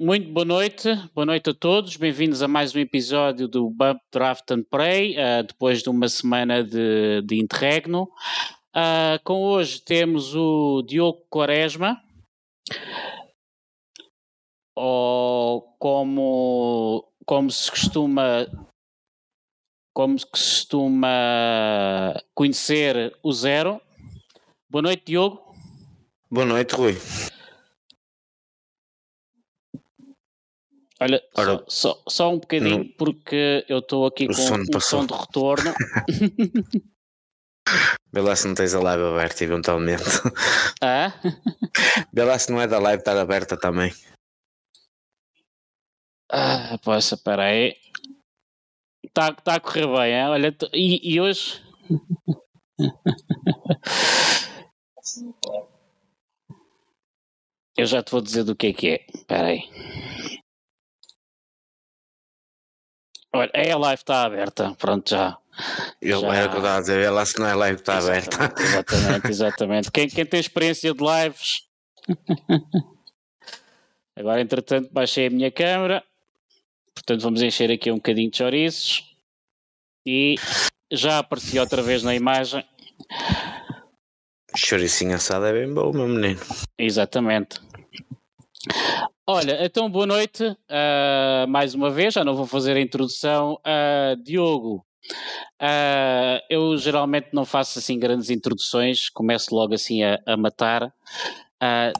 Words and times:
muito 0.00 0.32
boa 0.32 0.44
noite, 0.44 0.88
boa 1.14 1.26
noite 1.26 1.50
a 1.50 1.54
todos, 1.54 1.96
bem-vindos 1.96 2.42
a 2.42 2.48
mais 2.48 2.74
um 2.74 2.78
episódio 2.78 3.46
do 3.46 3.68
Bump 3.68 4.00
Draft 4.12 4.50
and 4.50 4.62
Play, 4.62 5.16
uh, 5.18 5.42
depois 5.42 5.82
de 5.82 5.90
uma 5.90 6.08
semana 6.08 6.64
de, 6.64 7.22
de 7.22 7.38
interregno. 7.38 8.04
Uh, 8.74 9.22
com 9.24 9.42
hoje 9.42 9.80
temos 9.82 10.34
o 10.34 10.82
Diogo 10.82 11.22
Quaresma, 11.28 12.02
ou 14.74 15.62
como, 15.78 17.06
como 17.26 17.50
se 17.50 17.70
costuma 17.70 18.46
como 19.92 20.18
se 20.18 20.26
costuma 20.26 22.14
conhecer 22.34 23.14
o 23.22 23.32
Zero. 23.32 23.80
Boa 24.70 24.82
noite, 24.82 25.02
Diogo. 25.06 25.42
Boa 26.30 26.46
noite, 26.46 26.74
Rui. 26.74 26.96
Olha, 31.02 31.22
Ora, 31.34 31.64
só, 31.66 31.68
só, 31.68 32.02
só, 32.08 32.30
um 32.30 32.38
bocadinho, 32.38 32.92
porque 32.98 33.64
eu 33.68 33.78
estou 33.78 34.04
aqui 34.04 34.26
com 34.26 34.34
um 34.34 34.80
som 34.80 35.06
de 35.06 35.14
retorno. 35.14 35.72
Vê 38.12 38.20
lá 38.20 38.36
se 38.36 38.48
não 38.48 38.54
tens 38.54 38.74
a 38.74 38.80
live 38.80 39.04
aberta 39.04 39.44
eventualmente. 39.44 40.02
Ah? 40.82 41.12
Vê 42.12 42.24
lá 42.24 42.38
se 42.38 42.50
não 42.50 42.60
é 42.60 42.66
da 42.66 42.78
live 42.78 43.00
estar 43.00 43.16
aberta 43.16 43.56
também. 43.56 43.92
Ah, 46.30 46.78
poxa, 46.82 47.14
espera 47.16 47.44
aí. 47.44 47.76
Está 49.04 49.32
tá 49.34 49.54
a 49.56 49.60
correr 49.60 49.86
bem, 49.86 50.14
hein? 50.14 50.28
olha, 50.28 50.56
e, 50.72 51.14
e 51.14 51.20
hoje... 51.20 51.62
Eu 57.76 57.86
já 57.86 58.02
te 58.02 58.10
vou 58.10 58.20
dizer 58.20 58.44
do 58.44 58.56
que 58.56 58.68
é 58.68 58.72
que 58.72 58.88
é. 58.88 59.06
Espera 59.14 59.48
aí. 59.48 59.60
Olha, 63.32 63.50
é 63.54 63.70
a 63.70 63.78
live 63.78 64.00
está 64.00 64.24
aberta, 64.24 64.74
pronto, 64.78 65.10
já. 65.10 65.38
Eu 66.00 66.20
já... 66.20 66.34
era 66.34 66.46
o 66.46 66.50
que 66.50 66.56
eu 66.56 66.60
estava 66.60 66.76
a 66.76 66.80
dizer, 66.80 67.10
lá 67.10 67.24
se 67.24 67.38
não 67.38 67.46
é 67.46 67.54
live 67.54 67.80
está 67.80 67.98
aberta. 67.98 68.52
Exatamente, 68.60 69.28
exatamente. 69.28 69.90
Quem, 69.92 70.08
quem 70.08 70.26
tem 70.26 70.40
experiência 70.40 70.92
de 70.92 71.00
lives. 71.00 71.68
Agora, 74.16 74.40
entretanto, 74.40 74.90
baixei 74.92 75.28
a 75.28 75.30
minha 75.30 75.50
câmera. 75.50 76.02
Portanto, 76.94 77.22
vamos 77.22 77.42
encher 77.42 77.70
aqui 77.70 77.90
um 77.90 77.96
bocadinho 77.96 78.30
de 78.30 78.36
chouriços. 78.36 79.04
E 80.06 80.34
já 80.90 81.18
apareci 81.18 81.58
outra 81.58 81.82
vez 81.82 82.02
na 82.02 82.14
imagem. 82.14 82.64
Chouricinho 84.56 85.14
assado 85.14 85.46
é 85.46 85.52
bem 85.52 85.72
bom, 85.72 85.92
meu 85.92 86.08
menino. 86.08 86.40
Exatamente. 86.76 87.60
Olha, 89.26 89.64
então 89.64 89.88
boa 89.88 90.06
noite 90.06 90.44
uh, 90.44 91.48
mais 91.48 91.74
uma 91.74 91.90
vez, 91.90 92.14
já 92.14 92.24
não 92.24 92.34
vou 92.34 92.46
fazer 92.46 92.76
a 92.76 92.80
introdução. 92.80 93.54
Uh, 93.54 94.22
Diogo, 94.22 94.84
uh, 95.62 96.40
eu 96.50 96.76
geralmente 96.76 97.28
não 97.32 97.46
faço 97.46 97.78
assim 97.78 97.98
grandes 97.98 98.28
introduções, 98.28 99.08
começo 99.08 99.54
logo 99.54 99.74
assim 99.74 100.02
a, 100.02 100.20
a 100.26 100.36
matar. 100.36 100.92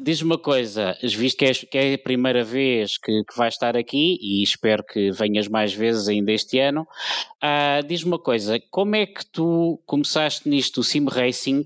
Diz-me 0.00 0.30
uma 0.32 0.38
coisa, 0.38 0.96
visto 1.02 1.36
que 1.36 1.44
é, 1.44 1.52
que 1.52 1.78
é 1.78 1.94
a 1.94 1.98
primeira 1.98 2.42
vez 2.42 2.96
que, 2.96 3.22
que 3.24 3.36
vais 3.36 3.52
estar 3.52 3.76
aqui 3.76 4.18
e 4.18 4.42
espero 4.42 4.82
que 4.82 5.10
venhas 5.12 5.48
mais 5.48 5.74
vezes 5.74 6.08
ainda 6.08 6.32
este 6.32 6.58
ano, 6.58 6.88
diz-me 7.86 8.12
uma 8.12 8.18
coisa, 8.18 8.58
como 8.70 8.96
é 8.96 9.04
que 9.04 9.24
tu 9.26 9.78
começaste 9.84 10.48
nisto, 10.48 10.80
o 10.80 10.82
Sim 10.82 11.04
Racing, 11.06 11.64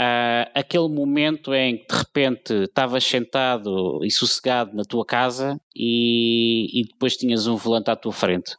Uh, 0.00 0.48
aquele 0.54 0.88
momento 0.88 1.52
em 1.52 1.76
que 1.76 1.86
de 1.88 1.98
repente 1.98 2.54
estavas 2.64 3.04
sentado 3.04 4.00
e 4.02 4.10
sossegado 4.10 4.74
na 4.74 4.82
tua 4.82 5.04
casa 5.04 5.60
e, 5.76 6.80
e 6.80 6.84
depois 6.84 7.16
tinhas 7.16 7.46
um 7.46 7.56
volante 7.56 7.90
à 7.90 7.96
tua 7.96 8.12
frente? 8.12 8.56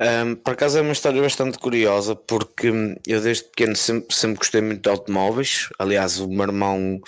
Um, 0.00 0.34
por 0.34 0.52
acaso 0.54 0.78
é 0.78 0.82
uma 0.82 0.92
história 0.92 1.22
bastante 1.22 1.58
curiosa 1.58 2.16
porque 2.16 2.72
eu 3.06 3.20
desde 3.20 3.44
pequeno 3.44 3.76
sempre, 3.76 4.14
sempre 4.14 4.38
gostei 4.38 4.60
muito 4.60 4.82
de 4.82 4.90
automóveis. 4.90 5.68
Aliás, 5.78 6.18
o 6.18 6.28
meu 6.28 6.42
irmão 6.42 7.00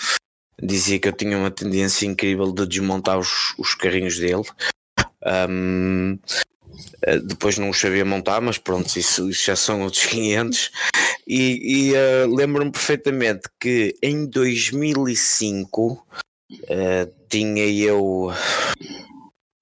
dizia 0.61 0.97
que 0.97 1.07
eu 1.07 1.13
tinha 1.13 1.37
uma 1.37 1.51
tendência 1.51 2.07
incrível 2.07 2.51
de 2.51 2.65
desmontar 2.65 3.19
os, 3.19 3.53
os 3.59 3.75
carrinhos 3.75 4.17
dele. 4.17 4.43
Um, 5.49 6.17
eh, 7.01 7.19
depois 7.19 7.57
não 7.57 7.69
os 7.69 7.79
sabia 7.79 8.05
montar, 8.05 8.41
mas 8.41 8.57
pronto, 8.57 8.97
isso, 8.97 9.29
isso 9.29 9.45
já 9.45 9.55
são 9.55 9.81
outros 9.81 10.05
500. 10.07 10.71
E, 11.27 11.89
e 11.89 11.93
uh, 11.93 12.35
lembro-me 12.35 12.71
perfeitamente 12.71 13.49
que 13.59 13.95
em 14.01 14.27
2005 14.27 15.91
uh, 15.91 15.99
eh, 16.67 17.07
tinha 17.29 17.65
eu. 17.65 18.31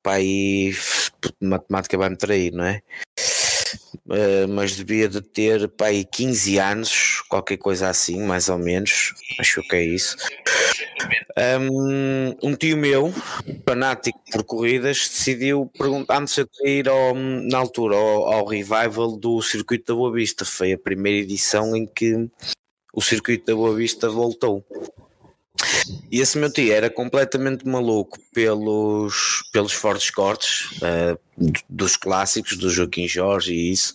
Pai, 0.02 0.74
matemática 1.42 1.98
vai-me 1.98 2.18
trair, 2.18 2.52
não 2.52 2.66
é? 2.66 2.82
Mas 4.50 4.76
devia 4.76 5.08
de 5.08 5.22
ter 5.22 5.70
pai 5.70 6.04
15 6.04 6.58
anos, 6.60 7.24
qualquer 7.30 7.56
coisa 7.56 7.88
assim, 7.88 8.22
mais 8.22 8.50
ou 8.50 8.58
menos, 8.58 9.14
acho 9.40 9.62
que 9.62 9.76
é 9.78 9.86
isso. 9.86 10.18
Um, 11.38 12.50
um 12.50 12.56
tio 12.56 12.78
meu, 12.78 13.12
fanático 13.66 14.20
por 14.32 14.44
corridas, 14.44 15.10
decidiu 15.10 15.72
perguntar 15.78 16.22
antes 16.22 16.36
de 16.36 16.68
ir 16.68 16.88
ao, 16.88 17.16
na 17.16 17.58
altura 17.58 17.96
ao, 17.96 18.34
ao, 18.34 18.46
revival 18.46 19.18
do 19.18 19.42
Circuito 19.42 19.94
da 19.94 19.98
Boa 19.98 20.12
Vista. 20.12 20.46
Foi 20.46 20.74
a 20.74 20.78
primeira 20.78 21.20
edição 21.20 21.76
em 21.76 21.86
que 21.86 22.30
o 22.94 23.02
Circuito 23.02 23.46
da 23.46 23.56
Boa 23.56 23.76
Vista 23.76 24.10
voltou. 24.10 24.64
E 26.12 26.22
esse 26.22 26.38
meu 26.38 26.52
tio 26.52 26.72
era 26.72 26.90
completamente 26.90 27.68
maluco 27.68 28.20
pelos, 28.34 29.44
pelos 29.52 29.74
fortes 29.74 30.10
cortes 30.12 30.72
uh, 30.78 31.20
dos 31.68 31.98
clássicos, 31.98 32.58
do 32.58 32.70
Joaquim 32.70 33.08
Jorge 33.08 33.54
e 33.54 33.72
isso 33.72 33.94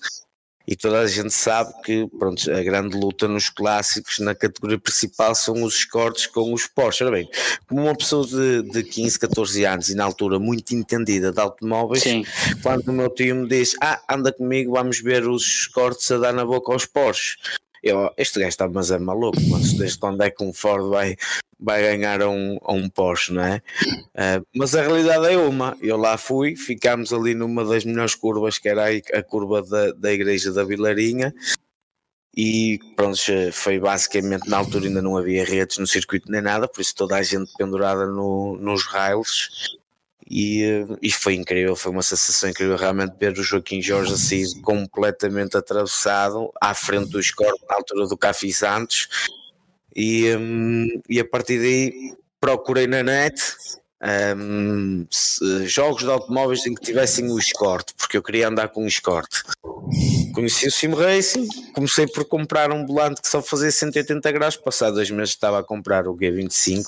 e 0.71 0.77
toda 0.77 1.01
a 1.01 1.07
gente 1.07 1.33
sabe 1.33 1.73
que 1.83 2.07
pronto, 2.19 2.53
a 2.53 2.63
grande 2.63 2.95
luta 2.95 3.27
nos 3.27 3.49
clássicos 3.49 4.19
na 4.19 4.35
categoria 4.35 4.79
principal 4.79 5.35
são 5.35 5.63
os 5.63 5.77
escortes 5.77 6.27
com 6.27 6.53
os 6.53 6.67
Porsche. 6.67 7.05
Ora 7.05 7.17
bem, 7.17 7.31
como 7.67 7.85
uma 7.85 7.97
pessoa 7.97 8.27
de, 8.27 8.65
de 8.65 8.83
15, 8.85 9.19
14 9.19 9.65
anos 9.65 9.89
e 9.89 9.95
na 9.95 10.05
altura 10.05 10.39
muito 10.39 10.75
entendida 10.75 11.33
de 11.33 11.41
automóveis, 11.41 12.03
Sim. 12.03 12.23
quando 12.63 12.87
o 12.89 12.93
meu 12.93 13.09
tio 13.09 13.35
me 13.35 13.49
diz: 13.49 13.75
Ah, 13.81 13.99
anda 14.11 14.31
comigo, 14.31 14.73
vamos 14.73 15.01
ver 15.01 15.27
os 15.27 15.43
escortes 15.43 16.11
a 16.11 16.19
dar 16.19 16.35
na 16.35 16.45
boca 16.45 16.71
aos 16.71 16.85
Porsche. 16.85 17.39
Eu, 17.83 18.13
este 18.19 18.39
gajo 18.39 18.51
está 18.51 18.69
mas 18.69 18.91
é 18.91 18.99
maluco, 18.99 19.41
mas 19.49 19.73
desde 19.73 19.97
quando 19.97 20.23
é 20.23 20.31
que 20.31 20.45
um 20.45 20.53
Ford 20.53 20.91
vai, 20.91 21.17
vai 21.59 21.83
ganhar 21.83 22.23
um, 22.23 22.59
um 22.69 22.89
Porsche, 22.89 23.33
não 23.33 23.43
é? 23.43 23.63
Uh, 24.15 24.47
mas 24.55 24.75
a 24.75 24.83
realidade 24.83 25.27
é 25.27 25.37
uma, 25.37 25.77
eu 25.81 25.97
lá 25.97 26.17
fui, 26.17 26.55
ficámos 26.55 27.13
ali 27.13 27.35
numa 27.35 27.65
das 27.65 27.85
melhores 27.85 28.15
curvas, 28.15 28.59
que 28.59 28.69
era 28.69 28.87
a, 28.87 29.23
curva 29.23 29.63
da, 29.63 29.93
da 29.93 30.13
igreja 30.13 30.53
da 30.53 30.65
Vilarinha, 30.65 31.35
e 32.37 32.79
pronto, 32.95 33.19
foi 33.53 33.81
basicamente, 33.81 34.49
na 34.49 34.59
altura 34.59 34.87
ainda 34.87 35.03
não 35.03 35.17
havia 35.17 35.45
redes 35.45 35.79
no 35.79 35.87
circuito 35.87 36.31
nem 36.31 36.41
nada, 36.41 36.69
por 36.69 36.81
isso 36.81 36.95
toda 36.95 37.17
a 37.17 37.23
gente 37.23 37.53
pendurada 37.59 38.07
no, 38.07 38.57
nos 38.61 38.85
rails, 38.87 39.77
e, 40.31 40.87
e 41.03 41.11
foi 41.11 41.35
incrível, 41.35 41.75
foi 41.75 41.91
uma 41.91 42.03
sensação 42.03 42.51
incrível 42.51 42.77
realmente 42.77 43.17
ver 43.19 43.33
o 43.33 43.43
Joaquim 43.43 43.81
Jorge 43.81 44.13
assim 44.13 44.61
completamente 44.61 45.57
atravessado 45.57 46.53
à 46.61 46.75
frente 46.75 47.11
do 47.11 47.23
score 47.23 47.59
na 47.69 47.77
altura 47.77 48.07
do 48.07 48.17
Café 48.17 48.49
Santos 48.51 49.09
e, 49.99 50.33
um, 50.37 50.87
e 51.09 51.19
a 51.19 51.25
partir 51.25 51.59
daí 51.59 52.15
procurei 52.41 52.87
na 52.87 53.03
net 53.03 53.43
um, 54.37 55.05
jogos 55.67 56.05
de 56.05 56.09
automóveis 56.09 56.65
em 56.67 56.75
que 56.75 56.81
tivessem 56.81 57.29
o 57.29 57.37
escorte, 57.37 57.95
porque 57.99 58.17
eu 58.17 58.23
queria 58.23 58.47
andar 58.47 58.69
com 58.69 58.85
o 58.85 58.87
escorte. 58.87 59.43
Conheci 60.33 60.69
o 60.69 60.71
Sim 60.71 60.95
Racing, 60.95 61.49
comecei 61.75 62.07
por 62.07 62.25
comprar 62.27 62.71
um 62.71 62.87
volante 62.87 63.21
que 63.21 63.29
só 63.29 63.43
fazia 63.43 63.73
180 63.73 64.31
graus. 64.31 64.57
Passado 64.57 64.95
dois 64.95 65.11
meses 65.11 65.31
estava 65.31 65.59
a 65.59 65.65
comprar 65.65 66.07
o 66.07 66.17
G25 66.17 66.85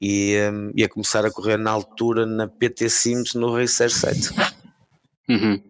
e 0.00 0.36
um, 0.52 0.70
ia 0.76 0.88
começar 0.88 1.26
a 1.26 1.32
correr 1.32 1.56
na 1.56 1.72
altura 1.72 2.24
na 2.24 2.46
PT 2.46 2.90
Sims 2.90 3.34
no 3.34 3.52
Racer 3.52 3.90
7. 3.90 4.30
Uhum. 5.28 5.60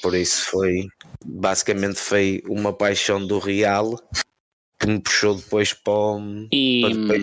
Por 0.00 0.14
isso 0.14 0.46
foi 0.46 0.86
basicamente 1.22 1.98
foi 1.98 2.42
uma 2.48 2.72
paixão 2.72 3.24
do 3.26 3.38
Real 3.38 4.00
que 4.82 4.88
me 4.88 5.00
puxou 5.00 5.36
depois 5.36 5.72
para 5.72 5.92
o, 5.92 6.48
e, 6.52 6.82
para 7.06 7.16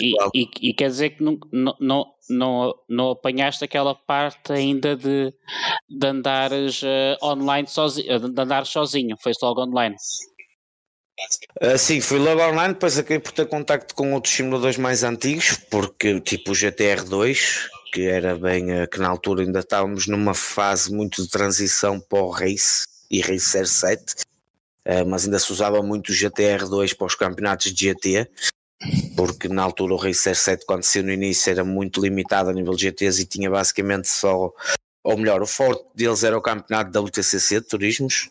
e, 0.00 0.16
e, 0.34 0.70
e, 0.70 0.74
quer 0.74 0.88
dizer 0.88 1.10
que 1.10 1.22
não, 1.22 1.38
não, 1.78 2.06
não, 2.30 2.74
não 2.88 3.10
apanhaste 3.10 3.62
aquela 3.62 3.94
parte 3.94 4.52
ainda 4.52 4.96
de, 4.96 5.30
de 5.86 6.06
andares 6.06 6.82
uh, 6.82 7.22
online 7.22 7.68
sozinho, 7.68 8.18
de 8.18 8.40
andar 8.40 8.64
sozinho, 8.64 9.16
foi 9.22 9.32
logo 9.42 9.62
online. 9.62 9.96
Uh, 11.62 11.76
sim, 11.76 12.00
fui 12.00 12.18
logo 12.18 12.42
online, 12.42 12.72
depois 12.72 12.98
acabei 12.98 13.18
por 13.20 13.32
ter 13.32 13.46
contacto 13.46 13.94
com 13.94 14.14
outros 14.14 14.34
simuladores 14.34 14.78
mais 14.78 15.04
antigos, 15.04 15.58
porque 15.70 16.18
tipo 16.22 16.52
o 16.52 16.54
GTR2, 16.54 17.68
que 17.92 18.06
era 18.06 18.34
bem 18.34 18.82
uh, 18.82 18.88
que 18.88 18.98
na 18.98 19.08
altura 19.08 19.42
ainda 19.42 19.60
estávamos 19.60 20.06
numa 20.06 20.32
fase 20.32 20.90
muito 20.90 21.22
de 21.22 21.28
transição 21.28 22.00
para 22.00 22.22
o 22.22 22.30
Race 22.30 22.86
e 23.10 23.20
Racer 23.20 23.68
7 23.68 24.02
uh, 24.02 24.23
mas 25.06 25.24
ainda 25.24 25.38
se 25.38 25.52
usava 25.52 25.82
muito 25.82 26.10
o 26.10 26.14
GTR2 26.14 26.96
para 26.96 27.06
os 27.06 27.14
campeonatos 27.14 27.72
de 27.72 27.86
GT. 27.86 28.30
porque 29.16 29.48
na 29.48 29.62
altura 29.62 29.94
o 29.94 29.96
Racer 29.96 30.36
7 30.36 30.66
quando 30.66 30.82
saiu 30.82 31.04
no 31.04 31.12
início 31.12 31.50
era 31.50 31.64
muito 31.64 32.00
limitado 32.02 32.50
a 32.50 32.52
nível 32.52 32.74
de 32.74 32.82
GTs 32.82 33.22
e 33.22 33.26
tinha 33.26 33.50
basicamente 33.50 34.08
só, 34.08 34.52
ou 35.02 35.16
melhor, 35.16 35.42
o 35.42 35.46
forte 35.46 35.84
deles 35.94 36.22
era 36.22 36.36
o 36.36 36.42
campeonato 36.42 36.90
da 36.90 37.00
WTCC 37.00 37.60
de 37.60 37.66
turismos, 37.66 38.28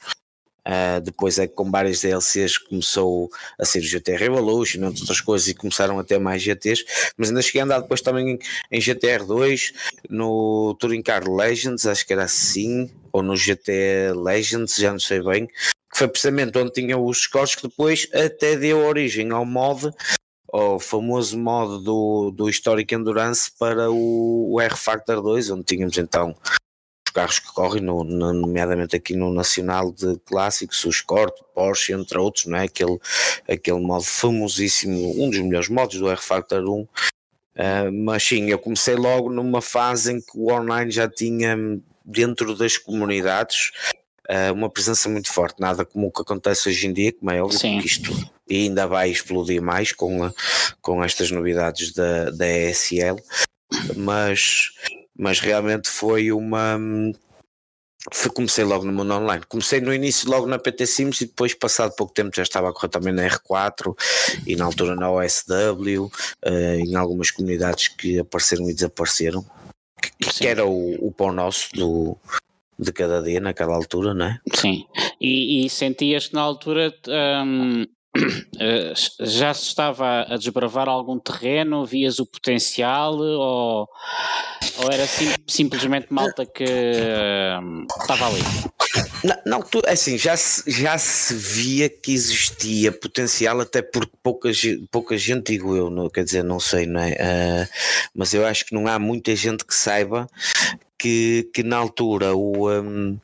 Uh, 0.66 1.02
depois 1.02 1.38
é 1.40 1.46
que 1.46 1.54
com 1.54 1.70
várias 1.70 2.00
DLCs 2.00 2.58
começou 2.58 3.30
a 3.60 3.66
ser 3.66 3.80
o 3.80 3.84
GT 3.84 4.16
Revolution, 4.16 4.86
entre 4.86 5.02
outras 5.02 5.20
coisas, 5.20 5.50
e 5.50 5.54
começaram 5.54 6.00
a 6.00 6.06
ter 6.06 6.18
mais 6.20 6.42
GTs, 6.42 6.86
mas 7.18 7.28
ainda 7.28 7.42
cheguei 7.42 7.60
a 7.60 7.66
andar 7.66 7.80
depois 7.82 8.00
também 8.00 8.30
em, 8.30 8.40
em 8.72 8.80
GTR2, 8.80 9.74
no 10.10 10.74
Touring 10.80 11.02
Car 11.02 11.30
Legends, 11.30 11.86
acho 11.86 12.08
que 12.08 12.14
era 12.14 12.24
assim, 12.24 12.90
ou 13.12 13.22
no 13.22 13.36
GT 13.36 14.14
Legends, 14.16 14.78
já 14.78 14.94
não 14.94 15.00
sei 15.00 15.22
bem, 15.22 15.50
que 15.94 16.00
foi 16.00 16.08
precisamente 16.08 16.58
onde 16.58 16.72
tinha 16.72 16.98
os 16.98 17.22
scores 17.22 17.54
que 17.54 17.68
depois 17.68 18.08
até 18.12 18.58
deu 18.58 18.84
origem 18.84 19.30
ao 19.30 19.46
mod, 19.46 19.92
ao 20.52 20.80
famoso 20.80 21.38
mod 21.38 21.84
do, 21.84 22.32
do 22.32 22.50
Historic 22.50 22.94
Endurance 22.94 23.52
para 23.60 23.92
o, 23.92 24.54
o 24.54 24.60
R 24.60 24.76
Factor 24.76 25.22
2, 25.22 25.52
onde 25.52 25.64
tínhamos 25.64 25.98
então 25.98 26.36
carros 27.14 27.38
que 27.38 27.54
correm, 27.54 27.84
no, 27.84 28.04
no, 28.04 28.34
nomeadamente 28.34 28.96
aqui 28.96 29.16
no 29.16 29.32
Nacional 29.32 29.92
de 29.92 30.18
Clássicos, 30.26 30.84
o 30.84 30.90
Escort, 30.90 31.36
Porsche, 31.54 31.94
entre 31.94 32.18
outros, 32.18 32.48
não 32.48 32.58
é? 32.58 32.64
aquele, 32.64 32.98
aquele 33.48 33.80
modo 33.80 34.04
famosíssimo, 34.04 35.24
um 35.24 35.30
dos 35.30 35.40
melhores 35.40 35.70
modos 35.70 36.00
do 36.00 36.10
R-Factor 36.10 36.64
1. 36.64 36.82
Uh, 36.82 36.88
ah, 37.56 37.92
mas 37.92 38.24
sim, 38.24 38.50
eu 38.50 38.58
comecei 38.58 38.96
logo 38.96 39.30
numa 39.30 39.62
fase 39.62 40.12
em 40.12 40.20
que 40.20 40.36
o 40.36 40.52
online 40.52 40.90
já 40.90 41.08
tinha 41.08 41.56
dentro 42.04 42.56
das 42.56 42.80
comunidades 42.80 43.72
uma 44.54 44.70
presença 44.70 45.10
muito 45.10 45.32
forte, 45.32 45.60
nada 45.60 45.84
como 45.86 46.08
o 46.08 46.12
que 46.12 46.22
acontece 46.22 46.70
hoje 46.70 46.88
em 46.88 46.94
dia, 46.94 47.14
como 47.14 47.32
é 47.32 47.42
óbvio, 47.42 47.60
que 47.60 47.86
isto 47.86 48.12
ainda 48.50 48.88
vai 48.88 49.10
explodir 49.10 49.62
mais 49.62 49.92
com, 49.92 50.24
a, 50.24 50.34
com 50.82 51.04
estas 51.04 51.32
novidades 51.32 51.94
da, 51.94 52.30
da 52.32 52.48
ESL, 52.48 53.18
mas 53.96 54.72
mas 55.18 55.40
realmente 55.40 55.90
foi 55.90 56.32
uma. 56.32 56.80
Foi, 58.12 58.30
comecei 58.32 58.64
logo 58.66 58.84
no 58.84 58.92
mundo 58.92 59.14
online. 59.14 59.44
Comecei 59.48 59.80
no 59.80 59.94
início 59.94 60.30
logo 60.30 60.46
na 60.46 60.60
PT 60.60 60.86
Sims 60.88 61.22
e 61.22 61.26
depois, 61.26 61.54
passado 61.54 61.96
pouco 61.96 62.14
tempo, 62.14 62.36
já 62.36 62.44
estava 62.44 62.70
a 62.70 62.74
correr 62.74 62.90
também 62.90 63.14
na 63.14 63.28
R4 63.30 63.96
e 64.46 64.56
na 64.56 64.66
altura 64.66 64.96
na 64.96 65.10
OSW, 65.10 66.12
eh, 66.44 66.80
em 66.80 66.96
algumas 66.96 67.32
comunidades 67.32 67.88
que 67.88 68.20
apareceram 68.20 68.70
e 68.70 68.74
desapareceram, 68.74 69.46
que, 70.02 70.30
que 70.30 70.48
era 70.48 70.66
o, 70.66 71.08
o 71.08 71.12
pão 71.14 71.32
nosso 71.32 71.70
do, 71.74 72.18
de 72.78 72.92
cada 72.92 73.22
dia 73.22 73.40
naquela 73.40 73.76
altura, 73.76 74.14
não 74.14 74.26
é? 74.26 74.40
Sim, 74.54 74.86
e, 75.20 75.66
e 75.66 75.70
sentias 75.70 76.28
que 76.28 76.36
na 76.36 76.42
altura 76.42 76.94
um, 77.46 77.86
eh, 78.60 78.94
já 79.22 79.54
se 79.54 79.64
estava 79.64 80.22
a 80.22 80.38
desbravar 80.38 80.88
algum 80.88 81.18
terreno, 81.18 81.86
vias 81.86 82.20
o 82.20 82.26
potencial 82.26 83.18
ou, 83.18 83.90
ou 84.78 84.92
era 84.92 85.08
sim, 85.08 85.34
simplesmente 85.48 86.08
malta 86.12 86.46
que 86.46 86.64
uh, 86.64 87.86
estava 88.02 88.28
ali? 88.28 88.42
Não, 89.24 89.36
não 89.46 89.62
tu, 89.62 89.82
é 89.86 89.94
assim, 89.94 90.18
já 90.18 90.38
se, 90.38 90.70
já 90.70 90.98
se 91.00 91.34
via 91.34 91.90
que 91.90 92.14
existia 92.14 92.92
potencial, 92.92 93.60
até 93.62 93.82
porque 93.82 94.14
pouca, 94.22 94.52
pouca 94.92 95.18
gente, 95.18 95.52
digo 95.52 95.76
eu, 95.76 95.90
não, 95.90 96.08
quer 96.10 96.24
dizer, 96.24 96.44
não 96.44 96.60
sei, 96.60 96.86
não 96.86 97.02
é? 97.02 97.14
Uh, 97.14 97.68
mas 98.14 98.34
eu 98.34 98.46
acho 98.46 98.66
que 98.66 98.76
não 98.76 98.86
há 98.86 99.00
muita 99.00 99.36
gente 99.36 99.66
que 99.66 99.74
saiba 99.74 100.28
que, 101.04 101.50
que 101.54 101.64
na 101.64 101.76
altura 101.76 102.34
o, 102.34 102.72
um, 102.72 103.20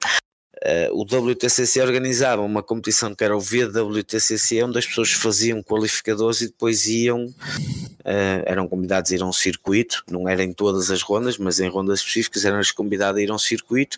Uh, 0.62 0.92
o 0.92 1.04
WTCC 1.04 1.80
organizava 1.80 2.42
uma 2.42 2.62
competição 2.62 3.16
que 3.16 3.24
era 3.24 3.34
o 3.34 3.40
VWTCC, 3.40 4.62
onde 4.62 4.78
as 4.78 4.86
pessoas 4.86 5.14
faziam 5.14 5.64
qualificadores 5.64 6.42
e 6.42 6.48
depois 6.48 6.86
iam, 6.86 7.28
uh, 7.28 8.44
eram 8.46 8.68
convidados 8.68 9.10
a 9.10 9.16
ir 9.16 9.22
a 9.22 9.26
um 9.26 9.32
circuito, 9.32 10.04
não 10.12 10.28
era 10.28 10.44
em 10.44 10.52
todas 10.52 10.92
as 10.92 11.02
rondas, 11.02 11.38
mas 11.38 11.62
em 11.62 11.70
rondas 11.70 12.02
específicas 12.02 12.44
eram 12.44 12.60
convidados 12.76 13.18
a 13.18 13.24
ir 13.24 13.32
a 13.32 13.36
um 13.36 13.40
circuito, 13.40 13.98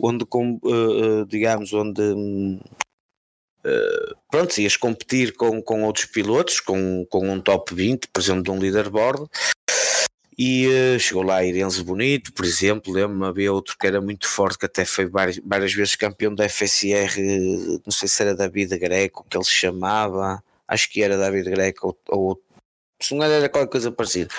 onde, 0.00 0.24
com, 0.24 0.58
uh, 0.64 1.26
digamos, 1.26 1.70
onde. 1.74 2.00
Uh, 2.02 2.58
pronto, 4.30 4.58
ias 4.58 4.78
competir 4.78 5.34
com, 5.34 5.60
com 5.60 5.84
outros 5.84 6.06
pilotos, 6.06 6.60
com, 6.60 7.04
com 7.10 7.28
um 7.28 7.42
top 7.42 7.74
20, 7.74 8.08
por 8.08 8.22
exemplo, 8.22 8.42
de 8.42 8.50
um 8.50 8.58
leaderboard, 8.58 9.28
e 10.42 10.66
uh, 10.68 10.98
chegou 10.98 11.22
lá 11.22 11.44
Irenzo 11.44 11.84
Bonito, 11.84 12.32
por 12.32 12.46
exemplo, 12.46 12.90
lembro-me, 12.90 13.26
havia 13.26 13.52
outro 13.52 13.76
que 13.78 13.86
era 13.86 14.00
muito 14.00 14.26
forte, 14.26 14.58
que 14.58 14.64
até 14.64 14.86
foi 14.86 15.04
várias, 15.04 15.38
várias 15.44 15.74
vezes 15.74 15.94
campeão 15.94 16.34
da 16.34 16.48
FSR, 16.48 17.14
não 17.84 17.92
sei 17.92 18.08
se 18.08 18.22
era 18.22 18.34
David 18.34 18.78
Greco, 18.78 19.26
que 19.28 19.36
ele 19.36 19.44
se 19.44 19.50
chamava, 19.50 20.42
acho 20.66 20.90
que 20.90 21.02
era 21.02 21.18
David 21.18 21.50
Greco, 21.50 21.88
ou, 21.88 21.98
ou 22.08 22.42
se 22.98 23.14
não 23.14 23.22
era 23.22 23.50
qualquer 23.50 23.70
coisa 23.70 23.92
parecida. 23.92 24.30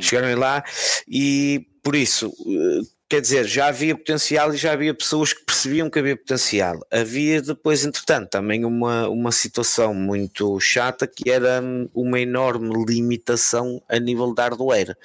Chegaram 0.00 0.34
lá 0.38 0.64
e 1.06 1.66
por 1.82 1.94
isso, 1.94 2.32
eh, 2.46 2.88
quer 3.08 3.20
dizer, 3.20 3.46
já 3.46 3.68
havia 3.68 3.96
potencial 3.96 4.52
e 4.52 4.56
já 4.56 4.72
havia 4.72 4.92
pessoas 4.92 5.32
que 5.32 5.44
percebiam 5.44 5.88
que 5.88 5.98
havia 5.98 6.16
potencial. 6.16 6.78
Havia 6.90 7.40
depois, 7.40 7.84
entretanto, 7.84 8.30
também 8.30 8.64
uma, 8.64 9.08
uma 9.08 9.32
situação 9.32 9.94
muito 9.94 10.60
chata 10.60 11.06
que 11.06 11.30
era 11.30 11.62
hum, 11.62 11.88
uma 11.94 12.20
enorme 12.20 12.84
limitação 12.84 13.82
a 13.88 13.98
nível 13.98 14.34
de 14.34 14.42
hardware. 14.42 14.96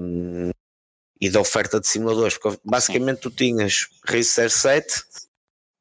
Um, 0.00 0.50
e 1.20 1.30
da 1.30 1.40
oferta 1.40 1.80
de 1.80 1.86
simuladores, 1.86 2.36
porque 2.36 2.60
basicamente 2.64 3.20
tu 3.20 3.30
tinhas 3.30 3.86
Racer 4.06 4.50
7 4.50 5.04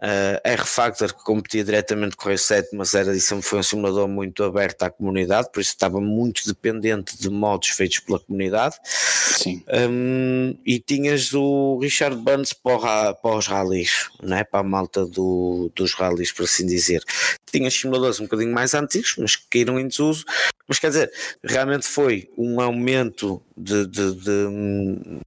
Uh, 0.04 0.36
R-Factor 0.44 1.14
que 1.14 1.24
competia 1.24 1.64
diretamente 1.64 2.18
com 2.18 2.28
o 2.28 2.32
R7, 2.34 2.66
mas 2.74 2.94
era 2.94 3.18
sempre 3.22 3.46
foi 3.46 3.60
um 3.60 3.64
simulador 3.64 4.06
muito 4.06 4.44
aberto 4.44 4.84
à 4.84 4.90
comunidade, 4.90 5.50
por 5.50 5.62
isso 5.62 5.70
estava 5.70 6.02
muito 6.02 6.46
dependente 6.46 7.18
de 7.18 7.30
modos 7.30 7.70
feitos 7.70 8.00
pela 8.00 8.20
comunidade. 8.20 8.76
Sim. 8.84 9.64
Um, 9.90 10.58
e 10.66 10.78
tinhas 10.78 11.34
o 11.34 11.80
Richard 11.82 12.18
Burns 12.18 12.52
para, 12.52 13.14
para 13.14 13.38
os 13.38 13.48
rallies, 13.48 14.10
né? 14.22 14.44
para 14.44 14.60
a 14.60 14.64
malta 14.64 15.06
do, 15.06 15.72
dos 15.74 15.94
rallies, 15.94 16.34
por 16.34 16.44
assim 16.44 16.66
dizer. 16.66 17.02
Tinhas 17.50 17.74
simuladores 17.74 18.20
um 18.20 18.24
bocadinho 18.24 18.54
mais 18.54 18.74
antigos, 18.74 19.16
mas 19.18 19.38
que 19.38 19.46
caíram 19.50 19.80
em 19.80 19.88
desuso. 19.88 20.26
Mas 20.68 20.80
quer 20.80 20.88
dizer, 20.88 21.12
realmente 21.42 21.88
foi 21.88 22.30
um 22.38 22.60
aumento 22.60 23.42
de, 23.56 23.88
de, 23.88 24.16
de 24.16 25.22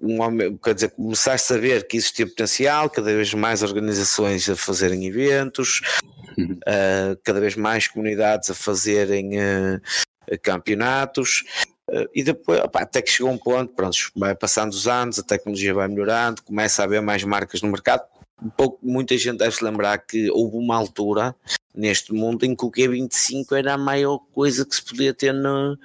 um, 0.00 0.56
quer 0.58 0.74
dizer, 0.74 0.90
começaste 0.90 1.52
a 1.52 1.56
ver 1.56 1.86
que 1.86 1.96
existia 1.96 2.26
potencial, 2.26 2.88
cada 2.88 3.12
vez 3.12 3.34
mais 3.34 3.62
organizações 3.62 4.48
a 4.48 4.54
fazerem 4.54 5.06
eventos, 5.06 5.80
uh, 6.38 7.18
cada 7.24 7.40
vez 7.40 7.56
mais 7.56 7.88
comunidades 7.88 8.48
a 8.50 8.54
fazerem 8.54 9.38
uh, 9.38 9.80
campeonatos. 10.42 11.44
Uh, 11.90 12.08
e 12.14 12.22
depois, 12.22 12.60
opa, 12.60 12.82
até 12.82 13.02
que 13.02 13.10
chegou 13.10 13.32
um 13.32 13.38
ponto, 13.38 13.72
pronto, 13.74 13.96
vai 14.14 14.34
passando 14.34 14.72
os 14.72 14.86
anos, 14.86 15.18
a 15.18 15.22
tecnologia 15.22 15.74
vai 15.74 15.88
melhorando, 15.88 16.42
começa 16.42 16.82
a 16.82 16.84
haver 16.84 17.02
mais 17.02 17.24
marcas 17.24 17.62
no 17.62 17.70
mercado. 17.70 18.02
Um 18.40 18.50
pouco, 18.50 18.78
muita 18.82 19.18
gente 19.18 19.38
deve 19.38 19.56
se 19.56 19.64
lembrar 19.64 19.98
que 19.98 20.30
houve 20.30 20.56
uma 20.56 20.76
altura 20.76 21.34
neste 21.74 22.12
mundo 22.12 22.44
em 22.44 22.54
que 22.54 22.64
o 22.64 22.70
Q25 22.70 23.56
era 23.56 23.74
a 23.74 23.78
maior 23.78 24.18
coisa 24.32 24.64
que 24.64 24.74
se 24.74 24.84
podia 24.84 25.12
ter 25.12 25.32
no, 25.32 25.76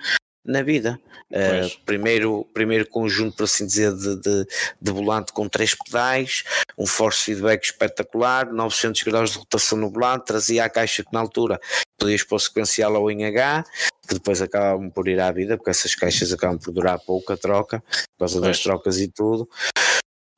na 0.45 0.61
vida. 0.61 0.99
Uh, 1.31 1.69
primeiro, 1.85 2.45
primeiro 2.53 2.87
conjunto, 2.87 3.37
por 3.37 3.43
assim 3.43 3.65
dizer, 3.65 3.93
de, 3.93 4.15
de, 4.17 4.47
de, 4.79 4.91
volante 4.91 5.31
com 5.31 5.47
três 5.47 5.73
pedais, 5.73 6.43
um 6.77 6.85
force 6.85 7.23
feedback 7.23 7.63
espetacular, 7.63 8.51
900 8.51 9.01
graus 9.03 9.31
de 9.31 9.37
rotação 9.39 9.77
no 9.77 9.89
volante, 9.89 10.25
trazia 10.25 10.65
a 10.65 10.69
caixa 10.69 11.03
que 11.03 11.13
na 11.13 11.21
altura 11.21 11.59
podias 11.97 12.23
pôr 12.23 12.39
sequencial 12.39 12.93
ou 12.95 13.09
em 13.09 13.25
H, 13.25 13.63
que 14.07 14.15
depois 14.15 14.41
acabavam 14.41 14.89
por 14.89 15.07
ir 15.07 15.19
à 15.19 15.31
vida, 15.31 15.57
porque 15.57 15.71
essas 15.71 15.95
caixas 15.95 16.33
acabam 16.33 16.59
por 16.59 16.71
durar 16.71 16.99
pouco 16.99 17.31
a 17.31 17.37
troca, 17.37 17.79
por 17.79 18.19
causa 18.19 18.39
pois. 18.39 18.47
das 18.49 18.59
trocas 18.59 18.99
e 18.99 19.07
tudo. 19.07 19.49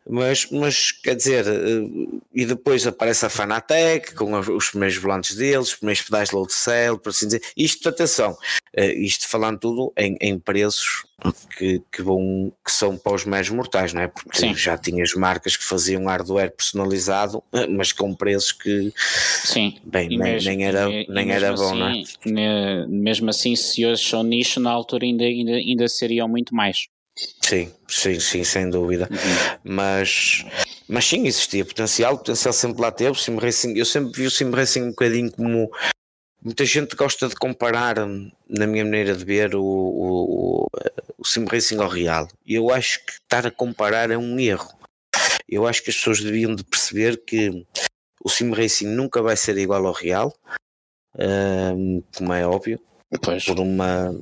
Mas, 0.07 0.47
mas 0.51 0.91
quer 0.91 1.15
dizer, 1.15 1.47
eh, 1.47 2.19
e 2.33 2.45
depois 2.45 2.85
aparece 2.85 3.25
a 3.25 3.29
Fanatec 3.29 4.13
com 4.13 4.37
os 4.37 4.69
primeiros 4.69 4.97
volantes 4.97 5.35
deles, 5.35 5.69
os 5.69 5.75
primeiros 5.75 6.03
pedais 6.03 6.29
load 6.29 6.53
cell, 6.53 6.99
por 6.99 7.09
assim 7.09 7.25
dizer. 7.25 7.41
Isto, 7.57 7.89
atenção, 7.89 8.37
eh, 8.75 8.93
isto 8.93 9.27
falando 9.27 9.59
tudo 9.59 9.91
em, 9.97 10.15
em 10.21 10.37
preços 10.37 11.05
que, 11.57 11.81
que, 11.91 12.03
vão, 12.03 12.51
que 12.63 12.71
são 12.71 12.97
para 12.97 13.13
os 13.13 13.25
meros 13.25 13.49
mortais, 13.49 13.93
não 13.93 14.01
é? 14.01 14.07
Porque 14.07 14.37
Sim. 14.37 14.53
já 14.53 14.77
tinhas 14.77 15.13
marcas 15.13 15.57
que 15.57 15.63
faziam 15.63 16.05
hardware 16.05 16.51
personalizado, 16.51 17.41
eh, 17.51 17.65
mas 17.65 17.91
com 17.91 18.13
preços 18.13 18.51
que 18.51 18.93
Sim. 18.95 19.77
bem, 19.83 20.09
nem, 20.09 20.19
mesmo, 20.19 20.49
nem, 20.49 20.65
era, 20.65 20.87
e, 20.87 21.07
nem 21.09 21.31
era 21.31 21.53
bom, 21.53 21.83
assim, 21.83 22.31
não 22.31 22.41
é? 22.41 22.87
Mesmo 22.87 23.29
assim, 23.31 23.55
se 23.55 23.83
hoje 23.83 24.03
são 24.03 24.21
nicho, 24.21 24.59
na 24.59 24.69
altura 24.69 25.05
ainda, 25.05 25.23
ainda, 25.23 25.53
ainda 25.53 25.87
seriam 25.87 26.27
muito 26.27 26.53
mais. 26.53 26.87
Sim, 27.17 27.71
sim, 27.87 28.19
sim, 28.19 28.43
sem 28.43 28.69
dúvida. 28.69 29.07
Uhum. 29.09 29.59
Mas, 29.63 30.45
mas 30.87 31.05
sim, 31.05 31.25
existia 31.25 31.63
potencial, 31.63 32.15
o 32.15 32.17
potencial 32.17 32.53
sempre 32.53 32.81
lá 32.81 32.91
teve. 32.91 33.11
O 33.11 33.15
sim 33.15 33.37
racing, 33.37 33.77
eu 33.77 33.85
sempre 33.85 34.11
vi 34.13 34.27
o 34.27 34.31
sim 34.31 34.49
racing 34.51 34.83
um 34.83 34.89
bocadinho 34.89 35.31
como 35.31 35.71
muita 36.43 36.65
gente 36.65 36.95
gosta 36.95 37.27
de 37.27 37.35
comparar, 37.35 37.95
na 38.49 38.67
minha 38.67 38.83
maneira 38.83 39.15
de 39.15 39.23
ver, 39.23 39.55
o, 39.55 39.63
o, 39.63 40.67
o 41.17 41.25
sim 41.25 41.45
racing 41.45 41.77
ao 41.77 41.87
real. 41.87 42.27
E 42.45 42.55
eu 42.55 42.71
acho 42.71 43.03
que 43.05 43.13
estar 43.13 43.47
a 43.47 43.51
comparar 43.51 44.11
é 44.11 44.17
um 44.17 44.39
erro. 44.39 44.73
Eu 45.47 45.67
acho 45.67 45.83
que 45.83 45.91
as 45.91 45.95
pessoas 45.97 46.21
deviam 46.21 46.55
de 46.55 46.63
perceber 46.63 47.23
que 47.23 47.65
o 48.23 48.29
sim 48.29 48.51
racing 48.51 48.87
nunca 48.87 49.21
vai 49.21 49.37
ser 49.37 49.57
igual 49.57 49.85
ao 49.85 49.93
real, 49.93 50.35
um, 51.17 52.03
como 52.15 52.33
é 52.33 52.45
óbvio 52.45 52.79
pois. 53.21 53.45
por 53.45 53.59
uma, 53.59 54.19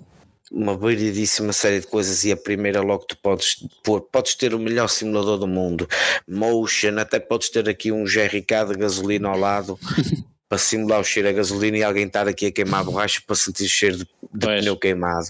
uma 0.54 0.78
variedíssima 0.78 1.52
série 1.52 1.80
de 1.80 1.88
coisas 1.88 2.24
e 2.24 2.32
a 2.32 2.38
primeira 2.38 2.82
logo 2.82 3.06
tu 3.06 3.18
podes 3.18 3.66
pôr, 3.84 4.02
podes 4.02 4.36
ter 4.36 4.54
o 4.54 4.60
melhor 4.60 4.88
simulador 4.88 5.40
do 5.40 5.48
mundo, 5.48 5.88
motion, 6.28 7.00
até 7.00 7.20
podes 7.20 7.50
ter 7.50 7.68
aqui 7.68 7.92
um 7.92 8.04
GRK 8.04 8.66
de 8.68 8.78
gasolina 8.78 9.30
ao 9.30 9.38
lado 9.38 9.80
para 10.48 10.60
simular 10.60 11.00
o 11.00 11.04
cheiro 11.04 11.28
a 11.28 11.32
gasolina 11.32 11.78
e 11.80 11.84
alguém 11.84 12.06
estar 12.06 12.28
aqui 12.28 12.46
a 12.46 12.52
queimar 12.52 12.82
a 12.82 12.84
borracha 12.84 13.20
para 13.26 13.36
sentir 13.36 13.64
o 13.64 13.70
cheiro 13.70 13.98
de, 13.98 14.06
de 14.32 14.48
pneu 14.48 14.78
queimado. 14.78 15.28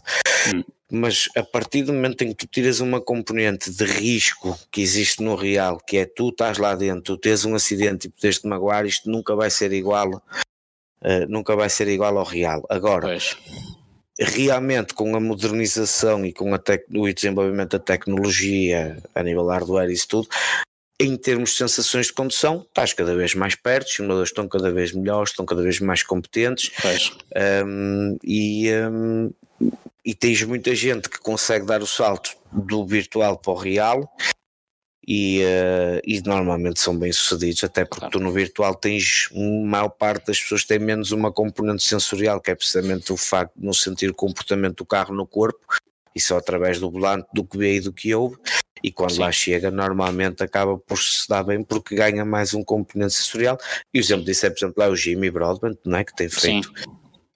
Hum. 0.53 0.63
Mas 0.91 1.27
a 1.35 1.41
partir 1.41 1.83
do 1.83 1.93
momento 1.93 2.23
em 2.23 2.33
que 2.33 2.45
tu 2.45 2.51
tiras 2.51 2.79
uma 2.79 3.01
componente 3.01 3.71
de 3.71 3.83
risco 3.85 4.59
que 4.69 4.81
existe 4.81 5.23
no 5.23 5.33
real, 5.35 5.79
que 5.79 5.97
é 5.97 6.05
tu 6.05 6.29
estás 6.29 6.57
lá 6.59 6.75
dentro, 6.75 7.15
tu 7.15 7.17
tens 7.17 7.45
um 7.45 7.55
acidente 7.55 8.07
e 8.07 8.09
podes 8.11 8.39
te 8.39 8.47
magoar, 8.47 8.85
isto 8.85 9.09
nunca 9.09 9.33
vai 9.35 9.49
ser 9.49 9.71
igual, 9.71 10.21
uh, 11.01 11.25
nunca 11.27 11.55
vai 11.55 11.69
ser 11.69 11.87
igual 11.87 12.15
ao 12.17 12.25
real. 12.25 12.63
Agora, 12.69 13.07
pois 13.07 13.35
realmente 14.23 14.93
com 14.93 15.15
a 15.15 15.19
modernização 15.19 16.25
e 16.25 16.33
com 16.33 16.51
o 16.53 17.13
desenvolvimento 17.13 17.71
da 17.71 17.79
tecnologia 17.79 18.97
a 19.13 19.23
nível 19.23 19.47
hardware 19.47 19.89
e 19.89 19.93
isso 19.93 20.07
tudo, 20.07 20.27
em 20.99 21.17
termos 21.17 21.51
de 21.51 21.57
sensações 21.57 22.07
de 22.07 22.13
condução, 22.13 22.65
estás 22.67 22.93
cada 22.93 23.15
vez 23.15 23.35
mais 23.35 23.55
perto, 23.55 23.87
os 23.87 23.95
simuladores 23.95 24.29
estão 24.29 24.47
cada 24.47 24.71
vez 24.71 24.93
melhores, 24.93 25.31
estão 25.31 25.45
cada 25.45 25.61
vez 25.61 25.79
mais 25.79 26.03
competentes. 26.03 26.71
Um, 27.65 28.17
e, 28.23 28.71
um, 28.71 29.31
e 30.05 30.13
tens 30.13 30.43
muita 30.43 30.73
gente 30.75 31.09
que 31.09 31.19
consegue 31.19 31.65
dar 31.65 31.81
o 31.81 31.87
salto 31.87 32.35
do 32.51 32.85
virtual 32.85 33.37
para 33.37 33.51
o 33.51 33.55
real 33.55 34.09
e, 35.05 35.41
uh, 35.43 36.01
e 36.05 36.21
normalmente 36.21 36.79
são 36.79 36.97
bem 36.97 37.11
sucedidos, 37.11 37.63
até 37.63 37.83
porque 37.83 37.99
claro. 37.99 38.11
tu 38.11 38.19
no 38.19 38.31
virtual 38.31 38.73
tens, 38.73 39.29
a 39.33 39.67
maior 39.67 39.89
parte 39.89 40.27
das 40.27 40.41
pessoas 40.41 40.63
tem 40.63 40.79
menos 40.79 41.11
uma 41.11 41.31
componente 41.31 41.83
sensorial, 41.83 42.39
que 42.39 42.51
é 42.51 42.55
precisamente 42.55 43.11
o 43.11 43.17
facto 43.17 43.53
de 43.57 43.65
não 43.65 43.73
sentir 43.73 44.09
o 44.09 44.13
comportamento 44.13 44.77
do 44.77 44.85
carro 44.85 45.13
no 45.13 45.27
corpo, 45.27 45.59
e 46.15 46.19
só 46.19 46.37
através 46.37 46.79
do 46.79 46.89
volante 46.89 47.27
do 47.33 47.43
que 47.43 47.57
vê 47.57 47.75
e 47.75 47.81
do 47.81 47.91
que 47.91 48.13
ouve, 48.15 48.37
e 48.81 48.91
quando 48.91 49.13
Sim. 49.13 49.21
lá 49.21 49.31
chega 49.31 49.71
normalmente 49.71 50.43
acaba 50.43 50.77
por 50.77 50.97
se 50.97 51.27
dar 51.27 51.43
bem 51.43 51.63
porque 51.63 51.95
ganha 51.95 52.23
mais 52.23 52.53
um 52.53 52.63
componente 52.63 53.13
sensorial, 53.13 53.57
e 53.93 53.99
o 53.99 54.01
exemplo 54.01 54.23
disso 54.23 54.45
é 54.45 54.49
por 54.49 54.59
exemplo 54.59 54.75
lá 54.77 54.89
o 54.89 54.95
Jimmy 54.95 55.29
Broadbent, 55.29 55.77
não 55.85 55.97
é? 55.97 56.03
que 56.03 56.15
tem 56.15 56.29
feito 56.29 56.71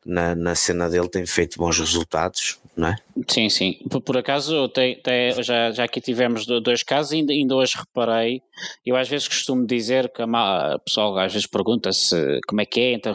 na, 0.06 0.34
na 0.34 0.56
cena 0.56 0.90
dele 0.90 1.10
tem 1.10 1.26
feito 1.26 1.58
bons 1.58 1.78
resultados, 1.78 2.58
não 2.78 2.88
é? 2.88 2.96
Sim, 3.26 3.50
sim. 3.50 3.80
Por, 3.90 4.02
por 4.02 4.18
acaso, 4.18 4.68
tem, 4.70 5.02
tem, 5.02 5.32
já, 5.42 5.72
já 5.72 5.84
aqui 5.86 6.00
tivemos 6.00 6.46
dois 6.46 6.84
casos, 6.84 7.14
ainda, 7.14 7.34
ainda 7.34 7.56
hoje 7.56 7.74
reparei. 7.78 8.42
Eu 8.86 8.96
às 8.96 9.08
vezes 9.08 9.28
costumo 9.28 9.66
dizer 9.66 10.12
que 10.12 10.22
a 10.22 10.80
pessoal 10.84 11.18
às 11.18 11.34
vezes 11.34 11.48
pergunta-se 11.48 12.40
como 12.48 12.62
é 12.62 12.66
que 12.66 12.80
é, 12.80 12.94
então, 12.94 13.14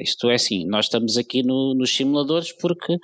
isto 0.00 0.30
é 0.30 0.34
assim, 0.34 0.66
nós 0.66 0.86
estamos 0.86 1.16
aqui 1.16 1.42
no, 1.42 1.74
nos 1.74 1.94
simuladores 1.94 2.52
porque 2.52 2.96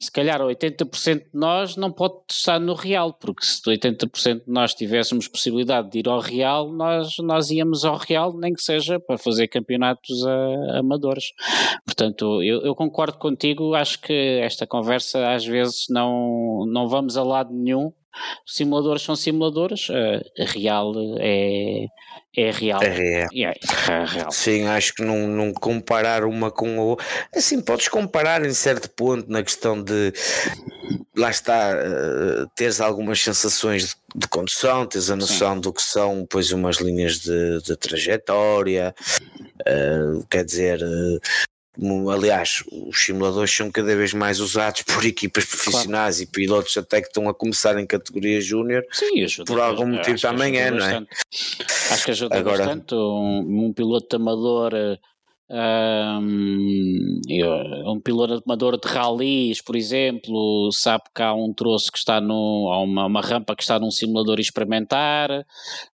se 0.00 0.10
calhar 0.10 0.40
80% 0.40 1.18
de 1.18 1.24
nós 1.32 1.76
não 1.76 1.92
pode 1.92 2.16
estar 2.30 2.58
no 2.58 2.74
real, 2.74 3.12
porque 3.12 3.44
se 3.44 3.62
80% 3.62 4.44
de 4.44 4.50
nós 4.50 4.74
tivéssemos 4.74 5.28
possibilidade 5.28 5.90
de 5.90 6.00
ir 6.00 6.08
ao 6.08 6.20
real, 6.20 6.70
nós, 6.72 7.14
nós 7.20 7.50
íamos 7.50 7.84
ao 7.84 7.96
real, 7.96 8.36
nem 8.36 8.52
que 8.52 8.62
seja 8.62 9.00
para 9.00 9.18
fazer 9.18 9.48
campeonatos 9.48 10.26
a, 10.26 10.78
amadores. 10.78 11.32
Portanto, 11.84 12.42
eu, 12.42 12.62
eu 12.62 12.74
concordo 12.74 13.18
contigo, 13.18 13.74
acho 13.74 14.00
que 14.00 14.40
esta 14.42 14.66
conversa 14.66 15.37
às 15.38 15.46
vezes 15.46 15.86
não, 15.88 16.64
não 16.66 16.88
vamos 16.88 17.16
a 17.16 17.22
lado 17.22 17.52
nenhum. 17.52 17.92
Simuladores 18.46 19.02
são 19.02 19.14
simuladores, 19.14 19.88
uh, 19.90 20.20
real 20.52 20.92
é, 21.20 21.86
é 22.36 22.50
real. 22.50 22.82
É 22.82 22.88
real. 22.88 23.28
É, 23.32 23.92
é 23.92 24.04
real. 24.04 24.30
Sim, 24.32 24.66
acho 24.66 24.94
que 24.94 25.04
não, 25.04 25.28
não 25.28 25.52
comparar 25.52 26.24
uma 26.24 26.50
com 26.50 26.80
a 26.80 26.82
outra. 26.82 27.06
Assim, 27.34 27.60
podes 27.60 27.88
comparar 27.88 28.44
em 28.44 28.52
certo 28.52 28.90
ponto 28.90 29.30
na 29.30 29.42
questão 29.42 29.80
de 29.82 30.12
lá 31.16 31.30
está, 31.30 31.74
uh, 31.74 32.48
teres 32.54 32.80
algumas 32.80 33.20
sensações 33.20 33.88
de, 33.88 34.20
de 34.20 34.28
condução, 34.28 34.86
teres 34.86 35.10
a 35.10 35.16
noção 35.16 35.54
Sim. 35.54 35.60
do 35.60 35.72
que 35.72 35.82
são 35.82 36.26
pois 36.30 36.52
umas 36.52 36.76
linhas 36.76 37.18
de, 37.18 37.60
de 37.62 37.76
trajetória, 37.76 38.94
uh, 39.60 40.26
quer 40.30 40.44
dizer, 40.44 40.82
uh, 40.82 41.20
aliás, 42.10 42.64
os 42.70 43.04
simuladores 43.04 43.54
são 43.54 43.70
cada 43.70 43.94
vez 43.94 44.12
mais 44.12 44.40
usados 44.40 44.82
por 44.82 45.04
equipas 45.04 45.44
profissionais 45.44 46.16
claro. 46.16 46.30
e 46.30 46.32
pilotos 46.32 46.76
até 46.76 47.00
que 47.00 47.08
estão 47.08 47.28
a 47.28 47.34
começar 47.34 47.78
em 47.78 47.86
categoria 47.86 48.40
júnior. 48.40 48.84
Por 49.46 49.60
algum 49.60 49.86
motivo 49.86 50.20
também 50.20 50.58
é, 50.58 50.70
não 50.70 50.84
é? 50.84 51.06
Acho 51.90 52.04
que 52.04 52.10
ajuda 52.10 52.36
Agora, 52.36 52.64
bastante. 52.64 52.94
Um, 52.94 53.66
um 53.66 53.72
piloto 53.72 54.16
amador 54.16 54.72
um, 55.50 57.20
um 57.86 58.00
piloto 58.00 58.42
amador 58.44 58.78
de 58.78 58.86
ralis, 58.86 59.62
por 59.62 59.76
exemplo, 59.76 60.70
sabe 60.72 61.04
que 61.14 61.22
há 61.22 61.32
um 61.32 61.54
troço 61.54 61.90
que 61.90 61.98
está 61.98 62.20
no. 62.20 62.68
há 62.70 62.80
uma, 62.82 63.06
uma 63.06 63.20
rampa 63.22 63.56
que 63.56 63.62
está 63.62 63.78
num 63.78 63.90
simulador 63.90 64.38
experimentar 64.38 65.46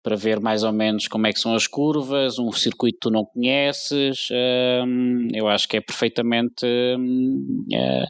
para 0.02 0.16
ver 0.16 0.40
mais 0.40 0.64
ou 0.64 0.72
menos 0.72 1.06
como 1.06 1.26
é 1.26 1.32
que 1.32 1.38
são 1.38 1.54
as 1.54 1.66
curvas, 1.66 2.38
um 2.38 2.50
circuito 2.50 2.94
que 2.94 3.00
tu 3.00 3.10
não 3.10 3.26
conheces. 3.26 4.28
Um, 4.32 5.28
eu 5.34 5.46
acho 5.48 5.68
que 5.68 5.76
é 5.76 5.80
perfeitamente. 5.80 6.64
Um, 6.64 7.66
é, 7.72 8.06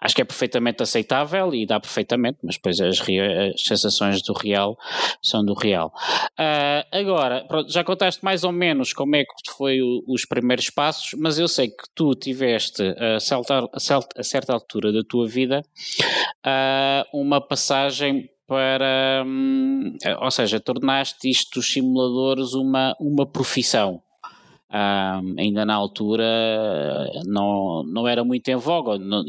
acho 0.00 0.14
que 0.14 0.22
é 0.22 0.24
perfeitamente 0.24 0.82
aceitável 0.82 1.54
e 1.54 1.66
dá 1.66 1.78
perfeitamente, 1.78 2.38
mas 2.42 2.56
depois 2.56 2.80
as, 2.80 3.00
as 3.00 3.62
sensações 3.62 4.22
do 4.22 4.32
real 4.32 4.78
são 5.22 5.44
do 5.44 5.52
real. 5.52 5.92
Uh, 6.38 6.82
agora, 6.90 7.46
já 7.68 7.84
contaste 7.84 8.24
mais 8.24 8.44
ou 8.44 8.52
menos 8.52 8.94
como 8.94 9.14
é 9.14 9.24
que 9.24 9.52
foi 9.56 9.82
o, 9.82 10.02
os 10.08 10.24
primeiros 10.24 10.70
passos 10.70 10.85
passos, 10.86 11.14
mas 11.18 11.36
eu 11.36 11.48
sei 11.48 11.68
que 11.68 11.82
tu 11.94 12.14
tiveste 12.14 12.82
a, 12.96 13.18
saltar, 13.18 13.64
a, 13.64 14.20
a 14.20 14.22
certa 14.22 14.52
altura 14.52 14.92
da 14.92 15.02
tua 15.02 15.26
vida 15.26 15.64
uh, 16.46 17.18
uma 17.20 17.40
passagem 17.40 18.30
para, 18.46 19.24
um, 19.26 19.96
ou 20.20 20.30
seja, 20.30 20.60
tornaste 20.60 21.28
isto 21.28 21.58
dos 21.58 21.72
simuladores 21.72 22.54
uma, 22.54 22.94
uma 23.00 23.26
profissão. 23.26 24.00
Um, 24.68 25.36
ainda 25.38 25.64
na 25.64 25.74
altura 25.74 26.24
não, 27.24 27.84
não 27.84 28.08
era 28.08 28.24
muito 28.24 28.48
em 28.48 28.56
voga, 28.56 28.98
não, 28.98 29.22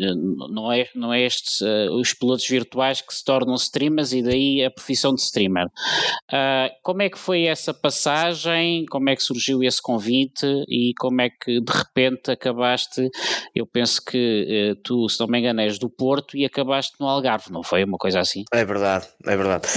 não 0.50 0.72
é, 0.72 0.88
não 0.96 1.14
é 1.14 1.22
estes, 1.24 1.62
uh, 1.62 1.92
os 1.92 2.12
pilotos 2.12 2.48
virtuais 2.48 3.02
que 3.02 3.14
se 3.14 3.24
tornam 3.24 3.54
streamers 3.54 4.14
e 4.14 4.24
daí 4.24 4.66
a 4.66 4.72
profissão 4.72 5.14
de 5.14 5.22
streamer. 5.22 5.68
Uh, 5.68 6.74
como 6.82 7.04
é 7.04 7.10
que 7.10 7.20
foi 7.20 7.44
essa 7.44 7.72
passagem? 7.72 8.86
Como 8.90 9.10
é 9.10 9.16
que 9.16 9.22
surgiu 9.22 9.62
esse 9.62 9.82
convite 9.82 10.46
e 10.68 10.94
como 10.98 11.22
é 11.22 11.30
que 11.30 11.62
de 11.62 11.72
repente 11.72 12.32
acabaste? 12.32 13.08
Eu 13.54 13.68
penso 13.68 14.04
que 14.04 14.74
uh, 14.74 14.82
tu, 14.84 15.08
se 15.08 15.20
não 15.20 15.28
me 15.28 15.40
engano, 15.40 15.62
és 15.62 15.78
do 15.78 15.90
Porto 15.90 16.36
e 16.36 16.46
acabaste 16.46 16.96
no 17.00 17.08
Algarve, 17.08 17.52
não 17.52 17.62
foi 17.62 17.84
uma 17.84 18.00
coisa 18.00 18.20
assim? 18.20 18.44
É 18.52 18.66
verdade, 18.66 19.08
é 19.24 19.38
verdade. 19.38 19.68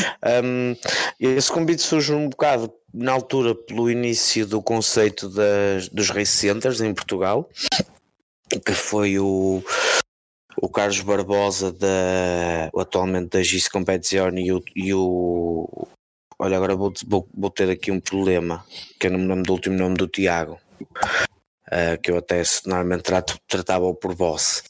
Um, 0.43 0.75
esse 1.21 1.53
convite 1.53 1.83
surge 1.83 2.15
um 2.15 2.31
bocado 2.31 2.73
na 2.93 3.13
altura 3.13 3.55
pelo 3.55 3.91
início 3.91 4.47
do 4.47 4.63
conceito 4.63 5.29
das, 5.29 5.89
dos 5.89 6.11
race 6.11 6.33
centers 6.33 6.81
em 6.81 6.93
Portugal, 6.93 7.49
que 8.65 8.73
foi 8.73 9.19
o, 9.19 9.63
o 10.57 10.69
Carlos 10.69 11.01
Barbosa 11.01 11.73
da, 11.73 12.71
atualmente 12.77 13.31
da 13.31 13.43
GIS 13.43 13.69
Competizione 13.69 14.47
e 14.47 14.53
o, 14.53 14.63
e 14.75 14.95
o 14.95 15.87
olha 16.39 16.57
agora 16.57 16.75
vou, 16.75 16.93
vou, 17.07 17.29
vou, 17.33 17.51
ter 17.51 17.71
aqui 17.71 17.91
um 17.91 18.01
problema 18.01 18.65
que 18.99 19.07
eu 19.07 19.11
não 19.13 19.19
me 19.19 19.29
lembro 19.29 19.45
do 19.45 19.53
último 19.53 19.77
nome 19.77 19.97
do 19.97 20.09
Tiago 20.09 20.59
uh, 20.81 22.01
que 22.03 22.11
eu 22.11 22.17
até 22.17 22.43
normalmente 22.67 23.03
trato, 23.03 23.39
tratava 23.47 23.93
por 23.95 24.15
boss 24.15 24.63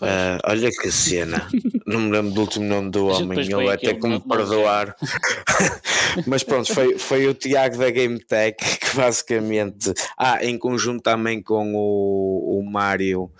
Uh, 0.00 0.38
olha 0.44 0.70
que 0.70 0.90
cena, 0.90 1.46
não 1.86 2.00
me 2.00 2.12
lembro 2.12 2.32
do 2.32 2.40
último 2.40 2.64
nome 2.64 2.90
do 2.90 3.06
homem, 3.06 3.40
ele 3.40 3.66
vai 3.66 3.76
ter 3.76 3.94
que 3.94 4.08
me 4.08 4.18
perdoar. 4.20 4.96
Mas 6.26 6.42
pronto, 6.42 6.72
foi, 6.72 6.98
foi 6.98 7.26
o 7.26 7.34
Tiago 7.34 7.76
da 7.76 7.90
Game 7.90 8.18
Tech 8.18 8.56
que 8.78 8.96
basicamente, 8.96 9.92
ah, 10.16 10.42
em 10.42 10.56
conjunto 10.56 11.02
também 11.02 11.42
com 11.42 11.74
o, 11.74 12.58
o 12.58 12.70
Mário, 12.70 13.30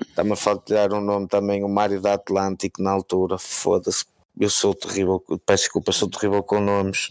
está-me 0.00 0.32
a 0.32 0.36
faltar 0.36 0.92
um 0.92 1.00
nome 1.00 1.28
também, 1.28 1.62
o 1.62 1.68
Mário 1.68 2.00
da 2.00 2.14
Atlântico 2.14 2.82
na 2.82 2.90
altura, 2.90 3.36
foda-se. 3.38 4.06
Eu 4.40 4.50
sou 4.50 4.74
terrível, 4.74 5.22
peço 5.46 5.64
desculpa, 5.64 5.92
sou 5.92 6.08
terrível 6.08 6.42
com 6.42 6.60
nomes. 6.60 7.10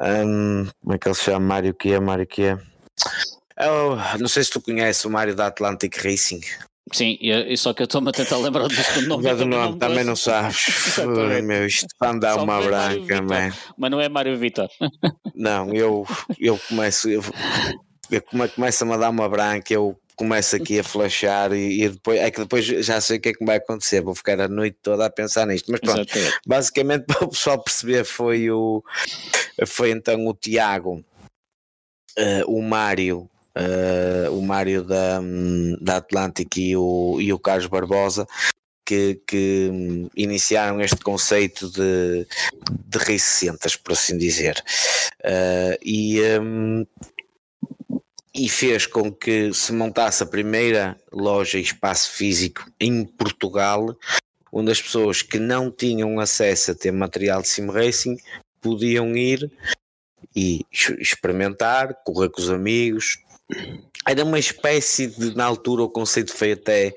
Um, 0.00 0.66
como 0.80 0.94
é 0.94 0.98
que 0.98 1.06
ele 1.06 1.14
se 1.14 1.24
chama? 1.24 1.40
Mário 1.40 1.74
que 1.74 1.92
é? 1.92 2.00
Mário 2.00 2.26
que 2.26 2.42
é? 2.44 2.58
Oh, 3.58 4.18
não 4.18 4.28
sei 4.28 4.42
se 4.42 4.50
tu 4.50 4.60
conheces 4.60 5.04
o 5.04 5.10
Mário 5.10 5.34
da 5.34 5.48
Atlantic 5.48 5.96
Racing. 6.02 6.40
Sim, 6.92 7.18
e, 7.20 7.56
só 7.56 7.72
que 7.74 7.82
eu 7.82 7.86
estou-me 7.86 8.10
a 8.10 8.12
tentar 8.12 8.36
lembrar 8.38 8.68
do 8.68 8.74
segundo 8.74 9.08
nome. 9.20 9.34
do 9.34 9.46
nome, 9.46 9.78
também 9.78 10.04
não 10.04 10.14
sabes. 10.14 10.96
meu, 11.42 11.66
isto 11.66 11.88
para 11.98 12.12
andar 12.12 12.36
uma 12.36 12.60
branca, 12.60 13.22
man. 13.22 13.52
Mas 13.76 13.90
não 13.90 14.00
é 14.00 14.08
Mário 14.08 14.36
Vitor. 14.38 14.68
não, 15.34 15.72
eu, 15.74 16.06
eu 16.38 16.58
começo, 16.68 17.08
eu, 17.08 17.22
eu 18.10 18.22
começo 18.22 18.92
a 18.92 18.96
dar 18.96 19.10
uma 19.10 19.28
branca, 19.28 19.74
eu 19.74 19.98
começo 20.14 20.56
aqui 20.56 20.78
a 20.78 20.84
flashar 20.84 21.52
e, 21.52 21.82
e, 21.82 21.88
depois 21.88 22.20
é 22.20 22.30
que 22.30 22.40
depois 22.40 22.64
já 22.64 23.00
sei 23.00 23.18
o 23.18 23.20
que 23.20 23.30
é 23.30 23.32
que 23.34 23.44
vai 23.44 23.56
acontecer, 23.56 24.00
vou 24.00 24.14
ficar 24.14 24.40
a 24.40 24.48
noite 24.48 24.78
toda 24.80 25.04
a 25.04 25.10
pensar 25.10 25.44
nisto. 25.46 25.70
Mas 25.70 25.80
pronto, 25.80 26.00
Exatamente. 26.00 26.40
basicamente 26.46 27.04
para 27.04 27.24
o 27.24 27.28
pessoal 27.28 27.62
perceber 27.62 28.04
foi 28.04 28.48
o 28.50 28.82
foi 29.66 29.90
então 29.90 30.24
o 30.26 30.32
Tiago, 30.32 31.04
uh, 32.18 32.44
o 32.46 32.62
Mário 32.62 33.28
uh, 33.56 34.36
o 34.36 34.42
Mário 34.42 34.84
da, 34.84 35.20
da 35.80 35.96
Atlantic 35.96 36.56
e 36.58 36.76
o, 36.76 37.18
e 37.20 37.32
o 37.32 37.38
Carlos 37.38 37.66
Barbosa, 37.66 38.26
que, 38.84 39.20
que, 39.26 40.08
iniciaram 40.14 40.80
este 40.80 40.98
conceito 40.98 41.68
de, 41.70 42.26
de 42.86 42.98
recentas, 42.98 43.74
por 43.74 43.92
assim 43.92 44.16
dizer. 44.16 44.62
Uh, 45.24 45.76
e, 45.82 46.20
um, 46.40 46.86
e 48.32 48.48
fez 48.48 48.86
com 48.86 49.10
que 49.10 49.52
se 49.52 49.72
montasse 49.72 50.22
a 50.22 50.26
primeira 50.26 50.96
loja 51.10 51.58
e 51.58 51.62
espaço 51.62 52.12
físico 52.12 52.70
em 52.78 53.04
Portugal, 53.04 53.96
onde 54.52 54.70
as 54.70 54.80
pessoas 54.80 55.20
que 55.20 55.38
não 55.38 55.70
tinham 55.70 56.20
acesso 56.20 56.70
a 56.70 56.74
ter 56.74 56.92
material 56.92 57.42
de 57.42 57.48
sim 57.48 57.68
racing 57.68 58.16
podiam 58.60 59.16
ir 59.16 59.50
e 60.34 60.64
experimentar, 60.70 61.94
correr 62.04 62.28
com 62.28 62.40
os 62.40 62.50
amigos. 62.50 63.18
Era 64.06 64.24
uma 64.24 64.38
espécie 64.38 65.08
de, 65.08 65.34
na 65.34 65.44
altura, 65.44 65.82
o 65.82 65.88
conceito 65.88 66.32
foi 66.32 66.52
até 66.52 66.94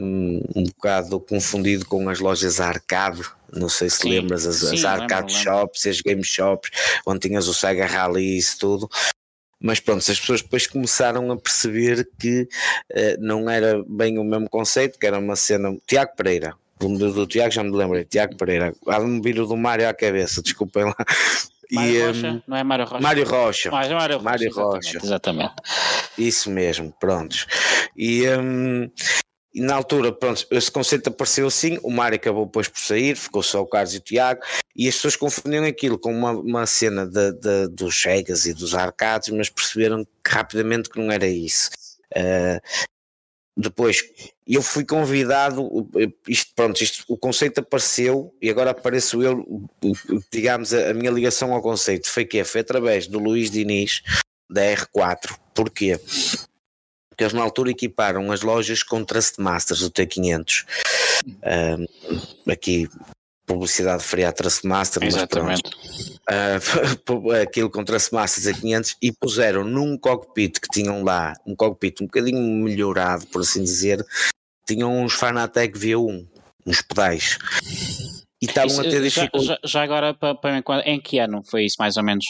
um, 0.00 0.42
um 0.54 0.64
bocado 0.64 1.20
confundido 1.20 1.86
com 1.86 2.08
as 2.08 2.18
lojas 2.18 2.60
arcade. 2.60 3.22
Não 3.52 3.68
sei 3.68 3.88
se 3.88 3.98
sim, 3.98 4.10
lembras, 4.10 4.46
as, 4.46 4.56
sim, 4.56 4.74
as 4.74 4.84
arcade 4.84 5.32
lembro, 5.32 5.42
shops, 5.42 5.84
lembro. 5.84 5.96
as 5.96 6.00
game 6.02 6.24
shops, 6.24 6.70
onde 7.06 7.20
tinhas 7.20 7.46
o 7.48 7.54
Sega 7.54 7.86
Rally 7.86 8.22
e 8.22 8.38
isso 8.38 8.58
tudo. 8.58 8.88
Mas 9.60 9.80
pronto, 9.80 9.98
as 9.98 10.20
pessoas 10.20 10.42
depois 10.42 10.66
começaram 10.66 11.30
a 11.32 11.36
perceber 11.36 12.08
que 12.18 12.42
uh, 12.92 13.20
não 13.20 13.48
era 13.48 13.82
bem 13.88 14.18
o 14.18 14.24
mesmo 14.24 14.50
conceito, 14.50 14.98
que 14.98 15.06
era 15.06 15.18
uma 15.18 15.36
cena. 15.36 15.76
Tiago 15.86 16.14
Pereira, 16.14 16.54
do, 16.78 17.12
do 17.12 17.26
Tiago 17.26 17.52
já 17.52 17.64
me 17.64 17.70
lembrei, 17.70 18.04
Tiago 18.04 18.36
Pereira, 18.36 18.74
há 18.86 18.98
de 18.98 19.06
me 19.06 19.20
vir 19.20 19.34
do 19.34 19.56
Mário 19.56 19.88
à 19.88 19.94
cabeça, 19.94 20.42
desculpem 20.42 20.84
lá. 20.84 20.96
Mário 21.72 21.94
e, 21.94 22.06
Rocha, 22.06 22.28
um, 22.28 22.42
não 22.46 22.56
é 22.56 22.64
Mário 22.64 22.84
Rocha? 22.84 23.02
Mário 23.02 23.24
Rocha. 23.24 23.70
Mário, 23.70 23.96
Mário 23.96 24.16
Rocha. 24.16 24.24
Mário 24.24 24.52
Rocha. 24.52 24.98
Exatamente, 24.98 25.06
exatamente. 25.06 25.54
Isso 26.18 26.50
mesmo, 26.50 26.92
prontos. 26.98 27.46
E, 27.96 28.28
um, 28.28 28.90
e 29.54 29.60
na 29.60 29.74
altura, 29.74 30.12
pronto, 30.12 30.46
esse 30.50 30.70
conceito 30.70 31.08
apareceu 31.08 31.46
assim, 31.46 31.78
o 31.82 31.90
Mário 31.90 32.16
acabou 32.16 32.44
depois 32.44 32.68
por 32.68 32.78
sair, 32.78 33.16
ficou 33.16 33.42
só 33.42 33.62
o 33.62 33.66
Carlos 33.66 33.94
e 33.94 33.96
o 33.96 34.00
Tiago, 34.00 34.42
e 34.76 34.86
as 34.86 34.94
pessoas 34.96 35.16
confundiam 35.16 35.64
aquilo 35.64 35.98
com 35.98 36.12
uma, 36.12 36.32
uma 36.32 36.66
cena 36.66 37.06
de, 37.06 37.32
de, 37.32 37.68
dos 37.68 37.94
Chegas 37.94 38.44
e 38.44 38.52
dos 38.52 38.74
arcades, 38.74 39.30
mas 39.30 39.48
perceberam 39.48 40.06
rapidamente 40.26 40.90
que 40.90 41.00
não 41.00 41.10
era 41.10 41.26
isso. 41.26 41.70
Uh, 42.14 42.60
depois 43.56 44.04
eu 44.46 44.60
fui 44.60 44.84
convidado, 44.84 45.88
isto, 46.28 46.52
pronto, 46.54 46.82
isto, 46.82 47.04
o 47.08 47.16
conceito 47.16 47.60
apareceu 47.60 48.34
e 48.40 48.50
agora 48.50 48.70
apareço 48.70 49.22
eu, 49.22 49.68
digamos, 50.30 50.74
a, 50.74 50.90
a 50.90 50.94
minha 50.94 51.10
ligação 51.10 51.54
ao 51.54 51.62
conceito 51.62 52.10
foi 52.10 52.26
que 52.26 52.44
foi 52.44 52.60
através 52.60 53.06
do 53.06 53.18
Luís 53.18 53.50
Diniz 53.50 54.02
da 54.48 54.62
R4. 54.62 55.38
Porquê? 55.54 55.98
Porque 57.08 57.24
eles 57.24 57.32
na 57.32 57.42
altura 57.42 57.70
equiparam 57.70 58.30
as 58.30 58.42
lojas 58.42 58.82
com 58.82 59.02
Trustmasters 59.02 59.80
do 59.80 59.90
T500. 59.90 60.66
Um, 61.26 62.52
aqui 62.52 62.86
publicidade 63.46 64.02
fria 64.02 64.28
a 64.28 64.32
Trustmaster, 64.32 65.04
Exatamente. 65.04 65.62
mas 65.62 66.60
pronto. 67.00 67.24
Uh, 67.26 67.32
aquilo 67.42 67.70
com 67.70 67.84
Trustmasters 67.84 68.48
a 68.48 68.52
500 68.52 68.96
e 69.00 69.12
puseram 69.12 69.64
num 69.64 69.96
cockpit 69.96 70.58
que 70.58 70.68
tinham 70.68 71.02
lá, 71.02 71.34
um 71.46 71.54
cockpit 71.54 72.00
um 72.02 72.06
bocadinho 72.06 72.40
melhorado, 72.40 73.26
por 73.28 73.42
assim 73.42 73.62
dizer, 73.62 74.04
tinham 74.66 75.04
uns 75.04 75.14
Fanatec 75.14 75.78
V1, 75.78 76.26
uns 76.66 76.82
pedais. 76.82 77.38
E 78.42 78.46
estavam 78.46 78.80
a 78.80 78.82
ter 78.82 79.00
dificuldade. 79.00 79.46
Já, 79.46 79.58
já, 79.64 79.82
agora, 79.82 80.12
para, 80.12 80.34
para, 80.34 80.80
em 80.80 81.00
que 81.00 81.18
ano 81.18 81.42
foi 81.44 81.64
isso, 81.64 81.76
mais 81.78 81.96
ou 81.96 82.02
menos? 82.02 82.24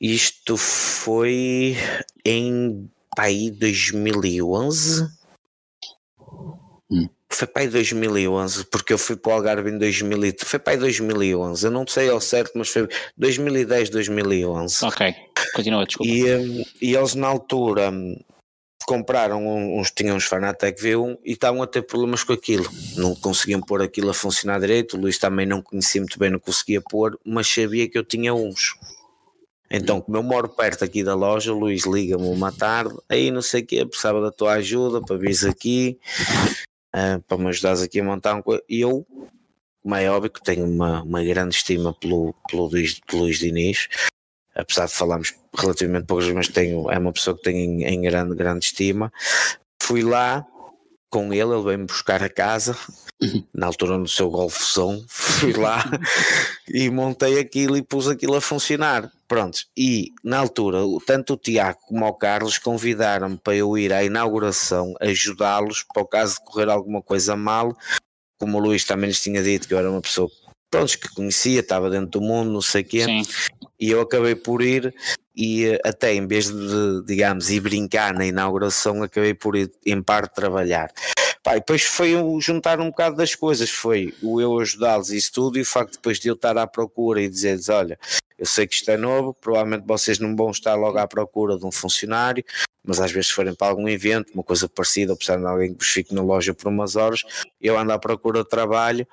Isto 0.00 0.56
foi 0.56 1.76
em 2.24 2.88
aí 3.18 3.50
2011. 3.50 5.08
Hum. 6.90 7.08
Foi 7.30 7.46
para 7.46 7.62
aí 7.62 7.68
2011, 7.68 8.64
porque 8.66 8.92
eu 8.92 8.98
fui 8.98 9.14
para 9.14 9.30
o 9.30 9.34
Algarve 9.34 9.70
em 9.70 9.78
2000, 9.78 10.34
foi 10.44 10.58
para 10.58 10.72
aí 10.72 10.78
2011, 10.78 11.66
eu 11.66 11.70
não 11.70 11.86
sei 11.86 12.08
ao 12.08 12.20
certo, 12.20 12.52
mas 12.56 12.68
foi 12.68 12.88
2010, 13.16 13.90
2011. 13.90 14.84
Ok, 14.84 15.14
continua, 15.54 15.84
desculpa. 15.84 16.10
E, 16.10 16.34
hum, 16.34 16.64
e 16.80 16.94
eles 16.94 17.14
na 17.14 17.28
altura 17.28 17.92
compraram 18.86 19.46
uns, 19.46 19.90
tinham 19.90 20.16
uns 20.16 20.24
Fanatec 20.24 20.80
V1 20.82 21.18
e 21.22 21.32
estavam 21.32 21.62
a 21.62 21.66
ter 21.66 21.82
problemas 21.82 22.24
com 22.24 22.32
aquilo, 22.32 22.66
não 22.96 23.14
conseguiam 23.14 23.60
pôr 23.60 23.82
aquilo 23.82 24.08
a 24.08 24.14
funcionar 24.14 24.58
direito, 24.60 24.96
o 24.96 25.00
Luís 25.00 25.18
também 25.18 25.44
não 25.44 25.60
conhecia 25.60 26.00
muito 26.00 26.18
bem, 26.18 26.30
não 26.30 26.38
conseguia 26.38 26.80
pôr, 26.80 27.20
mas 27.22 27.46
sabia 27.46 27.86
que 27.88 27.98
eu 27.98 28.04
tinha 28.04 28.32
uns. 28.32 28.74
Então, 29.70 30.00
como 30.00 30.16
eu 30.16 30.22
moro 30.22 30.48
perto 30.48 30.82
aqui 30.82 31.04
da 31.04 31.14
loja, 31.14 31.52
o 31.52 31.58
Luís 31.58 31.84
liga-me 31.84 32.26
uma 32.26 32.50
tarde, 32.50 32.96
aí 33.06 33.30
não 33.30 33.42
sei 33.42 33.60
o 33.60 33.66
quê, 33.66 33.84
precisava 33.84 34.22
da 34.22 34.32
tua 34.32 34.54
ajuda 34.54 35.02
para 35.02 35.18
vir 35.18 35.36
aqui, 35.46 35.98
uh, 36.98 37.22
para 37.22 37.38
me 37.38 37.48
ajudares 37.48 37.82
aqui 37.82 38.00
a 38.00 38.04
montar 38.04 38.34
um. 38.34 38.42
E 38.68 38.80
eu, 38.80 39.06
como 39.82 39.94
é 39.94 40.10
óbvio 40.10 40.30
que 40.30 40.42
tenho 40.42 40.66
uma, 40.66 41.02
uma 41.02 41.22
grande 41.22 41.54
estima 41.54 41.94
pelo, 41.94 42.34
pelo 42.48 42.66
Luís, 42.66 43.00
pelo 43.06 43.22
Luís 43.22 43.38
Diniz, 43.38 43.88
apesar 44.54 44.86
de 44.86 44.92
falarmos 44.92 45.34
relativamente 45.56 46.06
poucas, 46.06 46.30
mas 46.32 46.48
tenho, 46.48 46.90
é 46.90 46.98
uma 46.98 47.12
pessoa 47.12 47.36
que 47.36 47.42
tenho 47.42 47.58
em, 47.58 47.84
em 47.84 48.00
grande, 48.02 48.34
grande 48.34 48.64
estima. 48.64 49.12
Fui 49.80 50.02
lá, 50.02 50.46
com 51.10 51.32
ele, 51.32 51.52
ele 51.52 51.62
veio-me 51.62 51.86
buscar 51.86 52.22
a 52.22 52.28
casa, 52.28 52.76
na 53.54 53.66
altura 53.66 53.98
no 53.98 54.08
seu 54.08 54.30
golfozão, 54.30 55.04
fui 55.08 55.52
lá 55.52 55.84
e 56.68 56.90
montei 56.90 57.38
aquilo 57.38 57.76
e 57.76 57.82
pus 57.82 58.08
aquilo 58.08 58.36
a 58.36 58.40
funcionar. 58.40 59.10
Pronto, 59.26 59.60
e 59.76 60.12
na 60.24 60.38
altura, 60.38 60.78
tanto 61.06 61.34
o 61.34 61.36
Tiago 61.36 61.78
como 61.86 62.06
o 62.06 62.14
Carlos 62.14 62.56
convidaram-me 62.56 63.36
para 63.36 63.56
eu 63.56 63.76
ir 63.76 63.92
à 63.92 64.02
inauguração, 64.02 64.94
ajudá-los 65.00 65.82
para 65.82 66.02
o 66.02 66.06
caso 66.06 66.36
de 66.36 66.44
correr 66.44 66.70
alguma 66.70 67.02
coisa 67.02 67.36
mal, 67.36 67.76
como 68.38 68.56
o 68.56 68.60
Luís 68.60 68.84
também 68.84 69.08
lhes 69.08 69.20
tinha 69.20 69.42
dito 69.42 69.68
que 69.68 69.74
eu 69.74 69.78
era 69.78 69.90
uma 69.90 70.00
pessoa 70.00 70.30
pronto, 70.70 70.98
que 70.98 71.08
conhecia, 71.14 71.60
estava 71.60 71.90
dentro 71.90 72.20
do 72.20 72.20
mundo, 72.20 72.50
não 72.50 72.60
sei 72.60 72.82
o 72.82 72.84
quê, 72.84 73.04
Sim. 73.04 73.22
e 73.78 73.90
eu 73.90 74.00
acabei 74.00 74.34
por 74.34 74.62
ir 74.62 74.94
e 75.34 75.66
eh, 75.66 75.80
até 75.84 76.12
em 76.14 76.26
vez 76.26 76.50
de, 76.50 77.04
digamos, 77.06 77.48
ir 77.50 77.60
brincar 77.60 78.12
na 78.12 78.26
inauguração, 78.26 79.02
acabei 79.02 79.34
por 79.34 79.56
ir 79.56 79.70
em 79.86 80.02
parte 80.02 80.34
trabalhar. 80.34 80.92
Pá, 81.42 81.54
depois 81.54 81.82
foi 81.82 82.14
juntar 82.40 82.80
um 82.80 82.86
bocado 82.86 83.16
das 83.16 83.34
coisas, 83.34 83.70
foi 83.70 84.12
o 84.20 84.40
eu 84.40 84.58
ajudá-los 84.58 85.10
e 85.10 85.16
isso 85.16 85.32
tudo, 85.32 85.56
e 85.56 85.62
o 85.62 85.64
facto 85.64 85.92
depois 85.92 86.18
de 86.18 86.28
eu 86.28 86.34
estar 86.34 86.58
à 86.58 86.66
procura 86.66 87.22
e 87.22 87.28
dizer-lhes: 87.28 87.68
olha, 87.68 87.98
eu 88.36 88.44
sei 88.44 88.66
que 88.66 88.74
isto 88.74 88.90
é 88.90 88.96
novo, 88.96 89.32
provavelmente 89.32 89.84
vocês 89.86 90.18
não 90.18 90.34
vão 90.34 90.50
estar 90.50 90.74
logo 90.74 90.98
à 90.98 91.06
procura 91.06 91.56
de 91.56 91.64
um 91.64 91.70
funcionário, 91.70 92.44
mas 92.84 93.00
às 93.00 93.12
vezes 93.12 93.28
se 93.28 93.34
forem 93.34 93.54
para 93.54 93.68
algum 93.68 93.88
evento, 93.88 94.32
uma 94.34 94.42
coisa 94.42 94.68
parecida, 94.68 95.12
ou 95.12 95.16
precisam 95.16 95.40
de 95.40 95.46
alguém 95.46 95.72
que 95.72 95.78
vos 95.78 95.88
fique 95.88 96.12
na 96.12 96.22
loja 96.22 96.52
por 96.52 96.68
umas 96.68 96.96
horas, 96.96 97.22
eu 97.60 97.78
ando 97.78 97.92
à 97.92 97.98
procura 97.98 98.42
de 98.42 98.48
trabalho. 98.48 99.06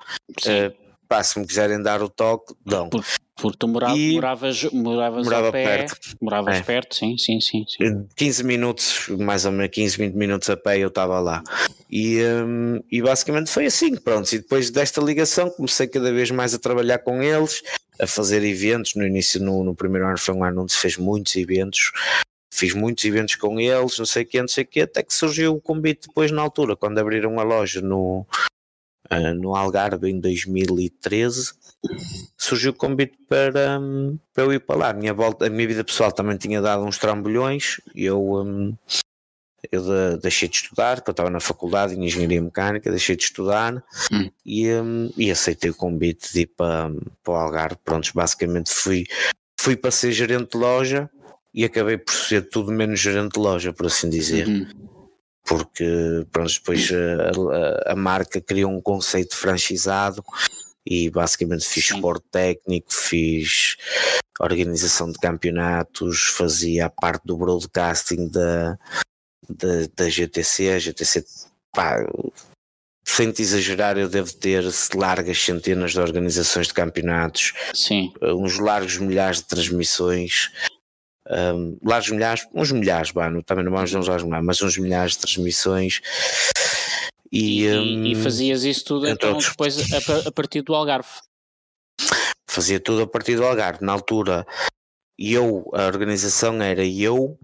Uh, 0.44 0.85
pá, 1.08 1.22
se 1.22 1.38
me 1.38 1.46
quiserem 1.46 1.80
dar 1.80 2.02
o 2.02 2.08
toque, 2.08 2.54
dão. 2.64 2.90
Porque 3.36 3.58
tu 3.58 3.68
morava, 3.68 3.96
e 3.96 4.14
moravas, 4.14 4.64
moravas 4.72 5.24
morava 5.24 5.52
pé, 5.52 5.64
perto. 5.64 5.98
Moravas 6.22 6.56
é. 6.56 6.62
perto, 6.62 6.94
sim, 6.94 7.18
sim, 7.18 7.38
sim, 7.38 7.66
sim. 7.68 8.08
15 8.16 8.44
minutos, 8.44 9.08
mais 9.10 9.44
ou 9.44 9.52
menos 9.52 9.70
15, 9.72 9.98
20 9.98 10.14
minutos 10.14 10.48
a 10.48 10.56
pé 10.56 10.78
eu 10.78 10.88
estava 10.88 11.20
lá. 11.20 11.42
E, 11.90 12.18
um, 12.24 12.80
e 12.90 13.02
basicamente 13.02 13.50
foi 13.50 13.66
assim, 13.66 13.94
pronto. 13.94 14.32
E 14.32 14.38
depois 14.38 14.70
desta 14.70 15.02
ligação 15.02 15.50
comecei 15.50 15.86
cada 15.86 16.10
vez 16.10 16.30
mais 16.30 16.54
a 16.54 16.58
trabalhar 16.58 16.98
com 17.00 17.22
eles, 17.22 17.62
a 18.00 18.06
fazer 18.06 18.42
eventos. 18.42 18.94
No 18.94 19.06
início, 19.06 19.38
no, 19.38 19.62
no 19.62 19.74
primeiro 19.74 20.06
ano 20.06 20.18
foi 20.18 20.34
um 20.34 20.42
ano 20.42 20.62
onde 20.62 20.72
se 20.72 20.78
fez 20.78 20.96
muitos 20.96 21.36
eventos. 21.36 21.92
Fiz 22.50 22.72
muitos 22.72 23.04
eventos 23.04 23.34
com 23.34 23.60
eles, 23.60 23.98
não 23.98 24.06
sei 24.06 24.22
o 24.22 24.26
que, 24.26 24.40
não 24.40 24.48
sei 24.48 24.64
o 24.64 24.66
que, 24.66 24.80
até 24.80 25.02
que 25.02 25.12
surgiu 25.12 25.56
o 25.56 25.60
convite 25.60 26.08
depois 26.08 26.30
na 26.30 26.40
altura, 26.40 26.74
quando 26.74 26.98
abriram 26.98 27.38
a 27.38 27.42
loja 27.42 27.82
no, 27.82 28.26
uh, 29.10 29.34
no 29.34 29.54
Algarve 29.54 30.10
em 30.10 30.20
2013, 30.20 31.52
surgiu 32.36 32.72
o 32.72 32.74
convite 32.74 33.18
para, 33.28 33.78
um, 33.80 34.18
para 34.32 34.44
eu 34.44 34.52
ir 34.52 34.60
para 34.60 34.76
lá. 34.76 34.90
A 34.90 34.94
minha, 34.94 35.14
volta, 35.14 35.46
a 35.46 35.50
minha 35.50 35.66
vida 35.66 35.84
pessoal 35.84 36.12
também 36.12 36.36
tinha 36.36 36.60
dado 36.60 36.84
uns 36.84 36.98
trambolhões, 36.98 37.80
eu, 37.94 38.20
um, 38.34 38.74
eu 39.70 39.82
de, 39.82 40.22
deixei 40.22 40.48
de 40.48 40.56
estudar, 40.56 40.96
porque 40.96 41.10
eu 41.10 41.12
estava 41.12 41.30
na 41.30 41.40
faculdade 41.40 41.94
de 41.94 42.00
Engenharia 42.00 42.40
Mecânica, 42.40 42.90
deixei 42.90 43.16
de 43.16 43.24
estudar 43.24 43.82
hum. 44.12 44.30
e, 44.44 44.70
um, 44.72 45.10
e 45.16 45.30
aceitei 45.30 45.70
o 45.70 45.74
convite 45.74 46.32
de 46.32 46.40
ir 46.40 46.46
para, 46.46 46.90
para 47.22 47.32
o 47.32 47.36
Algarve. 47.36 47.78
Pronto, 47.84 48.10
basicamente 48.14 48.72
fui, 48.72 49.06
fui 49.58 49.76
para 49.76 49.90
ser 49.90 50.12
gerente 50.12 50.52
de 50.52 50.58
loja 50.58 51.10
e 51.54 51.64
acabei 51.64 51.96
por 51.96 52.14
ser 52.14 52.48
tudo 52.48 52.70
menos 52.70 53.00
gerente 53.00 53.34
de 53.34 53.40
loja, 53.40 53.72
por 53.72 53.86
assim 53.86 54.10
dizer. 54.10 54.46
Uhum 54.46 54.95
porque 55.46 56.26
pronto, 56.32 56.52
depois 56.52 56.90
a, 56.92 57.90
a, 57.90 57.92
a, 57.92 57.96
marca 57.96 58.40
criou 58.40 58.72
um 58.72 58.80
conceito 58.80 59.36
franchizado 59.36 60.22
e 60.84 61.08
basicamente 61.08 61.64
fiz 61.64 61.90
esporte 61.90 62.24
técnico, 62.30 62.92
fiz 62.92 63.76
organização 64.40 65.10
de 65.10 65.18
campeonatos, 65.18 66.34
fazia 66.36 66.86
a 66.86 66.90
parte 66.90 67.24
do 67.24 67.36
broadcasting 67.36 68.28
da, 68.28 68.76
da, 69.48 69.86
da 69.96 70.10
GTC, 70.10 70.70
a 70.70 70.78
GTC 70.78 71.24
pá, 71.72 72.04
sem 73.04 73.30
te 73.30 73.40
exagerar, 73.40 73.96
eu 73.96 74.08
devo 74.08 74.32
ter 74.34 74.64
largas 74.94 75.38
centenas 75.40 75.92
de 75.92 76.00
organizações 76.00 76.66
de 76.66 76.74
campeonatos, 76.74 77.52
Sim. 77.72 78.12
uns 78.20 78.58
largos 78.58 78.98
milhares 78.98 79.38
de 79.38 79.44
transmissões 79.44 80.50
um, 81.30 81.78
largos 81.82 82.10
milhares, 82.10 82.46
uns 82.54 82.72
milhares, 82.72 83.10
bah, 83.10 83.30
também 83.44 83.64
não 83.64 83.72
vamos 83.72 83.92
uns 83.92 84.06
largos 84.06 84.24
milhares, 84.24 84.46
mas 84.46 84.62
uns 84.62 84.78
milhares 84.78 85.12
de 85.12 85.18
transmissões. 85.18 86.00
E, 87.32 87.64
e, 87.64 87.76
um, 87.76 88.06
e 88.06 88.14
fazias 88.14 88.64
isso 88.64 88.84
tudo 88.84 89.08
então 89.08 89.30
outros. 89.30 89.50
depois 89.50 89.92
a, 89.92 90.28
a, 90.28 90.32
partir 90.32 90.62
do 90.62 90.74
Algarve? 90.74 91.08
Fazia 92.48 92.78
tudo 92.78 93.02
a 93.02 93.06
partir 93.06 93.36
do 93.36 93.44
Algarve. 93.44 93.84
Na 93.84 93.92
altura, 93.92 94.46
eu, 95.18 95.68
a 95.74 95.86
organização 95.86 96.62
era 96.62 96.84
eu, 96.84 97.38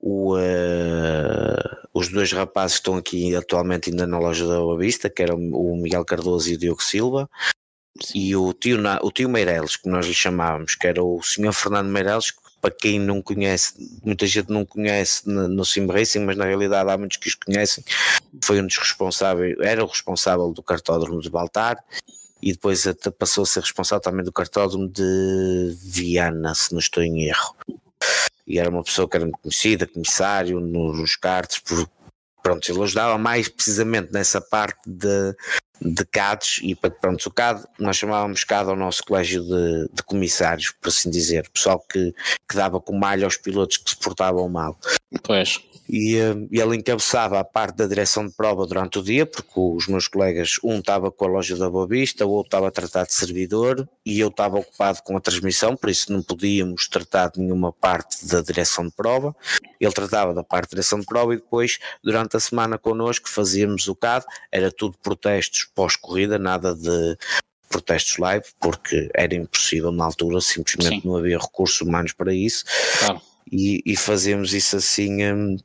o, 0.00 0.36
uh, 0.36 1.88
os 1.92 2.08
dois 2.08 2.32
rapazes 2.32 2.76
que 2.76 2.80
estão 2.80 2.96
aqui 2.96 3.34
atualmente 3.34 3.90
ainda 3.90 4.06
na 4.06 4.18
loja 4.18 4.46
da 4.46 4.58
Boa 4.58 4.78
Vista, 4.78 5.10
que 5.10 5.22
eram 5.22 5.36
o 5.36 5.76
Miguel 5.76 6.04
Cardoso 6.04 6.50
e 6.50 6.54
o 6.54 6.58
Diogo 6.58 6.82
Silva, 6.82 7.28
Sim. 8.00 8.18
e 8.18 8.36
o 8.36 8.52
tio, 8.52 8.78
o 9.02 9.10
tio 9.10 9.28
Meireles, 9.28 9.76
que 9.76 9.88
nós 9.88 10.06
lhe 10.06 10.14
chamávamos, 10.14 10.76
que 10.76 10.86
era 10.86 11.02
o 11.02 11.20
senhor 11.22 11.52
Fernando 11.52 11.88
Meireles, 11.88 12.30
que 12.30 12.47
para 12.60 12.70
quem 12.70 12.98
não 12.98 13.22
conhece, 13.22 13.74
muita 14.04 14.26
gente 14.26 14.50
não 14.50 14.64
conhece 14.64 15.28
no, 15.28 15.64
Sim 15.64 15.86
Racing, 15.86 16.20
mas 16.20 16.36
na 16.36 16.44
realidade 16.44 16.90
há 16.90 16.98
muitos 16.98 17.16
que 17.16 17.28
os 17.28 17.34
conhecem, 17.34 17.84
foi 18.42 18.60
um 18.60 18.66
dos 18.66 18.76
responsáveis, 18.76 19.56
era 19.60 19.84
o 19.84 19.86
responsável 19.86 20.52
do 20.52 20.62
cartódromo 20.62 21.20
de 21.20 21.30
Baltar 21.30 21.82
e 22.42 22.52
depois 22.52 22.84
passou 23.18 23.42
a 23.42 23.46
ser 23.46 23.60
responsável 23.60 24.02
também 24.02 24.24
do 24.24 24.32
cartódromo 24.32 24.88
de 24.88 25.76
Viana, 25.82 26.54
se 26.54 26.72
não 26.72 26.78
estou 26.78 27.02
em 27.02 27.24
erro. 27.24 27.56
E 28.46 28.58
era 28.58 28.70
uma 28.70 28.82
pessoa 28.82 29.08
que 29.08 29.16
era 29.16 29.24
muito 29.24 29.38
conhecida, 29.40 29.86
comissário 29.86 30.58
nos 30.58 31.16
cartes, 31.16 31.58
por, 31.58 31.88
pronto, 32.48 32.70
ele 32.70 32.82
ajudava 32.82 33.18
mais 33.18 33.46
precisamente 33.46 34.10
nessa 34.10 34.40
parte 34.40 34.80
de, 34.86 35.36
de 35.82 36.04
CADs 36.06 36.60
e 36.62 36.74
pronto, 36.74 37.26
o 37.26 37.30
CAD, 37.30 37.62
nós 37.78 37.96
chamávamos 37.96 38.42
CAD 38.42 38.70
ao 38.70 38.76
nosso 38.76 39.04
colégio 39.04 39.42
de, 39.42 39.88
de 39.92 40.02
comissários, 40.02 40.72
por 40.80 40.88
assim 40.88 41.10
dizer, 41.10 41.48
pessoal 41.50 41.78
que, 41.78 42.14
que 42.48 42.56
dava 42.56 42.80
com 42.80 42.96
malha 42.98 43.26
aos 43.26 43.36
pilotos 43.36 43.76
que 43.76 43.90
se 43.90 43.96
portavam 43.98 44.48
mal. 44.48 44.78
Pois 45.22 45.60
e, 45.88 46.16
eh, 46.16 46.34
e 46.50 46.60
ele 46.60 46.76
encabeçava 46.76 47.40
a 47.40 47.44
parte 47.44 47.76
da 47.76 47.86
direção 47.86 48.26
de 48.26 48.34
prova 48.34 48.66
durante 48.66 48.98
o 48.98 49.02
dia, 49.02 49.24
porque 49.24 49.52
os 49.56 49.86
meus 49.86 50.06
colegas, 50.06 50.58
um 50.62 50.78
estava 50.78 51.10
com 51.10 51.24
a 51.24 51.28
loja 51.28 51.56
da 51.56 51.70
Boa 51.70 51.86
Vista, 51.86 52.26
o 52.26 52.30
outro 52.30 52.48
estava 52.48 52.68
a 52.68 52.70
tratar 52.70 53.06
de 53.06 53.14
servidor 53.14 53.88
e 54.04 54.20
eu 54.20 54.28
estava 54.28 54.58
ocupado 54.58 55.02
com 55.02 55.16
a 55.16 55.20
transmissão, 55.20 55.74
por 55.74 55.88
isso 55.88 56.12
não 56.12 56.22
podíamos 56.22 56.88
tratar 56.88 57.30
de 57.30 57.40
nenhuma 57.40 57.72
parte 57.72 58.26
da 58.26 58.42
direção 58.42 58.86
de 58.86 58.92
prova. 58.92 59.34
Ele 59.80 59.92
tratava 59.92 60.34
da 60.34 60.44
parte 60.44 60.70
da 60.70 60.76
direção 60.76 61.00
de 61.00 61.06
prova 61.06 61.32
e 61.32 61.36
depois, 61.36 61.78
durante 62.04 62.36
a 62.36 62.40
semana 62.40 62.76
connosco, 62.76 63.28
fazíamos 63.28 63.88
o 63.88 63.94
CAD, 63.94 64.26
era 64.52 64.70
tudo 64.70 64.98
protestos 65.02 65.68
pós-corrida, 65.74 66.38
nada 66.38 66.74
de 66.74 67.16
protestos 67.68 68.18
live, 68.18 68.44
porque 68.60 69.10
era 69.14 69.34
impossível 69.34 69.92
na 69.92 70.04
altura, 70.04 70.40
simplesmente 70.40 71.02
Sim. 71.02 71.08
não 71.08 71.16
havia 71.16 71.38
recursos 71.38 71.80
humanos 71.80 72.12
para 72.12 72.34
isso. 72.34 72.64
Claro. 72.98 73.20
E, 73.50 73.82
e 73.86 73.96
fazemos 73.96 74.52
isso 74.52 74.76
assim. 74.76 75.24
Hum, 75.24 75.56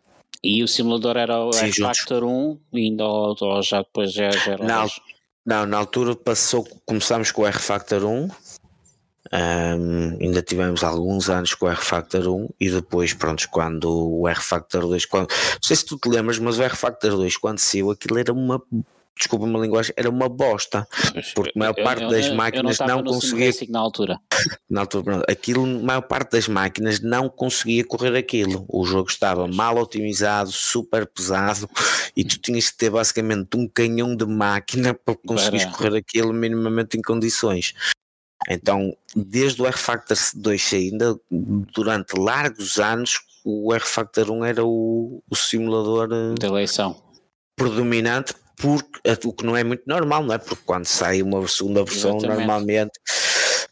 e 0.44 0.64
o 0.64 0.68
simulador 0.68 1.16
era 1.16 1.40
o 1.40 1.54
Sim, 1.54 1.72
Factor 1.72 2.24
1, 2.24 2.60
ainda 2.74 3.06
ou, 3.06 3.36
ou 3.40 3.64
já 3.64 3.82
depois 3.82 4.12
já, 4.12 4.30
já 4.30 4.54
era 4.54 4.66
não, 4.66 4.88
não, 5.46 5.66
na 5.66 5.78
altura 5.78 6.16
passou, 6.16 6.68
começámos 6.86 7.32
com 7.32 7.44
o 7.44 7.48
R 7.48 7.58
Factor 7.58 8.04
1, 8.04 8.30
um, 9.34 10.18
ainda 10.22 10.42
tivemos 10.42 10.84
alguns 10.84 11.30
anos 11.30 11.56
com 11.56 11.66
o 11.66 11.70
R 11.70 11.82
Factor 11.82 12.28
1 12.28 12.50
e 12.60 12.70
depois, 12.70 13.14
pronto, 13.14 13.48
quando 13.50 14.20
o 14.20 14.28
R 14.28 14.42
Factor 14.42 14.82
2, 14.82 15.06
quando, 15.06 15.30
não 15.30 15.60
sei 15.62 15.76
se 15.78 15.86
tu 15.86 15.98
te 15.98 16.10
lembras, 16.10 16.38
mas 16.40 16.60
o 16.60 16.64
R 16.64 16.76
Factor 16.76 17.12
2, 17.12 17.38
quando 17.38 17.60
saiu, 17.60 17.90
aquilo 17.90 18.20
era 18.20 18.34
uma 18.34 18.62
desculpa 19.18 19.46
uma 19.46 19.60
linguagem, 19.60 19.94
era 19.96 20.10
uma 20.10 20.28
bosta, 20.28 20.88
porque 21.36 21.52
a 21.56 21.60
maior 21.60 21.76
parte 21.76 22.04
eu, 22.04 22.10
das 22.10 22.28
eu, 22.28 22.36
máquinas 22.36 22.80
eu 22.80 22.88
não, 22.88 23.02
não 23.02 23.14
conseguia. 23.14 23.52
Na 23.70 23.80
altura. 23.80 24.20
Na 24.70 24.82
altura, 24.82 25.04
pronto, 25.04 25.26
aquilo, 25.30 25.64
a 25.64 25.84
maior 25.84 26.02
parte 26.02 26.32
das 26.32 26.48
máquinas 26.48 27.00
não 27.00 27.30
conseguia 27.30 27.86
correr 27.86 28.18
aquilo. 28.18 28.66
O 28.68 28.84
jogo 28.86 29.10
estava 29.10 29.48
mal 29.48 29.78
otimizado, 29.78 30.52
super 30.52 31.06
pesado, 31.06 31.70
e 32.16 32.24
tu 32.24 32.40
tinhas 32.40 32.70
que 32.70 32.78
ter 32.78 32.90
basicamente 32.90 33.56
um 33.56 33.68
canhão 33.68 34.16
de 34.16 34.26
máquina 34.26 34.94
para 35.06 35.16
conseguir 35.16 35.70
correr 35.72 35.98
aquilo 35.98 36.34
minimamente 36.34 36.98
em 36.98 37.02
condições. 37.02 37.74
Então, 38.50 38.96
desde 39.16 39.62
o 39.62 39.66
R-Factor 39.66 40.18
2 40.36 40.74
ainda, 40.74 41.18
durante 41.32 42.20
largos 42.20 42.78
anos, 42.78 43.22
o 43.46 43.74
R-Factor 43.74 44.30
1 44.32 44.46
era 44.46 44.66
o, 44.66 45.24
o 45.30 45.36
simulador 45.36 46.10
eh, 46.12 46.34
de 46.38 46.46
eleição 46.46 47.02
predominante 47.56 48.34
porque, 48.58 49.00
o 49.26 49.34
que 49.34 49.46
não 49.46 49.56
é 49.58 49.64
muito 49.64 49.84
normal, 49.86 50.24
não 50.24 50.34
é? 50.34 50.38
Porque 50.38 50.64
quando 50.66 50.86
sai 50.86 51.22
uma 51.22 51.48
segunda 51.48 51.84
versão, 51.84 52.18
Exatamente. 52.18 52.40
normalmente, 52.40 53.00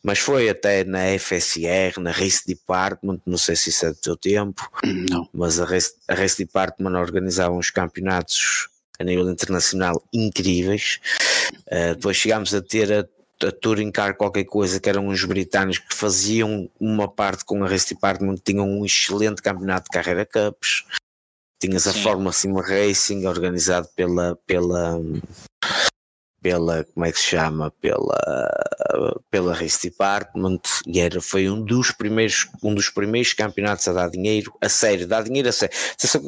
mas 0.04 0.20
foi 0.20 0.50
até 0.50 0.84
na 0.84 1.18
FSR, 1.20 2.00
na 2.00 2.12
Race 2.12 2.44
Department, 2.46 3.20
não 3.26 3.38
sei 3.38 3.56
se 3.56 3.70
isso 3.70 3.86
é 3.86 3.90
do 3.90 3.98
teu 3.98 4.18
tempo, 4.18 4.68
não. 5.10 5.30
mas 5.32 5.60
a 5.60 5.66
Race, 5.66 5.94
a 6.08 6.16
Race 6.16 6.38
Department 6.38 7.00
organizava 7.00 7.54
uns 7.54 7.70
campeonatos 7.70 8.68
a 9.00 9.04
nível 9.04 9.30
internacional 9.30 10.02
incríveis. 10.12 11.00
Uh, 11.68 11.96
depois 11.96 12.18
chegámos 12.18 12.54
a 12.54 12.62
ter 12.62 12.92
a, 12.92 13.48
a 13.48 13.52
Touring 13.52 13.92
Car 13.92 14.16
qualquer 14.16 14.46
coisa 14.46 14.80
que 14.80 14.90
eram 14.90 15.08
uns 15.08 15.24
britânicos 15.24 15.80
que 15.80 15.96
faziam 15.96 16.70
uma 16.80 17.08
parte 17.08 17.46
com 17.46 17.64
a 17.64 17.68
Race 17.68 17.88
Department, 17.88 18.38
tinham 18.44 18.68
um 18.68 18.86
excelente 18.86 19.42
campeonato 19.42 19.86
de 19.86 19.92
carreira 19.92 20.26
cups. 20.26 20.84
Tinhas 21.62 21.86
a 21.86 21.94
Fórmula 21.94 22.34
Sim 22.34 22.60
Racing 22.60 23.28
organizado 23.28 23.88
pela, 23.96 24.36
pela, 24.48 25.00
pela, 26.42 26.84
como 26.94 27.06
é 27.06 27.12
que 27.12 27.20
se 27.20 27.26
chama, 27.26 27.72
pela, 27.80 28.20
pela 29.30 29.54
Race 29.54 29.80
Department 29.82 30.62
e 30.88 31.00
era, 31.00 31.22
foi 31.22 31.50
um 31.50 31.64
dos 31.64 31.92
primeiros, 31.92 32.48
um 32.64 32.74
dos 32.74 32.90
primeiros 32.90 33.34
campeonatos 33.34 33.88
a 33.88 33.94
dar 33.94 34.10
dinheiro, 34.10 34.52
a 34.60 34.68
sério, 34.68 35.08
dar 35.08 35.24
dinheiro 35.24 35.50
a 35.50 35.52
sério. 35.52 35.76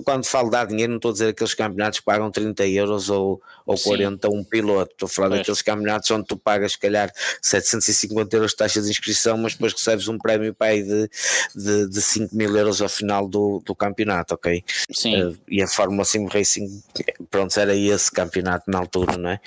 Quando 0.06 0.26
falo 0.26 0.52
dar 0.52 0.68
dinheiro 0.68 0.92
não 0.92 0.98
estou 0.98 1.10
a 1.10 1.14
dizer 1.14 1.30
aqueles 1.30 1.54
campeonatos 1.56 2.00
que 2.00 2.06
pagam 2.06 2.30
30 2.30 2.68
euros 2.68 3.10
ou, 3.10 3.42
ou 3.66 3.78
40 3.78 4.28
a 4.28 4.30
um 4.30 4.44
piloto, 4.44 4.92
estou 4.92 5.08
a 5.08 5.10
falar 5.10 5.30
pois. 5.30 5.40
daqueles 5.40 5.62
campeonatos 5.62 6.12
onde 6.12 6.28
tu 6.28 6.38
pagas 6.38 6.74
se 6.74 6.80
calhar 6.80 7.12
750 7.42 8.36
euros 8.36 8.52
de 8.52 8.58
taxa 8.58 8.82
de 8.82 8.90
inscrição, 8.90 9.38
mas 9.38 9.54
depois 9.54 9.74
recebes 9.74 10.08
um 10.08 10.18
prémio 10.20 10.54
para 10.54 10.76
de, 10.76 11.10
de, 11.56 11.90
de 11.90 12.02
5 12.02 12.36
mil 12.36 12.56
euros 12.56 12.82
ao 12.82 12.90
final 12.90 13.28
do, 13.28 13.62
do 13.66 13.76
campeonato, 13.76 14.36
ok? 14.36 14.64
Sim. 14.92 15.24
Uh, 15.24 15.38
e 15.48 15.62
a 15.62 15.68
Fórmula 15.68 16.06
Sim 16.06 16.28
Racing, 16.28 16.84
pronto, 17.32 17.60
era 17.60 17.76
esse 17.76 18.12
campeonato 18.12 18.70
na 18.70 18.78
altura, 18.78 19.18
não 19.18 19.30
é? 19.32 19.40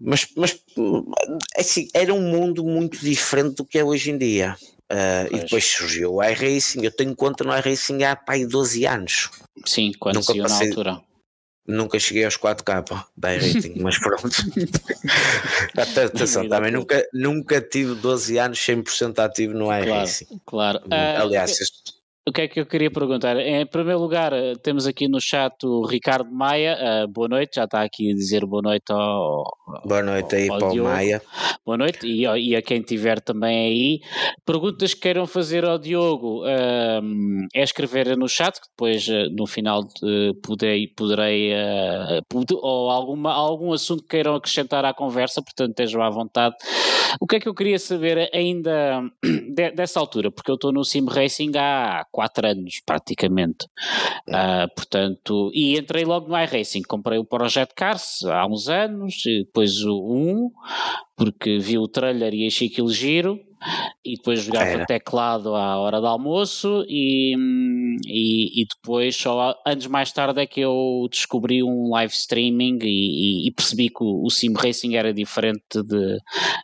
Mas, 0.00 0.26
mas 0.34 0.58
assim, 1.56 1.88
era 1.92 2.14
um 2.14 2.22
mundo 2.22 2.64
muito 2.64 2.98
diferente 2.98 3.56
do 3.56 3.64
que 3.64 3.78
é 3.78 3.84
hoje 3.84 4.10
em 4.10 4.16
dia. 4.16 4.56
Uh, 4.90 5.36
e 5.36 5.38
depois 5.40 5.64
surgiu 5.64 6.14
o 6.14 6.24
iRacing. 6.24 6.82
Eu 6.82 6.90
tenho 6.90 7.14
conta 7.14 7.44
no 7.44 7.56
iRacing 7.56 8.02
há 8.02 8.16
pai 8.16 8.44
12 8.44 8.86
anos. 8.86 9.30
Sim, 9.64 9.92
quando 9.98 10.16
nunca 10.16 10.32
saiu 10.32 10.42
passei, 10.42 10.66
na 10.66 10.72
altura. 10.72 11.02
Nunca 11.66 11.98
cheguei 12.00 12.24
aos 12.24 12.36
4K 12.36 13.04
da 13.16 13.34
iRacing, 13.34 13.74
mas 13.76 13.98
pronto. 13.98 14.30
Atenção, 15.76 16.48
também 16.48 16.72
nunca, 16.72 17.06
nunca 17.12 17.60
tive 17.60 17.94
12 17.94 18.38
anos 18.38 18.58
100% 18.58 19.18
ativo 19.20 19.54
no 19.54 19.66
iRacing. 19.72 20.26
Claro, 20.44 20.80
claro. 20.80 21.22
Aliás, 21.22 21.52
uh, 21.52 21.99
o 22.30 22.32
que 22.32 22.42
é 22.42 22.48
que 22.48 22.60
eu 22.60 22.66
queria 22.66 22.90
perguntar? 22.92 23.36
Em 23.38 23.66
primeiro 23.66 23.98
lugar, 23.98 24.32
eh, 24.32 24.54
temos 24.62 24.86
aqui 24.86 25.08
no 25.08 25.20
chat 25.20 25.52
o 25.64 25.84
Ricardo 25.84 26.30
Maia. 26.30 26.78
Uh, 27.04 27.08
boa 27.08 27.26
noite, 27.26 27.56
já 27.56 27.64
está 27.64 27.82
aqui 27.82 28.12
a 28.12 28.14
dizer 28.14 28.46
boa 28.46 28.62
noite 28.62 28.92
ao. 28.92 29.42
Boa 29.84 30.00
noite 30.00 30.36
aí 30.36 30.46
para 30.46 30.68
o 30.68 30.84
Maia. 30.84 31.20
Boa 31.66 31.76
noite 31.76 32.06
e, 32.06 32.22
e, 32.22 32.54
a 32.54 32.62
quem 32.62 32.82
tiver 32.82 33.20
também 33.20 33.66
aí. 33.66 34.00
Perguntas 34.46 34.94
que 34.94 35.00
queiram 35.00 35.26
fazer 35.26 35.64
ao 35.64 35.76
Diogo 35.76 36.44
uh, 36.44 37.02
é 37.52 37.62
escrever 37.64 38.16
no 38.16 38.28
chat, 38.28 38.60
que 38.60 38.68
depois 38.68 39.08
uh, 39.08 39.28
no 39.36 39.48
final 39.48 39.82
poderei, 40.40 40.86
poderei 40.86 41.52
ou 42.62 42.90
alguma, 42.90 43.32
algum 43.32 43.72
assunto 43.72 44.02
que 44.02 44.10
queiram 44.10 44.36
acrescentar 44.36 44.84
à 44.84 44.94
conversa, 44.94 45.42
portanto 45.42 45.70
estejam 45.70 46.00
à 46.00 46.08
vontade. 46.08 46.54
O 47.18 47.26
que 47.26 47.36
é 47.36 47.40
que 47.40 47.48
eu 47.48 47.54
queria 47.54 47.78
saber 47.78 48.30
ainda 48.32 49.02
de, 49.24 49.70
dessa 49.72 49.98
altura? 49.98 50.30
Porque 50.30 50.50
eu 50.50 50.54
estou 50.54 50.72
no 50.72 50.84
Sim 50.84 51.06
Racing 51.08 51.52
há 51.56 52.04
quatro 52.20 52.46
anos 52.46 52.82
praticamente. 52.84 53.64
Uh, 54.28 54.68
portanto, 54.76 55.50
e 55.54 55.78
entrei 55.78 56.04
logo 56.04 56.28
no 56.28 56.38
iRacing, 56.38 56.82
comprei 56.82 57.18
o 57.18 57.24
Project 57.24 57.74
Cars 57.74 58.22
há 58.24 58.46
uns 58.46 58.68
anos, 58.68 59.22
depois 59.24 59.82
o 59.86 59.96
1, 59.96 60.50
porque 61.16 61.58
vi 61.58 61.78
o 61.78 61.88
trailer 61.88 62.34
e 62.34 62.46
achei 62.46 62.68
aquilo 62.68 62.92
giro, 62.92 63.40
e 64.04 64.16
depois 64.16 64.42
jogava 64.42 64.86
teclado 64.86 65.54
à 65.54 65.76
hora 65.78 66.00
do 66.00 66.06
almoço 66.06 66.84
e, 66.88 67.36
e, 68.06 68.62
e, 68.62 68.66
depois 68.66 69.14
só 69.14 69.54
anos 69.66 69.86
mais 69.86 70.10
tarde 70.12 70.40
é 70.40 70.46
que 70.46 70.60
eu 70.60 71.06
descobri 71.10 71.62
um 71.62 71.90
live 71.90 72.12
streaming 72.12 72.78
e, 72.82 73.46
e 73.46 73.50
percebi 73.50 73.90
que 73.90 74.02
o, 74.02 74.24
o, 74.24 74.30
sim 74.30 74.54
racing 74.54 74.96
era 74.96 75.12
diferente 75.12 75.82
de, 75.82 76.18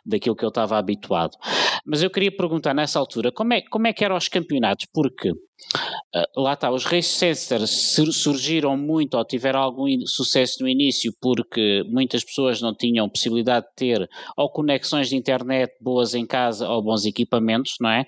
daquilo 0.05 0.35
que 0.35 0.43
eu 0.43 0.49
estava 0.49 0.77
habituado. 0.77 1.37
Mas 1.85 2.01
eu 2.01 2.09
queria 2.09 2.35
perguntar 2.35 2.73
nessa 2.73 2.97
altura 2.97 3.31
como 3.31 3.53
é, 3.53 3.61
como 3.61 3.85
é 3.85 3.93
que 3.93 4.03
eram 4.03 4.17
os 4.17 4.27
campeonatos, 4.27 4.87
porque 4.91 5.31
Uh, 6.15 6.41
lá 6.41 6.53
está, 6.53 6.71
os 6.71 6.85
race 6.85 7.09
sensors 7.09 7.91
surgiram 8.15 8.77
muito 8.77 9.17
ou 9.17 9.25
tiveram 9.25 9.59
algum 9.59 9.87
sucesso 10.05 10.61
no 10.61 10.69
início 10.69 11.11
porque 11.19 11.83
muitas 11.87 12.23
pessoas 12.23 12.61
não 12.61 12.73
tinham 12.73 13.09
possibilidade 13.09 13.65
de 13.67 13.75
ter 13.75 14.09
ou 14.35 14.49
conexões 14.49 15.09
de 15.09 15.15
internet 15.15 15.73
boas 15.81 16.13
em 16.13 16.25
casa 16.25 16.69
ou 16.69 16.81
bons 16.81 17.05
equipamentos, 17.05 17.75
não 17.81 17.89
é? 17.89 18.05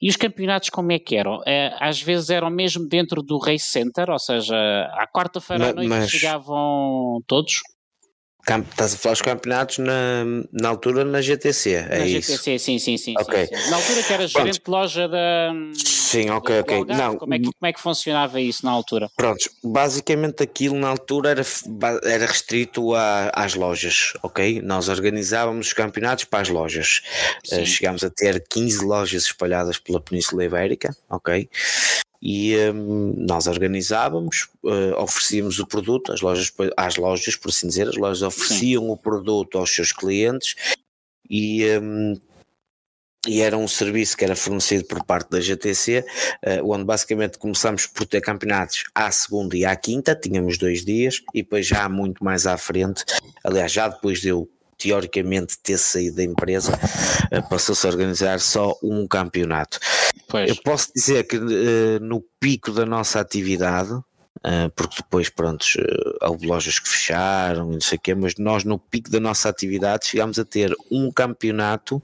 E 0.00 0.08
os 0.08 0.16
campeonatos 0.16 0.70
como 0.70 0.92
é 0.92 0.98
que 0.98 1.16
eram? 1.16 1.42
É, 1.46 1.74
às 1.80 2.00
vezes 2.00 2.30
eram 2.30 2.50
mesmo 2.50 2.86
dentro 2.86 3.22
do 3.22 3.38
race 3.38 3.66
center, 3.66 4.10
ou 4.10 4.18
seja, 4.18 4.54
à 4.92 5.06
quarta-feira 5.06 5.70
à 5.70 5.72
noite 5.72 5.88
mas... 5.88 6.10
chegavam 6.10 7.22
todos? 7.26 7.60
Estás 8.40 8.94
a 8.94 8.96
falar 8.96 9.12
dos 9.12 9.22
campeonatos 9.22 9.78
na, 9.78 10.24
na 10.52 10.68
altura 10.68 11.04
na 11.04 11.20
GTC, 11.20 11.70
é 11.70 11.98
na 11.98 12.06
isso? 12.06 12.32
GTC, 12.32 12.58
sim, 12.58 12.78
sim, 12.78 12.96
sim, 12.96 13.14
okay. 13.20 13.46
sim, 13.46 13.56
sim. 13.56 13.70
Na 13.70 13.76
altura 13.76 14.02
que 14.02 14.12
era 14.12 14.26
gerente 14.26 14.60
de 14.64 14.70
loja 14.70 15.08
da. 15.08 15.52
Sim, 15.74 16.30
ok, 16.30 16.60
ok. 16.60 16.76
Algarve, 16.78 17.02
não, 17.02 17.16
como, 17.16 17.34
é 17.34 17.38
que, 17.38 17.44
como 17.44 17.66
é 17.68 17.72
que 17.72 17.80
funcionava 17.80 18.40
isso 18.40 18.64
na 18.64 18.72
altura? 18.72 19.08
Pronto, 19.16 19.48
basicamente 19.62 20.42
aquilo 20.42 20.74
na 20.74 20.88
altura 20.88 21.30
era, 21.30 21.42
era 22.02 22.26
restrito 22.26 22.94
a, 22.94 23.30
às 23.32 23.54
lojas, 23.54 24.14
ok? 24.22 24.60
Nós 24.60 24.88
organizávamos 24.88 25.68
os 25.68 25.72
campeonatos 25.72 26.24
para 26.24 26.40
as 26.40 26.48
lojas. 26.48 27.02
Uh, 27.52 27.64
chegámos 27.64 28.02
a 28.02 28.10
ter 28.10 28.44
15 28.48 28.84
lojas 28.84 29.22
espalhadas 29.24 29.78
pela 29.78 30.00
Península 30.00 30.44
Ibérica, 30.44 30.96
ok? 31.08 31.48
E 32.22 32.54
um, 32.70 33.14
nós 33.16 33.46
organizávamos, 33.46 34.48
uh, 34.62 34.94
oferecíamos 34.98 35.58
o 35.58 35.66
produto 35.66 36.12
às 36.12 36.20
lojas, 36.20 36.52
às 36.76 36.96
lojas, 36.96 37.34
por 37.36 37.48
assim 37.48 37.68
dizer, 37.68 37.88
as 37.88 37.96
lojas 37.96 38.22
ofereciam 38.22 38.82
Sim. 38.82 38.90
o 38.90 38.96
produto 38.96 39.56
aos 39.56 39.74
seus 39.74 39.92
clientes 39.92 40.54
e, 41.28 41.64
um, 41.78 42.20
e 43.26 43.40
era 43.40 43.56
um 43.56 43.66
serviço 43.66 44.16
que 44.16 44.24
era 44.24 44.36
fornecido 44.36 44.84
por 44.84 45.02
parte 45.04 45.30
da 45.30 45.40
GTC, 45.40 46.04
uh, 46.44 46.70
onde 46.70 46.84
basicamente 46.84 47.38
começámos 47.38 47.86
por 47.86 48.06
ter 48.06 48.20
campeonatos 48.20 48.84
à 48.94 49.10
segunda 49.10 49.56
e 49.56 49.64
à 49.64 49.74
quinta, 49.74 50.14
tínhamos 50.14 50.58
dois 50.58 50.84
dias, 50.84 51.22
e 51.34 51.42
depois 51.42 51.66
já 51.66 51.88
muito 51.88 52.22
mais 52.22 52.46
à 52.46 52.58
frente, 52.58 53.02
aliás, 53.42 53.72
já 53.72 53.88
depois 53.88 54.20
de 54.20 54.28
eu 54.28 54.46
teoricamente 54.80 55.58
ter 55.58 55.76
saído 55.76 56.16
da 56.16 56.24
empresa, 56.24 56.72
uh, 56.72 57.48
passou-se 57.48 57.86
a 57.86 57.90
organizar 57.90 58.40
só 58.40 58.74
um 58.82 59.06
campeonato. 59.06 59.78
Pois. 60.26 60.48
Eu 60.48 60.56
posso 60.56 60.90
dizer 60.94 61.24
que 61.24 61.36
uh, 61.36 62.00
no 62.00 62.24
pico 62.40 62.72
da 62.72 62.86
nossa 62.86 63.20
atividade, 63.20 63.92
uh, 63.92 64.70
porque 64.74 64.96
depois, 64.96 65.28
pronto, 65.28 65.66
houve 66.22 66.46
lojas 66.46 66.78
que 66.78 66.88
fecharam 66.88 67.72
não 67.72 67.80
sei 67.80 67.98
o 67.98 68.00
quê, 68.00 68.14
mas 68.14 68.34
nós 68.38 68.64
no 68.64 68.78
pico 68.78 69.10
da 69.10 69.20
nossa 69.20 69.48
atividade 69.50 70.06
chegámos 70.06 70.38
a 70.38 70.44
ter 70.44 70.74
um 70.90 71.12
campeonato 71.12 72.02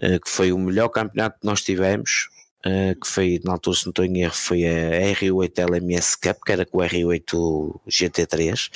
que 0.00 0.30
foi 0.30 0.50
o 0.50 0.58
melhor 0.58 0.88
campeonato 0.88 1.40
que 1.40 1.46
nós 1.46 1.60
tivemos, 1.60 2.30
Uh, 2.60 2.92
que 3.00 3.08
foi, 3.08 3.40
na 3.42 3.52
altura, 3.52 3.74
se 3.74 3.86
não 3.86 3.90
estou 3.90 4.04
em 4.04 4.20
erro, 4.20 4.34
foi 4.34 4.66
a 4.66 5.14
R8 5.14 5.58
LMS 5.58 6.14
Cup, 6.14 6.44
que 6.44 6.52
era 6.52 6.66
com 6.66 6.76
o 6.76 6.82
R8 6.82 7.80
GT3, 7.88 8.68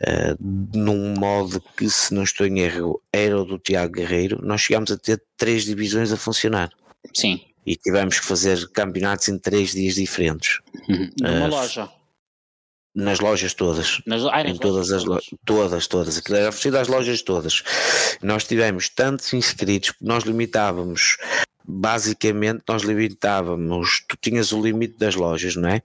uh, 0.00 0.36
num 0.74 1.14
modo 1.18 1.62
que, 1.76 1.88
se 1.88 2.12
não 2.14 2.22
estou 2.22 2.46
em 2.46 2.60
erro, 2.60 3.00
era 3.12 3.40
o 3.40 3.44
do 3.44 3.58
Tiago 3.58 3.94
Guerreiro. 3.94 4.40
Nós 4.42 4.62
chegámos 4.62 4.90
a 4.90 4.96
ter 4.96 5.22
três 5.36 5.64
divisões 5.64 6.12
a 6.12 6.16
funcionar. 6.16 6.70
Sim. 7.12 7.40
E 7.66 7.76
tivemos 7.76 8.18
que 8.18 8.26
fazer 8.26 8.68
campeonatos 8.70 9.28
em 9.28 9.38
três 9.38 9.72
dias 9.72 9.94
diferentes. 9.94 10.60
Uhum. 10.88 11.10
Numa 11.20 11.46
uh, 11.46 11.50
loja. 11.50 11.90
Nas 12.94 13.18
lojas 13.18 13.54
todas. 13.54 14.00
Nas, 14.06 14.24
ai, 14.26 14.46
em 14.48 14.56
todas 14.56 14.92
as 14.92 15.04
lojas. 15.04 15.30
Todas, 15.44 15.86
todas. 15.86 16.18
Aquilo 16.18 16.36
era 16.36 16.48
oferecido 16.48 16.78
às 16.78 16.88
lojas 16.88 17.22
todas. 17.22 17.62
Nós 18.22 18.44
tivemos 18.44 18.88
tantos 18.88 19.32
inscritos, 19.32 19.94
nós 20.00 20.24
limitávamos 20.24 21.16
basicamente 21.66 22.62
nós 22.68 22.82
limitávamos, 22.82 24.04
tu 24.06 24.16
tinhas 24.20 24.52
o 24.52 24.60
limite 24.60 24.98
das 24.98 25.14
lojas, 25.14 25.56
não 25.56 25.68
é? 25.68 25.82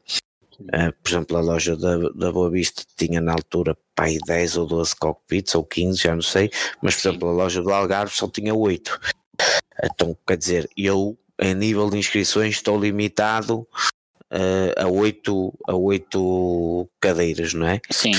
Uh, 0.60 0.92
por 1.02 1.10
exemplo, 1.10 1.38
a 1.38 1.42
loja 1.42 1.76
da, 1.76 1.98
da 2.10 2.32
Boa 2.32 2.50
Vista 2.50 2.84
tinha 2.98 3.22
na 3.22 3.32
altura 3.32 3.78
pai 3.96 4.18
10 4.26 4.58
ou 4.58 4.66
12 4.68 4.96
cockpits 4.96 5.56
ou 5.56 5.64
15, 5.64 6.02
já 6.02 6.14
não 6.14 6.22
sei, 6.22 6.52
mas 6.82 6.96
por 6.96 7.10
exemplo 7.10 7.30
a 7.30 7.32
loja 7.32 7.62
do 7.62 7.72
Algarve 7.72 8.14
só 8.14 8.28
tinha 8.28 8.54
8. 8.54 9.00
Então, 9.84 10.18
quer 10.28 10.38
dizer, 10.38 10.70
eu 10.76 11.18
em 11.40 11.56
nível 11.56 11.90
de 11.90 11.98
inscrições 11.98 12.56
estou 12.56 12.78
limitado 12.78 13.66
uh, 14.32 14.74
a, 14.78 14.88
8, 14.88 15.54
a 15.68 15.76
8 15.76 16.90
cadeiras, 17.00 17.54
não 17.54 17.68
é? 17.68 17.80
Sim. 17.90 18.12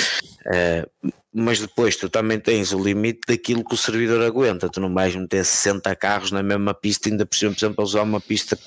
Uh, 0.46 1.12
mas 1.32 1.60
depois 1.60 1.96
tu 1.96 2.08
também 2.08 2.38
tens 2.38 2.72
o 2.72 2.82
limite 2.82 3.20
daquilo 3.28 3.64
que 3.64 3.74
o 3.74 3.78
servidor 3.78 4.22
aguenta. 4.22 4.68
Tu 4.68 4.80
não 4.80 4.92
vais 4.92 5.14
meter 5.14 5.44
60 5.44 5.94
carros 5.96 6.32
na 6.32 6.42
mesma 6.42 6.74
pista, 6.74 7.08
ainda 7.08 7.24
por 7.24 7.36
cima, 7.36 7.52
por 7.52 7.58
exemplo, 7.58 7.84
usar 7.84 8.02
uma 8.02 8.20
pista 8.20 8.58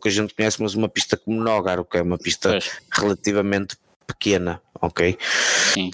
que 0.00 0.08
a 0.08 0.10
gente 0.10 0.34
conhece, 0.34 0.62
mas 0.62 0.74
uma 0.74 0.88
pista 0.88 1.16
como 1.16 1.42
Nogar, 1.42 1.84
que 1.84 1.96
é 1.96 2.02
uma 2.02 2.18
pista 2.18 2.50
pois. 2.50 2.70
relativamente 2.92 3.76
pequena, 4.06 4.60
ok? 4.80 5.18
Sim. 5.74 5.90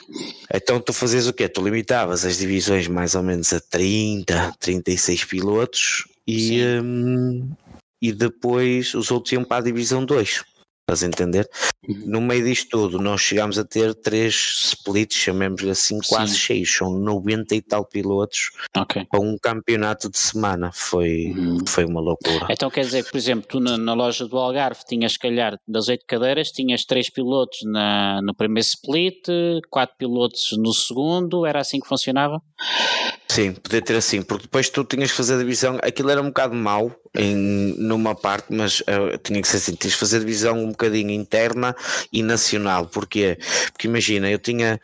Então 0.52 0.80
tu 0.80 0.92
fazes 0.92 1.26
o 1.26 1.32
quê? 1.32 1.48
Tu 1.48 1.62
limitavas 1.62 2.24
as 2.24 2.38
divisões 2.38 2.86
mais 2.86 3.14
ou 3.14 3.22
menos 3.22 3.52
a 3.52 3.60
30, 3.60 4.54
36 4.60 5.24
pilotos 5.24 6.04
e, 6.26 6.62
hum, 6.64 7.50
e 8.00 8.12
depois 8.12 8.94
os 8.94 9.10
outros 9.10 9.32
iam 9.32 9.44
para 9.44 9.58
a 9.58 9.64
divisão 9.64 10.04
2. 10.04 10.44
Estás 10.84 11.02
a 11.02 11.06
entender? 11.06 11.48
Uhum. 11.88 12.02
No 12.04 12.20
meio 12.20 12.44
disto 12.44 12.68
tudo, 12.68 12.98
nós 12.98 13.22
chegámos 13.22 13.58
a 13.58 13.64
ter 13.64 13.94
três 13.94 14.34
splits, 14.72 15.16
chamemos-lhe 15.16 15.70
assim, 15.70 15.98
quase 16.06 16.34
Sim. 16.34 16.38
cheios. 16.38 16.76
São 16.76 16.92
90 16.92 17.54
e 17.54 17.62
tal 17.62 17.86
pilotos 17.86 18.50
okay. 18.76 19.06
para 19.06 19.18
um 19.18 19.38
campeonato 19.38 20.10
de 20.10 20.18
semana. 20.18 20.70
Foi, 20.74 21.32
uhum. 21.34 21.64
foi 21.66 21.86
uma 21.86 22.02
loucura. 22.02 22.48
Então 22.50 22.68
quer 22.70 22.84
dizer 22.84 23.02
que, 23.02 23.10
por 23.10 23.16
exemplo, 23.16 23.46
tu 23.48 23.60
na, 23.60 23.78
na, 23.78 23.94
loja 23.94 24.28
do 24.28 24.36
Algarve 24.36 24.84
tinhas, 24.86 25.16
calhar, 25.16 25.58
das 25.66 25.88
oito 25.88 26.04
cadeiras, 26.06 26.50
tinhas 26.50 26.84
três 26.84 27.08
pilotos 27.08 27.60
na, 27.64 28.20
no 28.22 28.34
primeiro 28.34 28.66
split, 28.66 29.26
quatro 29.70 29.96
pilotos 29.96 30.50
no 30.58 30.74
segundo, 30.74 31.46
era 31.46 31.60
assim 31.60 31.80
que 31.80 31.88
funcionava? 31.88 32.42
Sim, 33.26 33.52
podia 33.52 33.80
ter 33.80 33.96
assim, 33.96 34.22
porque 34.22 34.44
depois 34.44 34.68
tu 34.68 34.84
tinhas 34.84 35.10
que 35.10 35.16
fazer 35.16 35.34
a 35.34 35.38
divisão, 35.38 35.78
aquilo 35.82 36.10
era 36.10 36.20
um 36.20 36.26
bocado 36.26 36.54
mau 36.54 36.94
em, 37.16 37.74
numa 37.78 38.14
parte, 38.14 38.46
mas 38.50 38.80
uh, 38.80 39.16
tinha 39.22 39.40
que 39.40 39.48
ser 39.48 39.56
assim, 39.56 39.74
tinhas 39.74 39.94
que 39.94 40.00
fazer 40.00 40.18
a 40.18 40.20
divisão 40.20 40.73
bocadinho 40.74 41.10
interna 41.10 41.74
e 42.12 42.22
nacional, 42.22 42.86
porquê? 42.86 43.38
Porque 43.72 43.88
imagina, 43.88 44.30
eu 44.30 44.38
tinha 44.38 44.80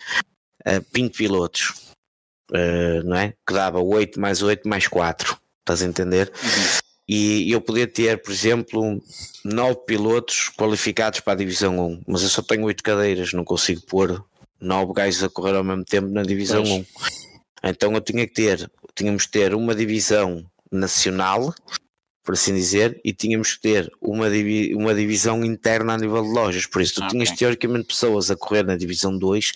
uh, 0.67 0.85
20 0.93 1.17
pilotos, 1.17 1.95
uh, 2.51 3.03
não 3.05 3.17
é? 3.17 3.35
Que 3.47 3.55
dava 3.55 3.81
8 3.81 4.19
mais 4.19 4.43
8 4.43 4.69
mais 4.69 4.87
4, 4.87 5.37
estás 5.61 5.83
a 5.83 5.87
entender? 5.87 6.33
Uhum. 6.43 6.81
E 7.13 7.51
eu 7.51 7.61
podia 7.61 7.89
ter, 7.89 8.23
por 8.23 8.31
exemplo, 8.31 9.03
9 9.45 9.81
pilotos 9.85 10.49
qualificados 10.57 11.19
para 11.19 11.33
a 11.33 11.37
divisão 11.37 11.77
1, 11.79 12.03
mas 12.07 12.23
eu 12.23 12.29
só 12.29 12.41
tenho 12.41 12.65
8 12.65 12.83
cadeiras, 12.83 13.33
não 13.33 13.45
consigo 13.45 13.81
pôr 13.83 14.25
9 14.61 14.93
gajos 14.93 15.25
a 15.25 15.29
correr 15.29 15.57
ao 15.57 15.65
mesmo 15.65 15.85
tempo 15.85 16.09
na 16.09 16.23
divisão 16.23 16.63
pois. 16.63 16.75
1. 16.75 16.85
Então 17.65 17.93
eu 17.93 18.01
tinha 18.01 18.27
que 18.27 18.33
ter, 18.33 18.71
tínhamos 18.95 19.27
que 19.27 19.33
ter 19.33 19.55
uma 19.55 19.75
divisão 19.75 20.45
nacional, 20.71 21.53
por 22.23 22.35
assim 22.35 22.55
dizer, 22.55 23.01
e 23.05 23.13
tínhamos 23.13 23.55
que 23.55 23.63
ter 23.63 23.91
uma, 24.01 24.31
divi 24.31 24.75
uma 24.75 24.95
divisão 24.95 25.45
interna 25.45 25.95
a 25.95 25.99
nível 25.99 26.23
de 26.23 26.29
lojas. 26.29 26.67
Por 26.67 26.83
isso, 26.83 26.95
tu 26.95 26.99
okay. 26.99 27.11
tinhas 27.11 27.31
teoricamente 27.31 27.87
pessoas 27.87 28.31
a 28.31 28.37
correr 28.37 28.65
na 28.65 28.77
divisão 28.77 29.17
2 29.17 29.53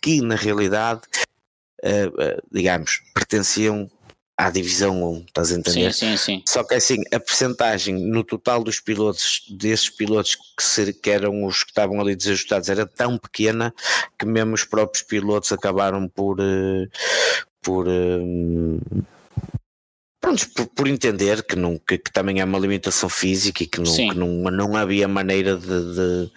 que 0.00 0.20
na 0.20 0.34
realidade, 0.34 1.02
uh, 1.84 2.08
uh, 2.08 2.42
digamos, 2.52 3.00
pertenciam 3.14 3.90
à 4.36 4.50
divisão 4.50 5.02
1, 5.02 5.24
estás 5.26 5.52
a 5.52 5.56
entender? 5.56 5.94
Sim, 5.94 6.16
sim, 6.16 6.16
sim. 6.16 6.42
Só 6.46 6.64
que 6.64 6.74
assim, 6.74 7.02
a 7.12 7.20
percentagem 7.20 7.94
no 7.94 8.24
total 8.24 8.62
dos 8.62 8.80
pilotos, 8.80 9.42
desses 9.50 9.88
pilotos 9.88 10.34
que, 10.34 10.62
ser, 10.62 10.92
que 10.92 11.10
eram 11.10 11.44
os 11.44 11.62
que 11.62 11.70
estavam 11.70 12.00
ali 12.00 12.14
desajustados, 12.14 12.68
era 12.68 12.86
tão 12.86 13.16
pequena 13.16 13.74
que 14.18 14.26
mesmo 14.26 14.54
os 14.54 14.64
próprios 14.64 15.02
pilotos 15.02 15.52
acabaram 15.52 16.08
por. 16.08 16.40
Uh, 16.40 16.88
por 17.62 17.86
Pronto, 20.22 20.48
por, 20.54 20.66
por, 20.68 20.86
entender 20.86 21.42
que, 21.42 21.56
não, 21.56 21.76
que, 21.76 21.98
que, 21.98 22.12
também 22.12 22.40
é 22.40 22.44
uma 22.44 22.58
limitação 22.58 23.08
física 23.08 23.64
e 23.64 23.66
que 23.66 23.80
não, 23.80 23.92
que 23.92 24.16
não, 24.16 24.28
não 24.52 24.76
havia 24.76 25.08
maneira 25.08 25.56
de, 25.56 25.66
de, 25.66 26.30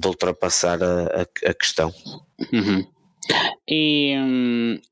de 0.00 0.08
ultrapassar 0.08 0.82
a, 0.82 1.02
a, 1.02 1.50
a 1.50 1.54
questão. 1.54 1.92
Uhum. 2.50 2.82
E, 3.68 4.14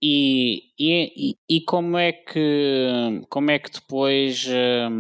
e, 0.01 0.63
e, 0.79 1.37
e, 1.49 1.61
como 1.67 1.99
é 1.99 2.13
que 2.13 3.23
como 3.29 3.51
é 3.51 3.59
que 3.59 3.71
depois 3.71 4.47
uh, 4.47 4.91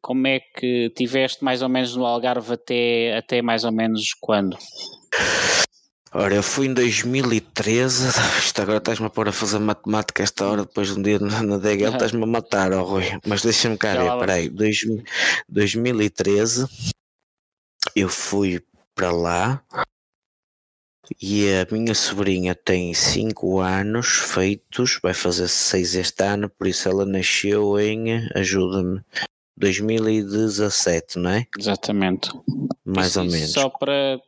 como 0.00 0.26
é 0.26 0.40
que 0.40 0.90
tiveste 0.96 1.44
mais 1.44 1.60
ou 1.60 1.68
menos 1.68 1.94
no 1.94 2.06
Algarve 2.06 2.54
até, 2.54 3.16
até 3.16 3.42
mais 3.42 3.64
ou 3.64 3.72
menos 3.72 4.14
quando? 4.20 4.56
Ora, 6.14 6.34
eu 6.34 6.42
fui 6.42 6.66
em 6.66 6.74
2013, 6.74 8.08
isto 8.38 8.60
agora 8.60 8.76
estás-me 8.76 9.06
a 9.06 9.10
pôr 9.10 9.28
a 9.28 9.32
fazer 9.32 9.58
matemática 9.58 10.22
esta 10.22 10.46
hora, 10.46 10.66
depois 10.66 10.88
de 10.88 10.98
um 10.98 11.02
dia 11.02 11.18
na, 11.18 11.56
DGL, 11.56 11.94
estás-me 11.94 12.22
a 12.22 12.26
matar, 12.26 12.70
oh, 12.72 12.84
Rui. 12.84 13.04
Mas 13.26 13.42
deixa-me 13.42 13.78
cá 13.78 13.94
ver, 13.94 14.18
peraí, 14.20 14.50
2013 15.48 16.66
eu 17.96 18.10
fui 18.10 18.62
para 18.94 19.10
lá, 19.10 19.62
e 21.20 21.46
a 21.48 21.66
minha 21.74 21.94
sobrinha 21.94 22.54
tem 22.54 22.92
5 22.92 23.60
anos 23.60 24.06
feitos, 24.08 24.98
vai 25.02 25.14
fazer 25.14 25.48
6 25.48 25.94
este 25.94 26.22
ano, 26.22 26.50
por 26.50 26.66
isso 26.66 26.88
ela 26.88 27.06
nasceu 27.06 27.80
em, 27.80 28.28
ajuda-me, 28.34 29.00
2017, 29.56 31.18
não 31.18 31.30
é? 31.30 31.46
Exatamente. 31.58 32.30
Mais 32.84 33.08
Isso- 33.08 33.20
ou 33.20 33.26
menos. 33.26 33.52
Só 33.52 33.70
para. 33.70 34.20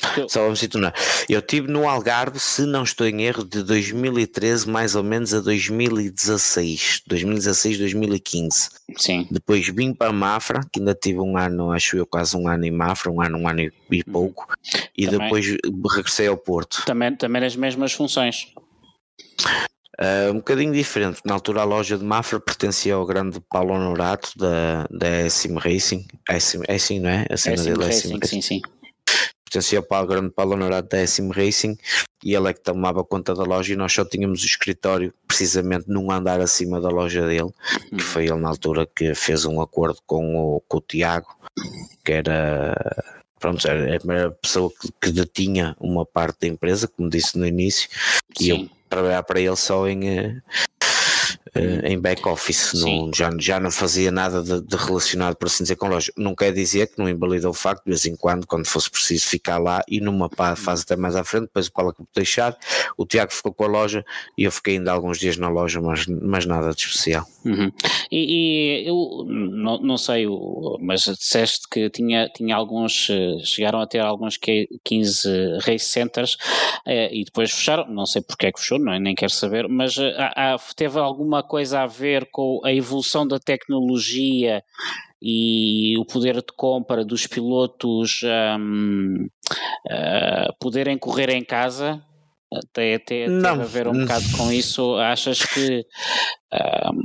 Porque- 0.00 0.28
Só 0.28 0.42
vamos 0.42 0.58
situar. 0.60 0.92
Eu 1.28 1.38
estive 1.40 1.68
no 1.68 1.88
Algarve, 1.88 2.38
se 2.38 2.62
não 2.66 2.82
estou 2.82 3.06
em 3.06 3.22
erro, 3.22 3.44
de 3.44 3.62
2013 3.62 4.68
mais 4.68 4.94
ou 4.94 5.02
menos 5.02 5.32
a 5.34 5.40
2016. 5.40 7.02
2016, 7.06 7.78
2015. 7.78 8.70
Sim, 8.98 9.26
Depois 9.30 9.66
vim 9.68 9.94
para 9.94 10.12
Mafra, 10.12 10.60
que 10.72 10.78
ainda 10.80 10.94
tive 10.94 11.20
um 11.20 11.36
ano, 11.36 11.72
acho 11.72 11.96
eu, 11.96 12.06
quase 12.06 12.36
um 12.36 12.46
ano 12.48 12.64
em 12.64 12.70
Mafra, 12.70 13.10
um 13.10 13.20
ano, 13.22 13.38
um 13.38 13.48
ano 13.48 13.60
e- 13.60 13.72
e 13.90 14.04
pouco. 14.04 14.46
E 14.96 15.06
Também. 15.06 15.20
depois 15.20 15.46
regressei 15.94 16.26
ao 16.26 16.36
Porto. 16.36 16.82
também, 16.84 17.14
também 17.16 17.44
as 17.44 17.56
mesmas 17.56 17.92
funções. 17.92 18.48
Uh, 20.00 20.30
um 20.32 20.36
bocadinho 20.36 20.72
diferente. 20.72 21.20
Na 21.24 21.34
altura 21.34 21.60
a 21.60 21.64
loja 21.64 21.96
de 21.98 22.04
Mafra 22.04 22.40
pertencia 22.40 22.94
ao 22.94 23.06
grande 23.06 23.38
Paulo 23.48 23.74
Honorato 23.74 24.32
da, 24.36 24.86
da 24.90 25.28
SM 25.30 25.56
Racing. 25.58 26.06
SM, 26.30 26.62
é 26.66 26.74
assim, 26.74 26.98
não 26.98 27.10
é? 27.10 27.26
A 27.30 27.36
cena 27.36 27.56
sim, 27.58 27.64
dele 27.72 27.84
é 27.84 27.92
SM 27.92 28.18
Racing. 28.18 28.26
sim, 28.26 28.40
sim. 28.42 28.60
Pertencia 29.52 29.84
ao 29.86 30.06
grande 30.06 30.32
da 30.88 31.06
SM 31.06 31.30
Racing 31.30 31.76
e 32.24 32.34
ele 32.34 32.48
é 32.48 32.54
que 32.54 32.62
tomava 32.62 33.04
conta 33.04 33.34
da 33.34 33.42
loja 33.42 33.74
e 33.74 33.76
nós 33.76 33.92
só 33.92 34.02
tínhamos 34.02 34.42
o 34.42 34.46
escritório 34.46 35.12
precisamente 35.28 35.84
num 35.88 36.10
andar 36.10 36.40
acima 36.40 36.80
da 36.80 36.88
loja 36.88 37.26
dele, 37.26 37.50
que 37.90 38.00
foi 38.00 38.24
ele 38.24 38.36
na 38.36 38.48
altura 38.48 38.86
que 38.86 39.14
fez 39.14 39.44
um 39.44 39.60
acordo 39.60 39.98
com 40.06 40.34
o, 40.36 40.60
com 40.66 40.78
o 40.78 40.80
Tiago, 40.80 41.36
que 42.02 42.12
era 42.12 42.74
pronto, 43.38 43.68
era 43.68 43.94
a 43.94 43.98
primeira 43.98 44.30
pessoa 44.30 44.70
que, 44.80 44.90
que 44.98 45.10
detinha 45.10 45.76
uma 45.78 46.06
parte 46.06 46.40
da 46.40 46.46
empresa, 46.46 46.88
como 46.88 47.10
disse 47.10 47.36
no 47.36 47.46
início, 47.46 47.90
e 48.40 48.48
eu 48.48 48.56
Sim. 48.56 48.70
trabalhar 48.88 49.22
para 49.24 49.38
ele 49.38 49.56
só 49.56 49.86
em, 49.86 50.40
eh, 51.54 51.80
em 51.92 51.98
back 52.00 52.26
office, 52.28 52.72
não, 52.74 53.10
já, 53.14 53.30
já 53.38 53.60
não 53.60 53.70
fazia 53.70 54.10
nada 54.10 54.42
de, 54.42 54.60
de 54.62 54.76
relacionado, 54.76 55.36
por 55.36 55.46
assim 55.46 55.64
dizer, 55.64 55.76
com 55.76 55.88
loja. 55.88 56.12
Não 56.16 56.34
quer 56.34 56.52
dizer 56.52 56.88
que 56.88 56.98
não 56.98 57.08
invalida 57.08 57.48
o 57.48 57.52
facto, 57.52 57.84
de 57.84 57.90
vez 57.90 58.04
em 58.06 58.16
quando, 58.16 58.46
quando 58.46 58.66
fosse 58.66 58.90
preciso 58.90 59.26
ficar 59.26 59.58
lá 59.58 59.82
e 59.88 60.00
numa 60.00 60.28
pa- 60.28 60.56
fase 60.56 60.82
até 60.82 60.96
mais 60.96 61.14
à 61.16 61.24
frente, 61.24 61.42
depois 61.44 61.66
o 61.66 61.72
Paulo 61.72 61.90
acabou 61.90 62.06
de 62.12 62.20
deixar, 62.20 62.56
o 62.96 63.04
Tiago 63.06 63.32
ficou 63.32 63.52
com 63.52 63.64
a 63.64 63.68
loja 63.68 64.04
e 64.36 64.44
eu 64.44 64.52
fiquei 64.52 64.76
ainda 64.76 64.92
alguns 64.92 65.18
dias 65.18 65.36
na 65.36 65.48
loja, 65.48 65.80
mas, 65.80 66.06
mas 66.06 66.46
nada 66.46 66.70
de 66.72 66.80
especial. 66.80 67.26
Uhum. 67.44 67.70
E, 68.10 68.82
e 68.84 68.88
eu 68.88 69.24
não, 69.26 69.78
não 69.82 69.96
sei, 69.98 70.26
mas 70.80 71.02
disseste 71.02 71.68
que 71.70 71.90
tinha, 71.90 72.28
tinha 72.28 72.54
alguns, 72.56 73.08
eh, 73.10 73.38
chegaram 73.44 73.80
a 73.80 73.86
ter 73.86 73.98
alguns 74.00 74.36
que- 74.36 74.68
15 74.84 75.28
race 75.64 75.86
centers 75.86 76.36
eh, 76.86 77.10
e 77.12 77.24
depois 77.24 77.50
fecharam, 77.50 77.86
não 77.88 78.06
sei 78.06 78.22
porque 78.22 78.46
é 78.46 78.52
que 78.52 78.60
fechou, 78.60 78.78
não, 78.78 78.92
é? 78.92 78.98
nem 79.00 79.14
quero 79.14 79.32
saber, 79.32 79.68
mas 79.68 79.98
há- 79.98 80.54
há- 80.54 80.58
teve 80.76 80.98
alguma 80.98 81.41
coisa 81.42 81.80
a 81.80 81.86
ver 81.86 82.28
com 82.30 82.60
a 82.64 82.72
evolução 82.72 83.26
da 83.26 83.38
tecnologia 83.38 84.62
e 85.20 85.96
o 85.98 86.04
poder 86.04 86.36
de 86.36 86.52
compra 86.56 87.04
dos 87.04 87.26
pilotos 87.26 88.20
ahm, 88.24 89.26
ah, 89.90 90.52
poderem 90.60 90.98
correr 90.98 91.30
em 91.30 91.44
casa? 91.44 92.02
Até, 92.52 92.96
até 92.96 93.04
teve 93.26 93.30
Não. 93.30 93.60
a 93.60 93.64
ver 93.64 93.88
um 93.88 94.00
bocado 94.00 94.24
com 94.36 94.52
isso. 94.52 94.96
Achas 94.96 95.44
que 95.44 95.86
ahm, 96.52 97.00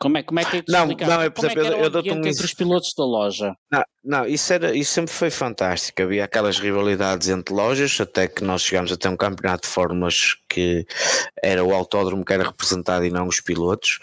como 0.00 0.16
é, 0.18 0.22
como 0.22 0.40
é 0.40 0.44
que 0.44 0.56
é 0.56 0.62
de 0.62 0.72
Não, 0.72 0.80
explicar? 0.80 1.08
não, 1.08 1.20
é, 1.22 1.28
por 1.30 1.44
é 1.44 1.48
que 1.48 1.58
exemplo, 1.58 1.66
era 1.74 1.76
eu- 1.76 1.84
eu 1.84 1.90
dou-te 1.90 2.10
um 2.10 2.24
entre 2.26 2.44
os 2.44 2.54
pilotos 2.54 2.94
da 2.96 3.04
loja? 3.04 3.54
Não, 3.70 3.84
não 4.02 4.26
isso, 4.26 4.52
era, 4.52 4.74
isso 4.74 4.92
sempre 4.92 5.12
foi 5.12 5.30
fantástico. 5.30 6.02
Havia 6.02 6.24
aquelas 6.24 6.58
rivalidades 6.58 7.28
entre 7.28 7.54
lojas, 7.54 8.00
até 8.00 8.26
que 8.26 8.42
nós 8.42 8.62
chegámos 8.62 8.90
a 8.90 8.96
ter 8.96 9.08
um 9.08 9.16
campeonato 9.16 9.68
de 9.68 9.72
fórmulas 9.72 10.36
que 10.48 10.86
era 11.42 11.62
o 11.62 11.74
autódromo 11.74 12.24
que 12.24 12.32
era 12.32 12.44
representado 12.44 13.04
e 13.04 13.10
não 13.10 13.28
os 13.28 13.40
pilotos. 13.40 13.98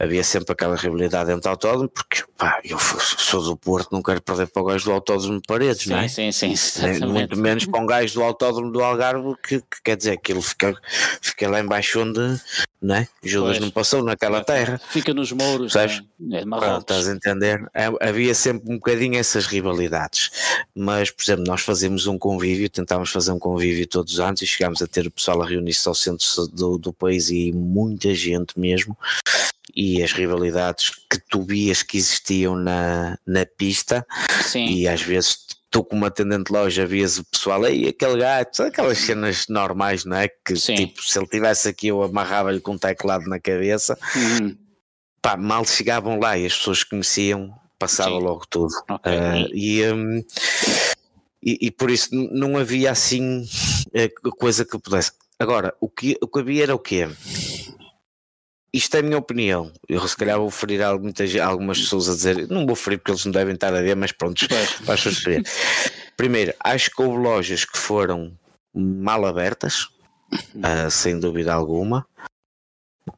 Havia 0.00 0.22
sempre 0.22 0.52
aquela 0.52 0.76
rivalidade 0.76 1.32
entre 1.32 1.48
autódromo, 1.50 1.88
porque 1.88 2.22
pá, 2.36 2.60
eu 2.64 2.78
sou- 2.78 3.42
do 3.42 3.56
Porto, 3.56 3.88
não 3.90 4.00
quero 4.00 4.22
perder 4.22 4.46
para 4.46 4.62
o 4.62 4.64
gajo 4.66 4.84
do 4.84 4.92
autódromo 4.92 5.40
de 5.40 5.46
paredes, 5.48 5.86
não 5.86 5.98
é? 5.98 6.06
Sim, 6.06 6.30
sim, 6.30 6.54
sim, 6.54 7.04
muito 7.04 7.36
menos 7.36 7.66
para 7.66 7.80
um 7.80 7.86
gajo 7.86 8.14
do 8.14 8.22
autódromo 8.22 8.70
do 8.70 8.80
Algarve 8.82 9.34
que, 9.42 9.58
que 9.60 9.82
quer 9.82 9.96
dizer 9.96 10.16
que 10.18 10.30
ele 10.30 10.40
fica, 10.42 10.72
fica 11.20 11.50
lá 11.50 11.58
embaixo 11.58 12.00
onde 12.00 12.40
não 12.80 12.94
é? 12.96 13.08
Judas 13.22 13.50
Pois. 13.56 13.60
não 13.60 13.70
passou 13.70 14.02
naquela 14.02 14.42
terra. 14.44 14.80
Fica 14.90 15.12
nos 15.12 15.32
mouros, 15.32 15.72
Sabes? 15.72 16.02
né? 16.18 16.38
É, 16.38 16.40
Pronto, 16.40 16.48
Marrocos. 16.48 16.80
estás 16.82 17.08
a 17.08 17.12
entender? 17.12 17.68
É, 17.74 17.86
Havia 18.08 18.34
sempre 18.34 18.70
um 18.72 18.76
bocadinho 18.76 19.16
essas 19.18 19.46
rivalidades, 19.46 20.30
mas 20.74 21.10
por 21.10 21.22
exemplo, 21.22 21.44
nós 21.46 21.60
fazemos 21.62 22.06
um 22.06 22.18
convívio, 22.18 22.68
tentámos 22.70 23.10
fazer 23.10 23.32
um 23.32 23.38
convívio 23.38 23.86
todos 23.86 24.14
os 24.14 24.20
anos 24.20 24.42
e 24.42 24.46
chegámos 24.46 24.80
a 24.82 24.86
ter 24.86 25.06
o 25.06 25.10
pessoal 25.10 25.42
a 25.42 25.46
reunir-se 25.46 25.88
ao 25.88 25.94
centro 25.94 26.26
do, 26.52 26.78
do 26.78 26.92
país 26.92 27.30
e 27.30 27.52
muita 27.52 28.14
gente 28.14 28.58
mesmo. 28.58 28.96
E 29.76 30.02
as 30.02 30.12
rivalidades 30.12 30.90
que 31.10 31.18
tu 31.28 31.42
vias 31.42 31.82
que 31.82 31.98
existiam 31.98 32.56
na, 32.56 33.18
na 33.26 33.44
pista, 33.46 34.04
Sim, 34.42 34.64
e 34.66 34.88
às 34.88 35.02
vezes 35.02 35.38
tu 35.70 35.84
como 35.84 36.06
atendente 36.06 36.44
de 36.44 36.52
loja 36.52 36.86
vias 36.86 37.18
o 37.18 37.24
pessoal 37.24 37.62
aí 37.64 37.88
aquele 37.88 38.18
gato, 38.18 38.62
aquelas 38.62 38.98
cenas 38.98 39.46
normais 39.48 40.04
não 40.04 40.16
é 40.16 40.28
que 40.28 40.56
Sim. 40.56 40.74
tipo 40.74 41.02
se 41.02 41.18
ele 41.18 41.26
tivesse 41.26 41.68
aqui 41.68 41.88
eu 41.88 42.02
amarrava-lhe 42.02 42.60
com 42.60 42.72
um 42.72 42.78
teclado 42.78 43.26
na 43.28 43.38
cabeça 43.38 43.98
Uhum. 44.16 44.56
pá, 45.20 45.36
mal 45.36 45.64
chegavam 45.64 46.18
lá 46.18 46.36
e 46.38 46.46
as 46.46 46.56
pessoas 46.56 46.82
conheciam 46.84 47.52
passava 47.78 48.16
Sim. 48.16 48.22
logo 48.22 48.44
tudo 48.48 48.70
Ok. 48.88 49.12
Ah, 49.12 49.46
e, 49.52 49.84
hum, 49.92 50.24
e, 51.42 51.58
e 51.66 51.70
por 51.70 51.90
isso 51.90 52.08
não 52.12 52.56
havia 52.56 52.90
assim 52.90 53.46
eh, 53.92 54.08
coisa 54.38 54.64
que 54.64 54.78
pudesse 54.78 55.12
agora 55.38 55.74
o 55.80 55.88
que, 55.88 56.16
o 56.20 56.26
que 56.26 56.38
havia 56.40 56.62
era 56.64 56.74
o 56.74 56.78
quê? 56.78 57.08
Isto 58.72 58.96
é 58.96 59.00
a 59.00 59.02
minha 59.02 59.18
opinião. 59.18 59.72
Eu 59.88 60.06
se 60.06 60.16
calhar 60.16 60.38
vou 60.38 60.50
ferir 60.50 60.82
algu- 60.82 61.04
muita 61.04 61.26
ge- 61.26 61.40
algumas 61.40 61.78
pessoas 61.80 62.08
a 62.08 62.12
dizer, 62.14 62.48
não 62.48 62.66
vou 62.66 62.76
ferir 62.76 62.98
porque 62.98 63.12
eles 63.12 63.24
não 63.24 63.32
devem 63.32 63.54
estar 63.54 63.74
a 63.74 63.80
ver, 63.80 63.96
mas 63.96 64.12
pronto, 64.12 64.46
para 64.84 64.94
as 64.94 65.02
pessoas. 65.02 65.42
Primeiro, 66.16 66.52
acho 66.62 66.90
que 66.90 67.00
houve 67.02 67.16
lojas 67.22 67.64
que 67.64 67.78
foram 67.78 68.36
mal 68.74 69.24
abertas, 69.24 69.88
ah, 70.62 70.90
sem 70.90 71.18
dúvida 71.18 71.54
alguma. 71.54 72.06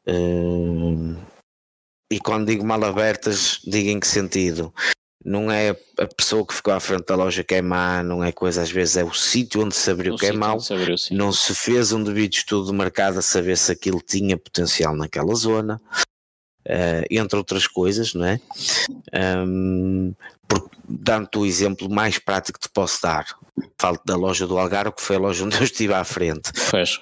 Hum, 0.06 1.16
e 2.10 2.20
quando 2.20 2.46
digo 2.46 2.64
mal 2.64 2.82
abertas, 2.84 3.60
digo 3.64 3.88
em 3.90 3.98
que 4.00 4.06
sentido? 4.06 4.72
Não 5.22 5.50
é 5.52 5.76
a 5.98 6.06
pessoa 6.06 6.46
que 6.46 6.54
ficou 6.54 6.72
à 6.72 6.80
frente 6.80 7.04
da 7.04 7.14
loja 7.14 7.44
que 7.44 7.54
é 7.54 7.60
má, 7.60 8.02
não 8.02 8.24
é 8.24 8.32
coisa, 8.32 8.62
às 8.62 8.70
vezes 8.70 8.96
é 8.96 9.04
o 9.04 9.12
sítio 9.12 9.62
onde 9.62 9.74
se 9.74 9.90
abriu 9.90 10.14
O 10.14 10.16
que 10.16 10.26
é 10.26 10.32
mau. 10.32 10.58
se 10.60 10.72
abriu. 10.72 10.96
Não 11.10 11.30
se 11.30 11.54
fez 11.54 11.92
um 11.92 12.02
devido 12.02 12.32
estudo 12.32 12.70
de 12.70 12.72
mercado 12.76 13.18
a 13.18 13.22
saber 13.22 13.58
se 13.58 13.70
aquilo 13.70 14.00
tinha 14.00 14.36
potencial 14.38 14.96
naquela 14.96 15.34
zona, 15.34 15.78
eh, 16.64 17.04
entre 17.10 17.36
outras 17.36 17.66
coisas, 17.66 18.14
não 18.14 18.24
é? 18.24 18.40
Porque, 20.48 20.76
dando-te 20.88 21.38
o 21.38 21.46
exemplo 21.46 21.88
mais 21.88 22.18
prático 22.18 22.58
que 22.58 22.66
te 22.68 22.72
posso 22.72 23.02
dar, 23.02 23.26
falo 23.78 24.00
da 24.04 24.16
loja 24.16 24.46
do 24.46 24.58
Algarve, 24.58 24.94
que 24.96 25.02
foi 25.02 25.16
a 25.16 25.20
loja 25.20 25.44
onde 25.46 25.56
eu 25.58 25.64
estive 25.64 25.92
à 25.92 26.02
frente. 26.02 26.50
Pois. 26.70 26.98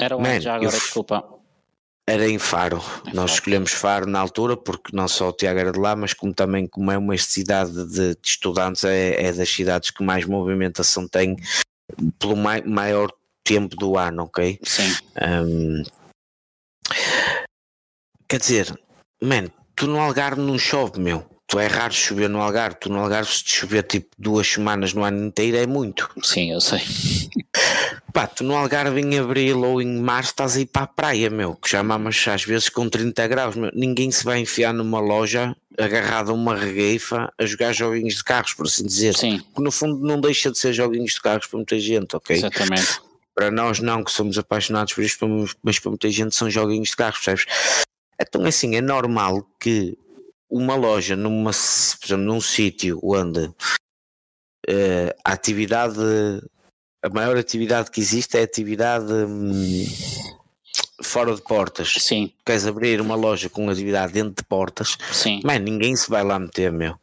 Era 0.00 0.16
onde 0.16 0.28
Man, 0.28 0.40
já 0.40 0.54
agora, 0.54 0.70
desculpa. 0.70 1.24
Era 2.06 2.28
em 2.28 2.38
Faro. 2.38 2.76
Nós 3.06 3.14
Faro. 3.14 3.24
escolhemos 3.32 3.72
Faro 3.72 4.06
na 4.06 4.20
altura, 4.20 4.56
porque 4.56 4.94
não 4.94 5.08
só 5.08 5.30
o 5.30 5.32
Tiago 5.32 5.58
era 5.58 5.72
de 5.72 5.78
lá, 5.78 5.96
mas 5.96 6.12
como 6.12 6.34
também 6.34 6.66
como 6.66 6.90
é 6.90 6.98
uma 6.98 7.16
cidade 7.16 7.72
de, 7.88 8.14
de 8.14 8.18
estudantes, 8.22 8.84
é, 8.84 9.22
é 9.22 9.32
das 9.32 9.48
cidades 9.48 9.90
que 9.90 10.02
mais 10.04 10.26
movimentação 10.26 11.08
tem 11.08 11.36
pelo 12.18 12.36
mai- 12.36 12.62
maior 12.62 13.10
tempo 13.42 13.74
do 13.76 13.96
ano, 13.96 14.24
ok? 14.24 14.58
Sim. 14.62 14.94
Hum, 15.22 15.82
quer 18.28 18.38
dizer, 18.38 18.78
man, 19.22 19.46
tu 19.74 19.86
no 19.86 19.98
Algarve 19.98 20.40
não 20.42 20.58
chove, 20.58 21.00
meu. 21.00 21.24
Tu 21.46 21.58
é 21.58 21.66
raro 21.66 21.92
chover 21.92 22.28
no 22.28 22.40
Algarve. 22.40 22.76
Tu 22.80 22.88
no 22.90 23.00
Algarve, 23.00 23.30
se 23.30 23.44
te 23.44 23.52
chover 23.56 23.82
tipo 23.82 24.08
duas 24.18 24.46
semanas 24.46 24.92
no 24.94 25.04
ano 25.04 25.26
inteiro, 25.26 25.56
é 25.58 25.66
muito. 25.66 26.10
Sim, 26.22 26.52
eu 26.52 26.60
sei. 26.60 26.80
Pá, 28.14 28.28
tu 28.28 28.44
no 28.44 28.54
Algarve 28.54 29.00
em 29.00 29.18
abril 29.18 29.60
ou 29.64 29.82
em 29.82 29.98
março 29.98 30.30
estás 30.30 30.56
a 30.56 30.60
ir 30.60 30.66
para 30.66 30.82
a 30.82 30.86
praia, 30.86 31.28
meu, 31.28 31.56
que 31.56 31.68
já 31.68 31.82
mamas 31.82 32.24
às 32.28 32.44
vezes 32.44 32.68
com 32.68 32.88
30 32.88 33.26
graus, 33.26 33.56
meu. 33.56 33.72
Ninguém 33.74 34.08
se 34.12 34.24
vai 34.24 34.38
enfiar 34.38 34.72
numa 34.72 35.00
loja 35.00 35.56
agarrado 35.76 36.30
a 36.30 36.32
uma 36.32 36.54
regueifa 36.54 37.28
a 37.36 37.44
jogar 37.44 37.72
joguinhos 37.72 38.14
de 38.14 38.22
carros, 38.22 38.54
por 38.54 38.66
assim 38.66 38.86
dizer. 38.86 39.16
Sim, 39.16 39.40
Porque 39.40 39.62
no 39.64 39.72
fundo 39.72 40.06
não 40.06 40.20
deixa 40.20 40.48
de 40.48 40.56
ser 40.56 40.72
joguinhos 40.72 41.14
de 41.14 41.20
carros 41.20 41.48
para 41.48 41.56
muita 41.56 41.76
gente, 41.76 42.14
ok? 42.14 42.36
exatamente. 42.36 43.00
Para 43.34 43.50
nós 43.50 43.80
não, 43.80 44.04
que 44.04 44.12
somos 44.12 44.38
apaixonados 44.38 44.92
por 44.94 45.02
isto, 45.02 45.26
mas 45.60 45.80
para 45.80 45.90
muita 45.90 46.08
gente 46.08 46.36
são 46.36 46.48
joguinhos 46.48 46.90
de 46.90 46.96
carros, 46.96 47.18
percebes? 47.18 47.46
Então 48.20 48.44
assim, 48.44 48.76
é 48.76 48.80
normal 48.80 49.44
que 49.58 49.98
uma 50.48 50.76
loja 50.76 51.16
numa, 51.16 51.50
por 51.50 52.06
exemplo, 52.06 52.24
num 52.24 52.40
sítio 52.40 53.00
onde 53.02 53.52
eh, 54.68 55.14
a 55.24 55.32
atividade, 55.32 55.98
a 57.04 57.08
maior 57.10 57.36
atividade 57.36 57.90
que 57.90 58.00
existe 58.00 58.36
é 58.36 58.40
a 58.40 58.44
atividade 58.44 59.12
hum, 59.12 59.84
fora 61.02 61.34
de 61.34 61.42
portas. 61.42 61.92
Sim, 61.98 62.32
Queres 62.44 62.66
abrir 62.66 63.00
uma 63.00 63.14
loja 63.14 63.48
com 63.50 63.68
atividade 63.68 64.12
dentro 64.14 64.34
de 64.42 64.44
portas, 64.44 64.96
sim. 65.12 65.40
mas 65.44 65.60
ninguém 65.60 65.94
se 65.94 66.08
vai 66.08 66.24
lá 66.24 66.38
meter, 66.38 66.72
meu. 66.72 66.98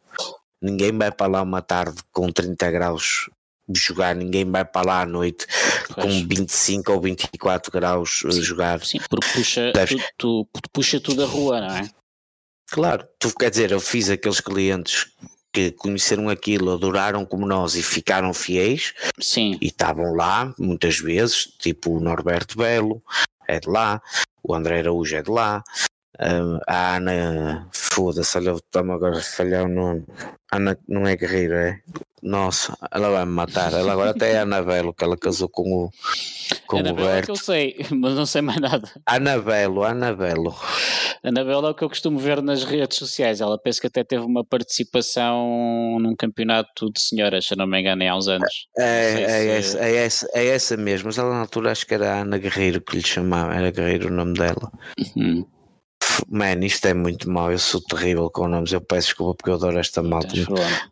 Ninguém 0.60 0.96
vai 0.96 1.10
para 1.10 1.30
lá 1.30 1.42
uma 1.42 1.62
tarde 1.62 2.00
com 2.12 2.30
30 2.30 2.70
graus 2.70 3.28
de 3.68 3.78
jogar, 3.80 4.14
ninguém 4.14 4.44
vai 4.44 4.64
para 4.64 4.86
lá 4.86 5.00
à 5.02 5.06
noite 5.06 5.46
com 5.94 6.02
Pois. 6.02 6.14
25 6.22 6.92
ou 6.92 7.00
24 7.00 7.70
graus 7.72 8.22
a 8.26 8.30
jogar. 8.32 8.84
Sim, 8.84 8.98
porque 9.08 9.26
puxa, 9.34 9.72
tu, 10.18 10.44
tu- 10.52 10.70
puxa 10.72 11.00
tudo 11.00 11.22
a 11.22 11.26
rua, 11.26 11.60
não 11.60 11.76
é? 11.76 11.88
Claro, 12.70 13.06
tu 13.18 13.32
quer 13.34 13.50
dizer, 13.50 13.70
eu 13.70 13.80
fiz 13.80 14.08
aqueles 14.10 14.40
clientes 14.40 15.06
que 15.52 15.70
conheceram 15.72 16.28
aquilo, 16.28 16.72
adoraram 16.72 17.24
como 17.24 17.46
nós 17.46 17.74
e 17.74 17.82
ficaram 17.82 18.32
fiéis. 18.32 18.94
Sim. 19.20 19.58
E 19.60 19.66
estavam 19.66 20.14
lá 20.14 20.54
muitas 20.58 20.98
vezes, 20.98 21.44
tipo 21.58 21.96
o 21.96 22.00
Norberto 22.00 22.56
Belo 22.56 23.02
é 23.46 23.60
de 23.60 23.68
lá, 23.68 24.00
o 24.42 24.54
André 24.54 24.80
Araújo 24.80 25.14
é 25.14 25.22
de 25.22 25.30
lá, 25.30 25.62
a 26.66 26.96
Ana, 26.96 27.68
foda-se, 27.72 28.36
olha, 28.38 28.52
estamos 28.52 28.94
agora 28.94 29.18
a 29.18 29.22
falhar 29.22 29.64
o 29.64 29.68
nome. 29.68 30.04
Ana 30.50 30.78
não 30.88 31.06
é 31.06 31.16
guerreira, 31.16 31.68
é? 31.68 31.80
Nossa, 32.22 32.78
ela 32.92 33.10
vai 33.10 33.24
me 33.24 33.32
matar. 33.32 33.72
Ela 33.72 33.92
agora 33.92 34.10
até 34.10 34.34
é 34.34 34.38
Anabelo, 34.38 34.94
que 34.94 35.02
ela 35.02 35.16
casou 35.16 35.48
com 35.48 35.62
o, 35.62 35.90
com 36.68 36.78
Anabelo 36.78 37.08
o 37.08 37.10
é 37.10 37.22
que 37.22 37.30
eu 37.32 37.36
sei, 37.36 37.84
mas 37.90 38.14
não 38.14 38.24
sei 38.24 38.40
mais 38.40 38.60
nada. 38.60 38.88
Anabelo, 39.04 39.82
Anabelo. 39.82 40.54
Anabelo 41.24 41.66
é 41.66 41.70
o 41.70 41.74
que 41.74 41.82
eu 41.82 41.88
costumo 41.88 42.20
ver 42.20 42.40
nas 42.40 42.62
redes 42.62 42.96
sociais. 42.96 43.40
Ela 43.40 43.58
penso 43.58 43.80
que 43.80 43.88
até 43.88 44.04
teve 44.04 44.24
uma 44.24 44.44
participação 44.44 45.98
num 46.00 46.14
campeonato 46.14 46.92
de 46.92 47.00
senhoras, 47.00 47.46
se 47.46 47.56
não 47.56 47.66
me 47.66 47.80
engano, 47.80 48.04
há 48.04 48.16
uns 48.16 48.28
anos. 48.28 48.68
É, 48.78 49.22
é, 49.22 49.26
se... 49.26 49.48
essa, 49.48 49.78
é, 49.78 49.94
essa, 49.96 50.28
é 50.32 50.46
essa 50.46 50.76
mesmo, 50.76 51.06
mas 51.06 51.18
ela 51.18 51.30
na 51.30 51.40
altura 51.40 51.72
acho 51.72 51.84
que 51.84 51.94
era 51.94 52.20
Ana 52.20 52.38
Guerreiro 52.38 52.80
que 52.80 52.96
lhe 52.96 53.06
chamava, 53.06 53.52
era 53.52 53.72
Guerreiro 53.72 54.08
o 54.08 54.12
nome 54.12 54.34
dela. 54.34 54.70
Uhum. 55.16 55.44
Man, 56.28 56.64
isto 56.64 56.86
é 56.86 56.94
muito 56.94 57.30
mau. 57.30 57.50
Eu 57.50 57.58
sou 57.58 57.80
terrível 57.80 58.30
com 58.30 58.48
nomes. 58.48 58.72
Eu 58.72 58.80
peço 58.80 59.08
desculpa 59.08 59.34
porque 59.34 59.50
eu 59.50 59.54
adoro 59.54 59.78
esta 59.78 60.02
malta, 60.02 60.34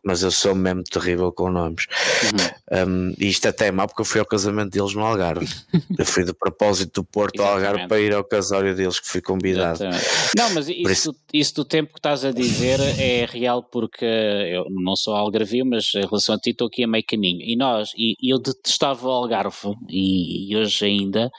mas 0.04 0.22
eu 0.22 0.30
sou 0.30 0.54
mesmo 0.54 0.82
terrível 0.84 1.32
com 1.32 1.50
nomes. 1.50 1.86
Uhum. 2.24 2.88
Um, 2.88 3.14
e 3.18 3.28
isto 3.28 3.48
até 3.48 3.68
é 3.68 3.70
mau 3.70 3.86
porque 3.86 4.02
eu 4.02 4.04
fui 4.04 4.20
ao 4.20 4.26
casamento 4.26 4.70
deles 4.70 4.94
no 4.94 5.04
Algarve. 5.04 5.46
eu 5.98 6.04
fui 6.04 6.24
de 6.24 6.32
propósito 6.32 7.00
do 7.00 7.04
Porto 7.04 7.42
ao 7.42 7.54
Algarve 7.54 7.88
para 7.88 8.00
ir 8.00 8.14
ao 8.14 8.24
casório 8.24 8.74
deles 8.74 9.00
que 9.00 9.08
fui 9.08 9.20
convidado. 9.20 9.82
Exatamente. 9.82 10.06
Não, 10.36 10.50
mas 10.50 10.68
isso, 10.68 10.90
isso... 10.90 11.16
isso, 11.32 11.54
do 11.54 11.64
tempo 11.64 11.92
que 11.92 11.98
estás 11.98 12.24
a 12.24 12.32
dizer 12.32 12.78
é 12.98 13.24
real 13.24 13.62
porque 13.62 14.04
eu 14.04 14.66
não 14.70 14.96
sou 14.96 15.14
algarvio, 15.14 15.64
mas 15.66 15.92
em 15.94 16.06
relação 16.06 16.34
a 16.34 16.38
ti 16.38 16.50
estou 16.50 16.68
aqui 16.68 16.84
a 16.84 16.88
meio 16.88 17.04
caminho. 17.04 17.40
E 17.40 17.56
nós, 17.56 17.92
e, 17.96 18.14
eu 18.22 18.38
detestava 18.38 19.06
o 19.06 19.10
Algarve 19.10 19.74
e, 19.88 20.52
e 20.52 20.56
hoje 20.56 20.84
ainda. 20.84 21.30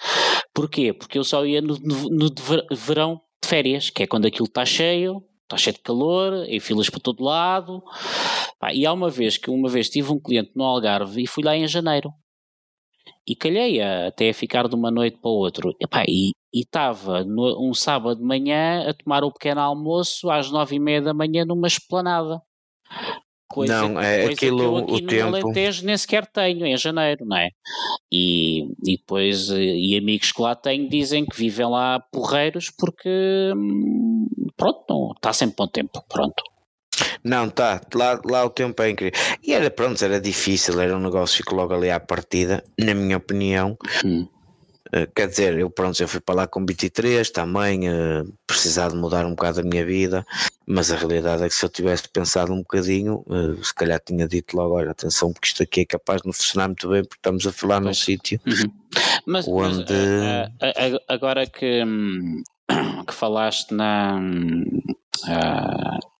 Porquê? 0.53 0.93
Porque 0.93 1.17
eu 1.17 1.23
só 1.23 1.45
ia 1.45 1.61
no, 1.61 1.77
no, 1.79 2.09
no 2.09 2.29
verão 2.75 3.21
de 3.41 3.49
férias, 3.49 3.89
que 3.89 4.03
é 4.03 4.07
quando 4.07 4.25
aquilo 4.27 4.45
está 4.45 4.65
cheio, 4.65 5.23
está 5.43 5.57
cheio 5.57 5.75
de 5.75 5.81
calor, 5.81 6.45
e 6.47 6.59
filas 6.59 6.89
para 6.89 6.99
todo 6.99 7.23
lado. 7.23 7.83
e 8.73 8.85
há 8.85 8.93
uma 8.93 9.09
vez 9.09 9.37
que 9.37 9.49
uma 9.49 9.69
vez 9.69 9.89
tive 9.89 10.11
um 10.11 10.19
cliente 10.19 10.51
no 10.55 10.63
Algarve 10.63 11.23
e 11.23 11.27
fui 11.27 11.43
lá 11.43 11.55
em 11.55 11.67
janeiro. 11.67 12.11
E 13.27 13.35
calhei 13.35 13.81
a, 13.81 14.07
até 14.07 14.29
a 14.29 14.33
ficar 14.33 14.67
de 14.67 14.75
uma 14.75 14.91
noite 14.91 15.17
para 15.17 15.29
o 15.31 15.35
outro. 15.35 15.75
e 15.99 16.31
estava 16.53 17.23
um 17.23 17.73
sábado 17.73 18.19
de 18.19 18.23
manhã 18.25 18.89
a 18.89 18.93
tomar 18.93 19.23
o 19.23 19.31
pequeno 19.31 19.61
almoço 19.61 20.29
às 20.29 20.51
nove 20.51 20.75
e 20.75 20.79
meia 20.79 21.01
da 21.01 21.13
manhã 21.13 21.45
numa 21.45 21.67
esplanada. 21.67 22.41
Coisa, 23.51 23.87
não, 23.87 23.99
é 23.99 24.17
coisa 24.19 24.33
aquilo, 24.33 24.57
que 24.57 24.63
eu 24.63 24.77
aqui 24.77 24.91
o 24.91 25.01
no 25.01 25.07
tempo... 25.07 25.27
Alentejo 25.27 25.85
nem 25.85 25.97
sequer 25.97 26.25
tenho 26.25 26.65
em 26.65 26.77
janeiro, 26.77 27.25
não 27.25 27.37
é? 27.37 27.49
E, 28.11 28.63
e 28.85 28.97
depois, 28.97 29.51
eh, 29.51 29.59
e 29.59 29.97
amigos 29.97 30.31
que 30.31 30.41
lá 30.41 30.55
tenho 30.55 30.89
dizem 30.89 31.25
que 31.25 31.35
vivem 31.35 31.67
lá 31.67 31.99
porreiros 32.11 32.69
porque, 32.69 33.09
hum, 33.55 34.27
pronto, 34.55 35.11
está 35.15 35.33
sempre 35.33 35.55
bom 35.57 35.67
tempo, 35.67 36.03
pronto. 36.07 36.43
Não, 37.23 37.49
tá, 37.49 37.81
lá, 37.93 38.19
lá 38.25 38.45
o 38.45 38.49
tempo 38.49 38.81
é 38.81 38.89
incrível. 38.89 39.19
E 39.43 39.53
era, 39.53 39.69
pronto, 39.69 40.03
era 40.03 40.19
difícil, 40.19 40.79
era 40.79 40.95
um 40.95 41.01
negócio 41.01 41.43
que 41.43 41.53
logo 41.53 41.73
ali 41.73 41.89
à 41.89 41.99
partida, 41.99 42.63
na 42.79 42.93
minha 42.93 43.17
opinião, 43.17 43.77
hum. 44.05 44.27
Eh, 44.91 45.07
quer 45.15 45.27
dizer, 45.27 45.57
eu 45.57 45.69
pronto, 45.69 46.01
eu 46.01 46.07
fui 46.07 46.19
para 46.19 46.35
lá 46.35 46.47
com 46.47 46.65
23, 46.65 47.29
também 47.29 47.89
uh, 47.89 48.33
precisar 48.45 48.89
de 48.89 48.95
mudar 48.95 49.25
um 49.25 49.31
bocado 49.31 49.61
a 49.61 49.63
minha 49.63 49.85
vida, 49.85 50.25
mas 50.67 50.91
a 50.91 50.97
realidade 50.97 51.43
é 51.43 51.47
que 51.47 51.55
se 51.55 51.63
eu 51.63 51.69
tivesse 51.69 52.09
pensado 52.09 52.51
um 52.51 52.57
bocadinho, 52.57 53.23
uh, 53.27 53.63
se 53.63 53.73
calhar 53.73 54.01
tinha 54.05 54.27
dito 54.27 54.57
logo, 54.57 54.75
olha, 54.75 54.91
atenção, 54.91 55.31
porque 55.31 55.47
isto 55.47 55.63
aqui 55.63 55.81
é 55.81 55.85
capaz 55.85 56.21
de 56.21 56.27
não 56.27 56.33
funcionar 56.33 56.67
muito 56.67 56.89
bem, 56.89 57.03
porque 57.03 57.19
estamos 57.19 57.47
a 57.47 57.51
falar 57.53 57.79
num 57.79 57.93
sítio 57.93 58.39
uhum. 58.45 58.71
mas, 59.25 59.47
onde... 59.47 59.93
Mas, 60.59 60.99
agora 61.07 61.47
que, 61.47 61.83
hum, 61.85 62.43
que 63.07 63.13
falaste 63.13 63.73
na... 63.73 64.19
Uh, 65.27 66.10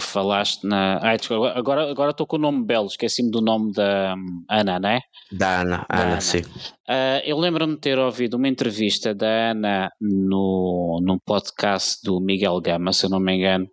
falaste 0.00 0.66
na. 0.66 0.98
Ai, 1.02 1.16
desculpa, 1.16 1.52
agora, 1.56 1.90
agora 1.90 2.10
estou 2.10 2.26
com 2.26 2.36
o 2.36 2.40
nome 2.40 2.64
belo, 2.64 2.86
esqueci-me 2.86 3.30
do 3.30 3.40
nome 3.40 3.72
da 3.72 4.14
um, 4.16 4.44
Ana, 4.50 4.78
não 4.78 4.88
é? 4.88 5.00
Da 5.32 5.60
Ana, 5.60 5.86
da 5.88 5.96
Ana, 5.96 6.12
Ana. 6.12 6.20
sim. 6.20 6.40
Uh, 6.88 7.20
eu 7.24 7.38
lembro-me 7.38 7.74
de 7.74 7.80
ter 7.80 7.98
ouvido 7.98 8.34
uma 8.34 8.48
entrevista 8.48 9.14
da 9.14 9.50
Ana 9.50 9.90
no, 10.00 11.00
num 11.02 11.18
podcast 11.24 11.98
do 12.04 12.20
Miguel 12.20 12.60
Gama, 12.60 12.92
se 12.92 13.06
eu 13.06 13.10
não 13.10 13.20
me 13.20 13.36
engano, 13.36 13.66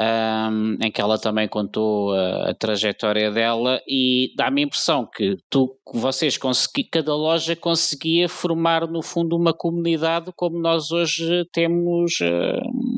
um, 0.00 0.76
em 0.84 0.90
que 0.90 1.00
ela 1.00 1.18
também 1.18 1.46
contou 1.46 2.12
a, 2.12 2.50
a 2.50 2.54
trajetória 2.54 3.30
dela 3.30 3.80
e 3.88 4.32
dá-me 4.36 4.62
a 4.62 4.64
impressão 4.64 5.08
que 5.14 5.36
tu, 5.48 5.76
vocês 5.92 6.36
consegui, 6.36 6.88
cada 6.90 7.14
loja 7.14 7.54
conseguia 7.54 8.28
formar 8.28 8.88
no 8.88 9.02
fundo 9.02 9.36
uma 9.36 9.52
comunidade 9.52 10.32
como 10.36 10.58
nós 10.58 10.90
hoje 10.90 11.44
temos. 11.52 12.14
Uh, 12.20 12.93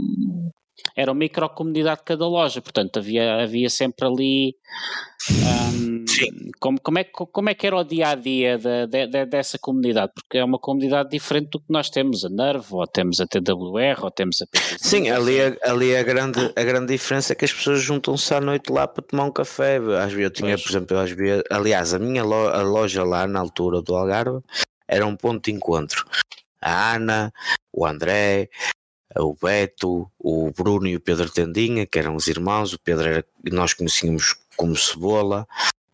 era 0.97 1.13
uma 1.13 1.19
microcomunidade 1.19 2.01
de 2.01 2.05
cada 2.05 2.27
loja, 2.27 2.63
portanto 2.63 2.99
havia, 2.99 3.43
havia 3.43 3.69
sempre 3.69 4.07
ali 4.07 4.57
um, 5.31 6.05
como, 6.59 6.81
como, 6.81 6.99
é, 6.99 7.05
como 7.05 7.51
é 7.51 7.55
que 7.55 7.67
era 7.67 7.77
o 7.77 7.85
dia 7.85 8.09
a 8.09 8.15
dia 8.15 8.57
de, 8.57 8.87
de, 8.87 9.07
de, 9.07 9.27
dessa 9.27 9.59
comunidade? 9.59 10.13
Porque 10.15 10.39
é 10.39 10.45
uma 10.45 10.59
comunidade 10.59 11.11
diferente 11.11 11.51
do 11.51 11.59
que 11.61 11.67
nós 11.69 11.91
temos 11.91 12.25
a 12.25 12.29
Nerve, 12.29 12.67
ou 12.71 12.87
temos 12.87 13.21
a 13.21 13.27
TWR, 13.27 14.03
ou 14.03 14.11
temos 14.11 14.41
a 14.41 14.47
PTC. 14.47 14.79
Sim, 14.79 15.11
ali, 15.11 15.41
a, 15.41 15.57
ali 15.65 15.97
a, 15.97 16.03
grande, 16.03 16.53
a 16.57 16.63
grande 16.63 16.93
diferença 16.93 17.33
é 17.33 17.37
que 17.37 17.45
as 17.45 17.53
pessoas 17.53 17.81
juntam-se 17.81 18.33
à 18.33 18.41
noite 18.41 18.73
lá 18.73 18.87
para 18.87 19.05
tomar 19.05 19.25
um 19.25 19.33
café. 19.33 19.77
Às 19.77 20.13
vezes 20.13 20.25
eu 20.25 20.31
tinha, 20.31 20.55
pois. 20.55 20.63
por 20.63 20.71
exemplo, 20.71 20.99
às 20.99 21.11
vezes, 21.11 21.43
aliás, 21.51 21.93
a 21.93 21.99
minha 21.99 22.25
lo, 22.25 22.49
a 22.49 22.63
loja 22.63 23.05
lá 23.05 23.27
na 23.27 23.41
altura 23.41 23.83
do 23.83 23.95
Algarve 23.95 24.41
era 24.89 25.07
um 25.07 25.17
ponto 25.17 25.45
de 25.45 25.53
encontro. 25.53 26.07
A 26.61 26.95
Ana, 26.95 27.33
o 27.73 27.87
André, 27.87 28.49
o 29.19 29.35
Beto, 29.35 30.11
o 30.19 30.51
Bruno 30.51 30.87
e 30.87 30.97
o 30.97 31.01
Pedro 31.01 31.31
Tendinha, 31.31 31.87
que 31.87 31.99
eram 31.99 32.17
os 32.17 32.29
irmãos, 32.29 32.73
o 32.73 32.79
Pedro 32.79 33.09
era, 33.09 33.25
nós 33.51 33.75
conhecíamos 33.75 34.37
como 34.57 34.77
Cebola, 34.77 35.47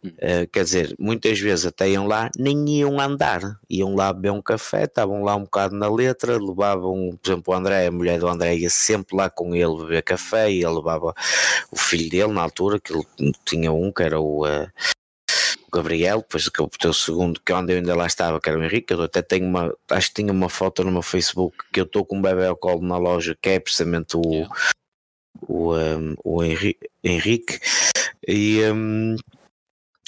Uh, 0.04 0.48
quer 0.50 0.64
dizer, 0.64 0.96
muitas 0.98 1.38
vezes 1.38 1.64
até 1.64 1.88
iam 1.88 2.08
lá, 2.08 2.28
nem 2.36 2.68
iam 2.68 2.98
andar, 2.98 3.40
iam 3.70 3.94
lá 3.94 4.12
beber 4.12 4.32
um 4.32 4.42
café, 4.42 4.82
estavam 4.82 5.22
lá 5.22 5.36
um 5.36 5.44
bocado 5.44 5.76
na 5.76 5.88
letra, 5.88 6.42
levavam, 6.42 7.16
por 7.22 7.30
exemplo, 7.30 7.54
o 7.54 7.56
André, 7.56 7.86
a 7.86 7.92
mulher 7.92 8.18
do 8.18 8.26
André 8.26 8.56
ia 8.56 8.68
sempre 8.68 9.16
lá 9.16 9.30
com 9.30 9.54
ele 9.54 9.76
beber 9.76 10.02
café 10.02 10.50
e 10.50 10.64
ele 10.64 10.74
levava 10.74 11.14
o 11.70 11.76
filho 11.76 12.10
dele 12.10 12.32
na 12.32 12.42
altura, 12.42 12.80
que 12.80 12.92
ele 12.92 13.04
tinha 13.44 13.70
um 13.70 13.92
que 13.92 14.02
era 14.02 14.20
o, 14.20 14.44
uh, 14.44 14.68
Gabriel, 15.72 16.18
depois 16.18 16.46
acabou 16.46 16.68
por 16.68 16.78
ter 16.78 16.88
o 16.88 16.94
segundo, 16.94 17.40
que 17.40 17.50
é 17.50 17.54
onde 17.54 17.72
eu 17.72 17.78
ainda 17.78 17.96
lá 17.96 18.06
estava, 18.06 18.40
que 18.40 18.48
era 18.48 18.58
o 18.58 18.62
Henrique. 18.62 18.92
Eu 18.92 19.02
até 19.02 19.22
tenho 19.22 19.46
uma, 19.46 19.74
acho 19.90 20.08
que 20.08 20.22
tinha 20.22 20.32
uma 20.32 20.48
foto 20.48 20.84
no 20.84 20.92
meu 20.92 21.02
Facebook 21.02 21.56
que 21.72 21.80
eu 21.80 21.84
estou 21.84 22.04
com 22.04 22.18
um 22.18 22.22
bebê 22.22 22.46
ao 22.46 22.56
colo 22.56 22.82
na 22.82 22.98
loja, 22.98 23.36
que 23.40 23.50
é 23.50 23.58
precisamente 23.58 24.16
o, 24.16 24.22
yeah. 24.22 24.54
o, 25.48 25.74
um, 25.74 26.14
o 26.22 26.42
Henrique. 27.02 27.58
E 28.26 28.62
um, 28.70 29.16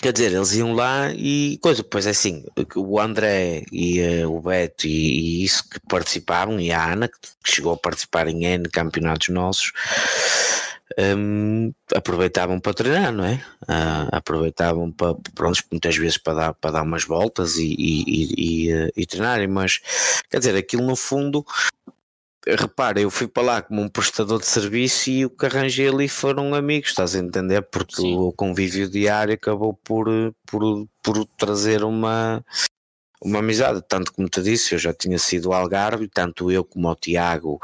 quer 0.04 0.12
dizer, 0.12 0.32
eles 0.34 0.52
iam 0.52 0.74
lá 0.74 1.10
e 1.14 1.58
coisa, 1.62 1.82
pois 1.82 2.06
é 2.06 2.10
assim, 2.10 2.44
o 2.76 3.00
André 3.00 3.64
e 3.72 4.02
uh, 4.22 4.30
o 4.30 4.38
Beto 4.38 4.86
e, 4.86 4.90
e, 4.90 5.44
isso 5.44 5.66
que 5.66 5.80
participavam, 5.88 6.60
e 6.60 6.70
a 6.70 6.92
Ana, 6.92 7.08
que 7.08 7.16
chegou 7.42 7.72
a 7.72 7.76
participar 7.78 8.28
em 8.28 8.44
N 8.44 8.68
campeonatos 8.68 9.30
nossos 9.30 9.72
um, 11.16 11.72
aproveitavam 11.94 12.60
para 12.60 12.74
treinar, 12.74 13.12
não 13.12 13.24
é? 13.24 13.42
Uh, 13.62 14.08
aproveitavam 14.12 14.92
para, 14.92 15.16
pronto, 15.34 15.58
muitas 15.70 15.96
vezes 15.96 16.18
para 16.18 16.34
dar, 16.34 16.52
para 16.52 16.72
dar 16.72 16.82
umas 16.82 17.04
voltas 17.04 17.56
e, 17.56 17.74
e, 17.78 18.04
e, 18.06 18.70
e, 18.70 18.92
e 18.94 19.06
treinarem, 19.06 19.48
mas 19.48 19.80
quer 20.28 20.36
dizer, 20.36 20.54
aquilo 20.54 20.84
no 20.84 20.96
fundo 20.96 21.42
repara, 22.46 23.00
eu 23.00 23.10
fui 23.10 23.26
para 23.26 23.42
lá 23.42 23.62
como 23.62 23.80
um 23.80 23.88
prestador 23.88 24.38
de 24.38 24.46
serviço 24.46 25.10
e 25.10 25.24
o 25.24 25.30
que 25.30 25.46
arranjei 25.46 25.88
ali 25.88 26.08
foram 26.08 26.54
amigos, 26.54 26.90
estás 26.90 27.14
a 27.14 27.18
entender? 27.18 27.62
Porque 27.62 27.96
Sim. 27.96 28.16
o 28.16 28.32
convívio 28.32 28.88
diário 28.88 29.34
acabou 29.34 29.74
por, 29.74 30.08
por, 30.46 30.86
por 31.02 31.24
trazer 31.38 31.84
uma, 31.84 32.44
uma 33.22 33.38
amizade. 33.38 33.82
Tanto 33.88 34.12
como 34.12 34.28
te 34.28 34.42
disse, 34.42 34.74
eu 34.74 34.78
já 34.78 34.92
tinha 34.92 35.18
sido 35.18 35.52
Algarve, 35.52 36.08
tanto 36.08 36.50
eu 36.50 36.64
como 36.64 36.88
o 36.88 36.94
Tiago 36.94 37.58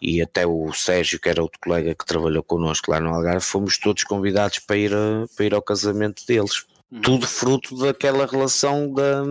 e 0.00 0.22
até 0.22 0.46
o 0.46 0.72
Sérgio, 0.72 1.20
que 1.20 1.28
era 1.28 1.42
outro 1.42 1.58
colega 1.62 1.94
que 1.94 2.06
trabalhou 2.06 2.42
connosco 2.42 2.90
lá 2.90 3.00
no 3.00 3.14
Algarve, 3.14 3.40
fomos 3.40 3.78
todos 3.78 4.04
convidados 4.04 4.58
para 4.58 4.76
ir, 4.76 4.92
para 5.36 5.44
ir 5.46 5.54
ao 5.54 5.62
casamento 5.62 6.26
deles. 6.26 6.64
Uhum. 6.90 7.00
Tudo 7.00 7.26
fruto 7.26 7.76
daquela 7.76 8.26
relação 8.26 8.92
da, 8.92 9.22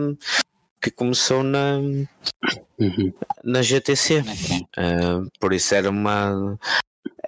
que 0.80 0.90
começou 0.90 1.42
na, 1.42 1.78
uhum. 1.78 3.12
na 3.44 3.62
GTC. 3.62 4.20
Uh, 4.20 5.30
por 5.38 5.52
isso 5.52 5.74
era 5.74 5.90
uma. 5.90 6.58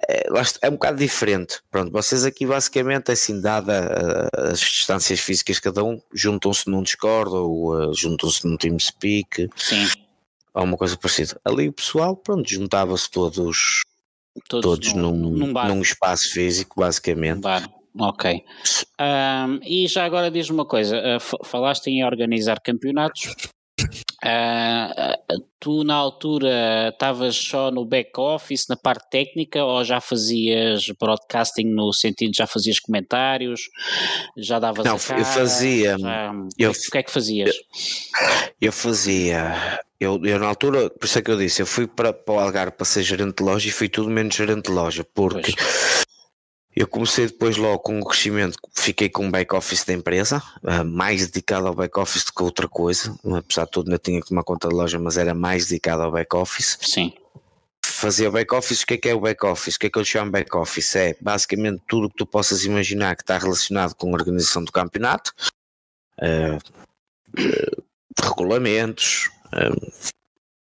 É, 0.09 0.27
é, 0.61 0.69
um 0.69 0.73
bocado 0.73 0.97
diferente. 0.97 1.59
Pronto, 1.71 1.91
vocês 1.91 2.25
aqui 2.25 2.45
basicamente, 2.45 3.11
assim, 3.11 3.39
dada 3.39 4.29
as 4.33 4.59
distâncias 4.59 5.19
físicas 5.19 5.59
cada 5.59 5.83
um, 5.83 6.01
juntam-se 6.13 6.69
num 6.69 6.83
Discord 6.83 7.31
ou 7.33 7.73
uh, 7.75 7.93
juntam-se 7.93 8.45
num 8.45 8.57
TeamSpeak. 8.57 9.49
Sim 9.55 9.87
alguma 10.53 10.77
coisa 10.77 10.95
parecida. 10.95 11.39
Ali 11.43 11.67
o 11.69 11.73
pessoal, 11.73 12.15
pronto, 12.15 12.47
juntava-se 12.47 13.09
todos 13.09 13.81
Todos, 14.47 14.63
todos 14.63 14.93
num, 14.93 15.15
num, 15.15 15.53
num, 15.53 15.81
espaço 15.81 16.31
físico, 16.31 16.79
basicamente. 16.79 17.37
Um 17.37 17.41
bar. 17.41 17.69
Ok. 17.99 18.43
Um, 18.99 19.59
e 19.63 19.87
já 19.87 20.05
agora 20.05 20.31
diz 20.31 20.49
uma 20.49 20.65
coisa: 20.65 20.97
uh, 20.97 21.45
falaste 21.45 21.87
em 21.87 22.03
organizar 22.03 22.59
campeonatos. 22.61 23.33
Uh, 24.23 25.43
tu 25.59 25.83
na 25.83 25.95
altura 25.95 26.89
estavas 26.93 27.35
só 27.35 27.69
no 27.69 27.85
back 27.85 28.11
office, 28.17 28.67
na 28.69 28.77
parte 28.77 29.09
técnica, 29.09 29.63
ou 29.63 29.83
já 29.83 29.99
fazias 29.99 30.85
broadcasting 30.99 31.65
no 31.65 31.91
sentido 31.91 32.33
já 32.33 32.47
fazias 32.47 32.79
comentários, 32.79 33.61
já 34.37 34.59
davas 34.59 34.85
Não, 34.85 34.97
cara, 34.97 35.19
eu 35.19 35.25
fazia. 35.25 35.97
Já, 35.97 36.33
eu, 36.57 36.71
o 36.71 36.73
que 36.73 36.97
é 36.97 37.03
que 37.03 37.11
fazias? 37.11 37.49
Eu, 37.49 38.51
eu 38.61 38.71
fazia. 38.71 39.79
Eu, 39.99 40.19
eu, 40.25 40.39
na 40.39 40.47
altura, 40.47 40.89
por 40.89 41.05
isso 41.05 41.19
é 41.19 41.21
que 41.21 41.31
eu 41.31 41.37
disse, 41.37 41.61
eu 41.61 41.65
fui 41.65 41.87
para, 41.87 42.13
para 42.13 42.33
o 42.33 42.39
Algarve 42.39 42.75
para 42.75 42.85
ser 42.85 43.03
gerente 43.03 43.37
de 43.37 43.43
loja 43.43 43.67
e 43.67 43.71
fui 43.71 43.89
tudo 43.89 44.09
menos 44.09 44.35
gerente 44.35 44.69
de 44.69 44.71
loja, 44.71 45.05
porque 45.13 45.53
pois. 45.53 46.05
Eu 46.75 46.87
comecei 46.87 47.27
depois 47.27 47.55
logo 47.55 47.79
com 47.79 47.99
o 47.99 48.05
crescimento, 48.05 48.57
fiquei 48.73 49.07
com 49.07 49.27
o 49.27 49.31
back-office 49.31 49.85
da 49.85 49.93
empresa, 49.93 50.41
uh, 50.63 50.83
mais 50.83 51.27
dedicado 51.27 51.67
ao 51.67 51.75
back-office 51.75 52.25
do 52.25 52.33
que 52.33 52.41
outra 52.41 52.67
coisa, 52.67 53.15
apesar 53.37 53.65
de 53.65 53.71
tudo 53.71 53.87
ainda 53.87 53.99
tinha 53.99 54.19
que 54.21 54.31
uma 54.31 54.43
conta 54.43 54.67
de 54.69 54.75
loja, 54.75 54.97
mas 54.97 55.15
era 55.15 55.35
mais 55.35 55.67
dedicado 55.67 56.01
ao 56.01 56.11
back-office. 56.11 56.79
Sim. 56.81 57.13
Fazia 57.85 58.27
o 58.27 58.31
back-office, 58.31 58.81
o 58.81 58.87
que 58.87 58.95
é 58.95 58.97
que 58.97 59.09
é 59.09 59.13
o 59.13 59.19
back-office? 59.19 59.75
O 59.75 59.79
que 59.79 59.85
é 59.85 59.89
que 59.89 59.99
eu 59.99 60.03
chamo 60.03 60.31
back-office? 60.31 60.95
É 60.95 61.15
basicamente 61.21 61.83
tudo 61.87 62.07
o 62.07 62.09
que 62.09 62.17
tu 62.17 62.25
possas 62.25 62.65
imaginar 62.65 63.15
que 63.15 63.21
está 63.21 63.37
relacionado 63.37 63.93
com 63.93 64.09
a 64.09 64.13
organização 64.13 64.63
do 64.63 64.71
campeonato, 64.71 65.31
uh, 66.19 66.57
uh, 67.39 67.83
regulamentos, 68.19 69.29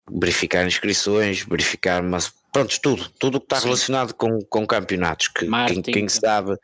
verificar 0.08 0.64
inscrições, 0.66 1.42
verificar 1.42 2.00
mas 2.00 2.32
pronto, 2.56 2.80
tudo, 2.80 3.10
tudo 3.18 3.40
que 3.40 3.46
está 3.46 3.56
Sim. 3.56 3.64
relacionado 3.66 4.14
com, 4.14 4.40
com 4.42 4.66
campeonatos, 4.66 5.28
que 5.28 5.46
quem, 5.46 5.82
quem 5.82 6.08
sabe, 6.08 6.56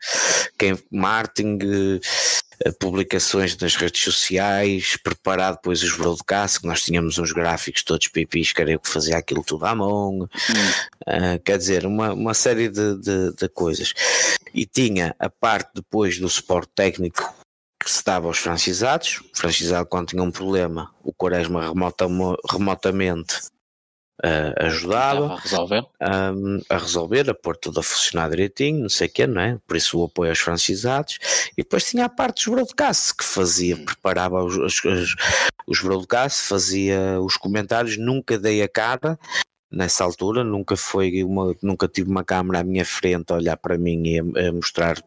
quem 0.57 0.77
marketing, 0.91 1.59
eh, 2.65 2.71
publicações 2.79 3.55
nas 3.57 3.75
redes 3.75 4.01
sociais, 4.01 4.97
preparar 4.97 5.53
depois 5.53 5.83
os 5.83 5.95
broadcasts, 5.95 6.57
que 6.57 6.65
nós 6.65 6.81
tínhamos 6.81 7.19
uns 7.19 7.31
gráficos 7.31 7.83
todos 7.83 8.07
pipis, 8.07 8.51
que 8.51 8.61
era 8.61 8.71
eu 8.71 8.79
que 8.79 8.89
fazia 8.89 9.17
aquilo 9.17 9.43
tudo 9.43 9.65
à 9.65 9.75
mão, 9.75 10.23
uh, 10.23 11.39
quer 11.45 11.57
dizer, 11.57 11.85
uma, 11.85 12.13
uma 12.13 12.33
série 12.33 12.69
de, 12.69 12.97
de, 12.97 13.33
de 13.33 13.49
coisas. 13.49 13.93
E 14.53 14.65
tinha 14.65 15.15
a 15.19 15.29
parte 15.29 15.71
depois 15.75 16.17
do 16.17 16.29
suporte 16.29 16.71
técnico 16.73 17.33
que 17.83 17.91
se 17.91 18.03
dava 18.03 18.27
aos 18.27 18.37
francizados. 18.37 19.21
O 19.33 19.37
francizado, 19.37 19.87
quando 19.87 20.07
tinha 20.07 20.23
um 20.23 20.31
problema, 20.31 20.89
o 21.03 21.13
Quaresma 21.13 21.73
remotamente 22.49 23.52
uh, 24.21 24.65
ajudava 24.65 25.33
a 25.33 25.39
resolver. 25.39 25.85
Um, 26.01 26.61
a 26.69 26.77
resolver, 26.77 27.29
a 27.29 27.33
pôr 27.33 27.55
tudo 27.57 27.79
a 27.79 27.83
funcionar 27.83 28.29
direitinho, 28.29 28.81
não 28.81 28.89
sei 28.89 29.07
o 29.07 29.11
quê, 29.11 29.27
não 29.27 29.41
é? 29.41 29.57
Por 29.65 29.77
isso 29.77 29.99
o 29.99 30.05
apoio 30.05 30.29
aos 30.29 30.39
francizados. 30.39 31.19
E 31.57 31.63
depois 31.63 31.85
tinha 31.85 32.05
a 32.05 32.09
parte 32.09 32.45
dos 32.45 32.53
broadcasts, 32.53 33.11
que 33.11 33.23
fazia, 33.23 33.77
preparava 33.77 34.43
os, 34.43 34.57
os, 34.57 35.15
os 35.67 35.81
broadcasts, 35.81 36.47
fazia 36.47 37.19
os 37.21 37.37
comentários, 37.37 37.97
nunca 37.97 38.37
dei 38.37 38.61
a 38.61 38.69
cara 38.69 39.17
nessa 39.71 40.03
altura, 40.03 40.43
nunca 40.43 40.75
foi 40.75 41.23
uma, 41.23 41.55
nunca 41.61 41.87
tive 41.87 42.09
uma 42.09 42.23
câmera 42.23 42.59
à 42.59 42.63
minha 42.63 42.85
frente 42.85 43.31
a 43.31 43.37
olhar 43.37 43.57
para 43.57 43.77
mim 43.77 44.03
e 44.05 44.19
a, 44.19 44.49
a 44.49 44.51
mostrar 44.51 45.03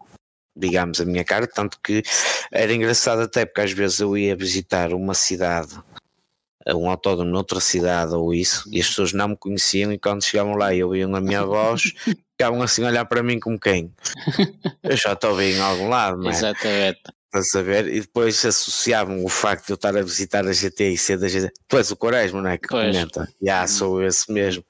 digamos, 0.59 1.01
a 1.01 1.05
minha 1.05 1.23
cara, 1.23 1.47
tanto 1.47 1.79
que 1.83 2.03
era 2.51 2.73
engraçado 2.73 3.21
até 3.21 3.45
porque 3.45 3.61
às 3.61 3.73
vezes 3.73 4.01
eu 4.01 4.17
ia 4.17 4.35
visitar 4.35 4.95
uma 4.95 5.13
cidade, 5.13 5.79
um 6.75 6.91
autódromo 6.91 7.31
noutra 7.31 7.61
cidade 7.61 8.15
ou 8.15 8.35
isso, 8.35 8.69
e 8.73 8.81
as 8.81 8.89
pessoas 8.89 9.13
não 9.13 9.29
me 9.29 9.37
conheciam 9.37 9.93
e 9.93 9.99
quando 9.99 10.25
chegavam 10.25 10.55
lá 10.55 10.75
e 10.75 10.83
ouviam 10.83 11.15
a 11.15 11.21
minha 11.21 11.45
voz, 11.45 11.93
ficavam 12.33 12.63
assim 12.63 12.85
a 12.85 12.89
olhar 12.89 13.05
para 13.05 13.23
mim 13.23 13.39
como 13.39 13.59
quem? 13.59 13.93
Eu 14.83 14.97
já 14.97 15.13
estou 15.13 15.37
bem 15.37 15.53
em 15.55 15.61
algum 15.61 15.89
lado, 15.89 16.19
não 16.19 16.31
é? 16.31 16.33
Exatamente. 16.33 17.01
Estás 17.27 17.55
a 17.55 17.63
ver? 17.63 17.89
E 17.89 18.01
depois 18.01 18.45
associavam 18.45 19.25
o 19.25 19.29
facto 19.29 19.67
de 19.67 19.73
eu 19.73 19.75
estar 19.75 19.97
a 19.97 20.03
visitar 20.03 20.47
a 20.47 20.53
GT 20.53 20.91
e 20.91 20.99
ser 20.99 21.19
da 21.19 21.29
GT. 21.29 21.53
Tu 21.69 21.77
és 21.77 21.91
o 21.91 21.97
Quaresma, 21.97 22.41
não 22.41 22.51
é? 22.51 22.57
Que 22.57 22.69
pois. 22.69 22.95
comenta. 22.95 23.21
Já, 23.21 23.33
yeah, 23.43 23.67
sou 23.67 24.03
esse 24.03 24.33
mesmo. 24.33 24.65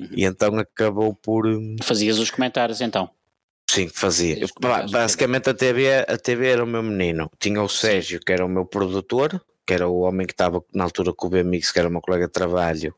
Uhum. 0.00 0.08
E 0.12 0.24
então 0.24 0.58
acabou 0.58 1.14
por. 1.14 1.46
Hum, 1.46 1.76
Fazias 1.82 2.18
os 2.18 2.30
comentários 2.30 2.80
então? 2.80 3.08
Sim, 3.70 3.88
fazia. 3.88 4.46
Basicamente 4.90 5.50
a 5.50 5.54
TV, 5.54 6.04
a 6.06 6.16
TV 6.16 6.48
era 6.48 6.64
o 6.64 6.66
meu 6.66 6.82
menino. 6.82 7.30
Tinha 7.38 7.62
o 7.62 7.68
Sérgio, 7.68 8.20
que 8.20 8.32
era 8.32 8.44
o 8.44 8.48
meu 8.48 8.64
produtor, 8.64 9.40
que 9.66 9.74
era 9.74 9.88
o 9.88 10.00
homem 10.00 10.26
que 10.26 10.32
estava 10.32 10.62
na 10.72 10.84
altura 10.84 11.12
com 11.12 11.26
o 11.26 11.30
BMX, 11.30 11.72
que 11.72 11.78
era 11.78 11.88
o 11.88 11.90
meu 11.90 12.00
colega 12.00 12.26
de 12.26 12.32
trabalho, 12.32 12.94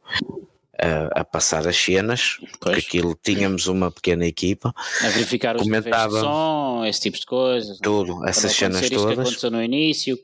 a, 0.79 1.21
a 1.21 1.25
passar 1.25 1.67
as 1.67 1.77
cenas, 1.77 2.39
porque 2.61 2.79
aquilo 2.79 3.19
tínhamos 3.21 3.67
uma 3.67 3.91
pequena 3.91 4.27
equipa. 4.27 4.73
A 5.03 5.09
verificar 5.09 5.57
os 5.57 5.63
comentava, 5.63 6.21
som, 6.21 6.85
esse 6.85 7.01
tipo 7.01 7.19
de 7.19 7.27
coisas. 7.27 7.79
Tudo, 7.79 8.27
essas 8.27 8.53
cenas 8.53 8.89
todas. 8.89 9.15
que 9.15 9.21
aconteceu 9.21 9.51
no 9.51 9.63
início. 9.63 10.19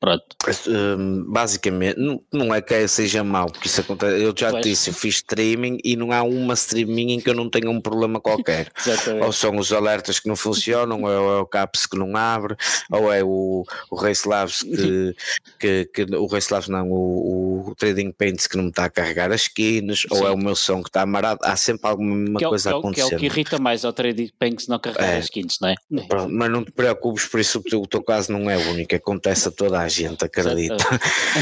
Pronto. 0.00 0.24
Hum, 0.68 1.24
basicamente, 1.26 1.98
não, 1.98 2.22
não 2.32 2.54
é 2.54 2.62
que 2.62 2.86
seja 2.86 3.24
mau, 3.24 3.46
porque 3.46 3.66
isso 3.66 3.80
acontece. 3.80 4.22
Eu 4.22 4.32
já 4.36 4.50
pois. 4.52 4.64
disse, 4.64 4.90
eu 4.90 4.94
fiz 4.94 5.16
streaming 5.16 5.78
e 5.82 5.96
não 5.96 6.12
há 6.12 6.22
uma 6.22 6.54
streaming 6.54 7.14
em 7.14 7.20
que 7.20 7.28
eu 7.28 7.34
não 7.34 7.50
tenha 7.50 7.68
um 7.68 7.80
problema 7.80 8.20
qualquer. 8.20 8.70
ou 9.24 9.32
são 9.32 9.56
os 9.56 9.72
alertas 9.72 10.20
que 10.20 10.28
não 10.28 10.36
funcionam, 10.36 11.02
ou 11.02 11.10
é 11.10 11.40
o 11.40 11.46
CAPS 11.46 11.86
que 11.86 11.98
não 11.98 12.16
abre, 12.16 12.54
ou 12.92 13.12
é 13.12 13.24
o, 13.24 13.64
o 13.90 13.96
Race 13.96 14.28
Labs 14.28 14.62
que, 14.62 15.16
que, 15.58 15.84
que, 15.92 16.14
o 16.14 16.26
Race 16.26 16.52
Labs 16.52 16.68
não, 16.68 16.88
o, 16.92 17.70
o 17.70 17.74
Trading 17.74 18.12
Paints 18.12 18.46
que 18.46 18.56
não 18.56 18.64
me 18.64 18.70
está 18.70 18.84
a 18.84 18.90
carregar 18.90 19.32
as 19.32 19.42
skins, 19.42 20.02
Sim. 20.02 20.08
ou 20.10 20.28
é 20.28 20.30
o 20.30 20.38
meu 20.38 20.54
som 20.54 20.80
que 20.80 20.90
está 20.90 21.02
amarado. 21.02 21.40
Há 21.42 21.56
sempre 21.56 21.90
alguma 21.90 22.38
é, 22.40 22.44
coisa 22.44 22.70
que 22.70 22.76
a 22.76 22.78
acontecer. 22.78 23.08
Que 23.08 23.14
é 23.14 23.16
o 23.16 23.20
que 23.20 23.26
irrita 23.26 23.58
mais 23.58 23.84
ao 23.84 23.92
Trading 23.92 24.30
Paints 24.38 24.68
não 24.68 24.78
carregar 24.78 25.14
é. 25.14 25.18
as 25.18 25.24
skins, 25.24 25.58
não 25.60 25.70
é? 25.70 25.74
Mas 26.30 26.50
não 26.50 26.64
te 26.64 26.70
preocupes, 26.70 27.26
por 27.26 27.40
isso 27.40 27.58
o 27.58 27.62
teu, 27.62 27.82
o 27.82 27.86
teu 27.86 28.02
caso 28.02 28.32
não 28.32 28.48
é 28.48 28.56
único, 28.56 28.94
acontece 28.94 29.48
a 29.48 29.50
toda 29.50 29.80
a 29.80 29.87
a 29.88 30.08
gente 30.08 30.24
acredita. 30.24 30.84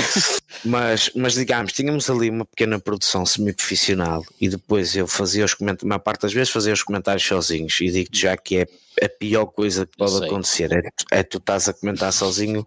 mas, 0.64 1.10
mas 1.14 1.34
digamos, 1.34 1.72
tínhamos 1.72 2.08
ali 2.08 2.30
uma 2.30 2.44
pequena 2.44 2.78
produção 2.78 3.26
semi-profissional 3.26 4.24
e 4.40 4.48
depois 4.48 4.96
eu 4.96 5.06
fazia 5.06 5.44
os 5.44 5.54
comentários, 5.54 5.94
a 5.94 5.98
parte 5.98 6.22
das 6.22 6.32
vezes 6.32 6.50
fazia 6.50 6.72
os 6.72 6.82
comentários 6.82 7.24
sozinhos 7.24 7.78
e 7.80 7.90
digo-te 7.90 8.20
já 8.22 8.36
que 8.36 8.58
é 8.58 8.66
a 9.04 9.08
pior 9.08 9.46
coisa 9.46 9.86
que 9.86 9.96
pode 9.96 10.24
acontecer 10.24 10.72
é, 10.72 11.18
é 11.18 11.22
tu 11.22 11.36
estás 11.36 11.68
a 11.68 11.72
comentar 11.74 12.12
sozinho 12.12 12.66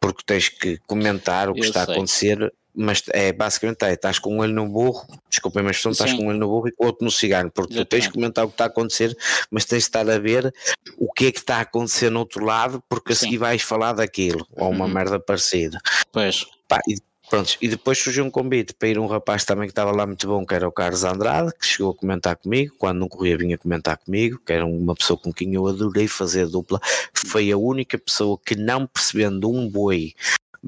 porque 0.00 0.22
tens 0.24 0.48
que 0.48 0.78
comentar 0.86 1.50
o 1.50 1.54
que 1.54 1.60
eu 1.60 1.64
está 1.64 1.84
sei. 1.84 1.94
a 1.94 1.96
acontecer 1.96 2.52
mas 2.74 3.02
é 3.10 3.32
basicamente 3.32 3.84
é, 3.84 3.92
estás 3.92 4.18
com 4.18 4.36
um 4.36 4.38
olho 4.38 4.52
no 4.52 4.68
burro, 4.68 5.06
desculpem, 5.28 5.62
mas 5.62 5.76
estás 5.84 6.12
com 6.12 6.24
um 6.24 6.28
olho 6.28 6.38
no 6.38 6.48
burro 6.48 6.68
e 6.68 6.72
com 6.72 6.86
outro 6.86 7.04
no 7.04 7.10
cigarro, 7.10 7.50
porque 7.50 7.74
tu 7.74 7.84
tens 7.84 8.06
que 8.06 8.12
comentar 8.12 8.44
o 8.44 8.48
que 8.48 8.54
está 8.54 8.64
a 8.64 8.68
acontecer, 8.68 9.16
mas 9.50 9.64
tens 9.64 9.78
de 9.78 9.88
estar 9.88 10.08
a 10.08 10.18
ver 10.18 10.52
o 10.96 11.12
que 11.12 11.26
é 11.26 11.32
que 11.32 11.38
está 11.38 11.56
a 11.56 11.62
acontecer 11.62 12.10
no 12.10 12.20
outro 12.20 12.44
lado, 12.44 12.82
porque 12.88 13.12
a 13.12 13.16
seguir 13.16 13.38
vais 13.38 13.62
falar 13.62 13.94
daquilo, 13.94 14.46
ou 14.52 14.70
uma 14.70 14.84
uhum. 14.84 14.92
merda 14.92 15.18
parecida. 15.18 15.80
Pois. 16.12 16.46
Pá, 16.68 16.78
e, 16.88 16.96
pronto, 17.28 17.56
e 17.60 17.68
depois 17.68 17.98
surgiu 17.98 18.24
um 18.24 18.30
convite 18.30 18.74
para 18.74 18.88
ir 18.88 18.98
um 18.98 19.06
rapaz 19.06 19.44
também 19.44 19.66
que 19.66 19.72
estava 19.72 19.90
lá 19.90 20.06
muito 20.06 20.26
bom, 20.28 20.46
que 20.46 20.54
era 20.54 20.68
o 20.68 20.72
Carlos 20.72 21.02
Andrade, 21.02 21.52
que 21.58 21.66
chegou 21.66 21.90
a 21.90 21.94
comentar 21.94 22.36
comigo, 22.36 22.74
quando 22.78 22.98
não 22.98 23.08
corria 23.08 23.36
vinha 23.36 23.58
comentar 23.58 23.96
comigo, 23.96 24.40
que 24.44 24.52
era 24.52 24.64
uma 24.64 24.94
pessoa 24.94 25.18
com 25.18 25.32
quem 25.32 25.54
eu 25.54 25.66
adorei 25.66 26.06
fazer 26.06 26.46
dupla, 26.46 26.80
foi 27.12 27.50
a 27.50 27.56
única 27.56 27.98
pessoa 27.98 28.38
que 28.38 28.54
não 28.54 28.86
percebendo 28.86 29.50
um 29.50 29.68
boi 29.68 30.14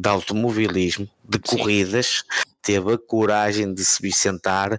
de 0.00 0.08
automobilismo, 0.08 1.06
de 1.28 1.38
Sim. 1.44 1.58
corridas, 1.58 2.24
teve 2.62 2.94
a 2.94 2.98
coragem 2.98 3.72
de 3.74 3.84
se 3.84 4.10
sentar 4.12 4.78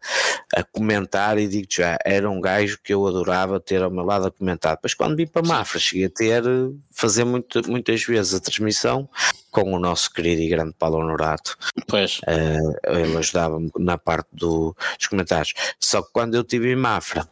a 0.55 0.63
comentar 0.63 1.37
e 1.37 1.47
digo 1.47 1.67
já, 1.69 1.97
era 2.03 2.29
um 2.29 2.41
gajo 2.41 2.79
que 2.83 2.93
eu 2.93 3.07
adorava 3.07 3.59
ter 3.59 3.83
ao 3.83 3.91
meu 3.91 4.03
lado 4.03 4.27
a 4.27 4.31
comentar. 4.31 4.75
Depois 4.75 4.95
quando 4.95 5.15
vim 5.15 5.27
para 5.27 5.47
Mafra 5.47 5.79
cheguei 5.79 6.05
a 6.05 6.09
ter, 6.09 6.43
fazer 6.91 7.23
muito, 7.23 7.61
muitas 7.69 8.03
vezes 8.03 8.33
a 8.33 8.39
transmissão 8.39 9.07
com 9.51 9.73
o 9.73 9.79
nosso 9.79 10.11
querido 10.11 10.41
e 10.41 10.49
grande 10.49 10.73
Paulo 10.77 10.97
Honorato. 10.97 11.55
Pois. 11.87 12.19
Uh, 12.19 12.97
ele 12.97 13.17
ajudava-me 13.17 13.71
na 13.77 13.97
parte 13.97 14.29
do, 14.33 14.75
dos 14.97 15.07
comentários. 15.07 15.53
Só 15.79 16.01
que 16.01 16.11
quando 16.11 16.35
eu 16.35 16.41
estive 16.41 16.71
em 16.71 16.75
Mafra, 16.75 17.27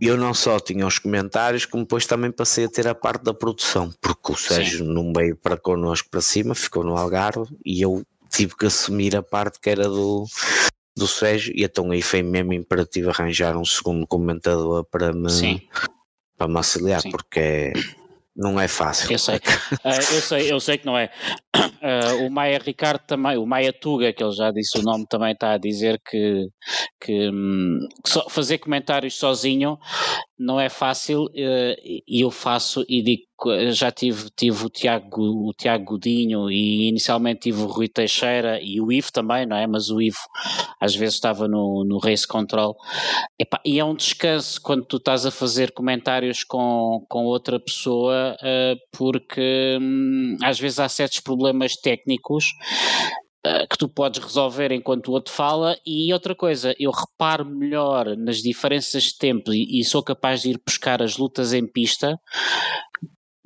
eu 0.00 0.16
não 0.16 0.34
só 0.34 0.60
tinha 0.60 0.86
os 0.86 0.98
comentários, 0.98 1.64
como 1.64 1.84
depois 1.84 2.06
também 2.06 2.30
passei 2.30 2.66
a 2.66 2.68
ter 2.68 2.86
a 2.86 2.94
parte 2.94 3.24
da 3.24 3.32
produção, 3.32 3.92
porque 4.00 4.32
o 4.32 4.36
Sérgio 4.36 4.84
Sim. 4.84 4.92
não 4.92 5.12
veio 5.12 5.36
para 5.36 5.56
connosco 5.56 6.08
para 6.10 6.20
cima, 6.20 6.54
ficou 6.54 6.84
no 6.84 6.96
Algarve 6.96 7.46
e 7.64 7.80
eu 7.80 8.02
tive 8.30 8.54
que 8.54 8.66
assumir 8.66 9.16
a 9.16 9.22
parte 9.22 9.58
que 9.58 9.70
era 9.70 9.88
do, 9.88 10.26
do 10.94 11.06
Sérgio, 11.06 11.54
e 11.56 11.64
então 11.64 11.90
aí 11.90 12.02
foi 12.02 12.22
mesmo 12.22 12.52
imperativo 12.52 13.08
arranjar 13.08 13.56
um 13.56 13.64
segundo 13.64 14.06
comentador 14.06 14.84
para 14.84 15.12
me, 15.12 15.30
Sim. 15.30 15.60
para 16.36 16.48
me 16.48 16.56
auxiliar, 16.56 17.00
Sim. 17.00 17.10
porque 17.10 17.40
é 17.40 17.72
não 18.36 18.60
é 18.60 18.68
fácil. 18.68 19.10
Eu 19.10 19.18
sei, 19.18 19.36
uh, 19.36 19.40
eu 20.14 20.20
sei, 20.20 20.52
eu 20.52 20.60
sei 20.60 20.78
que 20.78 20.86
não 20.86 20.96
é. 20.96 21.10
Uh, 21.56 22.26
o 22.26 22.30
Maia 22.30 22.58
Ricardo 22.58 23.00
também, 23.06 23.38
o 23.38 23.46
Maia 23.46 23.72
Tuga, 23.72 24.12
que 24.12 24.22
ele 24.22 24.32
já 24.32 24.50
disse 24.50 24.78
o 24.78 24.82
nome, 24.82 25.06
também 25.08 25.32
está 25.32 25.52
a 25.52 25.58
dizer 25.58 26.00
que, 26.04 26.46
que, 27.00 27.30
hum, 27.30 27.78
que 28.04 28.30
fazer 28.30 28.58
comentários 28.58 29.16
sozinho 29.16 29.78
não 30.38 30.60
é 30.60 30.68
fácil 30.68 31.24
uh, 31.24 31.76
e 31.82 32.20
eu 32.20 32.30
faço 32.30 32.84
e 32.88 33.02
digo 33.02 33.22
já 33.70 33.90
tive, 33.90 34.30
tive 34.30 34.64
o, 34.64 34.70
Tiago, 34.70 35.22
o 35.22 35.52
Tiago 35.52 35.84
Godinho 35.84 36.50
e 36.50 36.88
inicialmente 36.88 37.40
tive 37.42 37.60
o 37.62 37.66
Rui 37.66 37.88
Teixeira 37.88 38.60
e 38.60 38.80
o 38.80 38.90
Ivo 38.90 39.12
também, 39.12 39.46
não 39.46 39.56
é? 39.56 39.66
Mas 39.66 39.90
o 39.90 40.00
Ivo 40.00 40.18
às 40.80 40.94
vezes 40.94 41.14
estava 41.16 41.46
no, 41.46 41.84
no 41.84 41.98
Race 41.98 42.26
Control. 42.26 42.76
Epá, 43.38 43.60
e 43.64 43.78
é 43.78 43.84
um 43.84 43.94
descanso 43.94 44.60
quando 44.60 44.84
tu 44.84 44.96
estás 44.96 45.26
a 45.26 45.30
fazer 45.30 45.72
comentários 45.72 46.44
com, 46.44 47.04
com 47.08 47.24
outra 47.24 47.60
pessoa, 47.60 48.36
uh, 48.40 48.76
porque 48.96 49.78
hum, 49.80 50.36
às 50.42 50.58
vezes 50.58 50.80
há 50.80 50.88
certos 50.88 51.20
problemas 51.20 51.76
técnicos 51.76 52.46
eh, 53.46 53.64
que 53.68 53.78
tu 53.78 53.88
podes 53.88 54.20
resolver 54.20 54.72
enquanto 54.72 55.08
o 55.08 55.12
outro 55.12 55.32
fala. 55.32 55.78
E 55.86 56.12
outra 56.12 56.34
coisa, 56.34 56.74
eu 56.80 56.90
reparo 56.90 57.44
melhor 57.44 58.16
nas 58.16 58.38
diferenças 58.38 59.04
de 59.04 59.18
tempo 59.18 59.52
e, 59.52 59.80
e 59.80 59.84
sou 59.84 60.02
capaz 60.02 60.42
de 60.42 60.50
ir 60.50 60.60
buscar 60.66 61.00
as 61.00 61.16
lutas 61.16 61.52
em 61.52 61.64
pista, 61.64 62.18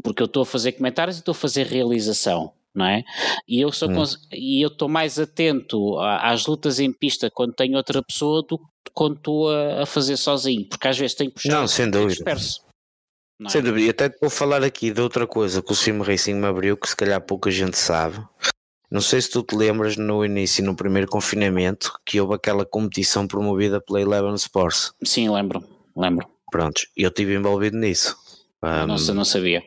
porque 0.03 0.23
eu 0.23 0.27
estou 0.27 0.43
a 0.43 0.47
fazer 0.47 0.73
comentários 0.73 1.17
e 1.17 1.21
estou 1.21 1.33
a 1.33 1.35
fazer 1.35 1.67
realização. 1.67 2.53
Não 2.73 2.87
é? 2.87 3.03
E 3.49 3.61
eu 3.61 3.73
sou 3.73 3.91
hum. 3.91 4.05
e 4.33 4.63
eu 4.63 4.69
estou 4.69 4.89
mais 4.89 5.19
atento 5.19 5.99
às 5.99 6.47
lutas 6.47 6.79
em 6.79 6.93
pista 6.93 7.29
quando 7.29 7.53
tenho 7.53 7.77
outra 7.77 8.01
pessoa 8.01 8.45
do 8.49 8.59
que 8.59 8.93
quando 8.95 9.17
estou 9.17 9.51
a, 9.51 9.83
a, 9.83 9.87
fazer 9.87 10.17
sozinho, 10.17 10.65
porque 10.69 10.87
às 10.87 10.97
vezes 10.97 11.17
tenho 11.17 11.31
que 11.31 11.43
puxar 11.43 11.51
não, 11.51 11.67
sem 11.67 11.91
dúvida. 11.91 12.13
disperso. 12.13 12.63
Não 13.41 13.49
é? 13.49 13.51
Sem 13.51 13.63
dúvida, 13.63 13.87
e 13.87 13.91
até 13.91 14.09
vou 14.21 14.31
falar 14.31 14.63
aqui 14.63 14.93
de 14.93 15.01
outra 15.01 15.27
coisa 15.27 15.61
que 15.61 15.73
o 15.73 15.75
Sim 15.75 16.01
Racing 16.01 16.35
me 16.35 16.47
abriu, 16.47 16.77
que 16.77 16.89
se 16.89 16.95
calhar 16.95 17.21
pouca 17.21 17.51
gente 17.51 17.77
sabe, 17.77 18.23
não 18.91 19.01
sei 19.01 19.21
se 19.21 19.31
tu 19.31 19.43
te 19.43 19.55
lembras 19.55 19.97
no 19.97 20.25
início, 20.25 20.65
no 20.65 20.75
primeiro 20.75 21.09
confinamento, 21.09 21.93
que 22.05 22.21
houve 22.21 22.35
aquela 22.35 22.67
competição 22.67 23.27
promovida 23.27 23.81
pela 23.81 24.01
Eleven 24.01 24.35
Sports. 24.35 24.93
Sim, 25.05 25.31
lembro, 25.31 25.65
lembro. 25.97 26.29
Pronto, 26.51 26.83
eu 26.97 27.09
estive 27.09 27.35
envolvido 27.35 27.77
nisso. 27.77 28.17
Um, 28.63 28.87
Nossa, 28.87 29.15
não 29.15 29.25
sabia. 29.25 29.63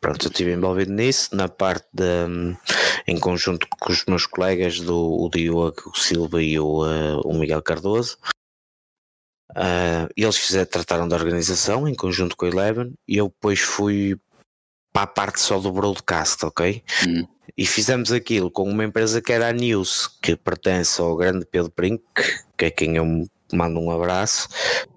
Pronto, 0.00 0.26
eu 0.26 0.30
estive 0.30 0.52
envolvido 0.52 0.92
nisso, 0.92 1.34
na 1.34 1.48
parte 1.48 1.88
de, 1.92 2.04
em 3.06 3.18
conjunto 3.18 3.66
com 3.68 3.92
os 3.92 4.04
meus 4.06 4.26
colegas 4.26 4.78
do 4.80 4.96
o 4.96 5.30
Diogo 5.30 5.96
Silva 5.96 6.42
e 6.42 6.58
o, 6.58 6.84
uh, 6.84 7.20
o 7.24 7.38
Miguel 7.38 7.62
Cardoso. 7.62 8.18
Uh, 9.52 10.06
eles 10.16 10.36
fizeram, 10.36 10.66
trataram 10.66 11.08
da 11.08 11.16
organização 11.16 11.88
em 11.88 11.94
conjunto 11.94 12.36
com 12.36 12.44
a 12.44 12.48
Eleven 12.48 12.92
e 13.08 13.16
eu 13.16 13.28
depois 13.28 13.60
fui 13.60 14.18
para 14.92 15.04
a 15.04 15.06
parte 15.06 15.40
só 15.40 15.58
do 15.58 15.72
broadcast, 15.72 16.44
ok? 16.44 16.82
Hum. 17.06 17.26
E 17.56 17.66
fizemos 17.66 18.12
aquilo 18.12 18.50
com 18.50 18.68
uma 18.68 18.84
empresa 18.84 19.22
que 19.22 19.32
era 19.32 19.48
a 19.48 19.52
News, 19.52 20.08
que 20.22 20.36
pertence 20.36 21.00
ao 21.00 21.16
grande 21.16 21.46
Pedro 21.46 21.70
Princk, 21.70 22.02
que 22.56 22.66
é 22.66 22.70
quem 22.70 22.96
eu 22.96 23.26
mando 23.52 23.80
um 23.80 23.90
abraço, 23.90 24.48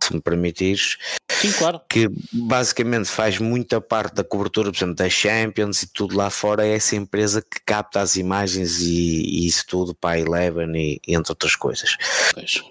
se 0.02 0.14
me 0.14 0.22
permitires. 0.22 0.98
Sim, 1.30 1.52
claro. 1.54 1.80
Que 1.90 2.10
basicamente 2.32 3.10
faz 3.10 3.38
muita 3.38 3.80
parte 3.80 4.16
da 4.16 4.24
cobertura, 4.24 4.72
por 4.72 4.78
exemplo, 4.78 4.96
das 4.96 5.14
Champions 5.14 5.84
e 5.84 5.88
tudo 5.88 6.16
lá 6.16 6.30
fora, 6.30 6.66
é 6.66 6.76
essa 6.76 6.96
empresa 6.96 7.42
que 7.42 7.62
capta 7.66 8.02
as 8.02 8.16
imagens 8.16 8.80
e, 8.82 9.22
e 9.22 9.48
isso 9.48 9.66
tudo 9.68 9.96
para 9.96 10.16
a 10.16 10.20
Eleven 10.20 10.76
e 10.76 11.00
entre 11.08 11.32
outras 11.32 11.56
coisas. 11.56 11.96
Pois 12.34 12.62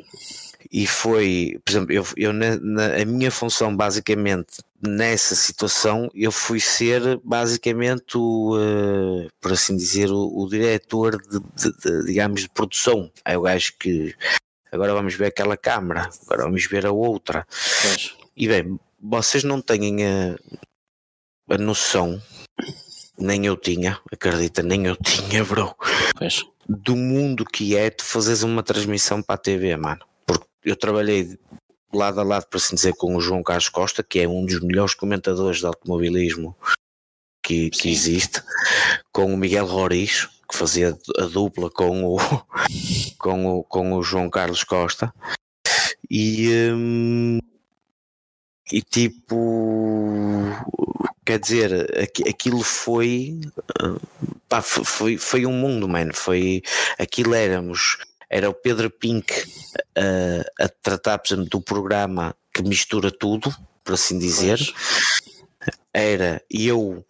e 0.70 0.86
foi, 0.86 1.58
por 1.64 1.70
exemplo, 1.70 1.92
eu, 1.92 2.06
eu 2.16 2.32
na, 2.32 2.56
na, 2.56 3.02
a 3.02 3.04
minha 3.04 3.30
função 3.30 3.74
basicamente 3.74 4.58
nessa 4.80 5.34
situação 5.34 6.08
eu 6.14 6.30
fui 6.30 6.60
ser 6.60 7.18
basicamente 7.24 8.16
o, 8.16 8.56
uh, 8.56 9.28
por 9.40 9.52
assim 9.52 9.76
dizer, 9.76 10.10
o, 10.10 10.30
o 10.36 10.48
diretor 10.48 11.20
de, 11.22 11.40
de, 11.40 11.72
de, 11.78 12.06
digamos, 12.06 12.42
de 12.42 12.48
produção. 12.50 13.10
É 13.24 13.36
o 13.36 13.42
gajo 13.42 13.72
que 13.78 14.14
agora 14.72 14.94
vamos 14.94 15.14
ver 15.14 15.26
aquela 15.26 15.56
câmara, 15.56 16.08
agora 16.24 16.44
vamos 16.44 16.64
ver 16.66 16.86
a 16.86 16.92
outra. 16.92 17.46
Pois. 17.82 18.16
E 18.36 18.48
bem, 18.48 18.78
vocês 19.00 19.44
não 19.44 19.60
têm 19.60 20.04
a, 20.04 20.36
a 21.50 21.58
noção, 21.58 22.20
nem 23.18 23.46
eu 23.46 23.56
tinha, 23.56 24.00
acredita, 24.12 24.62
nem 24.62 24.86
eu 24.86 24.96
tinha, 25.02 25.44
bro, 25.44 25.74
pois. 26.16 26.44
do 26.68 26.94
mundo 26.96 27.44
que 27.44 27.76
é 27.76 27.90
de 27.90 28.04
fazeres 28.04 28.42
uma 28.42 28.62
transmissão 28.62 29.22
para 29.22 29.34
a 29.34 29.38
TV, 29.38 29.76
mano 29.76 30.08
eu 30.64 30.76
trabalhei 30.76 31.38
lado 31.92 32.20
a 32.20 32.22
lado, 32.22 32.46
por 32.46 32.58
assim 32.58 32.74
dizer, 32.74 32.94
com 32.94 33.16
o 33.16 33.20
João 33.20 33.42
Carlos 33.42 33.68
Costa, 33.68 34.02
que 34.02 34.20
é 34.20 34.28
um 34.28 34.44
dos 34.44 34.60
melhores 34.60 34.94
comentadores 34.94 35.58
de 35.58 35.66
automobilismo 35.66 36.56
que, 37.42 37.70
que 37.70 37.90
existe, 37.90 38.42
com 39.10 39.32
o 39.32 39.36
Miguel 39.36 39.66
Roriz, 39.66 40.28
que 40.50 40.56
fazia 40.56 40.96
a 41.18 41.24
dupla 41.24 41.70
com 41.70 42.04
o, 42.04 42.18
com 43.18 43.58
o, 43.58 43.64
com 43.64 43.92
o 43.94 44.02
João 44.02 44.30
Carlos 44.30 44.64
Costa, 44.64 45.12
e, 46.10 46.48
hum, 46.72 47.38
e 48.72 48.80
tipo, 48.82 49.36
quer 51.24 51.38
dizer, 51.38 52.08
aquilo 52.28 52.62
foi, 52.62 53.40
pá, 54.48 54.62
foi, 54.62 55.18
foi 55.18 55.44
um 55.46 55.52
mundo, 55.52 55.88
mano, 55.88 56.14
foi, 56.14 56.62
aquilo 56.98 57.34
éramos 57.34 57.98
era 58.30 58.50
o 58.50 58.54
Pedro 58.54 58.90
Pink 58.90 59.32
uh, 59.96 60.44
a 60.60 60.68
tratar, 60.68 61.18
por 61.18 61.28
exemplo, 61.28 61.48
do 61.48 61.60
programa 61.62 62.36
que 62.52 62.62
mistura 62.62 63.10
tudo, 63.10 63.54
por 63.82 63.94
assim 63.94 64.18
dizer. 64.18 64.58
Era 65.92 66.42
eu 66.50 67.04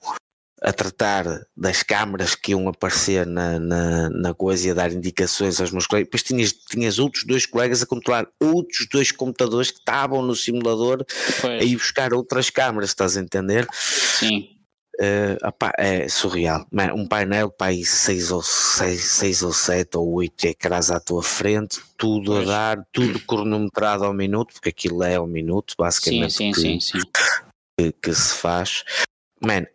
a 0.61 0.73
tratar 0.73 1.47
das 1.57 1.83
câmaras 1.83 2.35
que 2.35 2.53
iam 2.53 2.69
aparecer 2.69 3.27
na, 3.27 3.59
na, 3.59 4.11
na 4.11 4.35
coisa 4.35 4.69
e 4.69 4.71
a 4.71 4.75
dar 4.75 4.93
indicações 4.93 5.61
aos 5.61 5.71
meus 5.71 5.87
colegas. 5.87 6.07
Depois 6.07 6.23
tinhas, 6.23 6.53
tinhas 6.53 6.99
outros 6.99 7.25
dois 7.25 7.47
colegas 7.47 7.83
a 7.83 7.87
controlar 7.87 8.27
outros 8.41 8.87
dois 8.91 9.13
computadores 9.13 9.71
que 9.71 9.79
estavam 9.79 10.23
no 10.23 10.35
simulador 10.35 11.05
pois. 11.41 11.63
a 11.63 11.65
ir 11.65 11.77
buscar 11.77 12.13
outras 12.13 12.51
câmaras, 12.51 12.91
estás 12.91 13.17
a 13.17 13.21
entender? 13.21 13.67
Sim. 13.73 14.49
Uh, 15.01 15.39
opa, 15.47 15.73
é 15.79 16.09
surreal. 16.09 16.67
Um 16.93 17.07
painel 17.07 17.51
para 17.51 17.69
aí 17.69 17.85
6 17.85 18.33
ou 18.33 18.43
6 18.43 19.43
ou 19.45 19.53
7 19.53 19.97
ou 19.97 20.13
8 20.15 20.47
ecrãs 20.47 20.91
à 20.91 20.99
tua 20.99 21.23
frente, 21.23 21.81
tudo 21.97 22.33
pois. 22.33 22.49
a 22.49 22.51
dar, 22.51 22.87
tudo 22.93 23.21
cronometrado 23.21 24.05
ao 24.05 24.13
minuto, 24.13 24.55
porque 24.55 24.71
aquilo 24.71 25.05
é 25.05 25.15
ao 25.15 25.27
minuto, 25.27 25.75
basicamente. 25.79 26.35
Sim, 26.35 26.53
sim, 26.53 26.53
que, 26.53 26.61
sim, 26.61 26.81
sim. 26.81 26.99
Que, 27.79 27.93
que, 27.93 28.13
se 28.13 28.35
faz. 28.35 28.83
Man, 29.41 29.67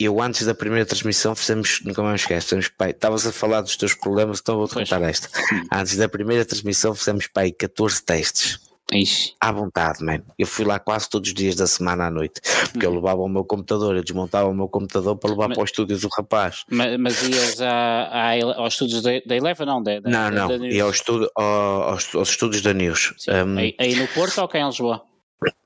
eu 0.00 0.20
antes 0.20 0.46
da 0.46 0.54
primeira 0.54 0.86
transmissão 0.86 1.34
fizemos, 1.34 1.80
nunca 1.84 2.02
mais 2.02 2.22
esquece, 2.22 2.56
estavas 2.58 3.26
a 3.26 3.32
falar 3.32 3.60
dos 3.60 3.76
teus 3.76 3.94
problemas, 3.94 4.40
então 4.40 4.56
vou-te 4.56 4.74
contar 4.74 5.02
esta. 5.02 5.28
Antes 5.72 5.96
da 5.96 6.08
primeira 6.08 6.44
transmissão 6.44 6.94
fizemos 6.94 7.26
pai 7.26 7.52
14 7.52 8.02
testes 8.02 8.70
Ixi. 8.92 9.34
À 9.40 9.52
vontade, 9.52 10.02
man. 10.04 10.20
Eu 10.38 10.46
fui 10.46 10.64
lá 10.64 10.78
quase 10.78 11.08
todos 11.08 11.28
os 11.28 11.34
dias 11.34 11.54
da 11.54 11.66
semana 11.66 12.06
à 12.06 12.10
noite, 12.10 12.40
porque 12.70 12.84
eu 12.84 12.90
uhum. 12.90 12.96
levava 12.96 13.20
o 13.20 13.28
meu 13.28 13.44
computador, 13.44 13.96
eu 13.96 14.02
desmontava 14.02 14.48
o 14.48 14.54
meu 14.54 14.68
computador 14.68 15.16
para 15.16 15.30
levar 15.30 15.48
mas, 15.48 15.56
para 15.56 15.64
os 15.64 15.70
estúdios 15.70 16.00
do 16.00 16.08
rapaz. 16.16 16.64
Mas, 16.68 16.98
mas 16.98 17.22
ias 17.22 17.60
a, 17.60 17.70
a, 17.70 18.32
aos 18.56 18.74
estúdios 18.74 19.02
da, 19.02 19.12
Eleven, 19.12 19.66
não? 19.66 19.82
Da, 19.82 20.00
da, 20.00 20.10
não, 20.10 20.30
não, 20.30 20.66
ia 20.66 20.82
ao 20.82 20.90
estúdio, 20.90 21.30
aos, 21.36 22.14
aos 22.14 22.30
estúdios 22.30 22.62
da 22.62 22.72
News. 22.72 23.14
Um, 23.28 23.58
aí, 23.58 23.74
aí, 23.78 23.94
no 23.94 24.08
Porto 24.08 24.40
ou 24.40 24.48
cá 24.48 24.58
em 24.58 24.66
Lisboa? 24.66 25.02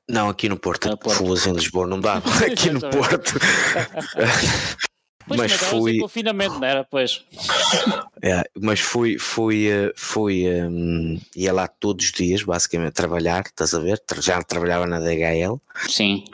Não, 0.09 0.29
aqui 0.29 0.49
no 0.49 0.59
Porto. 0.59 0.89
No 0.89 0.99
Porto. 0.99 1.17
Fulas 1.17 1.47
em 1.47 1.53
Lisboa 1.53 1.87
não 1.87 2.01
dava. 2.01 2.29
Aqui 2.45 2.71
no 2.71 2.81
Porto. 2.81 3.35
Pois, 5.27 5.41
mas 5.41 5.53
fui 5.53 5.99
confinamento, 5.99 6.61
não 6.61 6.69
era? 6.69 6.85
Pois. 6.85 7.25
É, 8.23 8.45
mas 8.61 8.81
fui, 8.81 9.19
fui, 9.19 9.69
eh, 9.69 9.91
fui 9.97 10.45
um, 10.47 11.19
ia 11.35 11.51
lá 11.51 11.67
todos 11.67 12.05
os 12.05 12.13
dias, 12.13 12.43
basicamente, 12.43 12.93
trabalhar, 12.93 13.45
estás 13.47 13.73
a 13.73 13.79
ver? 13.79 14.03
Já 14.21 14.43
trabalhava 14.43 14.87
na 14.87 15.01
DHL. 15.01 15.59
Sim 15.89 16.25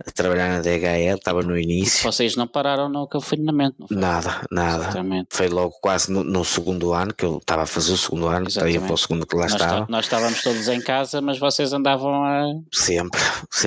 a 0.00 0.10
trabalhar 0.10 0.48
na 0.48 0.60
DHL, 0.60 1.16
estava 1.16 1.42
no 1.42 1.58
início. 1.58 2.02
Vocês 2.02 2.34
não 2.34 2.46
pararam 2.46 2.88
no 2.88 3.06
confinamento? 3.06 3.86
Nada, 3.90 4.42
nada. 4.50 4.84
Exatamente. 4.84 5.28
Foi 5.30 5.48
logo 5.48 5.74
quase 5.80 6.10
no, 6.10 6.24
no, 6.24 6.44
segundo 6.44 6.92
ano 6.92 7.14
que 7.14 7.24
eu 7.24 7.38
estava 7.38 7.62
a 7.62 7.66
fazer 7.66 7.92
o 7.92 7.96
segundo 7.96 8.26
ano, 8.26 8.48
ia 8.68 8.80
para 8.80 8.92
o 8.92 8.98
segundo 8.98 9.26
que 9.26 9.36
lá 9.36 9.42
nós 9.42 9.52
estava. 9.52 9.86
Nós 9.88 10.04
estávamos 10.06 10.42
todos 10.42 10.68
em 10.68 10.80
casa, 10.80 11.20
mas 11.20 11.38
vocês 11.38 11.72
andavam 11.72 12.24
a. 12.24 12.44
Sempre. 12.72 13.20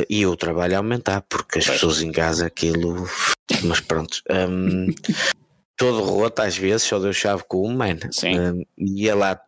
E 0.09 0.25
o 0.25 0.35
trabalho 0.35 0.75
a 0.75 0.77
aumentar, 0.79 1.21
porque 1.21 1.59
as 1.59 1.65
pois. 1.65 1.77
pessoas 1.77 2.01
em 2.01 2.11
casa 2.11 2.45
aquilo. 2.45 3.07
Mas 3.63 3.79
pronto. 3.79 4.21
Um, 4.29 4.87
todo 5.77 6.03
roto 6.03 6.41
às 6.41 6.57
vezes, 6.57 6.83
só 6.83 6.99
deu 6.99 7.13
chave 7.13 7.43
com 7.47 7.67
um, 7.67 7.75
mano. 7.75 8.01
Sim. 8.11 8.37
Um, 8.37 8.65
ia 8.77 9.15
lá, 9.15 9.39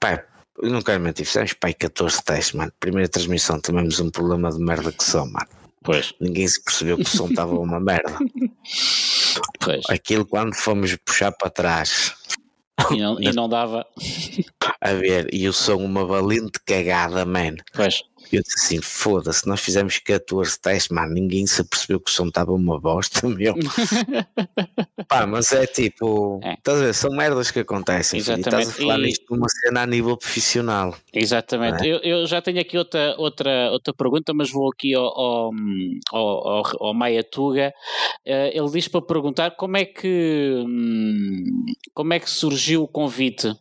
pá, 0.00 0.24
eu 0.60 0.70
não 0.70 0.82
quero 0.82 1.00
mentir, 1.00 1.26
fizemos 1.26 1.52
pai 1.52 1.72
14 1.74 2.22
testes, 2.24 2.54
mano. 2.54 2.72
Primeira 2.80 3.08
transmissão, 3.08 3.60
tivemos 3.60 4.00
um 4.00 4.10
problema 4.10 4.50
de 4.50 4.58
merda 4.58 4.90
que 4.90 5.04
só, 5.04 5.24
mano. 5.24 5.65
Pois. 5.86 6.12
Ninguém 6.20 6.46
se 6.48 6.62
percebeu 6.62 6.96
que 6.96 7.04
o 7.04 7.08
som 7.08 7.28
estava 7.28 7.54
uma 7.58 7.80
merda. 7.80 8.18
Pois. 9.60 9.84
Aquilo 9.90 10.24
quando 10.24 10.54
fomos 10.54 10.96
puxar 11.04 11.30
para 11.32 11.50
trás. 11.50 12.14
E 12.90 12.96
não, 12.96 13.20
e 13.20 13.32
não 13.32 13.48
dava. 13.48 13.86
A 14.80 14.92
ver, 14.92 15.28
e 15.32 15.46
o 15.48 15.52
som 15.52 15.76
uma 15.76 16.06
valente 16.06 16.58
cagada, 16.64 17.24
man. 17.26 17.56
Pois. 17.74 18.02
Eu 18.32 18.42
disse 18.42 18.56
assim: 18.58 18.82
foda-se, 18.82 19.46
nós 19.46 19.60
fizemos 19.60 19.98
14 19.98 20.58
testes, 20.60 20.88
mano, 20.88 21.14
ninguém 21.14 21.46
se 21.46 21.62
percebeu 21.64 22.00
que 22.00 22.10
o 22.10 22.14
som 22.14 22.26
estava 22.26 22.52
uma 22.52 22.80
bosta, 22.80 23.26
meu. 23.28 23.54
Pá, 25.08 25.26
mas 25.26 25.52
é 25.52 25.66
tipo, 25.66 26.40
é. 26.42 26.54
Estás 26.54 26.78
a 26.78 26.84
ver, 26.84 26.94
são 26.94 27.10
merdas 27.10 27.50
que 27.50 27.60
acontecem. 27.60 28.18
Exatamente. 28.18 28.44
Filho, 28.44 28.60
estás 28.60 28.68
a 28.68 28.80
falar 28.80 28.98
e... 28.98 29.02
nisto 29.02 29.26
de 29.26 29.38
uma 29.38 29.48
cena 29.48 29.82
a 29.82 29.86
nível 29.86 30.16
profissional. 30.16 30.96
Exatamente. 31.12 31.86
É? 31.86 31.92
Eu, 31.92 31.98
eu, 31.98 32.26
já 32.26 32.42
tenho 32.42 32.60
aqui 32.60 32.76
outra, 32.76 33.14
outra, 33.18 33.70
outra 33.70 33.94
pergunta, 33.94 34.32
mas 34.34 34.50
vou 34.50 34.70
aqui 34.70 34.94
ao, 34.94 35.04
ao, 35.04 35.52
ao, 36.12 36.86
ao 36.86 36.94
Maia 36.94 37.22
Tuga. 37.22 37.72
Uh, 38.26 38.50
ele 38.52 38.70
diz 38.70 38.88
para 38.88 39.02
perguntar 39.02 39.52
como 39.52 39.76
é 39.76 39.84
que 39.84 40.64
hum, 40.66 41.64
como 41.94 42.12
é 42.12 42.20
que 42.20 42.28
surgiu 42.28 42.82
o 42.82 42.88
convite 42.88 43.54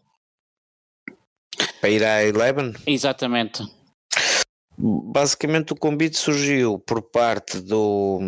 para 1.79 1.89
ir 1.89 2.03
à 2.03 2.23
Eleven? 2.23 2.73
Exatamente. 2.85 3.63
Basicamente 4.77 5.71
o 5.71 5.75
convite 5.75 6.17
surgiu 6.17 6.77
por 6.79 7.01
parte 7.01 7.59
do, 7.59 8.19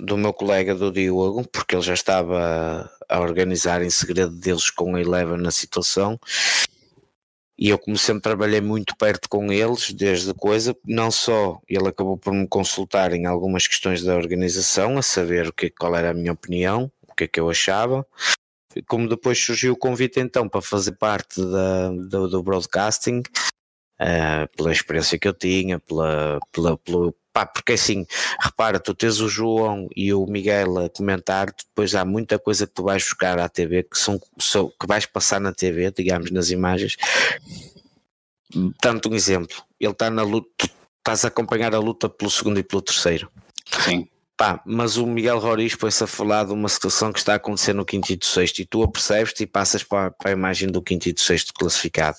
do 0.00 0.16
meu 0.16 0.32
colega 0.32 0.74
do 0.74 0.92
Diogo, 0.92 1.46
porque 1.48 1.74
ele 1.74 1.82
já 1.82 1.94
estava 1.94 2.90
a 3.08 3.20
organizar 3.20 3.82
em 3.82 3.90
segredo 3.90 4.30
deles 4.30 4.70
com 4.70 4.94
a 4.94 5.00
Eleven 5.00 5.38
na 5.38 5.50
situação. 5.50 6.18
E 7.58 7.70
eu, 7.70 7.78
como 7.78 7.98
sempre, 7.98 8.22
trabalhei 8.22 8.60
muito 8.60 8.96
perto 8.96 9.28
com 9.28 9.52
eles, 9.52 9.92
desde 9.92 10.32
coisa, 10.32 10.76
não 10.84 11.10
só 11.10 11.60
ele 11.68 11.88
acabou 11.88 12.16
por 12.16 12.32
me 12.32 12.46
consultar 12.46 13.12
em 13.12 13.26
algumas 13.26 13.66
questões 13.66 14.04
da 14.04 14.14
organização, 14.14 14.96
a 14.96 15.02
saber 15.02 15.48
o 15.48 15.52
que, 15.52 15.68
qual 15.68 15.96
era 15.96 16.10
a 16.10 16.14
minha 16.14 16.32
opinião, 16.32 16.88
o 17.08 17.14
que 17.16 17.24
é 17.24 17.28
que 17.28 17.40
eu 17.40 17.50
achava, 17.50 18.06
como 18.86 19.08
depois 19.08 19.42
surgiu 19.44 19.72
o 19.72 19.76
convite 19.76 20.20
então 20.20 20.48
para 20.48 20.62
fazer 20.62 20.92
parte 20.92 21.40
da, 21.40 21.90
do, 21.90 22.28
do 22.28 22.42
broadcasting, 22.44 23.22
uh, 24.00 24.56
pela 24.56 24.72
experiência 24.72 25.18
que 25.18 25.28
eu 25.28 25.32
tinha, 25.32 25.78
pela, 25.78 26.38
pela, 26.52 26.76
pelo, 26.78 27.14
pá, 27.32 27.46
porque 27.46 27.72
assim, 27.72 28.06
repara, 28.40 28.78
tu 28.78 28.94
tens 28.94 29.20
o 29.20 29.28
João 29.28 29.88
e 29.94 30.12
o 30.12 30.26
Miguel 30.26 30.78
a 30.78 30.88
comentar, 30.88 31.46
depois 31.46 31.94
há 31.94 32.04
muita 32.04 32.38
coisa 32.38 32.66
que 32.66 32.74
tu 32.74 32.82
vais 32.82 33.02
buscar 33.02 33.38
à 33.38 33.48
TV, 33.48 33.82
que, 33.82 33.98
são, 33.98 34.20
são, 34.38 34.68
que 34.68 34.86
vais 34.86 35.06
passar 35.06 35.40
na 35.40 35.52
TV, 35.52 35.90
digamos, 35.90 36.30
nas 36.30 36.50
imagens. 36.50 36.96
Tanto 38.80 39.10
um 39.10 39.14
exemplo, 39.14 39.56
ele 39.78 39.92
está 39.92 40.10
na 40.10 40.22
luta, 40.22 40.68
estás 40.98 41.24
a 41.24 41.28
acompanhar 41.28 41.74
a 41.74 41.78
luta 41.78 42.08
pelo 42.08 42.30
segundo 42.30 42.58
e 42.58 42.62
pelo 42.62 42.82
terceiro. 42.82 43.30
Sim. 43.84 44.08
Pá, 44.36 44.62
mas 44.64 44.96
o 44.96 45.04
Miguel 45.04 45.40
Roriz 45.40 45.74
põe-se 45.74 46.04
a 46.04 46.06
falar 46.06 46.44
de 46.44 46.52
uma 46.52 46.68
situação 46.68 47.12
que 47.12 47.18
está 47.18 47.32
a 47.32 47.36
acontecer 47.36 47.72
no 47.72 47.84
quinto 47.84 48.12
e 48.12 48.16
do 48.16 48.24
sexto 48.24 48.60
e 48.60 48.64
tu 48.64 48.84
a 48.84 48.88
percebes-te 48.88 49.42
e 49.42 49.46
passas 49.48 49.82
para, 49.82 50.12
para 50.12 50.30
a 50.30 50.32
imagem 50.32 50.68
do 50.68 50.80
quinto 50.80 51.08
e 51.08 51.12
do 51.12 51.18
sexto 51.18 51.52
classificado. 51.52 52.18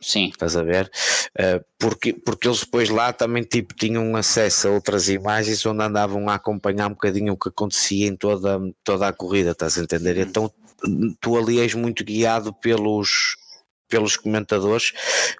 Sim. 0.00 0.28
Estás 0.28 0.56
a 0.56 0.62
ver? 0.62 0.90
Uh, 1.38 1.64
porque, 1.78 2.12
porque 2.12 2.48
eles 2.48 2.60
depois 2.60 2.88
lá 2.88 3.12
também 3.12 3.42
tipo, 3.42 3.74
tinham 3.74 4.16
acesso 4.16 4.68
a 4.68 4.70
outras 4.70 5.08
imagens 5.08 5.64
onde 5.66 5.82
andavam 5.82 6.28
a 6.28 6.34
acompanhar 6.34 6.86
um 6.86 6.94
bocadinho 6.94 7.34
o 7.34 7.36
que 7.36 7.48
acontecia 7.50 8.06
em 8.06 8.16
toda, 8.16 8.58
toda 8.82 9.08
a 9.08 9.12
corrida, 9.12 9.50
estás 9.50 9.78
a 9.78 9.82
entender? 9.82 10.16
Uhum. 10.16 10.22
Então 10.22 10.52
tu 11.20 11.36
ali 11.36 11.60
és 11.60 11.74
muito 11.74 12.04
guiado 12.04 12.54
pelos, 12.54 13.36
pelos 13.88 14.16
comentadores, 14.16 14.92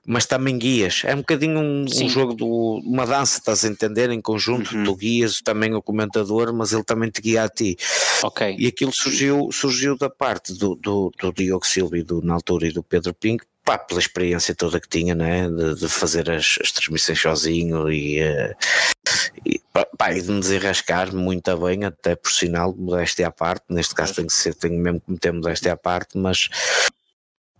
mas 0.04 0.26
também 0.26 0.58
guias. 0.58 1.02
É 1.04 1.14
um 1.14 1.18
bocadinho 1.18 1.58
um, 1.58 1.84
um 1.84 2.08
jogo, 2.08 2.34
de 2.34 2.44
uma 2.44 3.06
dança, 3.06 3.38
estás 3.38 3.64
a 3.64 3.68
entender? 3.68 4.11
Em 4.11 4.20
conjunto, 4.20 4.76
uhum. 4.76 4.84
tu 4.84 4.96
guias 4.96 5.40
também 5.40 5.72
o 5.74 5.80
comentador, 5.80 6.52
mas 6.52 6.72
ele 6.72 6.84
também 6.84 7.11
te 7.11 7.22
guia 7.22 7.44
a 7.44 7.48
ti. 7.48 7.76
Ok. 8.22 8.56
E 8.58 8.66
aquilo 8.66 8.92
surgiu, 8.92 9.48
surgiu 9.52 9.96
da 9.96 10.11
parte 10.11 10.52
do, 10.52 10.74
do, 10.74 11.11
do 11.18 11.32
Diogo 11.32 11.66
Silva 11.66 11.96
e 11.96 12.02
do, 12.02 12.20
na 12.20 12.34
altura 12.34 12.66
e 12.66 12.72
do 12.72 12.82
Pedro 12.82 13.14
Pinto, 13.14 13.46
pá, 13.64 13.78
pela 13.78 14.00
experiência 14.00 14.54
toda 14.54 14.80
que 14.80 14.88
tinha, 14.88 15.14
né? 15.14 15.48
de, 15.48 15.76
de 15.76 15.88
fazer 15.88 16.30
as, 16.30 16.58
as, 16.61 16.72
transmissões 16.72 17.20
sozinho 17.20 17.90
e, 17.90 18.20
uh, 18.20 18.54
e, 19.44 19.61
pá, 19.72 20.12
e 20.12 20.20
de 20.20 20.30
me 20.30 20.40
desenrascar 20.40 21.14
muito 21.14 21.56
bem, 21.58 21.84
até 21.84 22.14
por 22.16 22.32
sinal, 22.32 22.74
modéstia 22.74 23.28
à 23.28 23.30
parte, 23.30 23.64
neste 23.68 23.94
caso 23.94 24.14
tenho 24.14 24.28
que 24.28 24.34
ser, 24.34 24.54
tenho 24.54 24.78
mesmo 24.78 25.00
que 25.00 25.11
meter 25.11 25.32
modéstia 25.32 25.72
à 25.72 25.76
parte, 25.76 26.16
mas 26.16 26.48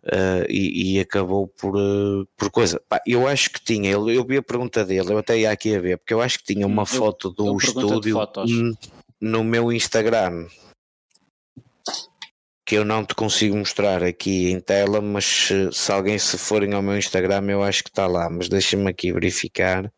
Uh, 0.03 0.49
e, 0.49 0.97
e, 0.97 1.01
acabou 1.01 1.47
por, 1.47 1.77
uh, 1.77 2.27
por 2.35 2.51
coisa. 2.51 2.81
Pá, 2.89 3.03
eu 3.07 3.29
acho 3.29 3.51
que 3.51 3.63
tinha, 3.63 3.91
eu, 3.91 4.09
eu 4.09 4.25
vi 4.25 4.39
a 4.39 4.43
pergunta 4.43 4.83
dele, 4.83 5.13
eu 5.13 5.19
até 5.19 5.39
ia 5.39 5.51
aqui 5.51 5.77
a 5.77 5.79
ver, 5.79 5.99
porque 5.99 6.15
eu 6.15 6.23
acho 6.23 6.39
que 6.39 6.55
tinha 6.55 6.67
uma 6.67 6.85
eu, 6.85 6.87
foto 6.87 7.29
do 7.29 7.59
estúdio 7.59 8.17
no 9.21 9.45
meu 9.45 9.71
Instagram 9.71 10.47
que 12.71 12.77
eu 12.77 12.85
não 12.85 13.05
te 13.05 13.17
consigo 13.17 13.57
mostrar 13.57 14.01
aqui 14.01 14.49
em 14.53 14.61
tela, 14.61 15.01
mas 15.01 15.25
se, 15.25 15.73
se 15.73 15.91
alguém 15.91 16.17
se 16.21 16.39
forem 16.39 16.73
ao 16.73 16.81
meu 16.81 16.97
Instagram 16.97 17.43
eu 17.49 17.65
acho 17.65 17.83
que 17.83 17.91
está 17.91 18.07
lá, 18.07 18.31
mas 18.31 18.49
deixa-me 18.49 18.89
aqui 18.89 19.13
verificar. 19.13 19.93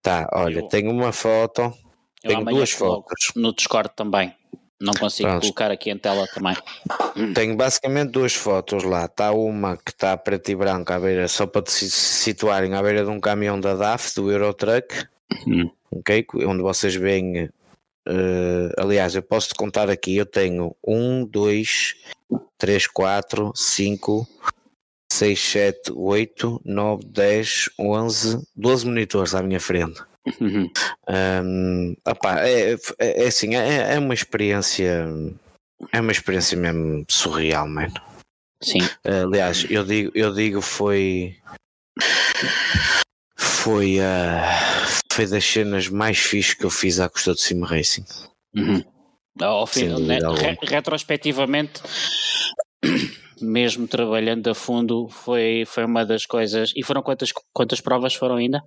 Tá, 0.00 0.26
olha, 0.32 0.60
eu, 0.60 0.68
tenho 0.68 0.90
uma 0.90 1.12
foto, 1.12 1.74
tenho 2.22 2.42
duas 2.42 2.70
fotos. 2.70 3.32
No 3.36 3.54
Discord 3.54 3.90
também. 3.94 4.34
Não 4.80 4.94
consigo 4.94 5.28
Pronto. 5.28 5.42
colocar 5.42 5.70
aqui 5.70 5.90
em 5.90 5.98
tela 5.98 6.26
também. 6.28 6.56
Tenho 7.34 7.54
basicamente 7.54 8.12
duas 8.12 8.32
fotos 8.32 8.82
lá. 8.82 9.04
Está 9.04 9.32
uma 9.32 9.76
que 9.76 9.90
está 9.90 10.16
preta 10.16 10.52
e 10.52 10.56
branca 10.56 10.96
à 10.96 11.00
beira, 11.00 11.28
só 11.28 11.46
para 11.46 11.70
se 11.70 11.90
situarem 11.90 12.72
à 12.72 12.82
beira 12.82 13.04
de 13.04 13.10
um 13.10 13.20
caminhão 13.20 13.60
da 13.60 13.74
DAF, 13.74 14.14
do 14.14 14.32
Eurotruck, 14.32 15.06
uhum. 15.46 15.70
ok? 15.90 16.24
Onde 16.46 16.62
vocês 16.62 16.94
veem. 16.94 17.50
Uh, 18.06 18.70
aliás, 18.76 19.14
eu 19.14 19.22
posso 19.22 19.48
te 19.48 19.54
contar 19.54 19.88
aqui. 19.88 20.16
Eu 20.16 20.26
tenho 20.26 20.74
um, 20.86 21.24
dois, 21.24 21.96
três, 22.58 22.86
quatro, 22.86 23.52
cinco, 23.54 24.28
6, 25.12 25.38
7, 25.38 25.92
8, 25.94 26.62
9, 26.64 27.04
10, 27.06 27.70
11, 27.78 28.46
12 28.56 28.86
monitores 28.86 29.34
à 29.34 29.42
minha 29.42 29.60
frente. 29.60 30.02
Uhum. 30.40 30.70
Um, 31.08 31.96
opa, 32.04 32.40
é, 32.40 32.72
é, 32.98 33.24
é 33.24 33.26
assim, 33.26 33.54
é, 33.54 33.94
é 33.94 33.98
uma 33.98 34.14
experiência, 34.14 35.06
é 35.92 36.00
uma 36.00 36.12
experiência 36.12 36.56
mesmo 36.56 37.04
surreal, 37.08 37.68
mano. 37.68 37.94
Sim. 38.60 38.78
aliás, 39.04 39.66
eu 39.68 39.84
digo, 39.84 40.10
eu 40.14 40.32
digo 40.32 40.62
foi 40.62 41.36
foi, 43.36 43.98
uh, 43.98 44.93
foi 45.14 45.26
das 45.26 45.44
cenas 45.44 45.88
mais 45.88 46.18
fixas 46.18 46.54
que 46.54 46.64
eu 46.64 46.70
fiz 46.70 46.98
à 46.98 47.08
custa 47.08 47.32
do 47.32 47.38
Sim 47.38 47.62
Racing. 47.62 48.04
Uhum. 48.54 48.82
Ao 49.40 49.66
fim, 49.66 49.88
né, 50.00 50.18
re, 50.18 50.58
retrospectivamente, 50.62 51.80
mesmo 53.40 53.86
trabalhando 53.86 54.48
a 54.48 54.54
fundo, 54.54 55.08
foi, 55.08 55.64
foi 55.66 55.84
uma 55.84 56.04
das 56.04 56.26
coisas. 56.26 56.72
E 56.74 56.82
foram 56.82 57.02
quantas, 57.02 57.32
quantas 57.52 57.80
provas 57.80 58.14
foram 58.14 58.36
ainda? 58.36 58.62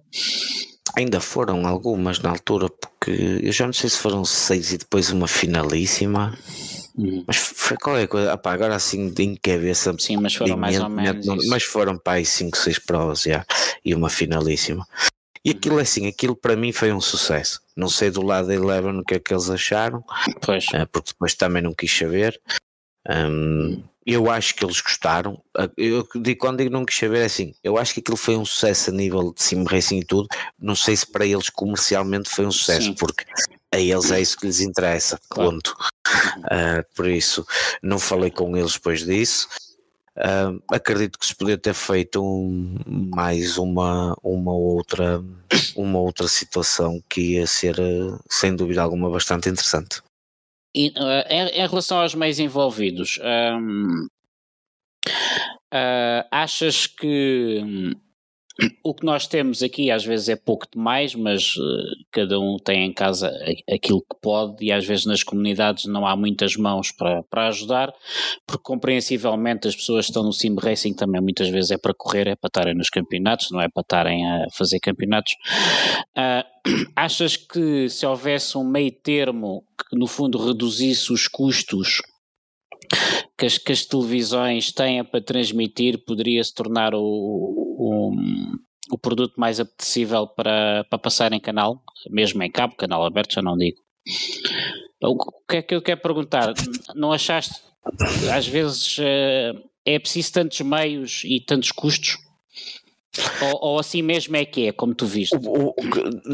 Ainda 0.96 1.20
foram 1.20 1.68
algumas 1.68 2.20
na 2.20 2.30
altura, 2.30 2.70
porque 2.70 3.40
eu 3.44 3.52
já 3.52 3.66
não 3.66 3.74
sei 3.74 3.90
se 3.90 3.98
foram 3.98 4.24
seis 4.24 4.72
e 4.72 4.78
depois 4.78 5.12
uma 5.12 5.28
finalíssima. 5.28 6.38
Uhum. 6.98 7.24
Mas 7.28 7.38
foi 7.38 7.78
qualquer 7.78 8.08
coisa, 8.08 8.34
Apá, 8.34 8.54
agora 8.54 8.76
assim 8.76 9.14
em 9.20 9.36
cabeça. 9.36 9.94
Sim, 10.00 10.18
mas 10.18 10.34
foram 10.34 10.58
mais 10.58 10.80
ou 10.80 10.90
menos. 10.90 11.26
Não, 11.26 11.38
mas 11.48 11.64
foram 11.64 11.98
para 11.98 12.14
aí 12.14 12.26
5, 12.26 12.58
6 12.58 12.80
provas 12.80 13.22
já, 13.22 13.46
e 13.86 13.94
uma 13.94 14.10
finalíssima. 14.10 14.86
E 15.48 15.52
aquilo 15.52 15.80
assim, 15.80 16.08
aquilo 16.08 16.36
para 16.36 16.58
mim 16.58 16.74
foi 16.74 16.92
um 16.92 17.00
sucesso. 17.00 17.62
Não 17.74 17.88
sei 17.88 18.12
do 18.12 18.22
lado 18.22 18.48
da 18.48 18.54
Eleven 18.54 19.00
o 19.00 19.04
que 19.06 19.14
é 19.14 19.20
que 19.20 19.34
eles 19.34 19.50
acharam, 19.50 20.04
pois. 20.46 20.66
Eh, 20.74 20.86
porque 20.88 21.14
depois 21.14 21.36
também 21.36 21.62
não 21.62 21.74
quis 21.74 21.90
saber. 21.90 22.38
Um, 23.10 23.82
eu 24.06 24.30
acho 24.30 24.54
que 24.54 24.66
eles 24.66 24.82
gostaram. 24.82 25.42
Eu 25.78 26.06
digo, 26.22 26.42
quando 26.42 26.58
digo 26.58 26.70
não 26.70 26.84
quis 26.84 26.98
saber, 26.98 27.20
é 27.22 27.26
assim, 27.26 27.54
eu 27.64 27.78
acho 27.78 27.94
que 27.94 28.02
aquilo 28.02 28.18
foi 28.18 28.36
um 28.36 28.44
sucesso 28.44 28.90
a 28.90 28.94
nível 28.94 29.34
de 29.34 29.42
sim 29.42 29.64
racing 29.64 30.00
e 30.00 30.06
tudo. 30.06 30.28
Não 30.60 30.76
sei 30.76 30.98
se 30.98 31.10
para 31.10 31.26
eles 31.26 31.50
comercialmente 31.50 32.30
foi 32.30 32.46
um 32.46 32.52
sucesso, 32.52 32.88
Sim. 32.88 32.96
porque 32.96 33.24
a 33.74 33.80
eles 33.80 34.12
é 34.12 34.20
isso 34.20 34.36
que 34.36 34.48
lhes 34.48 34.60
interessa, 34.60 35.18
claro. 35.30 35.52
ponto. 35.52 35.78
Uh, 36.40 36.84
por 36.94 37.08
isso, 37.08 37.48
não 37.82 38.00
falei 38.00 38.32
com 38.32 38.58
eles 38.58 38.74
depois 38.74 39.06
disso. 39.06 39.48
Uh, 40.18 40.60
acredito 40.72 41.20
que 41.20 41.28
se 41.28 41.36
podia 41.36 41.60
ter 41.60 41.76
feito 41.76 42.24
um, 42.24 42.76
mais 43.14 43.60
uma, 43.60 44.18
uma, 44.24 44.52
outra, 44.52 45.24
uma 45.76 46.00
outra 46.00 46.28
situação 46.28 47.00
que 47.08 47.36
ia 47.36 47.46
ser, 47.46 47.76
sem 48.28 48.56
dúvida 48.56 48.82
alguma, 48.82 49.12
bastante 49.12 49.48
interessante. 49.48 50.02
E, 50.76 50.88
uh, 50.90 51.24
em, 51.30 51.48
em, 51.50 51.68
relação 51.68 52.00
aos 52.00 52.16
meios 52.16 52.40
envolvidos, 52.40 53.20
um, 53.24 54.08
uh, 55.74 56.28
achas 56.32 56.88
que 56.88 57.62
um, 57.64 57.92
o 58.84 58.94
que 58.94 59.06
nós 59.06 59.28
temos 59.28 59.62
aqui 59.62 59.92
às 59.92 60.04
vezes 60.04 60.30
é 60.30 60.36
pouco 60.36 60.66
demais, 60.72 61.14
mas 61.14 61.56
uh, 61.56 62.06
cada 62.12 62.40
um 62.40 62.58
tem 62.58 62.86
em 62.86 62.94
casa 62.94 63.32
aquilo 63.72 64.02
que 64.02 64.20
pode 64.22 64.66
e 64.66 64.72
às 64.72 64.86
vezes 64.86 65.06
nas 65.06 65.24
comunidades 65.24 65.86
não 65.86 66.08
há 66.08 66.16
muitas 66.16 66.56
mãos 66.56 66.92
para, 66.92 67.24
para 67.24 67.48
ajudar, 67.48 67.94
porque 68.48 68.64
compreensivelmente 68.64 69.68
as 69.68 69.76
pessoas 69.76 70.06
estão 70.06 70.24
no 70.24 70.34
sim 70.34 70.56
racing 70.60 70.94
também 70.94 71.22
muitas 71.22 71.50
vezes 71.50 71.72
é 71.72 71.78
para 71.78 71.94
correr, 71.94 72.28
é 72.28 72.36
para 72.36 72.48
estarem 72.48 72.76
nos 72.76 72.90
campeonatos, 72.90 73.52
não 73.52 73.62
é 73.62 73.70
para 73.70 73.82
estarem 73.82 74.26
a 74.26 74.48
fazer 74.52 74.80
campeonatos. 74.80 75.34
Uh, 76.18 76.88
achas 76.96 77.38
que 77.38 77.88
se 77.90 78.06
houvesse 78.06 78.58
um 78.58 78.64
meio 78.64 78.92
termo 78.92 79.64
que 79.90 79.98
no 79.98 80.08
fundo 80.08 80.38
reduzisse 80.38 81.14
os 81.14 81.28
custos 81.28 82.02
que 83.38 83.46
as, 83.46 83.58
que 83.58 83.72
as 83.72 83.86
televisões 83.86 84.72
têm 84.72 85.04
para 85.04 85.22
transmitir 85.22 86.04
poderia 86.06 86.44
se 86.44 86.54
tornar 86.54 86.96
o, 86.96 87.67
o, 88.92 88.98
produto 88.98 89.34
mais 89.38 89.60
apetecível 89.60 90.28
para, 90.28 90.86
para 90.90 91.00
passar 91.00 91.34
em 91.34 91.40
canal, 91.40 91.84
mesmo 92.10 92.42
em 92.44 92.52
cabo, 92.52 92.76
canal 92.76 93.06
aberto, 93.06 93.34
já 93.34 93.42
não 93.42 93.58
digo. 93.58 93.78
O 95.02 95.18
que 95.48 95.58
é 95.58 95.62
que 95.62 95.76
eu 95.76 95.82
quero 95.82 96.02
perguntar? 96.02 96.54
Não 96.96 97.12
achaste, 97.12 97.62
às 98.34 98.48
vezes, 98.48 98.98
eh, 99.00 99.54
é 99.86 100.00
preciso 100.00 100.34
tantos 100.34 100.60
meios 100.62 101.22
e 101.24 101.40
tantos 101.40 101.72
custos? 101.72 102.18
Ou, 103.42 103.72
ou, 103.72 103.80
assim 103.80 104.02
mesmo 104.02 104.36
é 104.36 104.46
que 104.46 104.68
é, 104.68 104.72
como 104.72 104.94
tu 104.94 105.06
viste? 105.08 105.36
O, 105.36 105.70
o, 105.70 105.76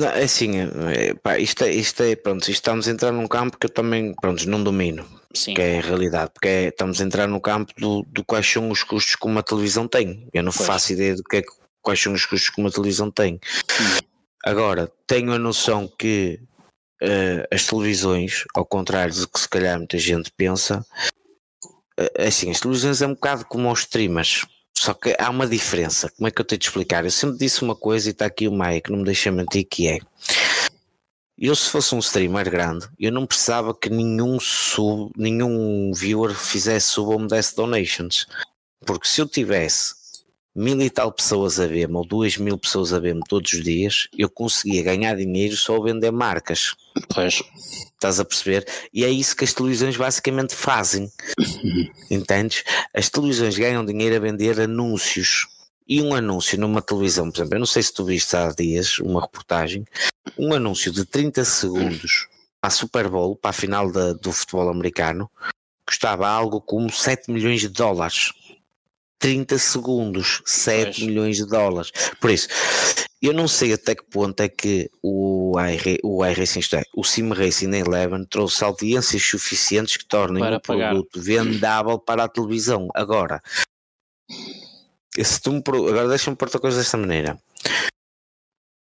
é 0.04 0.24
assim, 0.24 0.52
é, 0.58 1.14
pá, 1.14 1.40
isto, 1.40 1.64
é, 1.64 1.72
isto 1.72 2.04
é, 2.04 2.16
pronto, 2.16 2.42
isto 2.42 2.52
estamos 2.52 2.88
a 2.88 2.92
entrar 2.92 3.12
num 3.12 3.28
campo 3.28 3.58
que 3.58 3.68
eu 3.68 3.70
também, 3.70 4.14
pronto, 4.20 4.48
não 4.50 4.62
domino, 4.62 5.06
Sim. 5.36 5.54
que 5.54 5.62
é 5.62 5.80
a 5.80 5.82
realidade, 5.82 6.32
porque 6.34 6.48
é, 6.48 6.68
estamos 6.68 7.02
a 7.02 7.04
entrar 7.04 7.28
no 7.28 7.42
campo 7.42 7.74
do, 7.78 8.04
do 8.08 8.24
quais 8.24 8.50
são 8.50 8.70
os 8.70 8.84
custos 8.84 9.16
que 9.16 9.26
uma 9.26 9.42
televisão 9.42 9.88
tem. 9.88 10.28
Eu 10.34 10.44
não 10.44 10.52
pois. 10.52 10.68
faço 10.68 10.94
ideia 10.94 11.16
do 11.16 11.24
que 11.24 11.38
é, 11.38 11.44
quais 11.82 12.00
são 12.00 12.14
os 12.14 12.26
custos 12.26 12.50
que 12.50 12.62
uma 12.62 12.72
televisão 12.72 13.10
tem. 13.10 13.40
Hum. 13.80 14.00
Agora, 14.46 14.92
tenho 15.08 15.34
a 15.34 15.40
noção 15.40 15.88
que 15.88 16.40
uh, 17.02 17.48
as 17.52 17.66
televisões, 17.66 18.44
ao 18.54 18.66
contrário 18.66 19.14
do 19.16 19.28
que 19.28 19.40
se 19.40 19.50
calhar 19.50 19.78
muita 19.78 19.98
gente 19.98 20.32
pensa, 20.36 20.86
uh, 22.00 22.28
assim, 22.28 22.52
as 22.52 22.60
televisões 22.60 23.02
é 23.02 23.08
um 23.08 23.14
bocado 23.14 23.46
como 23.46 23.72
os 23.72 23.80
streamers 23.80 24.46
só 24.76 24.94
que 24.94 25.16
há 25.20 25.30
uma 25.30 25.48
diferença. 25.48 26.10
Como 26.18 26.28
é 26.28 26.32
que 26.32 26.42
eu 26.42 26.46
tenho 26.46 26.60
de 26.60 26.66
explicar? 26.66 27.06
Eu 27.06 27.12
sempre 27.12 27.38
disse 27.38 27.64
uma 27.64 27.76
coisa 27.76 28.10
e 28.10 28.12
está 28.12 28.26
aqui 28.26 28.48
o 28.48 28.52
Maia 28.52 28.82
que 28.82 28.92
não 28.92 29.00
me 29.00 29.06
deixa 29.06 29.32
mentir 29.32 29.66
que 29.70 29.88
é. 29.88 30.00
Eu 31.38 31.56
se 31.56 31.70
fosse 31.70 31.96
um 31.96 32.00
streamer 32.00 32.50
grande, 32.50 32.88
eu 33.00 33.12
não 33.12 33.26
precisava 33.26 33.74
que 33.74 33.90
nenhum 33.90 34.40
sub, 34.40 35.12
nenhum 35.18 35.92
viewer 35.94 36.36
fizesse 36.36 36.90
sub 36.90 37.12
ou 37.12 37.20
me 37.20 37.28
desse 37.28 37.56
donations. 37.56 38.28
Porque 38.86 39.08
se 39.08 39.20
eu 39.20 39.28
tivesse 39.28 39.96
mil 40.56 40.80
e 40.82 40.90
tal 40.90 41.12
pessoas 41.12 41.60
a 41.60 41.66
ver-me 41.66 41.96
ou 41.96 42.06
duas 42.06 42.38
mil 42.38 42.58
pessoas 42.58 42.94
a 42.94 43.00
ver-me 43.00 43.22
todos 43.28 43.52
os 43.54 43.64
dias, 43.64 44.08
eu 44.16 44.30
conseguia 44.30 44.84
ganhar 44.84 45.16
dinheiro 45.16 45.58
só 45.58 45.76
a 45.78 45.84
vender 45.84 46.12
marcas. 46.12 46.76
Pois. 47.14 47.42
Estás 47.94 48.20
a 48.20 48.26
perceber? 48.26 48.68
E 48.94 49.04
é 49.04 49.10
isso 49.10 49.36
que 49.36 49.44
as 49.44 49.54
televisões 49.54 49.98
basicamente 49.98 50.54
fazem. 50.54 51.12
Entendes? 52.12 52.64
As 52.94 53.10
televisões 53.10 53.58
ganham 53.58 53.84
dinheiro 53.84 54.16
a 54.16 54.20
vender 54.20 54.60
anúncios. 54.60 55.48
E 55.88 56.02
um 56.02 56.14
anúncio 56.14 56.58
numa 56.58 56.82
televisão, 56.82 57.30
por 57.30 57.38
exemplo, 57.38 57.56
eu 57.56 57.60
não 57.60 57.66
sei 57.66 57.84
se 57.84 57.94
tu 57.94 58.06
viste 58.06 58.36
há 58.36 58.50
dias 58.50 59.00
uma 59.00 59.22
reportagem, 59.22 59.86
um 60.38 60.54
anúncio 60.54 60.92
de 60.92 61.06
30 61.06 61.44
segundos 61.44 62.28
para 62.62 62.70
a 62.70 62.72
Super 62.72 63.10
Bowl, 63.10 63.36
para 63.36 63.50
a 63.50 63.54
final 63.54 63.92
da, 63.92 64.14
do 64.14 64.32
futebol 64.32 64.70
americano, 64.70 65.30
custava 65.86 66.28
algo 66.28 66.62
como 66.62 66.90
7 66.90 67.30
milhões 67.32 67.62
de 67.62 67.70
dólares. 67.70 68.32
30 69.20 69.58
segundos, 69.58 70.42
7 70.46 70.84
pois. 70.84 71.00
milhões 71.00 71.38
de 71.38 71.46
dólares. 71.46 71.92
Por 72.20 72.30
isso, 72.30 72.48
eu 73.22 73.34
não 73.34 73.48
sei 73.48 73.72
até 73.72 73.96
que 73.96 74.04
ponto 74.04 74.38
é 74.42 74.50
que 74.50 74.90
o, 75.02 75.54
iR, 75.58 75.98
o 76.04 76.26
iRacing, 76.26 76.60
isto 76.60 76.76
é, 76.76 76.84
o 76.94 77.06
Sim 77.06 77.32
Racing 77.32 77.74
Eleven 77.74 78.26
trouxe 78.26 78.66
audiências 78.66 79.24
suficientes 79.24 79.96
que 79.96 80.06
tornem 80.06 80.44
para 80.44 80.58
o 80.58 80.62
pagar. 80.62 80.90
produto 80.90 81.22
vendável 81.22 81.98
para 81.98 82.26
a 82.26 82.28
televisão. 82.28 82.90
Agora, 82.94 83.42
se 85.22 85.42
tu 85.42 85.52
me, 85.52 85.60
agora 85.60 86.08
deixa-me 86.08 86.36
pôr 86.36 86.50
a 86.54 86.60
coisa 86.60 86.78
desta 86.78 86.98
maneira. 86.98 87.38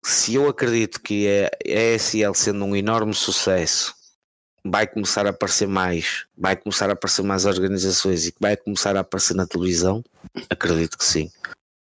Se 0.03 0.35
eu 0.35 0.47
acredito 0.47 1.01
que 1.01 1.27
a 1.27 1.49
ESL 1.63 2.33
sendo 2.33 2.65
um 2.65 2.75
enorme 2.75 3.13
sucesso 3.13 3.93
vai 4.65 4.87
começar 4.87 5.25
a 5.25 5.29
aparecer 5.29 5.67
mais, 5.67 6.25
vai 6.37 6.55
começar 6.55 6.89
a 6.89 6.93
aparecer 6.93 7.23
mais 7.23 7.45
organizações 7.45 8.27
e 8.27 8.31
que 8.31 8.39
vai 8.39 8.57
começar 8.57 8.95
a 8.97 9.01
aparecer 9.01 9.35
na 9.35 9.47
televisão, 9.47 10.03
acredito 10.49 10.97
que 10.97 11.05
sim. 11.05 11.29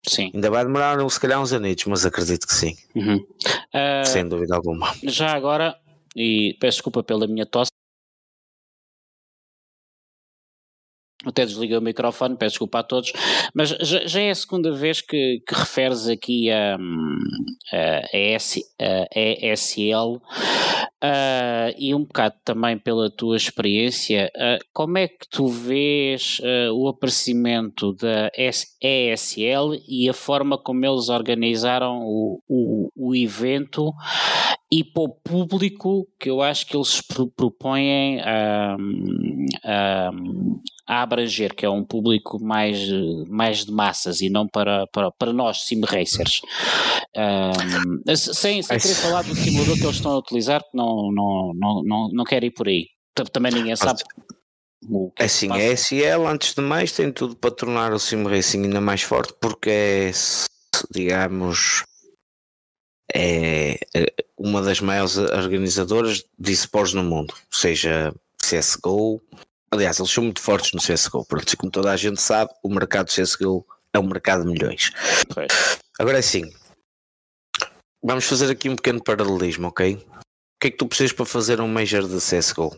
Sim. 0.08 0.32
Ainda 0.34 0.50
vai 0.50 0.64
demorar 0.64 1.10
se 1.10 1.20
calhar 1.20 1.42
uns 1.42 1.52
anitos, 1.52 1.86
mas 1.86 2.06
acredito 2.06 2.46
que 2.46 2.54
sim. 2.54 2.78
Uhum. 2.96 3.18
Uh, 3.18 4.06
Sem 4.06 4.28
dúvida 4.28 4.56
alguma. 4.56 4.94
Já 5.04 5.34
agora, 5.34 5.76
e 6.16 6.56
peço 6.60 6.78
desculpa 6.78 7.04
pela 7.04 7.28
minha 7.28 7.46
tosse, 7.46 7.72
até 11.30 11.46
desliguei 11.46 11.78
o 11.78 11.82
microfone, 11.82 12.36
peço 12.38 12.54
desculpa 12.54 12.80
a 12.80 12.84
todos, 12.84 13.12
mas 13.54 13.70
já, 13.82 14.06
já 14.06 14.22
é 14.22 14.32
a 14.32 14.36
segunda 14.36 14.72
vez 14.72 15.02
que, 15.02 15.42
que 15.48 15.56
referes 15.56 16.08
aqui 16.08 16.50
a, 16.52 16.78
a, 17.74 18.18
ES, 18.18 18.60
a 18.80 19.20
ESL 19.20 20.22
uh, 21.06 21.74
e 21.78 21.94
um 21.94 22.04
bocado 22.04 22.36
também 22.44 22.78
pela 22.78 23.10
tua 23.10 23.38
experiência, 23.38 24.32
uh, 24.36 24.64
como 24.74 24.98
é 24.98 25.08
que 25.08 25.28
tu 25.30 25.48
vês 25.48 26.40
uh, 26.40 26.74
o 26.74 26.88
aparecimento 26.88 27.94
da 27.94 28.32
ESL 28.38 29.76
e 29.88 30.10
a 30.10 30.14
forma 30.14 30.58
como 30.58 30.86
eles 30.86 31.10
organizaram 31.10 32.00
o, 32.04 32.42
o, 32.48 32.90
o 32.96 33.16
evento 33.16 33.94
e 34.72 34.84
para 34.84 35.04
o 35.04 35.10
público 35.10 36.08
que 36.20 36.30
eu 36.30 36.42
acho 36.42 36.66
que 36.66 36.76
eles 36.76 37.02
propõem 37.36 38.20
a, 38.22 38.76
a, 39.64 40.12
abranger, 40.88 41.54
que 41.56 41.66
é 41.66 41.70
um 41.70 41.84
público 41.84 42.40
mais, 42.44 42.80
mais 43.28 43.66
de 43.66 43.72
massas 43.72 44.22
e 44.22 44.30
não 44.30 44.48
para, 44.48 44.86
para, 44.88 45.12
para 45.12 45.34
nós, 45.34 45.64
sim 45.64 45.82
racers. 45.84 46.42
Um, 47.16 48.16
sem, 48.16 48.62
sem 48.62 48.80
querer 48.80 48.96
falar 48.96 49.24
do 49.24 49.36
simulador 49.36 49.76
que 49.76 49.84
eles 49.84 49.96
estão 49.96 50.12
a 50.12 50.18
utilizar, 50.18 50.62
que 50.62 50.76
não, 50.78 51.12
não, 51.12 51.54
não, 51.56 51.84
não, 51.84 52.10
não 52.10 52.24
quero 52.24 52.46
ir 52.46 52.52
por 52.52 52.68
aí. 52.68 52.88
Também 53.32 53.52
ninguém 53.52 53.76
sabe. 53.76 54.02
O 54.90 55.12
que 55.12 55.24
é 55.24 55.26
assim, 55.26 55.52
a 55.52 55.76
SL, 55.76 56.28
antes 56.28 56.54
de 56.54 56.62
mais, 56.62 56.92
tem 56.92 57.12
tudo 57.12 57.36
para 57.36 57.52
tornar 57.52 57.92
o 57.94 58.00
Sim 58.00 58.24
Racing 58.24 58.64
ainda 58.64 58.82
mais 58.82 59.02
forte, 59.02 59.34
porque 59.42 59.70
é, 59.70 60.12
digamos, 60.92 61.84
é, 63.14 63.80
é 63.96 64.14
uma 64.38 64.62
das 64.62 64.82
maiores 64.82 65.18
organizadoras 65.18 66.24
de 66.38 66.52
esportes 66.52 66.94
no 66.94 67.04
mundo, 67.04 67.34
seja 67.50 68.14
CSGO, 68.50 69.22
aliás, 69.72 70.00
eles 70.00 70.12
são 70.12 70.24
muito 70.24 70.42
fortes 70.42 70.72
no 70.74 70.82
CSGO, 70.82 71.26
pronto, 71.26 71.58
como 71.58 71.72
toda 71.72 71.92
a 71.92 71.98
gente 71.98 72.22
sabe, 72.22 72.52
o 72.64 72.70
mercado 72.70 73.08
de 73.08 73.22
CSGO 73.22 73.66
é 73.94 74.00
um 74.00 74.08
mercado 74.08 74.44
de 74.44 74.52
milhões. 74.52 74.92
Agora 76.00 76.18
é 76.18 76.20
assim, 76.20 76.44
vamos 78.04 78.26
fazer 78.26 78.52
aqui 78.52 78.70
um 78.70 78.76
pequeno 78.76 79.04
paralelismo, 79.04 79.68
ok? 79.68 79.96
O 79.96 80.60
que 80.60 80.68
é 80.68 80.72
que 80.72 80.78
tu 80.78 80.88
precisas 80.88 81.14
para 81.14 81.26
fazer 81.26 81.62
um 81.62 81.68
Major 81.68 82.08
de 82.08 82.18
CSGO? 82.18 82.76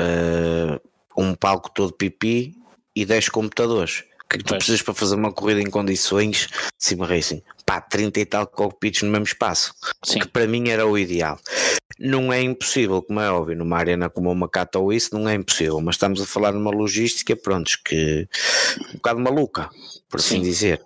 Uh, 0.00 0.80
um 1.16 1.34
palco 1.34 1.70
todo 1.70 1.92
pipi 1.92 2.56
e 2.96 3.04
10 3.04 3.28
computadores 3.28 4.04
que, 4.32 4.38
que 4.38 4.44
tu 4.44 4.54
precisas 4.56 4.82
para 4.82 4.94
fazer 4.94 5.14
uma 5.14 5.32
corrida 5.32 5.60
em 5.60 5.70
condições 5.70 6.48
Sim 6.78 6.96
Racing? 6.96 7.42
Pá, 7.66 7.80
30 7.80 8.20
e 8.20 8.26
tal 8.26 8.46
cockpits 8.46 9.02
no 9.02 9.10
mesmo 9.10 9.26
espaço. 9.26 9.74
Sim. 10.04 10.20
Que 10.20 10.28
para 10.28 10.46
mim 10.46 10.68
era 10.68 10.86
o 10.86 10.98
ideal. 10.98 11.38
Não 12.04 12.32
é 12.32 12.42
impossível, 12.42 13.00
como 13.00 13.20
é 13.20 13.30
óbvio, 13.30 13.56
numa 13.56 13.78
arena 13.78 14.10
como 14.10 14.28
uma 14.28 14.48
Cata 14.48 14.76
ou 14.76 14.92
isso, 14.92 15.14
não 15.14 15.28
é 15.28 15.34
impossível, 15.34 15.80
mas 15.80 15.94
estamos 15.94 16.20
a 16.20 16.26
falar 16.26 16.50
numa 16.50 16.72
logística, 16.72 17.36
pronto, 17.36 17.78
que 17.84 18.28
um 18.90 18.94
bocado 18.94 19.20
maluca, 19.20 19.70
por 20.08 20.18
assim 20.18 20.38
Sim. 20.38 20.42
dizer. 20.42 20.82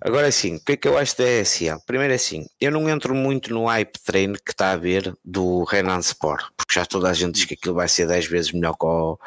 Agora 0.00 0.28
assim, 0.28 0.56
o 0.56 0.64
que 0.64 0.72
é 0.72 0.76
que 0.78 0.88
eu 0.88 0.96
acho 0.96 1.18
da 1.18 1.28
ESL? 1.28 1.80
Primeiro 1.86 2.14
é 2.14 2.16
assim, 2.16 2.46
eu 2.58 2.72
não 2.72 2.88
entro 2.88 3.14
muito 3.14 3.52
no 3.52 3.66
hype 3.66 3.98
train 4.02 4.32
que 4.32 4.52
está 4.52 4.72
a 4.72 4.76
ver 4.76 5.14
do 5.22 5.64
Renan 5.64 5.98
Sport, 5.98 6.46
porque 6.56 6.72
já 6.72 6.86
toda 6.86 7.10
a 7.10 7.12
gente 7.12 7.34
diz 7.34 7.44
que 7.44 7.52
aquilo 7.52 7.74
vai 7.74 7.86
ser 7.86 8.06
10 8.06 8.26
vezes 8.26 8.52
melhor 8.52 8.72
que 8.78 8.86
o, 8.86 9.18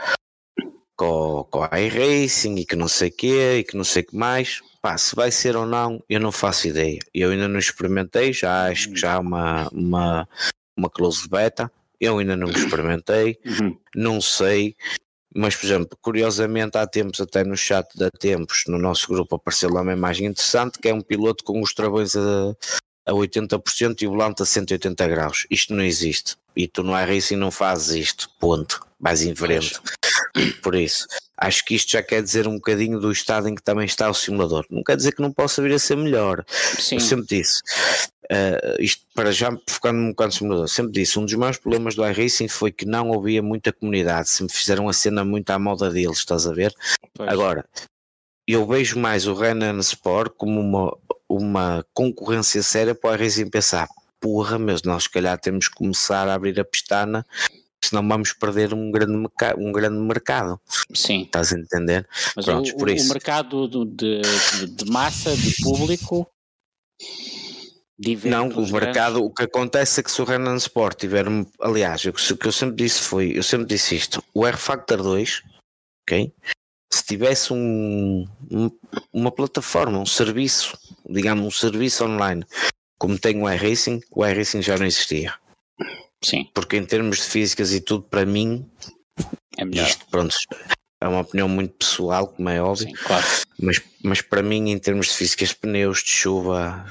com, 0.96 1.48
com 1.52 1.68
a 1.70 1.80
iRacing 1.80 2.56
e 2.56 2.66
que 2.66 2.76
não 2.76 2.88
sei 2.88 3.10
o 3.10 3.16
quê 3.16 3.58
e 3.60 3.64
que 3.64 3.78
não 3.78 3.84
sei 3.84 4.02
o 4.02 4.08
que 4.08 4.16
mais. 4.16 4.62
Pá, 4.82 4.98
se 4.98 5.16
vai 5.16 5.32
ser 5.32 5.56
ou 5.56 5.66
não, 5.66 6.04
eu 6.10 6.20
não 6.20 6.32
faço 6.32 6.68
ideia. 6.68 7.00
Eu 7.14 7.32
ainda 7.32 7.48
não 7.48 7.60
experimentei, 7.60 8.34
já 8.34 8.68
acho 8.68 8.90
que 8.90 9.00
já 9.00 9.14
há 9.14 9.20
uma, 9.20 9.70
uma, 9.70 10.28
uma 10.78 10.90
close 10.90 11.28
beta. 11.28 11.72
Eu 12.00 12.18
ainda 12.18 12.36
não 12.36 12.50
experimentei, 12.50 13.40
uhum. 13.46 13.78
não 13.96 14.20
sei. 14.20 14.76
Mas, 15.36 15.56
por 15.56 15.66
exemplo, 15.66 15.98
curiosamente, 16.02 16.78
há 16.78 16.86
tempos, 16.86 17.20
até 17.20 17.44
no 17.44 17.58
chat 17.58 17.88
da 17.98 18.10
Tempos, 18.12 18.66
no 18.68 18.78
nosso 18.78 19.08
grupo, 19.08 19.36
apareceu 19.36 19.70
lá 19.72 19.82
uma 19.82 19.94
imagem 19.94 20.28
interessante 20.28 20.78
que 20.78 20.90
é 20.90 20.94
um 20.94 21.02
piloto 21.02 21.44
com 21.44 21.60
os 21.60 21.74
travões 21.74 22.16
a, 22.16 22.56
a 23.08 23.12
80% 23.12 24.02
e 24.02 24.08
o 24.08 24.12
volante 24.12 24.44
a 24.44 24.46
180 24.46 25.08
graus. 25.08 25.48
Isto 25.50 25.74
não 25.74 25.84
existe. 25.84 26.36
E 26.56 26.68
tu 26.68 26.84
no 26.84 27.00
iRacing 27.00 27.36
não 27.36 27.50
fazes 27.50 27.96
isto. 27.96 28.30
Ponto. 28.40 28.86
Mais 29.00 29.24
em 29.24 29.34
frente. 29.34 29.80
Por 30.62 30.76
isso, 30.76 31.08
acho 31.38 31.64
que 31.64 31.76
isto 31.76 31.92
já 31.92 32.02
quer 32.02 32.22
dizer 32.24 32.48
um 32.48 32.56
bocadinho 32.56 33.00
do 33.00 33.12
estado 33.12 33.48
em 33.48 33.56
que 33.56 33.62
também 33.62 33.86
está 33.86 34.10
o 34.10 34.14
simulador. 34.14 34.66
Não 34.70 34.84
quer 34.84 34.96
dizer 34.96 35.14
que 35.14 35.22
não 35.22 35.32
possa 35.32 35.62
vir 35.62 35.74
a 35.74 35.80
ser 35.80 35.96
melhor. 35.96 36.44
Sim. 36.48 36.96
Eu 36.96 37.02
sempre 37.02 37.28
disse, 37.28 37.62
uh, 38.32 38.82
isto 38.82 39.06
para 39.14 39.32
já 39.32 39.56
focando 39.68 40.00
um 40.00 40.10
bocado 40.10 40.30
no 40.30 40.38
simulador, 40.38 40.68
sempre 40.68 40.92
disse, 40.92 41.20
um 41.20 41.26
dos 41.26 41.34
maiores 41.36 41.60
problemas 41.60 41.96
do 41.96 42.06
iRacing 42.06 42.48
foi 42.48 42.72
que 42.72 42.86
não 42.86 43.14
havia 43.14 43.42
muita 43.42 43.72
comunidade, 43.72 44.30
sempre 44.30 44.56
fizeram 44.56 44.90
a 44.90 44.94
cena 44.94 45.24
muito 45.24 45.50
à 45.52 45.60
moda 45.60 45.90
deles, 45.90 46.18
estás 46.18 46.48
a 46.48 46.54
ver? 46.54 46.74
Pois. 47.14 47.30
Agora, 47.30 47.66
eu 48.48 48.66
vejo 48.66 49.00
mais 49.00 49.28
o 49.28 49.34
Renan 49.34 49.80
Sport 49.80 50.34
como 50.36 50.60
uma, 50.60 50.98
uma 51.30 51.86
concorrência 51.94 52.64
séria 52.64 52.96
para 52.96 53.12
o 53.12 53.14
iRacing 53.14 53.50
pensar, 53.50 53.88
porra, 54.20 54.58
mas 54.58 54.82
nós 54.82 55.04
se 55.04 55.10
calhar 55.10 55.38
temos 55.38 55.68
que 55.68 55.76
começar 55.76 56.28
a 56.28 56.34
abrir 56.34 56.60
a 56.60 56.66
pestana 56.66 57.26
senão 57.88 58.08
vamos 58.08 58.34
perder 58.34 58.74
um 58.74 58.92
grande, 58.92 59.28
um 59.58 59.72
grande 59.72 60.00
mercado. 60.00 60.60
Sim. 60.94 61.24
Estás 61.24 61.54
a 61.54 61.60
entender? 61.60 62.08
Mas 62.36 62.46
Prontos, 62.46 62.72
o, 62.72 62.78
por 62.78 62.90
isso. 62.90 63.06
o 63.06 63.14
mercado 63.14 63.68
de, 63.68 64.22
de, 64.22 64.68
de, 64.68 64.92
massa, 64.92 65.36
de 65.36 65.56
público, 65.62 66.28
Não, 68.26 68.50
o 68.50 68.72
mercado, 68.72 69.14
grandes. 69.14 69.32
o 69.32 69.34
que 69.34 69.44
acontece 69.44 70.00
é 70.00 70.04
que 70.04 70.12
se 70.12 70.22
o 70.22 70.26
Renan 70.26 70.56
Sport 70.58 71.00
tiver, 71.00 71.26
aliás, 71.62 72.04
o 72.06 72.14
que 72.14 72.48
eu 72.48 72.52
sempre 72.52 72.76
disse 72.76 73.02
foi, 73.02 73.38
eu 73.38 73.44
sempre 73.44 73.68
disse 73.68 73.96
isto, 73.96 74.24
o 74.34 74.46
R 74.46 74.58
Factor 74.58 75.02
2, 75.02 75.44
ok? 76.04 76.34
Se 76.92 77.04
tivesse 77.06 77.54
um, 77.54 78.28
um, 78.52 78.70
uma 79.12 79.32
plataforma, 79.32 79.98
um 79.98 80.06
serviço, 80.06 80.78
digamos 81.10 81.46
um 81.46 81.52
serviço 81.52 82.06
online, 82.06 82.46
como 83.00 83.18
tem 83.18 83.42
o 83.42 83.50
iRacing, 83.50 84.00
o 84.12 84.26
iRacing 84.26 84.62
já 84.62 84.78
não 84.78 84.86
existia. 84.86 85.34
Sim. 86.24 86.50
Porque 86.54 86.78
em 86.78 86.86
termos 86.86 87.18
de 87.18 87.24
físicas 87.24 87.74
e 87.74 87.82
tudo, 87.82 88.04
para 88.04 88.26
mim, 88.26 88.66
é 89.58 89.66
melhor. 89.66 89.88
Isto, 89.88 90.06
pronto, 90.10 90.36
é 91.02 91.08
uma 91.08 91.22
opinião 91.22 91.50
muito 91.50 91.74
pessoal, 91.74 92.28
como 92.28 92.50
é 92.50 92.62
óbvio. 92.62 92.88
Sim, 92.88 92.94
claro. 92.94 93.26
Mas, 93.60 93.82
mas 94.02 94.22
para 94.22 94.42
mim, 94.42 94.72
em 94.72 94.80
termos 94.80 95.08
de 95.08 95.14
físicas, 95.14 95.54
pneus, 95.54 96.02
de 96.02 96.12
chuva, 96.12 96.86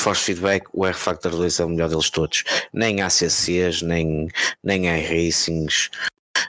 force 0.00 0.24
feedback, 0.24 0.66
o 0.72 0.86
R 0.86 0.96
Factor 0.96 1.32
2 1.32 1.60
é 1.60 1.64
o 1.64 1.68
melhor 1.68 1.88
deles 1.88 2.10
todos. 2.10 2.44
Nem 2.72 3.02
ACCs, 3.02 3.82
nem, 3.82 4.28
nem 4.64 4.86
iRacings, 4.86 5.90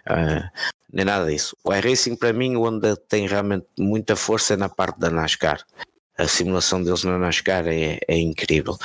uh, 0.09 0.49
nem 0.91 1.05
nada 1.05 1.29
disso. 1.29 1.57
O 1.63 1.73
iRacing, 1.73 2.15
para 2.15 2.31
mim, 2.31 2.55
onde 2.55 2.95
tem 3.09 3.27
realmente 3.27 3.67
muita 3.77 4.15
força 4.15 4.53
é 4.53 4.57
na 4.57 4.69
parte 4.69 4.99
da 4.99 5.09
NASCAR 5.09 5.63
a 6.19 6.27
simulação 6.27 6.83
deles 6.83 7.05
na 7.05 7.17
NASCAR 7.17 7.65
é, 7.67 7.97
é 8.05 8.17
incrível. 8.17 8.77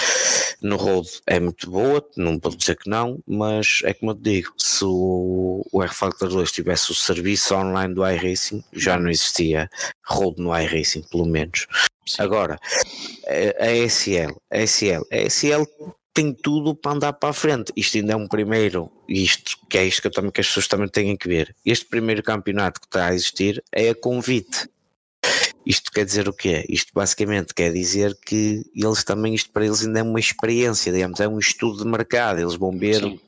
No 0.62 0.76
road 0.76 1.08
é 1.26 1.40
muito 1.40 1.68
boa, 1.68 2.02
não 2.16 2.38
posso 2.38 2.56
dizer 2.56 2.76
que 2.76 2.88
não, 2.88 3.20
mas 3.26 3.80
é 3.82 3.92
como 3.92 4.12
eu 4.12 4.14
te 4.14 4.22
digo, 4.22 4.54
se 4.56 4.84
o, 4.84 5.66
o 5.72 5.82
R-Factor 5.82 6.28
2 6.28 6.52
tivesse 6.52 6.92
o 6.92 6.94
serviço 6.94 7.54
online 7.56 7.92
do 7.92 8.08
iRacing, 8.08 8.62
já 8.72 8.96
não 8.96 9.10
existia 9.10 9.68
road 10.06 10.40
no 10.40 10.56
iRacing, 10.56 11.02
pelo 11.10 11.26
menos. 11.26 11.66
Sim. 12.06 12.22
Agora, 12.22 12.56
a 13.58 13.88
SL, 13.88 14.38
a 14.52 14.64
SL, 14.64 15.02
a 15.10 15.28
SL 15.28 15.64
tem 16.14 16.32
tudo 16.32 16.76
para 16.76 16.92
andar 16.92 17.12
para 17.14 17.30
a 17.30 17.32
frente. 17.32 17.72
Isto 17.74 17.96
ainda 17.96 18.12
é 18.12 18.16
um 18.16 18.28
primeiro, 18.28 18.88
isto 19.08 19.58
que 19.68 19.76
é 19.76 19.84
isto 19.84 20.00
que, 20.00 20.06
eu 20.06 20.12
também, 20.12 20.30
que 20.30 20.40
as 20.40 20.46
pessoas 20.46 20.68
também 20.68 20.86
têm 20.86 21.16
que 21.16 21.26
ver. 21.26 21.54
Este 21.66 21.84
primeiro 21.86 22.22
campeonato 22.22 22.80
que 22.80 22.86
está 22.86 23.06
a 23.06 23.14
existir 23.14 23.62
é 23.72 23.88
a 23.88 23.94
convite. 23.94 24.68
Isto 25.66 25.90
quer 25.90 26.04
dizer 26.04 26.28
o 26.28 26.32
quê? 26.32 26.64
Isto 26.68 26.92
basicamente 26.94 27.54
quer 27.54 27.72
dizer 27.72 28.16
que 28.24 28.64
eles 28.74 29.02
também, 29.02 29.34
isto 29.34 29.50
para 29.50 29.64
eles 29.64 29.84
ainda 29.84 30.00
é 30.00 30.02
uma 30.02 30.20
experiência, 30.20 30.92
digamos, 30.92 31.20
é 31.20 31.28
um 31.28 31.38
estudo 31.38 31.82
de 31.82 31.88
mercado, 31.88 32.40
eles 32.40 32.54
vão 32.54 32.70
ver 32.76 33.00
Sim. 33.00 33.20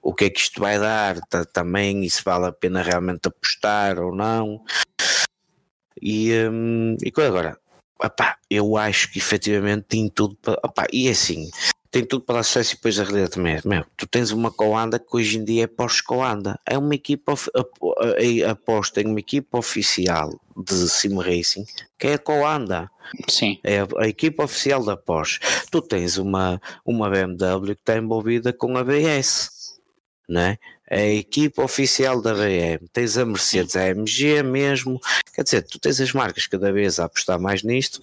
o 0.00 0.14
que 0.14 0.26
é 0.26 0.30
que 0.30 0.40
isto 0.40 0.60
vai 0.60 0.78
dar 0.78 1.20
também 1.52 2.04
e 2.04 2.10
se 2.10 2.22
vale 2.22 2.46
a 2.46 2.52
pena 2.52 2.82
realmente 2.82 3.26
apostar 3.26 3.98
ou 3.98 4.14
não. 4.14 4.62
E, 6.00 6.32
hum, 6.48 6.96
e 7.02 7.12
agora, 7.22 7.58
opá, 8.02 8.38
eu 8.48 8.76
acho 8.76 9.10
que 9.12 9.18
efetivamente 9.18 9.84
tem 9.88 10.08
tudo 10.08 10.36
para. 10.36 10.58
Opá, 10.64 10.86
e 10.92 11.08
é 11.08 11.10
assim, 11.10 11.50
tem 11.90 12.04
tudo 12.04 12.24
para 12.24 12.36
dar 12.36 12.42
sucesso 12.44 12.72
e 12.72 12.76
depois 12.76 12.98
a 12.98 13.02
realidade 13.02 13.32
também 13.32 13.56
é, 13.56 13.60
meu, 13.64 13.84
tu 13.96 14.06
tens 14.06 14.30
uma 14.30 14.50
Coanda 14.50 14.98
que 14.98 15.16
hoje 15.16 15.38
em 15.38 15.44
dia 15.44 15.64
é 15.64 15.66
pós-Coanda, 15.66 16.58
é 16.64 16.78
uma 16.78 16.94
equipa 16.94 17.34
aposta 18.48 19.00
em 19.00 19.06
uma 19.06 19.18
equipa 19.18 19.58
oficial 19.58 20.40
de 20.56 20.88
Sim 20.88 21.16
Racing 21.18 21.64
que 21.98 22.08
é 22.08 22.14
a 22.14 22.18
Coanda. 22.18 22.90
Sim. 23.28 23.58
É 23.64 23.80
a, 23.80 23.88
a, 23.98 24.08
equipa 24.08 24.44
oficial 24.44 24.84
da 24.84 24.96
Porsche. 24.96 25.40
Tu 25.70 25.82
tens 25.82 26.16
uma, 26.16 26.60
uma 26.84 27.10
BMW 27.10 27.74
que 27.74 27.82
está 27.82 27.96
envolvida 27.96 28.52
com 28.52 28.76
a 28.78 28.84
BS, 28.84 29.50
né? 30.28 30.58
É 30.88 31.02
a 31.02 31.14
equipa 31.14 31.62
oficial 31.62 32.20
da 32.22 32.34
BM, 32.34 32.88
tens 32.92 33.16
a 33.16 33.24
Mercedes, 33.24 33.76
a 33.76 33.90
AMG 33.90 34.42
mesmo, 34.42 34.98
quer 35.32 35.44
dizer, 35.44 35.62
tu 35.62 35.78
tens 35.78 36.00
as 36.00 36.12
marcas 36.12 36.48
cada 36.48 36.72
vez 36.72 36.98
a 36.98 37.04
apostar 37.04 37.38
mais 37.38 37.62
nisto 37.62 38.00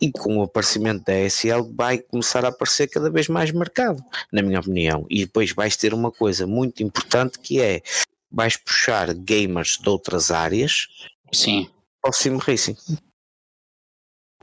e 0.00 0.10
com 0.10 0.38
o 0.38 0.42
aparecimento 0.42 1.04
da 1.04 1.14
SL 1.28 1.62
vai 1.74 1.98
começar 1.98 2.44
a 2.44 2.48
aparecer 2.48 2.88
cada 2.88 3.10
vez 3.10 3.28
mais 3.28 3.50
mercado, 3.50 4.02
na 4.32 4.42
minha 4.42 4.60
opinião. 4.60 5.06
E 5.08 5.24
depois 5.24 5.52
vais 5.52 5.76
ter 5.76 5.94
uma 5.94 6.10
coisa 6.10 6.46
muito 6.46 6.82
importante 6.82 7.38
que 7.38 7.60
é 7.60 7.82
vais 8.30 8.56
puxar 8.56 9.12
gamers 9.14 9.78
de 9.78 9.88
outras 9.88 10.30
áreas 10.30 10.88
Sim. 11.32 11.70
ao 12.02 12.12
sim 12.12 12.36
racing. 12.36 12.76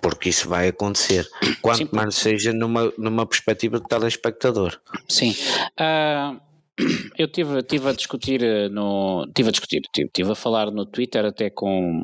Porque 0.01 0.29
isso 0.29 0.49
vai 0.49 0.67
acontecer, 0.67 1.27
quanto 1.61 1.77
Sim, 1.77 1.89
mais 1.93 2.15
seja 2.15 2.51
numa, 2.51 2.91
numa 2.97 3.25
perspectiva 3.25 3.79
de 3.79 3.87
telespectador. 3.87 4.81
Sim. 5.07 5.35
Uh 5.79 6.52
eu 7.17 7.27
tive, 7.27 7.61
tive 7.63 7.89
a 7.89 7.93
discutir 7.93 8.43
eh, 8.43 8.67
no. 8.69 9.27
Tive 9.35 9.49
a 9.49 9.51
discutir, 9.51 9.81
tive, 9.93 10.09
tive 10.09 10.31
a 10.31 10.35
falar 10.35 10.71
no 10.71 10.85
Twitter 10.85 11.23
até 11.23 11.49
com, 11.49 12.03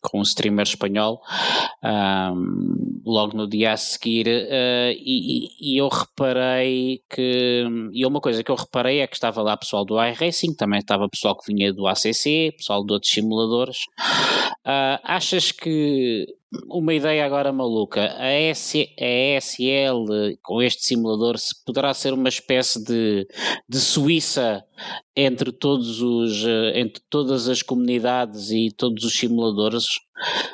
com 0.00 0.18
um 0.18 0.22
streamer 0.22 0.64
espanhol 0.64 1.20
um, 1.84 3.00
logo 3.06 3.36
no 3.36 3.48
dia 3.48 3.72
a 3.72 3.76
seguir 3.76 4.26
uh, 4.26 4.92
e, 4.92 5.48
e, 5.60 5.76
eu 5.80 5.88
reparei 5.88 7.00
que. 7.08 7.64
E 7.92 8.04
uma 8.04 8.20
coisa 8.20 8.42
que 8.42 8.50
eu 8.50 8.56
reparei 8.56 9.00
é 9.00 9.06
que 9.06 9.14
estava 9.14 9.40
lá 9.40 9.56
pessoal 9.56 9.84
do 9.84 10.02
iRacing, 10.02 10.54
também 10.54 10.80
estava 10.80 11.08
pessoal 11.08 11.36
que 11.38 11.52
vinha 11.52 11.72
do 11.72 11.86
ACC, 11.86 12.52
pessoal 12.56 12.84
de 12.84 12.92
outros 12.92 13.12
simuladores. 13.12 13.78
Uh, 14.66 14.98
achas 15.04 15.52
que 15.52 16.26
uma 16.66 16.94
ideia 16.94 17.26
agora 17.26 17.52
maluca. 17.52 18.14
A, 18.16 18.26
S, 18.26 18.88
a 18.98 19.36
ESL 19.36 20.38
com 20.42 20.62
este 20.62 20.86
simulador 20.86 21.36
poderá 21.66 21.92
ser 21.92 22.12
uma 22.12 22.28
espécie 22.28 22.82
de, 22.82 23.26
de 23.68 23.78
Suíça 23.78 24.64
entre 25.14 25.52
todos 25.52 26.00
os 26.00 26.44
eh, 26.44 26.80
entre 26.80 27.02
todas 27.10 27.48
as 27.48 27.62
comunidades 27.62 28.50
e 28.50 28.70
todos 28.70 29.04
os 29.04 29.12
simuladores 29.12 29.84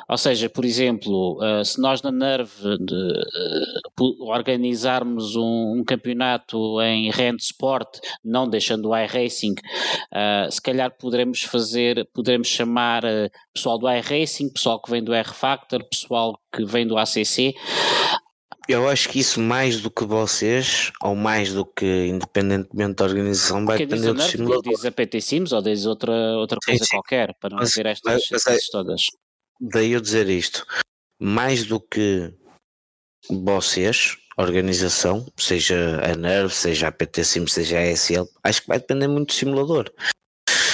ou 0.07 0.17
seja, 0.17 0.49
por 0.49 0.65
exemplo, 0.65 1.39
uh, 1.41 1.63
se 1.63 1.79
nós 1.79 2.01
na 2.01 2.11
Nerve 2.11 2.77
de, 2.79 3.23
uh, 3.99 4.23
organizarmos 4.25 5.35
um, 5.35 5.79
um, 5.79 5.83
campeonato 5.83 6.81
em 6.81 7.09
Rent 7.11 7.41
Sport, 7.41 7.99
não 8.23 8.47
deixando 8.47 8.89
o 8.89 8.97
iRacing, 8.97 9.53
uh, 9.53 10.51
se 10.51 10.61
calhar 10.61 10.91
poderemos 10.97 11.43
fazer, 11.43 12.07
poderemos 12.13 12.47
chamar 12.47 13.03
pessoal 13.53 13.77
do 13.77 13.89
iRacing, 13.89 14.49
pessoal 14.49 14.81
que 14.81 14.91
vem 14.91 15.03
do 15.03 15.13
R-Factor, 15.13 15.83
pessoal 15.89 16.39
que 16.51 16.65
vem 16.65 16.85
do 16.85 16.97
ACC, 16.97 17.55
eu 18.67 18.87
acho 18.87 19.09
que 19.09 19.19
isso 19.19 19.39
mais 19.39 19.79
do 19.79 19.91
que 19.91 20.03
vocês, 20.03 20.91
ou 21.03 21.15
mais 21.15 21.53
do 21.53 21.65
que 21.65 22.07
independentemente 22.07 22.95
da 22.95 23.05
organização, 23.05 23.63
vai 23.63 23.77
Porque 23.77 23.85
depender 23.85 24.13
do 24.13 24.21
simulador. 24.21 24.73
Diz 24.73 24.85
a 24.85 24.91
PT 24.91 25.21
Sims 25.21 25.51
ou 25.51 25.61
diz 25.61 25.85
outra, 25.85 26.11
outra 26.37 26.57
coisa 26.65 26.83
sim, 26.83 26.89
sim. 26.89 26.95
qualquer, 26.95 27.35
para 27.39 27.51
não 27.51 27.57
mas, 27.57 27.77
estas 27.77 28.01
mas, 28.03 28.27
mas 28.31 28.47
é, 28.47 28.57
todas. 28.71 29.01
Daí 29.59 29.93
eu 29.93 30.01
dizer 30.01 30.27
isto, 30.29 30.65
mais 31.19 31.65
do 31.65 31.79
que 31.79 32.33
vocês, 33.29 34.17
organização, 34.37 35.25
seja 35.37 36.01
a 36.03 36.15
NERV, 36.15 36.53
seja 36.53 36.87
a 36.87 36.91
PT 36.91 37.23
Sims, 37.23 37.53
seja 37.53 37.79
a 37.79 37.91
ASL, 37.91 38.27
acho 38.43 38.61
que 38.61 38.67
vai 38.67 38.79
depender 38.79 39.07
muito 39.07 39.27
do 39.27 39.33
simulador. 39.33 39.91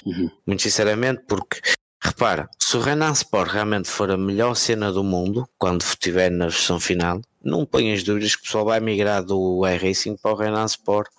Uhum. 0.05 0.29
Muito 0.47 0.63
sinceramente, 0.63 1.23
porque 1.27 1.61
repara, 2.01 2.49
se 2.59 2.75
o 2.75 2.81
Renan 2.81 3.11
Sport 3.11 3.51
realmente 3.51 3.87
for 3.87 4.09
a 4.09 4.17
melhor 4.17 4.55
cena 4.55 4.91
do 4.91 5.03
mundo, 5.03 5.47
quando 5.57 5.81
estiver 5.81 6.31
na 6.31 6.47
versão 6.47 6.79
final, 6.79 7.21
não 7.43 7.65
ponhas 7.65 8.03
dúvidas 8.03 8.35
que 8.35 8.41
o 8.41 8.45
pessoal 8.45 8.65
vai 8.65 8.79
migrar 8.79 9.23
do 9.23 9.65
iRacing 9.67 10.15
para 10.17 10.31
o 10.31 10.35
Renan 10.35 10.65
Sport 10.65 11.09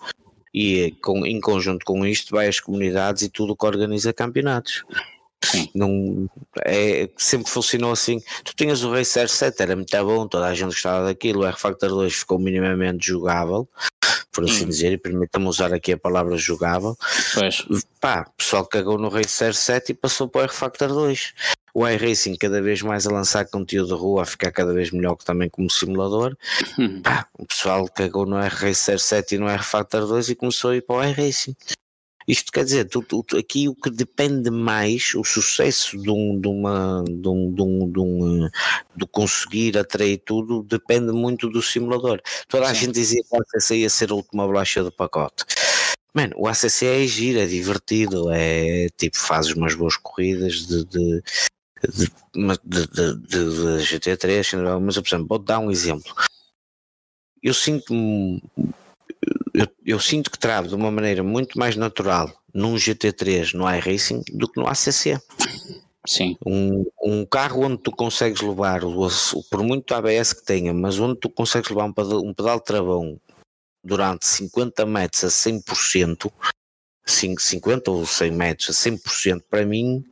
e 0.53 0.91
com, 1.01 1.25
em 1.25 1.39
conjunto 1.39 1.85
com 1.85 2.05
isto 2.05 2.35
vai 2.35 2.47
as 2.47 2.59
comunidades 2.59 3.23
e 3.23 3.29
tudo 3.29 3.55
que 3.55 3.65
organiza 3.65 4.13
campeonatos. 4.13 4.83
Sim. 5.43 5.69
Não, 5.75 6.29
é, 6.65 7.09
sempre 7.17 7.49
funcionou 7.49 7.91
assim. 7.91 8.21
Tu 8.43 8.55
tinhas 8.55 8.83
o 8.83 8.91
Racer 8.91 9.29
7, 9.29 9.61
era 9.61 9.75
muito 9.75 10.05
bom, 10.05 10.27
toda 10.27 10.45
a 10.45 10.53
gente 10.53 10.69
gostava 10.69 11.05
daquilo. 11.05 11.41
O 11.41 11.45
R-Factor 11.45 11.89
2 11.89 12.13
ficou 12.13 12.39
minimamente 12.39 13.07
jogável, 13.07 13.67
por 14.31 14.45
assim 14.45 14.65
hum. 14.65 14.69
dizer, 14.69 14.93
e 14.93 14.97
permita-me 14.97 15.47
usar 15.47 15.73
aqui 15.73 15.91
a 15.91 15.97
palavra 15.97 16.37
jogável. 16.37 16.97
Pois. 17.33 17.65
Pá, 17.99 18.25
o 18.27 18.37
pessoal 18.37 18.65
cagou 18.65 18.97
no 18.97 19.09
Racer 19.09 19.53
7 19.53 19.91
e 19.91 19.95
passou 19.95 20.27
para 20.27 20.41
o 20.41 20.43
R-Factor 20.45 20.89
2 20.89 21.33
o 21.73 21.87
iRacing 21.87 22.35
cada 22.35 22.61
vez 22.61 22.83
mais 22.83 23.07
a 23.07 23.11
lançar 23.11 23.45
conteúdo 23.47 23.95
de 23.95 23.99
rua, 23.99 24.21
a 24.21 24.25
ficar 24.25 24.51
cada 24.51 24.71
vez 24.73 24.91
melhor 24.91 25.15
também 25.15 25.49
como 25.49 25.69
simulador. 25.69 26.37
Hum. 26.77 27.01
Pá, 27.01 27.27
o 27.37 27.47
pessoal 27.47 27.87
cagou 27.89 28.27
no 28.27 28.37
R-Racer 28.37 28.99
7 28.99 29.35
e 29.35 29.37
no 29.39 29.49
R-Factor 29.49 30.05
2 30.05 30.29
e 30.29 30.35
começou 30.35 30.69
a 30.69 30.75
ir 30.75 30.81
para 30.81 30.95
o 30.97 31.03
iRacing. 31.03 31.55
Isto 32.27 32.51
quer 32.51 32.63
dizer, 32.63 32.85
tu, 32.85 33.03
tu, 33.03 33.25
aqui 33.37 33.67
o 33.67 33.75
que 33.75 33.89
depende 33.89 34.49
mais, 34.49 35.13
o 35.15 35.23
sucesso 35.23 35.97
de, 35.97 36.09
um, 36.09 36.39
de 36.39 36.47
uma 36.47 37.03
de, 37.05 37.27
um, 37.27 37.53
de, 37.53 37.61
um, 37.61 37.91
de, 37.91 37.99
um, 37.99 38.49
de 38.95 39.05
conseguir 39.07 39.77
atrair 39.77 40.21
tudo, 40.25 40.63
depende 40.63 41.11
muito 41.11 41.49
do 41.49 41.61
simulador. 41.61 42.21
Toda 42.47 42.65
a 42.65 42.73
Sim. 42.73 42.81
gente 42.81 42.93
dizia 42.93 43.21
que 43.21 43.35
o 43.35 43.41
ACC 43.41 43.75
ia 43.75 43.89
ser 43.89 44.11
a 44.11 44.15
última 44.15 44.45
bolacha 44.45 44.83
do 44.83 44.91
pacote. 44.91 45.43
Mano, 46.13 46.35
o 46.37 46.47
ACC 46.47 46.85
é 46.85 47.07
giro, 47.07 47.39
é 47.39 47.45
divertido, 47.45 48.29
é 48.31 48.87
tipo, 48.97 49.17
fazes 49.17 49.53
umas 49.53 49.73
boas 49.73 49.97
corridas 49.97 50.65
de, 50.67 50.85
de, 50.85 51.23
de, 51.89 52.11
de, 52.63 52.87
de, 52.87 53.15
de 53.27 53.83
GT3, 53.83 54.79
mas 54.79 54.95
por 54.95 55.07
exemplo, 55.07 55.27
vou 55.27 55.39
dar 55.39 55.59
um 55.59 55.71
exemplo. 55.71 56.13
Eu 57.41 57.53
sinto 57.53 57.93
eu, 59.53 59.67
eu, 59.85 59.99
sinto 59.99 60.31
que 60.31 60.39
travo 60.39 60.67
de 60.67 60.75
uma 60.75 60.91
maneira 60.91 61.23
muito 61.23 61.57
mais 61.57 61.75
natural 61.75 62.31
num 62.53 62.75
GT3 62.75 63.53
no 63.53 63.69
iRacing 63.69 64.21
do 64.33 64.49
que 64.49 64.59
no 64.59 64.67
ACC. 64.67 65.19
Sim. 66.05 66.35
Um, 66.45 66.85
um 67.01 67.25
carro 67.25 67.63
onde 67.63 67.77
tu 67.77 67.91
consegues 67.91 68.41
levar, 68.41 68.83
o, 68.83 69.07
por 69.49 69.63
muito 69.63 69.93
ABS 69.93 70.33
que 70.33 70.45
tenha, 70.45 70.73
mas 70.73 70.99
onde 70.99 71.19
tu 71.19 71.29
consegues 71.29 71.69
levar 71.69 71.85
um 71.85 71.93
pedal, 71.93 72.21
um 72.21 72.33
pedal 72.33 72.57
de 72.57 72.65
travão 72.65 73.19
durante 73.83 74.25
50 74.25 74.85
metros 74.85 75.23
a 75.23 75.27
100%, 75.27 76.31
50 77.05 77.91
ou 77.91 78.05
100 78.05 78.31
metros 78.31 78.69
a 78.69 78.89
100%, 78.89 79.43
para 79.49 79.65
mim, 79.65 80.03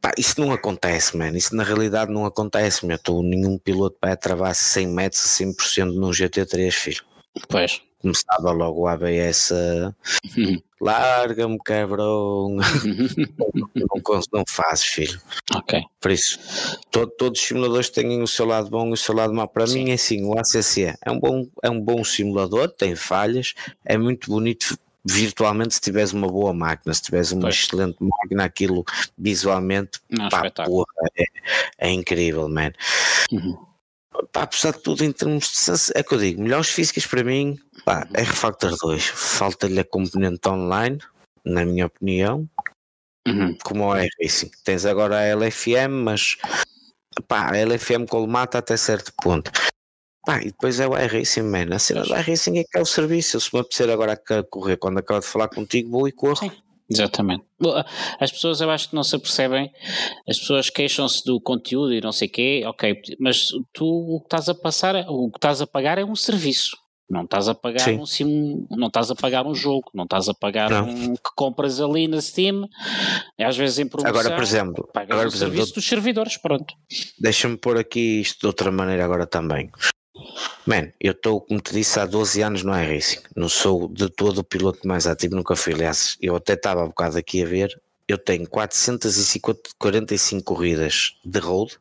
pá, 0.00 0.12
isso 0.16 0.40
não 0.40 0.52
acontece, 0.52 1.16
mano. 1.16 1.36
Isso 1.36 1.54
na 1.54 1.64
realidade 1.64 2.12
não 2.12 2.24
acontece, 2.24 2.86
meu. 2.86 2.98
Tô, 2.98 3.22
nenhum 3.22 3.58
piloto 3.58 3.96
vai 4.00 4.16
travar 4.16 4.54
100 4.54 4.86
metros 4.88 5.24
a 5.24 5.44
100% 5.44 5.94
num 5.94 6.10
GT3, 6.10 6.70
filho. 6.70 7.13
Pois. 7.48 7.82
Começava 8.00 8.52
logo 8.52 8.82
o 8.82 8.86
ABS 8.86 9.52
a 9.52 9.94
larga-me 10.80 11.58
cabrão. 11.64 12.56
Não, 13.74 14.20
não 14.32 14.44
fazes 14.46 14.84
filho. 14.84 15.20
Ok. 15.54 15.80
Por 16.00 16.10
isso 16.10 16.38
todo, 16.90 17.10
todos 17.12 17.40
os 17.40 17.46
simuladores 17.46 17.88
têm 17.88 18.22
o 18.22 18.26
seu 18.26 18.44
lado 18.44 18.68
bom 18.68 18.88
e 18.88 18.92
o 18.92 18.96
seu 18.96 19.14
lado 19.14 19.32
mau. 19.32 19.48
Para 19.48 19.66
Sim. 19.66 19.84
mim 19.84 19.90
é 19.90 19.94
assim 19.94 20.24
o 20.24 20.38
ACC 20.38 20.94
é 21.04 21.10
um 21.10 21.18
bom 21.18 21.46
é 21.62 21.70
um 21.70 21.80
bom 21.80 22.04
simulador 22.04 22.68
tem 22.68 22.94
falhas 22.94 23.54
é 23.84 23.96
muito 23.96 24.30
bonito 24.30 24.78
virtualmente 25.04 25.74
se 25.74 25.80
tiveres 25.80 26.12
uma 26.12 26.28
boa 26.28 26.52
máquina, 26.52 26.94
se 26.94 27.02
tiveres 27.02 27.32
uma 27.32 27.42
pois. 27.42 27.54
excelente 27.56 27.96
máquina, 28.00 28.44
aquilo 28.44 28.84
visualmente 29.16 30.00
Não, 30.08 30.28
pá, 30.28 30.50
porra, 30.50 30.86
é, 31.16 31.24
é, 31.78 31.90
incrível, 31.90 32.48
man. 32.48 32.72
Uhum 33.30 33.73
pá, 34.32 34.42
apesar 34.42 34.72
de 34.72 34.80
tudo, 34.80 35.04
em 35.04 35.12
termos 35.12 35.50
de 35.50 35.98
é 35.98 36.02
que 36.02 36.14
eu 36.14 36.18
digo, 36.18 36.42
melhores 36.42 36.68
físicas 36.68 37.06
para 37.06 37.24
mim, 37.24 37.58
pá, 37.84 38.06
é 38.14 38.22
Refactor 38.22 38.76
2. 38.76 39.04
Falta-lhe 39.06 39.80
a 39.80 39.84
componente 39.84 40.48
online, 40.48 40.98
na 41.44 41.64
minha 41.64 41.86
opinião, 41.86 42.48
uhum. 43.26 43.56
como 43.62 43.86
o 43.86 43.96
iRacing. 43.96 44.50
Tens 44.64 44.84
agora 44.84 45.18
a 45.18 45.36
LFM, 45.36 45.90
mas 46.04 46.36
pá, 47.28 47.50
a 47.52 47.56
LFM 47.56 48.06
colmata 48.08 48.58
até 48.58 48.76
certo 48.76 49.12
ponto. 49.22 49.50
Pá, 50.26 50.40
e 50.40 50.46
depois 50.46 50.80
é 50.80 50.88
o 50.88 50.98
iRacing, 50.98 51.42
man. 51.42 51.74
A 51.74 51.78
cena 51.78 52.02
do 52.02 52.16
iRacing 52.16 52.58
é 52.58 52.64
que 52.64 52.78
é 52.78 52.80
o 52.80 52.86
serviço. 52.86 53.38
Se 53.38 53.52
me 53.52 53.60
apetecer 53.60 53.90
agora 53.90 54.12
a 54.12 54.42
correr, 54.44 54.78
quando 54.78 54.98
acabo 54.98 55.20
de 55.20 55.26
falar 55.26 55.48
contigo, 55.48 55.90
vou 55.90 56.08
e 56.08 56.12
corro. 56.12 56.36
Sim. 56.36 56.63
Exatamente. 56.90 57.44
As 58.20 58.30
pessoas 58.30 58.60
eu 58.60 58.70
acho 58.70 58.90
que 58.90 58.94
não 58.94 59.02
se 59.02 59.16
apercebem, 59.16 59.70
as 60.28 60.38
pessoas 60.38 60.68
queixam-se 60.68 61.24
do 61.24 61.40
conteúdo 61.40 61.94
e 61.94 62.00
não 62.00 62.12
sei 62.12 62.28
o 62.28 62.30
quê, 62.30 62.62
ok, 62.66 63.00
mas 63.18 63.48
tu 63.72 63.86
o 63.86 64.20
que 64.20 64.26
estás 64.26 64.48
a 64.48 64.54
passar, 64.54 64.94
o 65.08 65.30
que 65.30 65.38
estás 65.38 65.62
a 65.62 65.66
pagar 65.66 65.98
é 65.98 66.04
um 66.04 66.14
serviço. 66.14 66.76
Não 67.08 67.24
estás 67.24 67.48
a 67.48 67.54
pagar 67.54 67.80
Sim. 67.80 67.98
um 67.98 68.06
sim, 68.06 68.66
não 68.70 68.86
estás 68.86 69.10
a 69.10 69.14
pagar 69.14 69.46
um 69.46 69.54
jogo, 69.54 69.90
não 69.94 70.04
estás 70.04 70.26
a 70.28 70.34
pagar 70.34 70.70
não. 70.70 70.88
um 70.88 71.14
que 71.14 71.30
compras 71.36 71.78
ali 71.78 72.08
na 72.08 72.20
Steam, 72.20 72.66
às 73.38 73.56
vezes 73.56 73.78
em 73.78 73.86
promoção. 73.86 74.10
Agora, 74.10 74.34
por 74.34 74.42
exemplo, 74.42 74.88
agora, 74.94 75.28
um 75.28 75.30
por 75.30 75.36
exemplo, 75.36 75.54
serviço 75.54 75.74
dos 75.74 75.84
servidores, 75.86 76.38
pronto. 76.38 76.74
Deixa-me 77.20 77.58
pôr 77.58 77.78
aqui 77.78 78.22
isto 78.22 78.40
de 78.40 78.46
outra 78.46 78.72
maneira 78.72 79.04
agora 79.04 79.26
também. 79.26 79.70
Man, 80.66 80.92
eu 81.00 81.12
estou, 81.12 81.40
como 81.40 81.60
te 81.60 81.72
disse, 81.72 81.98
há 82.00 82.06
12 82.06 82.42
anos 82.42 82.62
no 82.62 82.72
iRacing. 82.78 83.20
Não 83.36 83.48
sou 83.48 83.88
de 83.88 84.08
todo 84.08 84.38
o 84.38 84.44
piloto 84.44 84.86
mais 84.86 85.06
ativo, 85.06 85.36
nunca 85.36 85.56
fui. 85.56 85.74
Aliás, 85.74 86.16
eu 86.20 86.36
até 86.36 86.54
estava 86.54 86.84
um 86.84 86.88
bocado 86.88 87.18
aqui 87.18 87.42
a 87.42 87.46
ver. 87.46 87.80
Eu 88.06 88.18
tenho 88.18 88.48
445 88.48 90.44
corridas 90.44 91.16
de 91.24 91.38
road, 91.38 91.78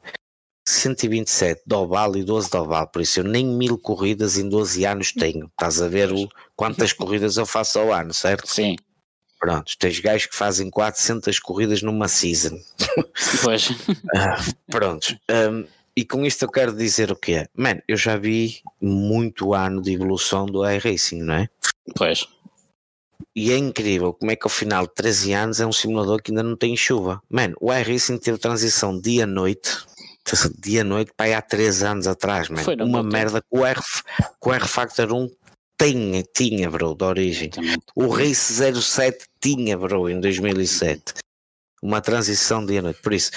127 0.68 1.64
de 1.66 1.76
oval 1.76 2.16
e 2.16 2.24
12 2.24 2.50
de 2.50 2.58
oval. 2.58 2.88
Por 2.88 3.02
isso, 3.02 3.20
eu 3.20 3.24
nem 3.24 3.46
mil 3.46 3.78
corridas 3.78 4.38
em 4.38 4.48
12 4.48 4.86
anos 4.86 5.12
tenho. 5.12 5.48
Estás 5.48 5.82
a 5.82 5.88
ver 5.88 6.12
o, 6.12 6.30
quantas 6.56 6.94
corridas 6.94 7.38
eu 7.38 7.46
faço 7.46 7.80
ao 7.80 7.92
ano, 7.94 8.14
certo? 8.14 8.48
Sim. 8.48 8.76
Pronto, 9.40 9.74
tens 9.78 10.00
gajos 10.00 10.28
que 10.28 10.36
fazem 10.38 10.70
400 10.70 11.38
corridas 11.40 11.82
numa 11.82 12.08
season. 12.08 12.58
Pois. 13.44 13.70
uh, 14.16 14.56
prontos. 14.72 15.18
Um, 15.30 15.66
e 15.96 16.04
com 16.04 16.26
isto 16.26 16.44
eu 16.44 16.50
quero 16.50 16.76
dizer 16.76 17.12
o 17.12 17.16
que 17.16 17.34
é? 17.34 17.48
Man, 17.56 17.80
eu 17.88 17.96
já 17.96 18.18
vi 18.18 18.62
muito 18.82 19.54
ano 19.54 19.82
de 19.82 19.94
evolução 19.94 20.46
do 20.46 20.68
iRacing, 20.68 21.22
não 21.22 21.36
é? 21.36 21.50
Pois. 21.96 22.28
E 23.36 23.52
é 23.52 23.58
incrível 23.58 24.14
como 24.14 24.32
é 24.32 24.36
que 24.36 24.46
ao 24.46 24.50
final 24.50 24.86
de 24.88 24.94
13 24.94 25.34
anos 25.34 25.60
é 25.60 25.66
um 25.66 25.72
simulador 25.72 26.22
que 26.22 26.32
ainda 26.32 26.44
não 26.44 26.56
tem 26.56 26.76
chuva. 26.76 27.22
Man, 27.30 27.54
o 27.60 27.74
iRacing 27.74 28.18
teve 28.18 28.38
transição 28.38 29.00
dia-noite, 29.00 29.78
dia-noite 30.60 31.12
para 31.16 31.28
aí 31.28 31.34
há 31.34 31.42
3 31.42 31.84
anos 31.84 32.08
atrás, 32.08 32.50
man. 32.50 32.64
Foi 32.64 32.76
Uma 32.76 33.04
merda 33.04 33.42
que 33.42 33.48
o, 33.58 33.66
R, 33.66 33.80
que 33.82 34.50
o 34.50 34.54
R 34.54 34.68
Factor 34.68 35.12
1 35.14 35.30
tinha, 35.80 36.24
tinha, 36.24 36.70
bro, 36.70 36.96
de 36.96 37.04
origem. 37.04 37.50
O 37.96 38.08
Race 38.08 38.54
07 38.54 39.26
tinha, 39.42 39.78
bro, 39.78 40.10
em 40.10 40.20
2007. 40.20 41.16
Uma 41.82 42.02
transição 42.02 42.66
dia-noite. 42.66 43.02
Por 43.02 43.14
isso, 43.14 43.32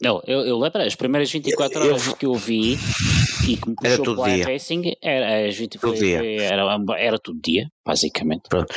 não, 0.00 0.22
eu, 0.26 0.40
eu 0.46 0.58
lembro, 0.58 0.80
as 0.80 0.94
primeiras 0.94 1.30
24 1.30 1.78
horas 1.78 2.06
eu, 2.06 2.16
que 2.16 2.26
eu 2.26 2.34
vi 2.34 2.78
e 3.46 3.56
que 3.56 3.68
me 3.68 3.74
puxou 3.74 3.92
era 3.92 4.02
todo 4.02 4.24
dia. 4.24 4.46
Racing 4.46 4.96
era, 5.02 5.48
as 5.48 5.56
20, 5.56 5.78
foi, 5.78 5.96
foi, 5.96 6.36
era, 6.36 6.62
era 6.98 7.18
todo 7.18 7.38
dia, 7.40 7.70
basicamente. 7.84 8.48
Pronto. 8.48 8.74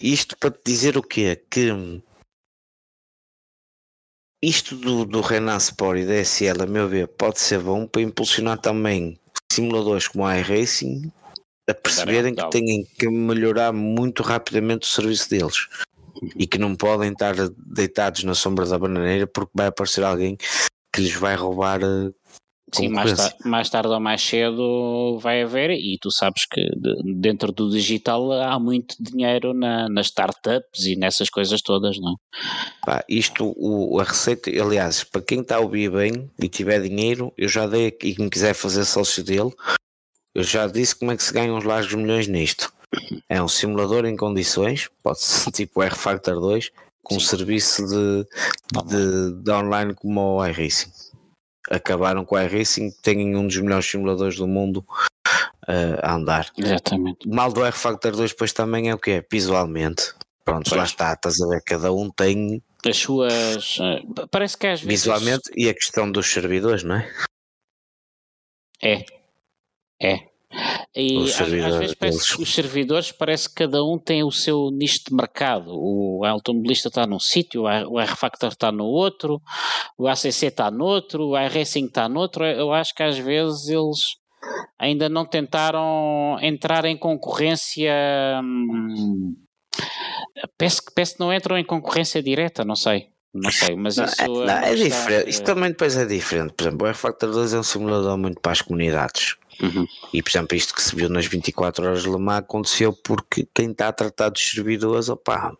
Isto 0.00 0.36
para 0.38 0.50
te 0.50 0.60
dizer 0.64 0.96
o 0.96 1.02
quê? 1.02 1.42
Que 1.50 1.70
isto 4.42 4.76
do, 4.76 5.04
do 5.04 5.20
Renan 5.22 5.56
Sport 5.56 6.00
e 6.00 6.06
da 6.06 6.22
SL, 6.22 6.62
a 6.62 6.66
meu 6.66 6.88
ver, 6.88 7.08
pode 7.08 7.40
ser 7.40 7.60
bom 7.60 7.86
para 7.86 8.02
impulsionar 8.02 8.58
também 8.58 9.18
simuladores 9.50 10.06
como 10.06 10.24
a 10.24 10.38
iRacing 10.38 11.10
a 11.68 11.74
perceberem 11.74 12.34
que 12.34 12.50
têm 12.50 12.84
que 12.98 13.08
melhorar 13.08 13.72
muito 13.72 14.22
rapidamente 14.22 14.86
o 14.86 14.90
serviço 14.90 15.30
deles 15.30 15.66
e 16.36 16.46
que 16.46 16.58
não 16.58 16.74
podem 16.74 17.12
estar 17.12 17.34
deitados 17.56 18.24
na 18.24 18.34
sombra 18.34 18.66
da 18.66 18.78
bananeira 18.78 19.26
porque 19.26 19.52
vai 19.54 19.66
aparecer 19.66 20.04
alguém 20.04 20.36
que 20.94 21.00
lhes 21.00 21.14
vai 21.14 21.34
roubar 21.34 21.80
eh, 21.82 22.10
Sim, 22.72 22.88
mais, 22.88 23.12
tar 23.12 23.34
mais, 23.44 23.70
tarde 23.70 23.88
ou 23.88 24.00
mais 24.00 24.20
cedo 24.20 25.18
vai 25.20 25.42
haver, 25.42 25.70
e 25.70 25.96
tu 26.00 26.10
sabes 26.10 26.44
que 26.46 26.60
de, 26.60 27.14
dentro 27.20 27.52
do 27.52 27.70
digital 27.70 28.32
há 28.32 28.58
muito 28.58 28.96
dinheiro 28.98 29.54
na, 29.54 29.88
nas 29.88 30.06
startups 30.06 30.84
e 30.84 30.96
nessas 30.96 31.30
coisas 31.30 31.62
todas, 31.62 31.98
não 32.00 32.12
é? 32.12 32.14
Pá, 32.84 33.04
isto, 33.08 33.54
o, 33.56 34.00
a 34.00 34.04
receita, 34.04 34.50
aliás, 34.50 35.04
para 35.04 35.22
quem 35.22 35.40
está 35.40 35.56
a 35.56 35.60
ouvir 35.60 35.90
bem 35.90 36.28
e 36.40 36.48
tiver 36.48 36.80
dinheiro, 36.80 37.32
eu 37.36 37.48
já 37.48 37.66
dei 37.66 37.88
e 38.02 38.14
quem 38.14 38.28
quiser 38.28 38.54
fazer 38.54 38.84
sócio 38.84 39.22
dele, 39.22 39.52
eu 40.34 40.42
já 40.42 40.66
disse 40.66 40.96
como 40.96 41.12
é 41.12 41.16
que 41.16 41.22
se 41.22 41.32
ganham 41.32 41.56
os 41.56 41.64
largos 41.64 41.94
milhões 41.94 42.26
nisto. 42.26 42.72
É 43.28 43.42
um 43.42 43.48
simulador 43.48 44.04
em 44.04 44.16
condições, 44.16 44.88
pode 45.02 45.20
ser 45.20 45.50
tipo 45.52 45.82
R 45.82 45.94
Factor 45.94 46.40
2, 46.40 46.70
com 47.02 47.16
um 47.16 47.20
serviço 47.20 47.86
de, 47.86 48.26
de, 48.84 49.42
de, 49.42 49.50
online 49.50 49.94
como 49.94 50.20
o 50.20 50.46
iRacing. 50.46 50.90
Acabaram 51.70 52.24
com 52.24 52.34
o 52.34 52.40
iRacing, 52.40 52.90
têm 53.02 53.36
um 53.36 53.46
dos 53.46 53.56
melhores 53.58 53.86
simuladores 53.86 54.36
do 54.36 54.46
mundo 54.46 54.84
uh, 55.68 56.00
a 56.02 56.14
andar. 56.14 56.50
Exatamente. 56.56 57.28
O 57.28 57.34
mal 57.34 57.52
do 57.52 57.64
R 57.64 57.76
Factor 57.76 58.12
2 58.12 58.30
depois 58.30 58.52
também 58.52 58.90
é 58.90 58.94
o 58.94 58.98
que 58.98 59.10
é? 59.12 59.26
Visualmente. 59.30 60.14
Pronto, 60.44 60.68
pois. 60.68 60.78
lá 60.78 60.84
está, 60.84 61.12
estás 61.12 61.40
a 61.40 61.48
ver, 61.48 61.62
cada 61.62 61.92
um 61.92 62.10
tem 62.10 62.62
as 62.86 62.98
suas. 62.98 63.78
Uh, 63.78 64.28
parece 64.30 64.58
que 64.58 64.66
às 64.66 64.80
vezes. 64.80 65.04
Visualmente 65.04 65.50
e 65.56 65.68
a 65.68 65.74
questão 65.74 66.10
dos 66.10 66.26
servidores, 66.26 66.82
não 66.82 66.96
é? 66.96 67.10
É. 68.82 69.04
É. 70.02 70.33
E 70.94 71.24
às, 71.24 71.40
às, 71.40 71.48
vezes 71.48 71.94
parece 71.94 72.36
que 72.36 72.42
os 72.42 72.54
servidores 72.54 73.12
parece 73.12 73.48
que 73.48 73.56
cada 73.56 73.82
um 73.82 73.98
tem 73.98 74.22
o 74.22 74.30
seu 74.30 74.70
nicho 74.70 75.00
de 75.08 75.14
mercado. 75.14 75.70
O 75.70 76.24
automobilista 76.24 76.88
está 76.88 77.06
num 77.06 77.18
sítio, 77.18 77.62
o 77.62 78.00
R-Factor 78.00 78.50
está 78.50 78.70
no 78.70 78.84
outro, 78.84 79.40
o 79.98 80.06
ACC 80.06 80.46
está 80.46 80.70
no 80.70 80.84
outro, 80.84 81.30
o 81.30 81.38
iRacing 81.38 81.86
está 81.86 82.08
no 82.08 82.20
outro. 82.20 82.44
Eu 82.44 82.72
acho 82.72 82.94
que 82.94 83.02
às 83.02 83.18
vezes 83.18 83.68
eles 83.68 83.98
ainda 84.78 85.08
não 85.08 85.26
tentaram 85.26 86.38
entrar 86.40 86.84
em 86.84 86.96
concorrência. 86.96 87.92
Hum, 88.42 89.34
peço, 90.56 90.82
que 90.84 91.20
não 91.20 91.32
entram 91.32 91.58
em 91.58 91.64
concorrência 91.64 92.22
direta, 92.22 92.64
não 92.64 92.76
sei. 92.76 93.08
Não 93.34 93.50
sei, 93.50 93.74
mas 93.74 93.96
não, 93.96 94.04
isso 94.04 94.22
é, 94.22 94.28
não, 94.28 94.48
é, 94.48 94.70
é 94.70 94.74
diferente. 94.76 95.28
Isto 95.30 95.44
também 95.44 95.70
depois 95.70 95.96
é 95.96 96.06
diferente. 96.06 96.52
Por 96.52 96.62
exemplo, 96.68 96.86
o 96.86 96.88
R-Factor 96.88 97.32
2 97.32 97.54
é 97.54 97.58
um 97.58 97.64
simulador 97.64 98.16
muito 98.16 98.40
para 98.40 98.52
as 98.52 98.62
comunidades. 98.62 99.36
Uhum. 99.62 99.86
E, 100.12 100.22
por 100.22 100.30
exemplo, 100.30 100.56
isto 100.56 100.74
que 100.74 100.82
se 100.82 100.94
viu 100.94 101.08
nas 101.08 101.26
24 101.26 101.84
horas 101.84 102.02
de 102.02 102.10
Le 102.10 102.18
Mans 102.18 102.38
aconteceu 102.38 102.92
porque 102.92 103.46
quem 103.54 103.70
está 103.70 103.88
a 103.88 103.92
tratar 103.92 104.30
dos 104.30 104.42
servidores, 104.42 105.08
opá, 105.08 105.52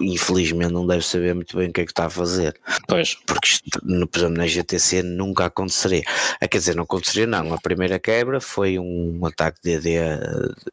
infelizmente 0.00 0.72
não 0.72 0.86
deve 0.86 1.04
saber 1.04 1.34
muito 1.34 1.56
bem 1.56 1.68
o 1.68 1.72
que 1.72 1.80
é 1.80 1.84
que 1.84 1.90
está 1.90 2.06
a 2.06 2.10
fazer. 2.10 2.58
Pois. 2.86 3.14
Porque 3.26 3.48
isto, 3.48 3.80
por 3.80 4.18
exemplo, 4.18 4.36
na 4.36 4.46
GTC 4.46 5.02
nunca 5.02 5.46
aconteceria. 5.46 6.02
Ah, 6.40 6.48
quer 6.48 6.58
dizer, 6.58 6.76
não 6.76 6.84
aconteceria 6.84 7.26
não. 7.26 7.52
A 7.52 7.60
primeira 7.60 7.98
quebra 7.98 8.40
foi 8.40 8.78
um 8.78 9.24
ataque 9.26 9.60
de 9.62 9.78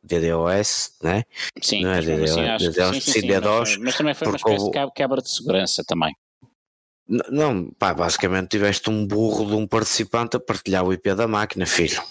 DDoS, 0.03 0.93
né? 1.01 1.23
Sim, 1.61 1.83
não 1.83 1.91
é 1.91 2.01
DDoS, 2.01 2.37
acho, 2.37 2.71
DDoS, 2.71 2.95
sim, 2.95 3.01
sim, 3.01 3.21
sim, 3.21 3.27
DDoS, 3.27 3.69
mas, 3.69 3.77
mas, 3.77 3.97
também 3.97 4.13
foi 4.13 4.27
uma 4.27 4.37
espécie 4.37 4.71
de 4.71 4.91
quebra 4.93 5.21
de 5.21 5.29
segurança 5.29 5.83
também. 5.85 6.15
Não, 7.07 7.71
pá, 7.79 7.93
basicamente 7.93 8.49
tiveste 8.49 8.89
um 8.89 9.07
burro 9.07 9.45
de 9.45 9.53
um 9.53 9.65
participante 9.65 10.35
a 10.35 10.39
partilhar 10.39 10.83
o 10.83 10.91
IP 10.91 11.13
da 11.15 11.27
máquina, 11.27 11.65
filho. 11.65 12.01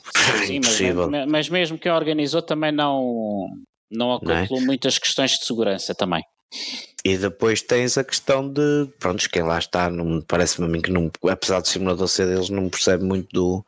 Sim, 0.46 0.56
Impossível. 0.56 1.10
Mas, 1.10 1.28
mas 1.28 1.48
mesmo 1.50 1.78
quem 1.78 1.92
organizou 1.92 2.40
também 2.40 2.72
não, 2.72 3.46
não 3.90 4.14
acoplou 4.14 4.60
é? 4.60 4.64
muitas 4.64 4.98
questões 4.98 5.32
de 5.32 5.44
segurança 5.44 5.94
também. 5.94 6.24
E 7.04 7.16
depois 7.16 7.62
tens 7.62 7.96
a 7.98 8.04
questão 8.04 8.48
de, 8.48 8.88
pronto, 8.98 9.28
quem 9.30 9.42
lá 9.42 9.58
está, 9.58 9.90
parece-me 10.26 10.66
a 10.66 10.70
mim 10.70 10.80
que 10.80 10.90
não, 10.90 11.10
apesar 11.28 11.60
do 11.60 11.68
simulador 11.68 12.08
ser 12.08 12.26
deles, 12.26 12.50
não 12.50 12.68
percebe 12.68 13.04
muito 13.04 13.28
do. 13.32 13.64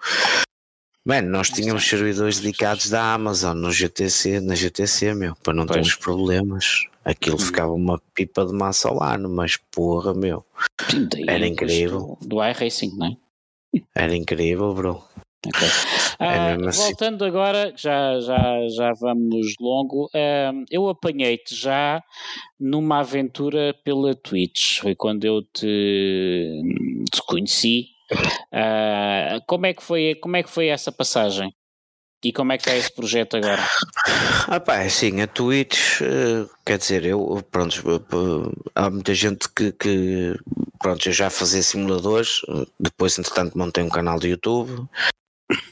Mano, 1.04 1.30
nós 1.30 1.48
tínhamos 1.48 1.88
servidores 1.88 2.40
dedicados 2.40 2.90
da 2.90 3.14
Amazon 3.14 3.56
no 3.56 3.70
GTC, 3.70 4.40
na 4.40 4.54
GTC, 4.54 5.14
meu, 5.14 5.36
para 5.36 5.54
não 5.54 5.66
termos 5.66 5.94
problemas. 5.94 6.84
Aquilo 7.08 7.36
hum. 7.36 7.38
ficava 7.38 7.72
uma 7.72 7.98
pipa 8.12 8.44
de 8.44 8.52
massa 8.52 8.90
ao 8.90 9.02
ano, 9.02 9.30
mas 9.30 9.56
porra, 9.56 10.12
meu. 10.12 10.44
Era 11.26 11.46
incrível. 11.46 12.18
Do, 12.20 12.28
do 12.28 12.44
iRacing, 12.44 12.94
não 12.98 13.06
é? 13.06 13.16
Era 13.94 14.14
incrível, 14.14 14.74
bro. 14.74 15.02
Okay. 15.46 15.68
Ah, 16.20 16.56
assim. 16.66 16.82
voltando 16.82 17.24
agora, 17.24 17.72
já, 17.76 18.18
já, 18.18 18.68
já 18.70 18.92
vamos 18.92 19.54
longo, 19.60 20.10
eu 20.68 20.88
apanhei-te 20.88 21.54
já 21.54 22.02
numa 22.58 22.98
aventura 22.98 23.72
pela 23.84 24.16
Twitch, 24.16 24.80
foi 24.80 24.96
quando 24.96 25.24
eu 25.24 25.42
te, 25.44 26.60
te 27.08 27.22
conheci. 27.24 27.90
Ah, 28.50 29.40
como, 29.46 29.66
é 29.66 29.74
que 29.74 29.82
foi, 29.82 30.16
como 30.16 30.36
é 30.36 30.42
que 30.42 30.50
foi 30.50 30.66
essa 30.66 30.90
passagem? 30.90 31.54
E 32.22 32.32
como 32.32 32.52
é 32.52 32.58
que 32.58 32.68
é 32.68 32.76
esse 32.76 32.92
projeto 32.92 33.36
agora? 33.36 33.62
Ah 34.48 34.58
pá, 34.58 34.82
é 34.82 34.86
assim, 34.86 35.20
a 35.20 35.26
Twitch, 35.26 36.00
uh, 36.00 36.50
quer 36.66 36.78
dizer, 36.78 37.04
eu, 37.04 37.44
pronto, 37.50 37.76
há 38.74 38.90
muita 38.90 39.14
gente 39.14 39.48
que, 39.50 39.70
que, 39.72 40.34
pronto, 40.80 41.08
eu 41.08 41.12
já 41.12 41.30
fazia 41.30 41.62
simuladores, 41.62 42.40
depois 42.80 43.18
entretanto 43.18 43.56
montei 43.56 43.84
um 43.84 43.88
canal 43.88 44.18
do 44.18 44.26
YouTube, 44.26 44.88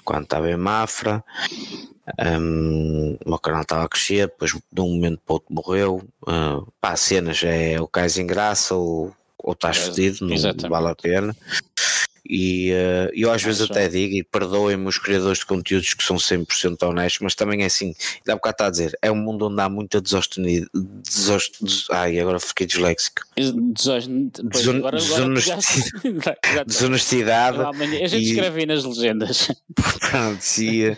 quando 0.04 0.24
estava 0.24 0.50
em 0.50 0.56
Mafra, 0.56 1.24
um, 2.40 3.18
o 3.24 3.30
meu 3.30 3.38
canal 3.38 3.62
estava 3.62 3.84
a 3.84 3.88
crescer, 3.88 4.28
depois 4.28 4.52
de 4.52 4.80
um 4.80 4.94
momento 4.94 5.20
para 5.26 5.32
o 5.32 5.34
outro 5.34 5.54
morreu, 5.54 6.08
uh, 6.22 6.72
pá, 6.80 6.94
cenas 6.94 7.42
é 7.42 7.80
o 7.80 7.88
cais 7.88 8.18
em 8.18 8.26
graça 8.26 8.74
ou, 8.74 9.12
ou 9.38 9.52
estás 9.52 9.78
fedido, 9.78 10.24
não 10.24 10.70
vale 10.70 10.88
a 10.88 10.94
pena. 10.94 11.36
E 12.28 12.72
uh, 12.72 13.10
eu 13.14 13.30
às 13.30 13.42
vezes 13.42 13.62
até 13.62 13.88
digo, 13.88 14.14
e 14.14 14.22
perdoem-me 14.22 14.86
os 14.86 14.98
criadores 14.98 15.38
de 15.38 15.46
conteúdos 15.46 15.94
que 15.94 16.02
são 16.02 16.16
100% 16.16 16.82
honestos, 16.82 17.20
mas 17.20 17.34
também 17.34 17.62
é 17.62 17.66
assim, 17.66 17.94
dá 18.24 18.34
um 18.34 18.36
bocado 18.36 18.54
está 18.54 18.66
a 18.66 18.70
dizer, 18.70 18.98
é 19.02 19.10
um 19.10 19.16
mundo 19.16 19.46
onde 19.46 19.60
há 19.60 19.68
muita 19.68 20.00
desostenido, 20.00 20.68
desost, 20.74 21.62
des, 21.62 21.86
ai, 21.90 22.18
agora 22.18 22.40
fiquei 22.40 22.66
disléxico. 22.66 23.22
Desonestidade. 26.66 27.58
A 28.02 28.06
gente 28.06 28.30
escreve 28.30 28.66
nas 28.66 28.84
legendas. 28.84 29.48
Pronto, 30.00 30.42
e, 30.58 30.96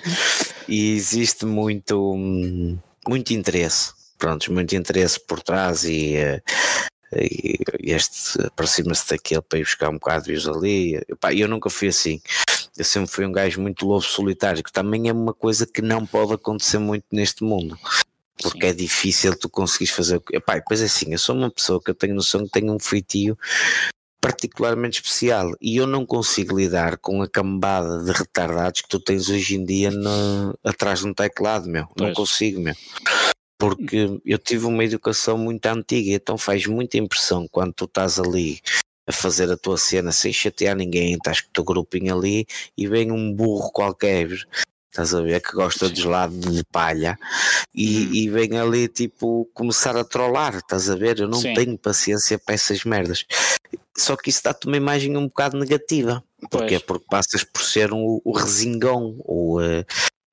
e 0.69 0.93
existe 0.93 1.45
muito, 1.45 2.15
muito 3.07 3.33
interesse, 3.33 3.93
pronto, 4.19 4.53
muito 4.53 4.75
interesse 4.75 5.19
por 5.21 5.43
trás 5.43 5.85
e 5.85 6.17
uh, 6.17 6.41
e 7.13 7.59
este 7.93 8.41
aproxima-se 8.47 9.09
daquele 9.09 9.41
para 9.41 9.59
ir 9.59 9.63
buscar 9.63 9.89
um 9.89 9.95
bocado 9.95 10.25
de 10.25 10.33
views 10.33 10.49
ali. 10.49 10.97
E, 11.33 11.41
eu 11.41 11.49
nunca 11.49 11.71
fui 11.71 11.89
assim. 11.89 12.21
Eu 12.77 12.85
sempre 12.85 13.11
fui 13.11 13.27
um 13.27 13.33
gajo 13.33 13.61
muito 13.61 13.87
lobo 13.87 14.03
solitário, 14.03 14.63
que 14.63 14.73
também 14.73 15.09
é 15.09 15.13
uma 15.13 15.35
coisa 15.35 15.67
que 15.67 15.83
não 15.83 16.07
pode 16.07 16.35
acontecer 16.35 16.79
muito 16.79 17.05
neste 17.11 17.43
mundo. 17.43 17.79
Porque 18.41 18.67
Sim. 18.67 18.69
é 18.69 18.73
difícil 18.73 19.37
tu 19.37 19.49
conseguires 19.49 19.93
fazer. 19.93 20.23
Epá, 20.33 20.63
pois 20.67 20.81
é 20.81 20.85
assim, 20.85 21.13
eu 21.13 21.19
sou 21.19 21.35
uma 21.35 21.51
pessoa 21.51 21.83
que 21.83 21.91
eu 21.91 21.95
tenho 21.95 22.15
noção 22.15 22.45
que 22.45 22.51
tenho 22.51 22.73
um 22.73 22.79
feitio 22.79 23.37
particularmente 24.21 25.01
especial 25.01 25.53
e 25.61 25.77
eu 25.77 25.87
não 25.87 26.05
consigo 26.05 26.59
lidar 26.59 26.99
com 26.99 27.23
a 27.23 27.29
cambada 27.29 28.03
de 28.03 28.11
retardados 28.11 28.81
que 28.81 28.89
tu 28.89 28.99
tens 28.99 29.29
hoje 29.29 29.55
em 29.55 29.65
dia 29.65 29.93
no, 29.93 30.59
atrás 30.63 31.01
de 31.01 31.07
um 31.07 31.15
teclado, 31.15 31.69
meu. 31.69 31.87
Pois. 31.87 32.09
Não 32.09 32.15
consigo, 32.15 32.61
meu 32.61 32.75
porque 33.59 34.21
eu 34.25 34.39
tive 34.39 34.67
uma 34.67 34.85
educação 34.85 35.37
muito 35.37 35.67
antiga, 35.67 36.13
então 36.13 36.39
faz 36.39 36.67
muita 36.67 36.97
impressão 36.97 37.49
quando 37.51 37.73
tu 37.73 37.85
estás 37.85 38.19
ali 38.19 38.61
a 39.07 39.13
fazer 39.13 39.51
a 39.51 39.57
tua 39.57 39.77
cena 39.77 40.13
sem 40.13 40.33
chatear 40.33 40.77
ninguém, 40.77 41.15
estás 41.15 41.41
com 41.41 41.49
o 41.49 41.53
teu 41.53 41.65
grupinho 41.65 42.17
ali 42.17 42.47
e 42.77 42.87
vem 42.87 43.11
um 43.11 43.33
burro 43.33 43.73
qualquer, 43.73 44.29
estás 44.91 45.15
a 45.15 45.23
ver, 45.23 45.41
que 45.41 45.53
gosta 45.53 45.89
de 45.91 46.03
gelado 46.03 46.39
de 46.39 46.63
palha 46.65 47.19
e, 47.75 48.07
hum. 48.07 48.11
e 48.13 48.29
vem 48.29 48.59
ali 48.59 48.87
tipo 48.87 49.49
começar 49.55 49.97
a 49.97 50.05
trollar, 50.05 50.57
estás 50.57 50.89
a 50.89 50.95
ver? 50.95 51.19
Eu 51.19 51.29
não 51.29 51.41
Sim. 51.41 51.55
tenho 51.55 51.79
paciência 51.79 52.39
para 52.39 52.55
essas 52.55 52.85
merdas. 52.85 53.25
Só 53.97 54.17
que 54.17 54.31
isso 54.31 54.43
dá-te 54.45 54.67
uma 54.67 54.77
imagem 54.77 55.17
um 55.17 55.27
bocado 55.27 55.59
negativa. 55.59 56.23
Porquê? 56.51 56.79
Pois. 56.79 56.83
Porque 56.83 57.07
passas 57.11 57.43
por 57.43 57.63
ser 57.63 57.93
um, 57.93 58.21
o 58.25 58.33
resingão, 58.33 59.17
o, 59.25 59.59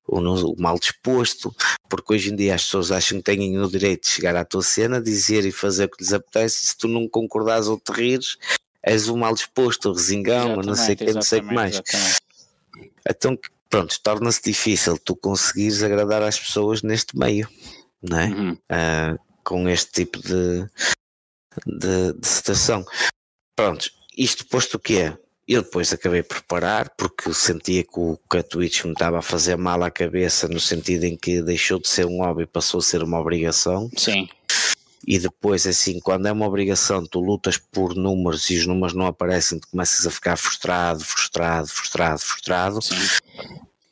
ou 0.06 0.20
o 0.20 0.60
mal 0.60 0.78
disposto, 0.78 1.54
porque 1.88 2.14
hoje 2.14 2.32
em 2.32 2.36
dia 2.36 2.54
as 2.54 2.64
pessoas 2.64 2.92
acham 2.92 3.18
que 3.18 3.24
têm 3.24 3.58
o 3.58 3.68
direito 3.68 4.02
de 4.02 4.08
chegar 4.08 4.36
à 4.36 4.44
tua 4.44 4.62
cena, 4.62 5.00
dizer 5.00 5.44
e 5.44 5.52
fazer 5.52 5.84
o 5.84 5.88
que 5.90 6.02
lhes 6.02 6.12
apetece, 6.12 6.66
se 6.66 6.76
tu 6.76 6.86
não 6.86 7.08
concordares 7.08 7.66
ou 7.66 7.78
te 7.78 7.92
rires, 7.92 8.36
és 8.82 9.08
o 9.08 9.16
mal 9.16 9.34
disposto, 9.34 9.90
o 9.90 9.92
resingão, 9.92 10.56
não 10.56 10.76
sei 10.76 10.94
o 10.94 10.98
que, 10.98 11.12
não 11.12 11.22
sei 11.22 11.40
o 11.40 11.48
que 11.48 11.54
mais. 11.54 11.74
Exatamente. 11.74 12.26
Então, 13.08 13.38
pronto, 13.68 14.00
torna-se 14.02 14.42
difícil 14.42 14.96
tu 14.98 15.16
conseguires 15.16 15.82
agradar 15.82 16.22
às 16.22 16.38
pessoas 16.38 16.82
neste 16.82 17.18
meio, 17.18 17.48
não 18.00 18.18
é? 18.18 18.26
Uhum. 18.26 18.52
Uh, 18.52 19.18
com 19.44 19.68
este 19.68 19.92
tipo 19.92 20.20
de, 20.20 20.66
de, 21.66 22.12
de 22.12 22.26
situação. 22.26 22.84
Pronto, 23.56 23.90
isto 24.16 24.46
posto 24.46 24.76
o 24.76 24.80
que 24.80 24.98
é? 24.98 25.18
Eu 25.48 25.62
depois 25.62 25.92
acabei 25.92 26.24
por 26.24 26.42
parar 26.42 26.90
porque 26.96 27.32
sentia 27.32 27.84
que 27.84 28.00
o 28.00 28.18
que 28.28 28.38
a 28.38 28.42
Twitch 28.42 28.84
me 28.84 28.92
estava 28.92 29.18
a 29.18 29.22
fazer 29.22 29.56
mal 29.56 29.82
à 29.84 29.90
cabeça 29.90 30.48
no 30.48 30.58
sentido 30.58 31.04
em 31.04 31.16
que 31.16 31.40
deixou 31.40 31.78
de 31.78 31.86
ser 31.86 32.04
um 32.04 32.18
hobby 32.18 32.42
e 32.42 32.46
passou 32.46 32.78
a 32.78 32.82
ser 32.82 33.02
uma 33.02 33.20
obrigação. 33.20 33.88
Sim. 33.96 34.28
E 35.06 35.20
depois, 35.20 35.64
assim, 35.68 36.00
quando 36.00 36.26
é 36.26 36.32
uma 36.32 36.46
obrigação, 36.46 37.06
tu 37.06 37.20
lutas 37.20 37.56
por 37.58 37.94
números 37.94 38.50
e 38.50 38.56
os 38.56 38.66
números 38.66 38.92
não 38.92 39.06
aparecem, 39.06 39.60
tu 39.60 39.68
começas 39.68 40.04
a 40.04 40.10
ficar 40.10 40.36
frustrado, 40.36 41.04
frustrado, 41.04 41.68
frustrado, 41.68 42.18
frustrado. 42.18 42.82
Sim. 42.82 42.96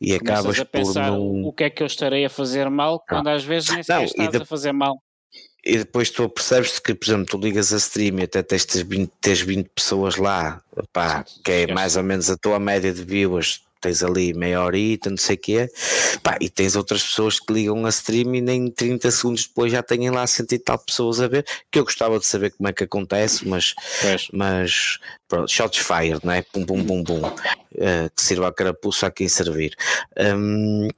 E 0.01 0.13
acabas 0.13 0.59
a 0.59 0.65
pensar 0.65 1.13
por 1.13 1.19
não... 1.19 1.45
o 1.45 1.53
que 1.53 1.65
é 1.65 1.71
que 1.71 1.85
eu 1.85 1.87
estarei 1.87 2.25
a 2.25 2.31
fazer 2.31 2.69
mal 2.69 2.99
quando 2.99 3.29
ah. 3.29 3.35
às 3.35 3.45
vezes 3.45 3.71
nem 3.71 3.83
sequer 3.85 4.05
estás 4.05 4.31
de... 4.31 4.37
a 4.39 4.45
fazer 4.45 4.73
mal 4.73 5.01
e 5.65 5.79
depois 5.79 6.11
tu 6.11 6.29
percebes 6.29 6.79
que, 6.79 6.95
por 6.95 7.07
exemplo, 7.07 7.27
tu 7.27 7.39
ligas 7.39 7.73
a 7.73 7.79
stream 7.79 8.19
e 8.19 8.25
até 8.25 8.43
tens 8.43 8.67
20, 8.67 9.11
tens 9.21 9.41
20 9.41 9.69
pessoas 9.75 10.17
lá, 10.17 10.61
pá, 10.93 11.25
que 11.45 11.51
é 11.51 11.73
mais 11.73 11.97
ou 11.97 12.03
menos 12.03 12.29
a 12.29 12.37
tua 12.37 12.59
média 12.59 12.93
de 12.93 13.03
viewers, 13.03 13.63
tens 13.81 14.03
ali 14.03 14.33
meia 14.35 14.63
horita, 14.63 15.11
não 15.11 15.17
sei 15.17 15.37
o 15.37 15.39
quê, 15.39 15.71
pá, 16.23 16.37
e 16.41 16.51
tens 16.51 16.77
outras 16.77 17.03
pessoas 17.03 17.41
que 17.41 17.53
ligam 17.53 17.85
a 17.87 17.89
stream 17.89 18.35
e 18.35 18.41
nem 18.41 18.71
30 18.71 19.11
segundos 19.11 19.47
depois 19.47 19.73
já 19.73 19.83
têm 19.83 20.11
lá 20.11 20.27
cento 20.27 20.53
e 20.53 20.59
tal 20.59 20.79
pessoas 20.79 21.21
a 21.21 21.29
ver, 21.29 21.47
que 21.71 21.79
eu 21.79 21.85
gostava 21.85 22.19
de 22.19 22.27
saber 22.27 22.51
como 22.51 22.69
é 22.69 22.73
que 22.73 22.85
acontece, 22.85 23.47
mas, 23.49 23.75
mas 24.33 24.99
pronto, 25.29 25.51
shots 25.51 25.79
fired, 25.79 26.21
não 26.25 26.33
é? 26.33 26.43
Pum, 26.43 26.65
pum, 26.65 26.85
pum, 26.85 27.05
pum, 27.05 27.27
uh, 27.27 28.11
que 28.15 28.23
sirva 28.23 28.49
a 28.49 28.53
carapuça 28.53 29.07
a 29.07 29.11
quem 29.11 29.29
servir. 29.29 29.75
Um, 30.19 30.89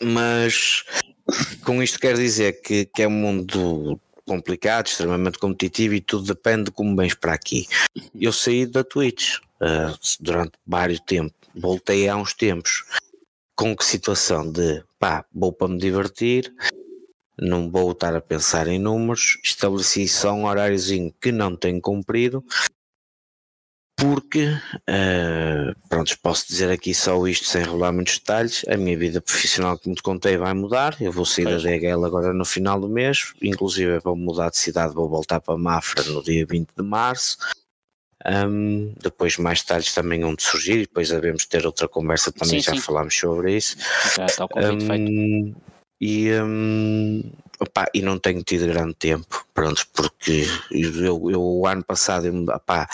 mas 0.00 0.84
com 1.64 1.82
isto 1.82 1.98
quer 1.98 2.16
dizer 2.16 2.60
que, 2.60 2.84
que 2.86 3.02
é 3.02 3.08
um 3.08 3.10
mundo 3.10 4.00
complicado, 4.26 4.86
extremamente 4.86 5.38
competitivo 5.38 5.94
e 5.94 6.00
tudo 6.00 6.34
depende 6.34 6.64
de 6.64 6.70
como 6.70 6.96
vens 6.96 7.14
para 7.14 7.34
aqui. 7.34 7.66
Eu 8.18 8.32
saí 8.32 8.66
da 8.66 8.84
Twitch 8.84 9.38
uh, 9.60 9.98
durante 10.20 10.52
vários 10.66 11.00
tempos, 11.00 11.34
voltei 11.54 12.08
há 12.08 12.16
uns 12.16 12.32
tempos 12.32 12.84
com 13.54 13.76
que 13.76 13.84
situação 13.84 14.50
de 14.50 14.82
pá, 14.98 15.24
vou 15.32 15.52
para 15.52 15.68
me 15.68 15.78
divertir, 15.78 16.52
não 17.38 17.70
vou 17.70 17.92
estar 17.92 18.14
a 18.14 18.20
pensar 18.20 18.66
em 18.68 18.78
números, 18.78 19.38
estabeleci 19.42 20.06
só 20.08 20.32
um 20.32 20.44
horáriozinho 20.44 21.12
que 21.20 21.32
não 21.32 21.56
tenho 21.56 21.80
cumprido 21.80 22.44
porque, 24.02 24.48
uh, 24.48 25.88
pronto, 25.88 26.18
posso 26.20 26.48
dizer 26.48 26.72
aqui 26.72 26.92
só 26.92 27.24
isto 27.28 27.46
sem 27.46 27.62
revelar 27.62 27.92
muitos 27.92 28.18
detalhes. 28.18 28.64
A 28.68 28.76
minha 28.76 28.98
vida 28.98 29.20
profissional, 29.20 29.78
como 29.78 29.94
te 29.94 30.02
contei, 30.02 30.36
vai 30.36 30.52
mudar. 30.54 30.96
Eu 31.00 31.12
vou 31.12 31.24
sair 31.24 31.44
pois. 31.44 31.62
da 31.62 31.70
DHL 31.70 32.04
agora 32.04 32.32
no 32.32 32.44
final 32.44 32.80
do 32.80 32.88
mês, 32.88 33.32
inclusive 33.40 34.00
vou 34.00 34.16
mudar 34.16 34.50
de 34.50 34.58
cidade, 34.58 34.92
vou 34.92 35.08
voltar 35.08 35.40
para 35.40 35.56
Mafra 35.56 36.02
no 36.02 36.20
dia 36.20 36.44
20 36.44 36.70
de 36.76 36.82
março. 36.82 37.38
Um, 38.26 38.92
depois, 39.00 39.36
mais 39.36 39.62
tarde, 39.62 39.94
também 39.94 40.24
onde 40.24 40.42
surgir, 40.42 40.80
depois 40.80 41.08
devemos 41.08 41.46
ter 41.46 41.64
outra 41.64 41.86
conversa 41.86 42.32
também, 42.32 42.60
sim, 42.60 42.66
já 42.70 42.72
sim. 42.72 42.80
falámos 42.80 43.16
sobre 43.16 43.56
isso. 43.56 43.76
Já 44.16 44.26
está 44.26 44.44
o 44.44 44.48
convite 44.48 44.84
um, 44.84 44.86
feito. 44.88 45.56
E, 46.00 46.32
um, 46.32 47.22
opá, 47.60 47.86
e 47.94 48.02
não 48.02 48.18
tenho 48.18 48.42
tido 48.42 48.66
grande 48.66 48.94
tempo, 48.94 49.46
pronto, 49.54 49.86
porque 49.92 50.44
eu, 50.72 51.30
eu 51.30 51.40
o 51.40 51.66
ano 51.66 51.84
passado, 51.84 52.28
opá, 52.52 52.88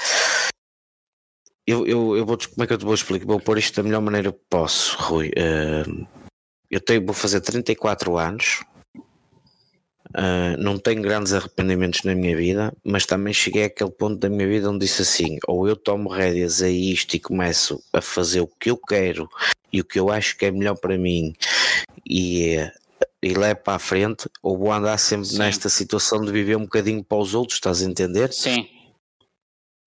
eu, 1.69 1.87
eu, 1.87 2.17
eu 2.17 2.25
vou 2.25 2.39
como 2.39 2.65
é 2.65 2.67
que 2.67 2.73
eu 2.73 2.79
te 2.79 2.85
vou 2.87 2.95
explicar? 2.95 3.27
Vou 3.27 3.39
pôr 3.39 3.59
isto 3.59 3.77
da 3.77 3.83
melhor 3.83 4.01
maneira 4.01 4.33
que 4.33 4.41
posso, 4.49 4.97
Rui. 4.99 5.29
Uh, 5.29 6.07
eu 6.71 6.81
tenho, 6.81 7.05
vou 7.05 7.15
fazer 7.15 7.43
34 7.43 8.17
anos, 8.17 8.65
uh, 8.97 10.57
não 10.59 10.79
tenho 10.79 11.03
grandes 11.03 11.35
arrependimentos 11.35 12.05
na 12.05 12.15
minha 12.15 12.35
vida, 12.35 12.75
mas 12.83 13.05
também 13.05 13.35
cheguei 13.35 13.65
àquele 13.65 13.91
ponto 13.91 14.17
da 14.19 14.31
minha 14.31 14.49
vida 14.49 14.71
onde 14.71 14.87
disse 14.87 15.03
assim: 15.03 15.37
ou 15.47 15.69
eu 15.69 15.77
tomo 15.77 16.09
rédeas 16.09 16.63
a 16.63 16.71
isto 16.71 17.15
e 17.15 17.21
começo 17.21 17.83
a 17.93 18.01
fazer 18.01 18.41
o 18.41 18.47
que 18.47 18.71
eu 18.71 18.79
quero 18.79 19.29
e 19.71 19.83
o 19.83 19.85
que 19.85 20.01
eu 20.01 20.11
acho 20.11 20.39
que 20.39 20.47
é 20.47 20.51
melhor 20.51 20.75
para 20.75 20.97
mim, 20.97 21.35
e 22.09 22.57
e 23.23 23.35
levo 23.35 23.61
para 23.61 23.75
a 23.75 23.79
frente, 23.79 24.27
ou 24.43 24.57
vou 24.57 24.73
andar 24.73 24.97
sempre 24.97 25.27
Sim. 25.27 25.39
nesta 25.39 25.69
situação 25.69 26.25
de 26.25 26.33
viver 26.33 26.57
um 26.57 26.63
bocadinho 26.63 27.05
para 27.05 27.19
os 27.19 27.35
outros, 27.35 27.57
estás 27.57 27.83
a 27.83 27.85
entender? 27.85 28.33
Sim. 28.33 28.67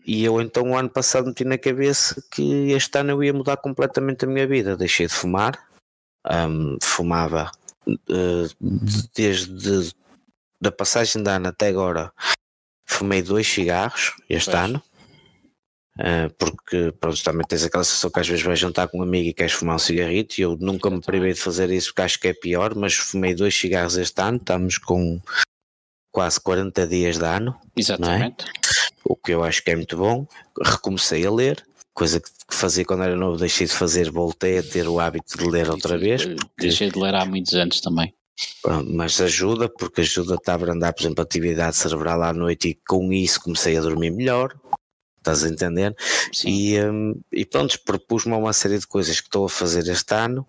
E 0.06 0.24
eu 0.24 0.42
então 0.42 0.64
o 0.64 0.78
ano 0.78 0.90
passado 0.90 1.28
meti 1.28 1.44
na 1.44 1.58
cabeça 1.58 2.24
que 2.32 2.72
este 2.72 2.98
ano 2.98 3.12
eu 3.12 3.24
ia 3.24 3.34
mudar 3.34 3.58
completamente 3.58 4.26
a 4.26 4.28
minha 4.28 4.48
vida. 4.48 4.76
Deixei 4.76 5.08
de 5.08 5.14
fumar, 5.14 5.68
um, 6.30 6.78
fumava 6.82 7.52
uh, 7.88 9.08
desde 9.14 9.94
da 10.60 10.72
passagem 10.72 11.24
de 11.24 11.30
ano 11.30 11.48
até 11.48 11.70
agora, 11.70 12.14
fumei 12.88 13.22
dois 13.22 13.48
cigarros 13.48 14.14
este 14.30 14.52
pois. 14.52 14.64
ano. 14.64 14.84
Uh, 15.98 16.34
porque 16.38 16.94
pronto, 17.00 17.22
também 17.22 17.46
tens 17.46 17.64
aquela 17.64 17.84
sensação 17.84 18.10
que 18.10 18.20
às 18.20 18.28
vezes 18.28 18.44
vais 18.44 18.58
jantar 18.58 18.88
com 18.88 19.00
um 19.00 19.04
amigo 19.04 19.28
e 19.28 19.34
queres 19.34 19.52
fumar 19.52 19.76
um 19.76 19.80
cigarrito 19.80 20.40
e 20.40 20.42
eu 20.42 20.58
nunca 20.58 20.90
me 20.90 21.02
privei 21.02 21.34
de 21.34 21.40
fazer 21.40 21.70
isso 21.70 21.90
porque 21.90 22.02
acho 22.02 22.20
que 22.20 22.30
é 22.30 22.34
pior, 22.34 22.74
mas 22.76 22.94
fumei 22.94 23.36
dois 23.36 23.54
cigarros 23.54 23.98
este 23.98 24.20
ano, 24.22 24.38
estamos 24.38 24.78
com 24.78 25.22
quase 26.12 26.40
40 26.40 26.88
dias 26.88 27.18
de 27.18 27.26
ano. 27.26 27.60
Exatamente. 27.76 28.46
É? 28.46 28.81
O 29.12 29.16
que 29.18 29.34
eu 29.34 29.44
acho 29.44 29.62
que 29.62 29.72
é 29.72 29.76
muito 29.76 29.98
bom. 29.98 30.26
Recomecei 30.64 31.26
a 31.26 31.32
ler, 31.32 31.62
coisa 31.94 32.22
que 32.22 32.56
fazia 32.56 32.86
quando 32.86 33.04
era 33.04 33.16
novo, 33.18 33.38
deixei 33.38 33.68
de 33.68 33.74
fazer, 33.74 34.10
voltei 34.10 34.58
a 34.58 34.64
ter 34.64 34.88
o 34.88 35.02
hábito 35.02 35.38
de 35.38 35.50
ler 35.50 35.70
outra 35.70 35.98
vez. 35.98 36.26
Porque... 36.26 36.48
Deixei 36.58 36.90
de 36.90 36.98
ler 36.98 37.14
há 37.14 37.26
muitos 37.26 37.54
anos 37.54 37.82
também. 37.82 38.14
Pronto, 38.62 38.90
mas 38.90 39.20
ajuda, 39.20 39.68
porque 39.68 40.00
ajuda-te 40.00 40.50
a 40.50 40.54
abrandar, 40.54 40.94
por 40.94 41.02
exemplo, 41.02 41.22
a 41.22 41.24
atividade 41.24 41.76
cerebral 41.76 42.24
à 42.24 42.32
noite 42.32 42.70
e 42.70 42.80
com 42.88 43.12
isso 43.12 43.42
comecei 43.42 43.76
a 43.76 43.82
dormir 43.82 44.12
melhor. 44.12 44.58
Estás 45.18 45.44
a 45.44 45.50
entender? 45.50 45.94
Sim. 46.32 46.50
E, 46.50 46.82
um, 46.82 47.22
e 47.34 47.46
pronto, 47.46 47.78
propus-me 47.84 48.34
uma 48.34 48.54
série 48.54 48.80
de 48.80 48.88
coisas 48.88 49.20
que 49.20 49.28
estou 49.28 49.46
a 49.46 49.50
fazer 49.50 49.86
este 49.88 50.14
ano. 50.16 50.48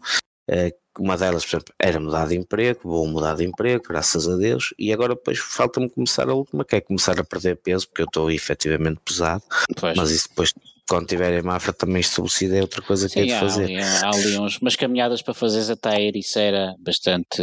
Uh, 0.49 0.71
uma 0.99 1.17
delas, 1.17 1.45
por 1.45 1.57
exemplo, 1.57 1.75
era 1.79 2.01
mudar 2.01 2.27
de 2.27 2.37
emprego, 2.37 2.81
vou 2.85 3.07
mudar 3.07 3.35
de 3.35 3.45
emprego, 3.45 3.85
graças 3.89 4.29
a 4.29 4.37
Deus, 4.37 4.75
e 4.79 4.93
agora 4.93 5.15
depois 5.15 5.39
falta-me 5.39 5.89
começar 5.89 6.29
a 6.29 6.35
última, 6.35 6.65
que 6.65 6.77
é 6.77 6.81
começar 6.81 7.19
a 7.19 7.25
perder 7.25 7.57
peso, 7.57 7.89
porque 7.89 8.03
eu 8.03 8.07
estou 8.07 8.31
efetivamente 8.31 9.01
pesado, 9.05 9.43
pois. 9.77 9.97
mas 9.97 10.11
isso 10.11 10.29
depois 10.29 10.53
quando 10.89 11.07
tiver 11.07 11.39
em 11.39 11.43
Mafra 11.43 11.73
também 11.73 12.01
estabelecido 12.01 12.57
é 12.57 12.61
outra 12.61 12.83
coisa 12.83 13.09
Sim, 13.09 13.15
que 13.15 13.21
é 13.21 13.35
de 13.35 13.41
fazer. 13.41 13.65
Ali, 13.65 13.79
há 13.79 14.11
ali 14.11 14.39
uns, 14.39 14.59
umas 14.59 14.77
caminhadas 14.77 15.23
para 15.23 15.33
fazeres 15.33 15.71
até 15.71 15.91
a 15.91 16.01
Ericeira 16.01 16.75
bastante. 16.79 17.41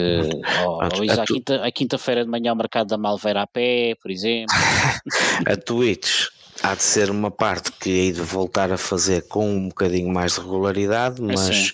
Ou, 0.65 0.79
ou 0.97 1.03
isso, 1.03 1.19
à, 1.19 1.25
quinta, 1.25 1.71
quinta-feira 1.71 2.23
de 2.23 2.29
manhã 2.29 2.53
o 2.53 2.55
mercado 2.55 2.89
da 2.89 2.97
Malveira 2.97 3.41
a 3.41 3.47
pé, 3.47 3.95
por 4.01 4.11
exemplo. 4.11 4.53
a 5.47 5.55
Twitch 5.55 6.27
há 6.61 6.75
de 6.75 6.83
ser 6.83 7.09
uma 7.09 7.31
parte 7.31 7.71
que 7.71 7.89
hei 7.89 8.11
de 8.11 8.21
voltar 8.21 8.71
a 8.71 8.77
fazer 8.77 9.27
com 9.27 9.49
um 9.49 9.67
bocadinho 9.69 10.09
mais 10.09 10.33
de 10.33 10.41
regularidade, 10.41 11.21
mas 11.21 11.73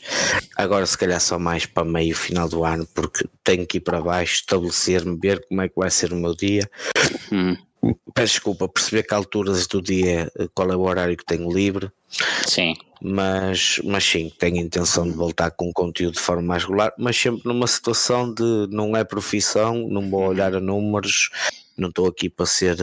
agora 0.56 0.86
se 0.86 0.98
calhar 0.98 1.20
só 1.20 1.40
mais 1.40 1.66
para 1.66 1.84
meio 1.84 2.16
final 2.16 2.48
do 2.48 2.64
ano, 2.64 2.88
porque 2.94 3.28
tenho 3.44 3.66
que 3.66 3.78
ir 3.78 3.82
para 3.82 4.02
baixo, 4.02 4.36
estabelecer-me, 4.36 5.18
ver 5.18 5.46
como 5.48 5.62
é 5.62 5.70
que 5.70 5.76
vai 5.76 5.90
ser 5.90 6.14
o 6.14 6.16
meu 6.16 6.36
dia. 6.36 6.70
Hum. 7.32 7.56
Peço 8.16 8.34
desculpa, 8.34 8.68
perceber 8.68 9.04
que 9.04 9.14
alturas 9.14 9.68
do 9.68 9.82
dia 9.82 10.32
qual 10.56 10.72
é 10.72 10.76
o 10.76 10.82
horário 10.82 11.16
que 11.16 11.26
tenho 11.26 11.52
livre. 11.52 11.92
Sim. 12.48 12.74
Mas, 13.02 13.80
mas 13.84 14.04
sim, 14.04 14.32
tenho 14.40 14.58
a 14.58 14.62
intenção 14.62 15.06
de 15.06 15.16
voltar 15.16 15.52
com 15.52 15.72
conteúdo 15.72 16.16
de 16.16 16.20
forma 16.20 16.42
mais 16.42 16.64
regular, 16.64 16.94
mas 16.98 17.16
sempre 17.16 17.42
numa 17.46 17.68
situação 17.68 18.34
de 18.34 18.68
não 18.72 18.98
é 18.98 19.04
profissão, 19.04 19.88
não 19.88 20.10
vou 20.10 20.22
olhar 20.22 20.56
a 20.56 20.60
números, 20.60 21.30
não 21.78 21.90
estou 21.90 22.08
aqui 22.08 22.30
para 22.30 22.46
ser 22.48 22.78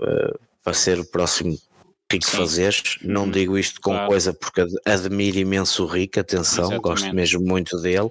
uh, 0.00 0.38
para 0.64 0.72
ser 0.74 0.98
o 0.98 1.04
próximo 1.04 1.56
Rico 2.10 2.26
Fazeres. 2.26 2.98
Não 3.02 3.24
uhum. 3.24 3.30
digo 3.30 3.58
isto 3.58 3.80
com 3.80 3.92
claro. 3.92 4.08
coisa 4.08 4.32
porque 4.32 4.64
admiro 4.84 5.38
imenso 5.38 5.84
o 5.84 5.86
Rico, 5.86 6.18
atenção, 6.18 6.64
Exatamente. 6.64 6.82
gosto 6.82 7.14
mesmo 7.14 7.40
muito 7.40 7.80
dele. 7.80 8.10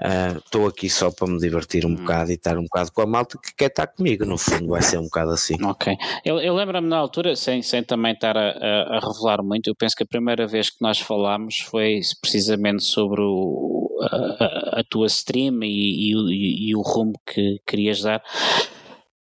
Ah, 0.00 0.36
estou 0.38 0.64
uh, 0.64 0.68
aqui 0.68 0.88
só 0.88 1.10
para 1.10 1.26
me 1.26 1.38
divertir 1.40 1.84
um 1.84 1.88
uhum. 1.88 1.96
bocado 1.96 2.30
e 2.30 2.34
estar 2.34 2.56
um 2.56 2.62
bocado 2.62 2.92
com 2.92 3.02
a 3.02 3.06
malta 3.06 3.36
que 3.36 3.52
quer 3.52 3.66
estar 3.66 3.88
comigo, 3.88 4.24
no 4.24 4.38
fundo 4.38 4.68
vai 4.68 4.80
ser 4.80 4.96
um 4.98 5.04
bocado 5.04 5.32
assim. 5.32 5.56
Ok, 5.60 5.92
eu, 6.24 6.38
eu 6.38 6.54
lembro-me 6.54 6.86
na 6.86 6.96
altura, 6.96 7.34
sem, 7.34 7.62
sem 7.62 7.82
também 7.82 8.12
estar 8.12 8.36
a, 8.36 8.50
a, 8.50 8.96
a, 8.96 9.00
revelar 9.00 9.42
muito, 9.42 9.68
eu 9.68 9.74
penso 9.74 9.96
que 9.96 10.04
a 10.04 10.06
primeira 10.06 10.46
vez 10.46 10.70
que 10.70 10.76
nós 10.80 11.00
falámos 11.00 11.58
foi 11.58 12.00
precisamente 12.20 12.84
sobre 12.84 13.22
o, 13.22 13.98
a, 14.00 14.80
a, 14.80 14.84
tua 14.88 15.08
stream 15.08 15.64
e, 15.64 16.12
e, 16.12 16.68
e 16.68 16.76
o 16.76 16.80
rumo 16.80 17.14
que 17.26 17.60
querias 17.66 18.00
dar. 18.00 18.22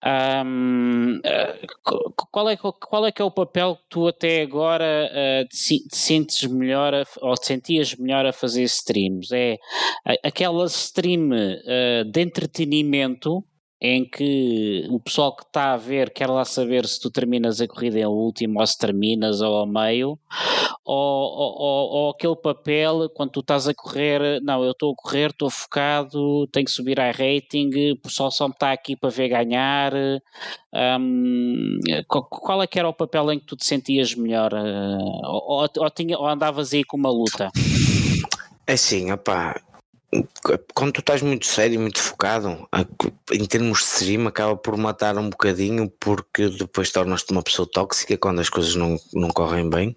Um, 0.06 1.22
qual, 2.30 2.50
é, 2.50 2.58
qual 2.58 3.06
é 3.06 3.12
que 3.12 3.22
é 3.22 3.26
o 3.26 3.32
papel 3.32 3.78
que 3.78 3.84
tu 3.90 4.08
até 4.08 4.42
agora 4.42 5.10
uh, 5.10 5.48
te, 5.48 5.88
te, 5.88 5.98
sentes 5.98 6.44
melhor 6.44 6.94
a, 6.94 7.06
ou 7.22 7.34
te 7.36 7.48
sentias 7.48 7.96
melhor 7.96 8.26
a 8.26 8.34
fazer 8.34 8.64
streams? 8.64 9.32
É 9.32 9.58
aquela 10.22 10.66
stream 10.66 11.30
uh, 11.30 12.04
de 12.12 12.22
entretenimento 12.22 13.46
em 13.86 14.06
que 14.06 14.88
o 14.90 14.98
pessoal 14.98 15.36
que 15.36 15.44
está 15.44 15.74
a 15.74 15.78
ver 15.78 16.12
quer 16.12 16.30
lá 16.30 16.46
saber 16.46 16.88
se 16.88 17.02
tu 17.02 17.12
terminas 17.12 17.60
a 17.60 17.68
corrida 17.68 18.00
em 18.00 18.06
último 18.06 18.62
ou 18.62 18.66
se 18.66 18.78
terminas 18.78 19.42
ou 19.42 19.54
ao 19.58 19.68
meio, 19.68 20.18
ou, 20.86 20.96
ou, 20.96 21.90
ou, 21.92 22.10
aquele 22.12 22.38
papel 22.38 23.10
quando 23.10 23.32
tu 23.32 23.40
estás 23.42 23.68
a 23.68 23.74
correr, 23.74 24.42
não, 24.42 24.64
eu 24.64 24.72
estou 24.72 24.94
a 24.94 24.96
correr, 24.96 25.32
estou 25.32 25.50
focado, 25.50 26.48
tenho 26.48 26.66
que 26.66 26.72
subir 26.72 26.98
a 26.98 27.12
rating, 27.12 27.92
o 27.92 27.98
pessoal 27.98 28.32
só 28.32 28.48
me 28.48 28.54
está 28.54 28.72
aqui 28.72 28.96
para 28.96 29.10
ver 29.10 29.28
ganhar. 29.28 29.92
Um, 30.74 31.80
qual 32.08 32.64
é 32.64 32.68
que 32.68 32.80
era 32.80 32.88
o 32.88 32.94
papel 32.94 33.34
em 33.34 33.40
que 33.40 33.46
tu 33.46 33.58
te 33.58 33.66
sentias 33.66 34.16
melhor? 34.16 34.54
Ou, 34.54 35.70
ou, 35.78 35.90
tinha, 35.90 36.18
ou 36.18 36.26
andavas 36.26 36.74
aí 36.74 36.86
com 36.86 36.96
uma 36.96 37.12
luta? 37.12 37.50
É 38.66 38.74
assim, 38.74 39.12
opá, 39.12 39.62
quando 40.74 40.94
tu 40.94 41.00
estás 41.00 41.22
muito 41.22 41.46
sério, 41.46 41.80
muito 41.80 42.02
focado, 42.02 42.68
em 43.32 43.46
termos 43.46 43.80
de 43.80 43.86
stream, 43.86 44.28
acaba 44.28 44.56
por 44.56 44.78
matar 44.78 45.18
um 45.18 45.30
bocadinho, 45.30 45.90
porque 46.00 46.50
depois 46.50 46.92
tornas-te 46.92 47.32
uma 47.32 47.44
pessoa 47.44 47.68
tóxica 47.72 48.18
quando 48.18 48.40
as 48.40 48.50
coisas 48.50 48.76
não, 48.76 48.98
não 49.14 49.30
correm 49.30 49.70
bem 49.70 49.96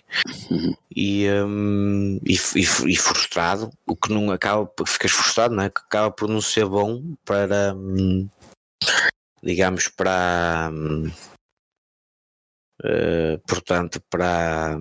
uhum. 0.50 0.74
e, 0.94 1.28
um, 1.28 2.20
e, 2.24 2.34
e, 2.34 2.92
e, 2.92 2.96
frustrado, 2.96 3.70
o 3.86 3.96
que 3.96 4.12
não 4.12 4.30
acaba, 4.30 4.70
ficas 4.86 5.10
frustrado, 5.10 5.54
não 5.54 5.64
é? 5.64 5.70
Que 5.70 5.80
acaba 5.80 6.10
por 6.10 6.28
não 6.28 6.40
ser 6.40 6.66
bom 6.66 7.02
para, 7.24 7.74
hum, 7.74 8.28
digamos, 9.42 9.88
para, 9.88 10.70
uh, 12.82 13.38
portanto, 13.46 14.00
para, 14.08 14.78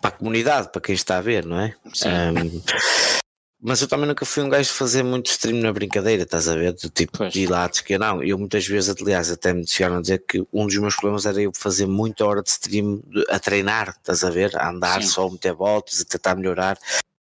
para 0.00 0.10
a 0.10 0.18
comunidade, 0.18 0.72
para 0.72 0.80
quem 0.80 0.94
está 0.94 1.18
a 1.18 1.22
ver, 1.22 1.44
não 1.44 1.60
é? 1.60 1.74
Sim. 1.92 2.08
Um, 2.08 3.19
mas 3.62 3.82
eu 3.82 3.88
também 3.88 4.06
nunca 4.06 4.24
fui 4.24 4.42
um 4.42 4.48
gajo 4.48 4.70
de 4.70 4.74
fazer 4.74 5.02
muito 5.02 5.30
stream 5.30 5.58
na 5.58 5.72
brincadeira, 5.72 6.22
estás 6.22 6.48
a 6.48 6.54
ver? 6.54 6.72
Do 6.72 6.88
tipo 6.88 7.18
pois. 7.18 7.32
de 7.32 7.46
lados 7.46 7.80
que 7.80 7.98
não. 7.98 8.22
Eu 8.22 8.38
muitas 8.38 8.66
vezes, 8.66 8.94
aliás, 9.00 9.30
até 9.30 9.52
me 9.52 9.66
chegaram 9.66 9.98
a 9.98 10.00
dizer 10.00 10.24
que 10.26 10.42
um 10.52 10.66
dos 10.66 10.76
meus 10.78 10.96
problemas 10.96 11.26
era 11.26 11.40
eu 11.40 11.52
fazer 11.54 11.86
muita 11.86 12.24
hora 12.24 12.42
de 12.42 12.48
stream 12.48 13.02
a 13.28 13.38
treinar, 13.38 13.90
estás 13.90 14.24
a 14.24 14.30
ver? 14.30 14.56
A 14.56 14.70
andar 14.70 15.02
Sim. 15.02 15.08
só, 15.08 15.26
a 15.26 15.30
meter 15.30 15.52
voltas, 15.52 16.00
a 16.00 16.04
tentar 16.04 16.34
melhorar, 16.36 16.78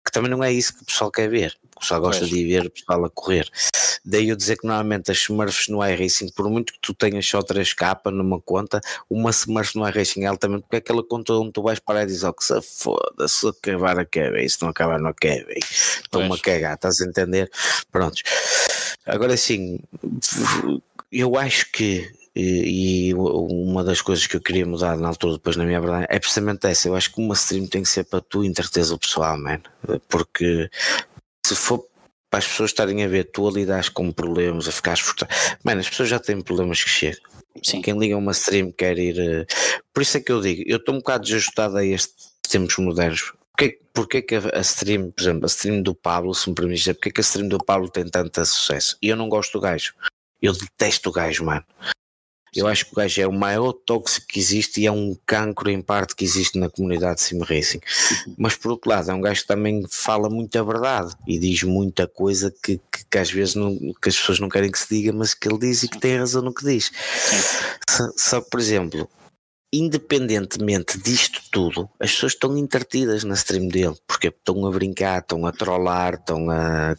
que 0.08 0.12
também 0.12 0.30
não 0.30 0.42
é 0.42 0.52
isso 0.52 0.74
que 0.74 0.82
o 0.82 0.86
pessoal 0.86 1.10
quer 1.10 1.28
ver 1.28 1.56
só 1.80 1.98
gosta 2.00 2.20
pois. 2.20 2.30
de 2.30 2.44
ver 2.44 2.66
o 2.66 2.70
pessoal 2.70 3.04
a 3.04 3.10
correr. 3.10 3.48
Daí 4.04 4.28
eu 4.28 4.36
dizer 4.36 4.56
que 4.56 4.66
normalmente 4.66 5.10
as 5.10 5.18
Smurfs 5.18 5.68
no 5.68 5.84
iRacing, 5.84 6.30
por 6.30 6.48
muito 6.48 6.72
que 6.72 6.78
tu 6.80 6.94
tenhas 6.94 7.26
só 7.26 7.40
3K 7.40 8.10
numa 8.10 8.40
conta, 8.40 8.80
uma 9.08 9.30
Smurf 9.30 9.76
no 9.76 9.86
iRacing 9.88 10.24
é 10.24 10.26
altamente, 10.26 10.62
porque 10.62 10.76
é 10.76 10.78
aquela 10.78 11.02
conta 11.04 11.32
onde 11.34 11.52
tu 11.52 11.62
vais 11.62 11.78
parar 11.78 12.02
e 12.02 12.06
dizes, 12.06 12.24
oh, 12.24 12.32
que 12.32 12.44
se 12.44 12.60
foda, 12.62 13.28
se 13.28 13.48
acabar 13.48 13.98
a 13.98 14.04
quebra, 14.04 14.46
se 14.48 14.60
não 14.62 14.70
acabar 14.70 14.98
não 14.98 15.12
quebra, 15.12 15.54
estou-me 15.58 16.34
a 16.34 16.38
cagar, 16.38 16.74
estás 16.74 17.00
a 17.00 17.04
entender? 17.04 17.50
Prontos. 17.90 18.22
Agora 19.06 19.36
sim, 19.36 19.78
eu 21.12 21.36
acho 21.36 21.70
que 21.72 22.10
e, 22.40 23.14
uma 23.14 23.82
das 23.82 24.00
coisas 24.00 24.26
que 24.26 24.36
eu 24.36 24.40
queria 24.40 24.64
mudar 24.64 24.96
na 24.96 25.08
altura, 25.08 25.34
depois 25.34 25.56
na 25.56 25.64
minha 25.64 25.80
verdade, 25.80 26.06
é 26.08 26.18
precisamente 26.20 26.66
essa. 26.66 26.88
Eu 26.88 26.94
acho 26.94 27.12
que 27.12 27.20
uma 27.20 27.34
stream 27.34 27.66
tem 27.66 27.82
que 27.82 27.88
ser 27.88 28.04
para 28.04 28.20
tu 28.20 28.44
entreteres 28.44 28.90
o 28.90 28.98
pessoal, 28.98 29.36
man. 29.36 29.60
Porque 30.08 30.70
se 31.44 31.56
for 31.56 31.84
para 32.30 32.38
as 32.38 32.46
pessoas 32.46 32.70
estarem 32.70 33.02
a 33.02 33.08
ver 33.08 33.24
tu 33.24 33.48
a 33.48 33.50
lidares 33.50 33.88
com 33.88 34.12
problemas, 34.12 34.68
a 34.68 34.72
ficar 34.72 34.96
frustrado, 34.96 35.34
mano, 35.64 35.80
as 35.80 35.88
pessoas 35.88 36.10
já 36.10 36.18
têm 36.18 36.40
problemas 36.40 36.82
que 36.84 36.90
chegam. 36.90 37.22
Sim. 37.64 37.82
Quem 37.82 37.98
liga 37.98 38.16
uma 38.16 38.32
stream 38.32 38.70
quer 38.70 38.98
ir. 38.98 39.18
Uh... 39.18 39.46
Por 39.92 40.02
isso 40.02 40.16
é 40.16 40.20
que 40.20 40.30
eu 40.30 40.40
digo, 40.40 40.62
eu 40.66 40.76
estou 40.76 40.94
um 40.94 40.98
bocado 40.98 41.24
desajustado 41.24 41.76
a 41.76 41.84
estes 41.84 42.32
tempos 42.48 42.76
modernos. 42.78 43.32
Porquê, 43.50 43.80
porquê 43.92 44.22
que 44.22 44.36
a 44.36 44.60
stream, 44.60 45.10
por 45.10 45.22
exemplo, 45.22 45.44
a 45.44 45.48
stream 45.48 45.82
do 45.82 45.92
Pablo, 45.92 46.32
se 46.34 46.48
me 46.48 46.54
permites 46.54 46.80
dizer, 46.80 46.94
porquê 46.94 47.10
que 47.10 47.20
a 47.20 47.22
stream 47.22 47.48
do 47.48 47.58
Pablo 47.58 47.88
tem 47.88 48.08
tanto 48.08 48.44
sucesso? 48.46 48.96
E 49.02 49.08
eu 49.08 49.16
não 49.16 49.28
gosto 49.28 49.54
do 49.54 49.60
gajo. 49.60 49.92
Eu 50.40 50.52
detesto 50.52 51.08
o 51.08 51.12
gajo, 51.12 51.44
mano. 51.44 51.64
Eu 52.54 52.66
acho 52.66 52.86
que 52.86 52.92
o 52.92 52.96
gajo 52.96 53.20
é 53.20 53.26
o 53.26 53.32
maior 53.32 53.72
tóxico 53.72 54.26
que 54.26 54.38
existe 54.38 54.80
e 54.80 54.86
é 54.86 54.92
um 54.92 55.16
cancro 55.26 55.70
em 55.70 55.80
parte 55.80 56.14
que 56.14 56.24
existe 56.24 56.58
na 56.58 56.68
comunidade 56.68 57.16
de 57.16 57.22
sim 57.22 57.40
racing. 57.40 57.80
Uhum. 58.26 58.34
Mas 58.38 58.56
por 58.56 58.72
outro 58.72 58.90
lado, 58.90 59.10
é 59.10 59.14
um 59.14 59.20
gajo 59.20 59.42
que 59.42 59.46
também 59.46 59.84
fala 59.90 60.28
muita 60.28 60.62
verdade 60.64 61.14
e 61.26 61.38
diz 61.38 61.62
muita 61.62 62.06
coisa 62.06 62.52
que, 62.62 62.80
que, 62.90 63.04
que 63.10 63.18
às 63.18 63.30
vezes 63.30 63.54
não, 63.54 63.76
que 64.00 64.08
as 64.08 64.16
pessoas 64.16 64.40
não 64.40 64.48
querem 64.48 64.70
que 64.70 64.78
se 64.78 64.88
diga, 64.88 65.12
mas 65.12 65.34
que 65.34 65.48
ele 65.48 65.58
diz 65.58 65.82
e 65.82 65.88
que 65.88 65.98
tem 65.98 66.18
razão 66.18 66.42
no 66.42 66.54
que 66.54 66.64
diz. 66.64 66.90
Só, 67.88 68.10
só 68.16 68.40
que, 68.40 68.50
por 68.50 68.60
exemplo, 68.60 69.08
independentemente 69.72 70.98
disto 70.98 71.40
tudo, 71.50 71.88
as 72.00 72.12
pessoas 72.12 72.32
estão 72.32 72.56
entretidas 72.56 73.24
na 73.24 73.34
stream 73.34 73.68
dele, 73.68 73.96
porque 74.06 74.28
estão 74.28 74.66
a 74.66 74.70
brincar, 74.70 75.20
estão 75.20 75.46
a 75.46 75.52
trollar, 75.52 76.14
estão 76.14 76.50
a 76.50 76.96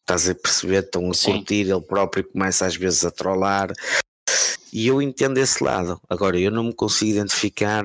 estás 0.00 0.28
a 0.28 0.34
perceber, 0.34 0.82
estão 0.82 1.10
a 1.10 1.14
Sim. 1.14 1.32
curtir, 1.32 1.70
ele 1.70 1.80
próprio 1.80 2.24
começa 2.24 2.66
às 2.66 2.76
vezes 2.76 3.04
a 3.04 3.10
trollar. 3.10 3.72
E 4.72 4.86
eu 4.86 5.02
entendo 5.02 5.38
esse 5.38 5.62
lado. 5.62 6.00
Agora, 6.08 6.38
eu 6.40 6.50
não 6.50 6.64
me 6.64 6.72
consigo 6.72 7.10
identificar 7.10 7.84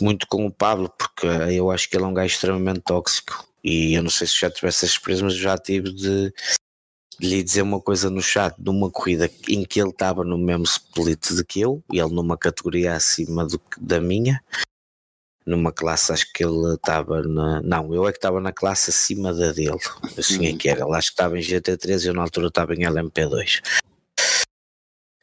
muito 0.00 0.26
com 0.28 0.46
o 0.46 0.52
Pablo, 0.52 0.88
porque 0.96 1.26
eu 1.26 1.70
acho 1.70 1.88
que 1.88 1.96
ele 1.96 2.04
é 2.04 2.06
um 2.06 2.14
gajo 2.14 2.32
extremamente 2.34 2.80
tóxico. 2.80 3.46
E 3.64 3.94
eu 3.94 4.02
não 4.02 4.10
sei 4.10 4.26
se 4.26 4.40
já 4.40 4.48
tivesse 4.48 4.84
essa 4.84 4.94
experiência, 4.94 5.24
mas 5.24 5.34
já 5.34 5.58
tive 5.58 5.92
de, 5.92 6.32
de, 7.18 7.28
lhe 7.28 7.42
dizer 7.42 7.62
uma 7.62 7.80
coisa 7.80 8.08
no 8.08 8.22
chat 8.22 8.54
de 8.56 8.70
uma 8.70 8.88
corrida 8.88 9.28
em 9.48 9.64
que 9.64 9.80
ele 9.80 9.90
estava 9.90 10.22
no 10.22 10.38
mesmo 10.38 10.62
split 10.64 11.32
de 11.32 11.44
que 11.44 11.60
eu, 11.60 11.82
e 11.92 11.98
ele 11.98 12.14
numa 12.14 12.38
categoria 12.38 12.94
acima 12.94 13.44
do, 13.44 13.60
da 13.80 14.00
minha, 14.00 14.40
numa 15.44 15.72
classe, 15.72 16.12
acho 16.12 16.32
que 16.32 16.44
ele 16.44 16.74
estava 16.74 17.22
na. 17.22 17.62
Não, 17.62 17.94
eu 17.94 18.06
é 18.06 18.12
que 18.12 18.18
estava 18.18 18.40
na 18.40 18.52
classe 18.52 18.90
acima 18.90 19.32
da 19.32 19.52
dele. 19.52 19.78
Assim 20.18 20.46
é 20.46 20.56
que 20.56 20.68
era. 20.68 20.84
Ele 20.84 20.94
acho 20.94 21.08
que 21.08 21.14
estava 21.14 21.38
em 21.38 21.42
GT3 21.42 22.04
e 22.04 22.06
eu 22.08 22.14
na 22.14 22.22
altura 22.22 22.48
estava 22.48 22.74
em 22.74 22.80
LMP2. 22.80 23.62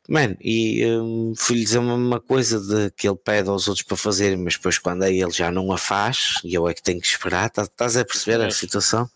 Mano, 0.07 0.35
e 0.41 0.85
um, 0.85 1.33
fui-lhe 1.35 1.63
dizer 1.63 1.77
uma 1.79 2.19
coisa 2.19 2.59
de 2.59 2.91
que 2.91 3.07
ele 3.07 3.17
pede 3.17 3.49
aos 3.49 3.67
outros 3.67 3.85
para 3.85 3.95
fazerem, 3.95 4.37
mas 4.37 4.55
depois 4.55 4.77
quando 4.77 5.03
aí 5.03 5.21
ele 5.21 5.31
já 5.31 5.49
não 5.49 5.71
a 5.71 5.77
faz, 5.77 6.35
e 6.43 6.53
eu 6.53 6.67
é 6.67 6.73
que 6.73 6.83
tenho 6.83 6.99
que 6.99 7.07
esperar, 7.07 7.49
tá, 7.49 7.63
estás 7.63 7.95
a 7.95 8.03
perceber 8.03 8.41
a 8.41 8.51
situação? 8.51 9.09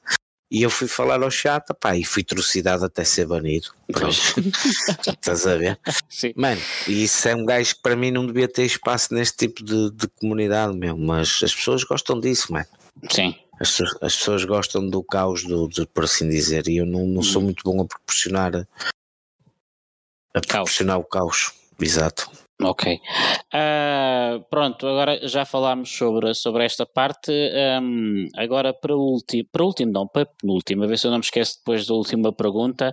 E 0.49 0.61
eu 0.61 0.69
fui 0.69 0.87
falar 0.87 1.21
ao 1.21 1.29
chat, 1.29 1.65
pá, 1.77 1.97
e 1.97 2.05
fui 2.05 2.23
trucidado 2.23 2.85
até 2.85 3.03
ser 3.03 3.25
banido. 3.25 3.67
Estás 5.05 5.45
a 5.45 5.57
ver? 5.57 5.77
Sim. 6.07 6.31
Mano, 6.37 6.61
e 6.87 7.03
isso 7.03 7.27
é 7.27 7.35
um 7.35 7.45
gajo 7.45 7.75
que 7.75 7.81
para 7.81 7.97
mim 7.97 8.11
não 8.11 8.25
devia 8.25 8.47
ter 8.47 8.63
espaço 8.63 9.13
neste 9.13 9.35
tipo 9.35 9.61
de, 9.61 9.91
de 9.91 10.07
comunidade, 10.07 10.73
meu, 10.77 10.97
mas 10.97 11.41
as 11.43 11.53
pessoas 11.53 11.83
gostam 11.83 12.17
disso, 12.17 12.53
mano. 12.53 12.65
Sim. 13.11 13.35
As, 13.59 13.81
as 14.01 14.15
pessoas 14.15 14.45
gostam 14.45 14.89
do 14.89 15.03
caos, 15.03 15.43
do, 15.43 15.67
de, 15.67 15.85
por 15.87 16.05
assim 16.05 16.29
dizer, 16.29 16.69
e 16.69 16.77
eu 16.77 16.85
não, 16.85 17.05
não 17.05 17.21
sou 17.21 17.41
hum. 17.41 17.45
muito 17.45 17.63
bom 17.65 17.81
a 17.81 17.85
proporcionar 17.85 18.65
a 20.37 20.41
proporcionar 20.41 20.99
o 20.99 21.03
caos. 21.03 21.51
Exato. 21.79 22.29
Ok. 22.59 22.99
Uh, 23.53 24.43
pronto, 24.49 24.87
agora 24.87 25.19
já 25.27 25.45
falámos 25.45 25.95
sobre, 25.95 26.33
sobre 26.33 26.65
esta 26.65 26.87
parte. 26.87 27.31
Um, 27.31 28.27
agora 28.35 28.73
para 28.73 28.95
o 28.95 28.99
último, 28.99 29.47
para 29.51 29.63
último, 29.63 29.91
não, 29.91 30.07
para 30.07 30.23
a 30.23 30.83
a 30.83 30.87
ver 30.87 30.97
se 30.97 31.05
eu 31.05 31.11
não 31.11 31.19
me 31.19 31.23
esqueço 31.23 31.59
depois 31.59 31.85
da 31.85 31.93
última 31.93 32.33
pergunta, 32.33 32.91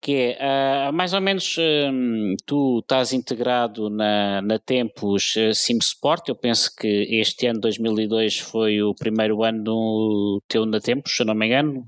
que 0.00 0.36
é 0.38 0.88
uh, 0.88 0.92
mais 0.92 1.12
ou 1.12 1.20
menos 1.20 1.56
um, 1.58 2.36
tu 2.46 2.78
estás 2.78 3.12
integrado 3.12 3.90
na, 3.90 4.42
na 4.42 4.60
Tempos 4.60 5.34
uh, 5.34 5.52
SimSport. 5.52 6.28
Eu 6.28 6.36
penso 6.36 6.70
que 6.76 6.86
este 7.10 7.48
ano, 7.48 7.58
2002, 7.60 8.38
foi 8.38 8.80
o 8.80 8.94
primeiro 8.94 9.42
ano 9.42 10.40
teu 10.46 10.64
na 10.64 10.78
Tempos, 10.78 11.16
se 11.16 11.22
eu 11.22 11.26
não 11.26 11.34
me 11.34 11.46
engano. 11.46 11.84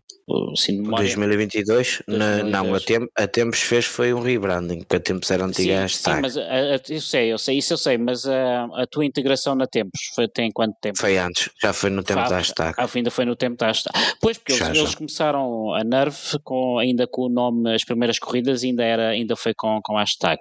Assim, 0.53 0.83
2022? 0.83 1.67
2022? 1.67 2.03
Na, 2.07 2.43
não, 2.45 2.75
a, 2.75 2.81
Tem, 2.81 3.09
a 3.17 3.27
Tempos 3.27 3.61
fez 3.61 3.85
foi 3.85 4.15
um 4.15 4.21
rebranding, 4.21 4.79
porque 4.79 4.97
a 4.97 5.01
Tempos 5.01 5.31
era 5.31 5.45
antiga 5.45 5.89
sim, 5.89 5.97
sim, 5.97 6.21
mas 6.21 6.37
a, 6.37 6.43
a, 6.43 6.81
eu 6.89 7.01
sei, 7.01 7.33
eu 7.33 7.39
sei, 7.39 7.59
isso 7.59 7.73
eu 7.73 7.77
sei, 7.77 7.99
mas 7.99 8.27
a, 8.27 8.65
a 8.75 8.87
tua 8.87 9.05
integração 9.05 9.55
na 9.55 9.67
Tempos 9.67 10.01
foi, 10.15 10.29
tem 10.29 10.51
quanto 10.51 10.77
tempo? 10.81 10.99
Foi 10.99 11.19
antes, 11.19 11.51
já 11.61 11.73
foi 11.73 11.91
no 11.91 12.03
tempo 12.05 12.21
ah, 12.21 12.29
da 12.29 12.37
hashtag. 12.37 12.75
Ah, 12.79 12.89
ainda 12.95 13.11
foi 13.11 13.25
no 13.25 13.35
tempo 13.35 13.57
da 13.57 13.67
hashtag. 13.67 13.99
Pois, 14.21 14.39
porque 14.39 14.55
já, 14.55 14.67
eles, 14.67 14.79
já. 14.79 14.85
eles, 14.85 14.95
começaram 14.95 15.75
a 15.75 15.83
Nerve 15.83 16.39
com, 16.45 16.79
ainda 16.79 17.07
com 17.07 17.23
o 17.23 17.29
nome, 17.29 17.75
as 17.75 17.85
primeiras 17.85 18.19
corridas 18.19 18.63
ainda, 18.63 18.85
era, 18.85 19.09
ainda 19.09 19.35
foi 19.35 19.55
com, 19.55 19.81
com 19.83 19.97
a 19.97 20.01
hashtag. 20.01 20.41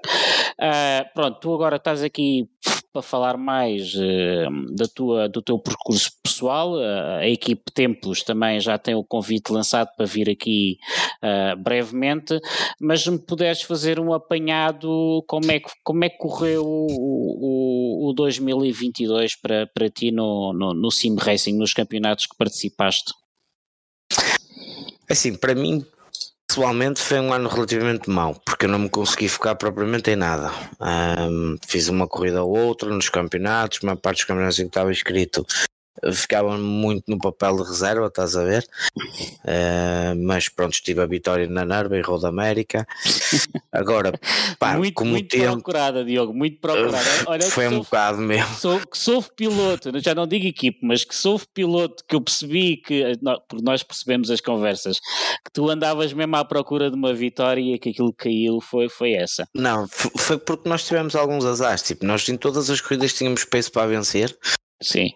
Uh, 0.60 1.14
pronto, 1.16 1.40
tu 1.40 1.54
agora 1.56 1.78
estás 1.78 2.04
aqui 2.04 2.48
para 2.92 3.02
falar 3.02 3.38
mais 3.38 3.94
uh, 3.96 4.76
da 4.76 4.86
tua, 4.86 5.30
do 5.30 5.42
teu 5.42 5.58
percurso 5.58 6.12
pessoal. 6.22 6.74
Uh, 6.74 7.20
a 7.20 7.28
equipe 7.28 7.72
Tempos 7.72 8.22
também 8.22 8.60
já 8.60 8.78
tem 8.78 8.96
o 8.96 9.04
convite 9.04 9.52
lançado 9.52 9.90
para 9.96 10.06
vir 10.06 10.30
aqui 10.30 10.78
uh, 11.24 11.58
brevemente, 11.58 12.40
mas 12.80 13.08
me 13.08 13.18
puderes 13.18 13.62
fazer 13.62 14.00
um 14.00 14.14
apanhado 14.14 15.24
como 15.28 15.52
é 15.52 15.60
que, 15.60 15.70
como 15.84 16.04
é 16.04 16.10
que 16.10 16.18
correu 16.18 16.64
o, 16.66 18.08
o, 18.08 18.10
o 18.10 18.14
2022 18.14 19.36
para, 19.36 19.68
para 19.68 19.90
ti 19.90 20.12
no, 20.12 20.54
no, 20.54 20.74
no 20.74 20.92
Sim 20.92 21.16
Racing, 21.18 21.58
nos 21.58 21.74
campeonatos 21.74 22.26
que 22.26 22.36
participaste? 22.38 23.14
Assim, 25.10 25.36
para 25.36 25.56
mim 25.56 25.86
Pessoalmente 26.52 27.00
foi 27.00 27.18
um 27.18 27.32
ano 27.32 27.48
relativamente 27.48 28.10
mau, 28.10 28.36
porque 28.46 28.66
eu 28.66 28.70
não 28.70 28.78
me 28.78 28.90
consegui 28.90 29.30
focar 29.30 29.56
propriamente 29.56 30.12
em 30.12 30.18
nada. 30.18 30.52
Um, 30.82 31.56
fiz 31.66 31.88
uma 31.88 32.06
corrida 32.06 32.44
ou 32.44 32.50
outra 32.58 32.90
nos 32.90 33.08
campeonatos, 33.08 33.80
uma 33.82 33.96
parte 33.96 34.18
dos 34.18 34.26
campeonatos 34.26 34.60
em 34.60 34.64
que 34.64 34.68
estava 34.68 34.92
inscrito 34.92 35.46
ficava 36.14 36.58
muito 36.58 37.04
no 37.08 37.18
papel 37.18 37.58
de 37.58 37.64
reserva, 37.64 38.08
estás 38.08 38.36
a 38.36 38.44
ver? 38.44 38.66
Uh, 39.44 40.16
mas 40.24 40.50
pronto, 40.50 40.74
estive 40.74 41.02
a 41.02 41.06
vitória 41.06 41.48
na 41.48 41.66
Nerva 41.66 41.98
e 41.98 42.02
Roda 42.02 42.30
América. 42.30 42.86
Agora, 43.72 44.14
pá, 44.60 44.76
muito, 44.78 44.94
como 44.96 45.12
muito 45.12 45.30
tempo, 45.30 45.54
procurada, 45.54 46.04
Diogo, 46.04 46.34
muito 46.34 46.60
procurada. 46.60 47.08
Olha, 47.28 47.44
foi 47.44 47.68
um 47.68 47.80
bocado 47.80 48.18
mesmo. 48.18 48.56
Sou, 48.56 48.80
que 48.80 48.98
sou 48.98 49.24
piloto, 49.24 49.92
já 50.00 50.16
não 50.16 50.26
digo 50.26 50.46
equipe, 50.46 50.80
mas 50.82 51.04
que 51.04 51.16
sou 51.16 51.40
piloto, 51.54 52.04
que 52.08 52.16
eu 52.16 52.22
percebi 52.22 52.78
que, 52.78 53.04
porque 53.48 53.64
nós 53.64 53.84
percebemos 53.84 54.32
as 54.32 54.42
conversas, 54.42 55.00
que 55.44 55.52
tu 55.54 55.70
andavas 55.70 56.14
mesmo 56.14 56.36
à 56.36 56.46
procura 56.46 56.90
de 56.90 56.96
uma 56.96 57.14
vitória 57.14 57.76
e 57.76 57.80
que 57.80 57.90
aquilo 57.90 58.14
que 58.14 58.26
caiu 58.26 58.60
foi, 58.62 58.90
foi 58.90 59.14
essa. 59.14 59.48
Não, 59.54 59.88
foi 59.88 60.38
porque 60.38 60.68
nós 60.68 60.86
tivemos 60.86 61.16
alguns 61.16 61.46
azares, 61.46 61.82
tipo, 61.82 62.06
nós 62.06 62.28
em 62.28 62.38
todas 62.38 62.70
as 62.70 62.82
corridas 62.82 63.14
tínhamos 63.14 63.44
peso 63.46 63.72
para 63.72 63.88
vencer. 63.88 64.36
Sim. 64.82 65.10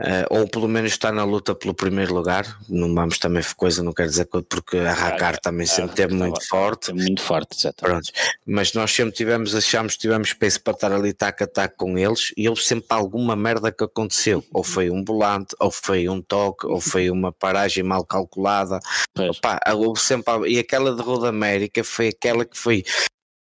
Uh, 0.00 0.24
ou 0.30 0.48
pelo 0.48 0.66
menos 0.66 0.92
estar 0.92 1.12
na 1.12 1.24
luta 1.24 1.54
pelo 1.54 1.74
primeiro 1.74 2.14
lugar. 2.14 2.58
Não 2.70 2.94
vamos 2.94 3.18
também 3.18 3.42
coisa, 3.54 3.82
não 3.82 3.92
quero 3.92 4.08
dizer 4.08 4.26
porque 4.48 4.78
a 4.78 4.94
Racar 4.94 5.38
também 5.38 5.66
sempre 5.66 5.94
teve 5.94 6.14
muito 6.14 6.46
forte. 6.48 6.90
Muito 6.90 7.20
forte, 7.20 7.54
exatamente. 7.58 8.10
Mas 8.46 8.72
nós 8.72 8.90
sempre 8.90 9.12
tivemos, 9.12 9.54
achamos 9.54 9.94
que 9.94 10.00
tivemos 10.00 10.32
peso 10.32 10.62
para 10.62 10.72
estar 10.72 10.92
ali 10.92 11.12
tac 11.12 11.42
a 11.42 11.46
tac 11.46 11.76
com 11.76 11.98
eles 11.98 12.32
e 12.34 12.48
houve 12.48 12.62
sempre 12.62 12.86
alguma 12.88 13.36
merda 13.36 13.70
que 13.70 13.84
aconteceu. 13.84 14.42
Ou 14.54 14.64
foi 14.64 14.90
um 14.90 15.04
volante, 15.04 15.54
ou 15.60 15.70
foi 15.70 16.08
um 16.08 16.22
toque, 16.22 16.66
ou 16.66 16.80
foi 16.80 17.10
uma 17.10 17.30
paragem 17.30 17.84
mal 17.84 18.02
calculada. 18.02 18.80
Opa, 19.18 19.60
houve 19.74 20.00
sempre. 20.00 20.48
E 20.48 20.58
aquela 20.58 20.94
de 20.94 21.02
Roda 21.02 21.28
América 21.28 21.84
foi 21.84 22.08
aquela 22.08 22.46
que 22.46 22.56
foi. 22.56 22.84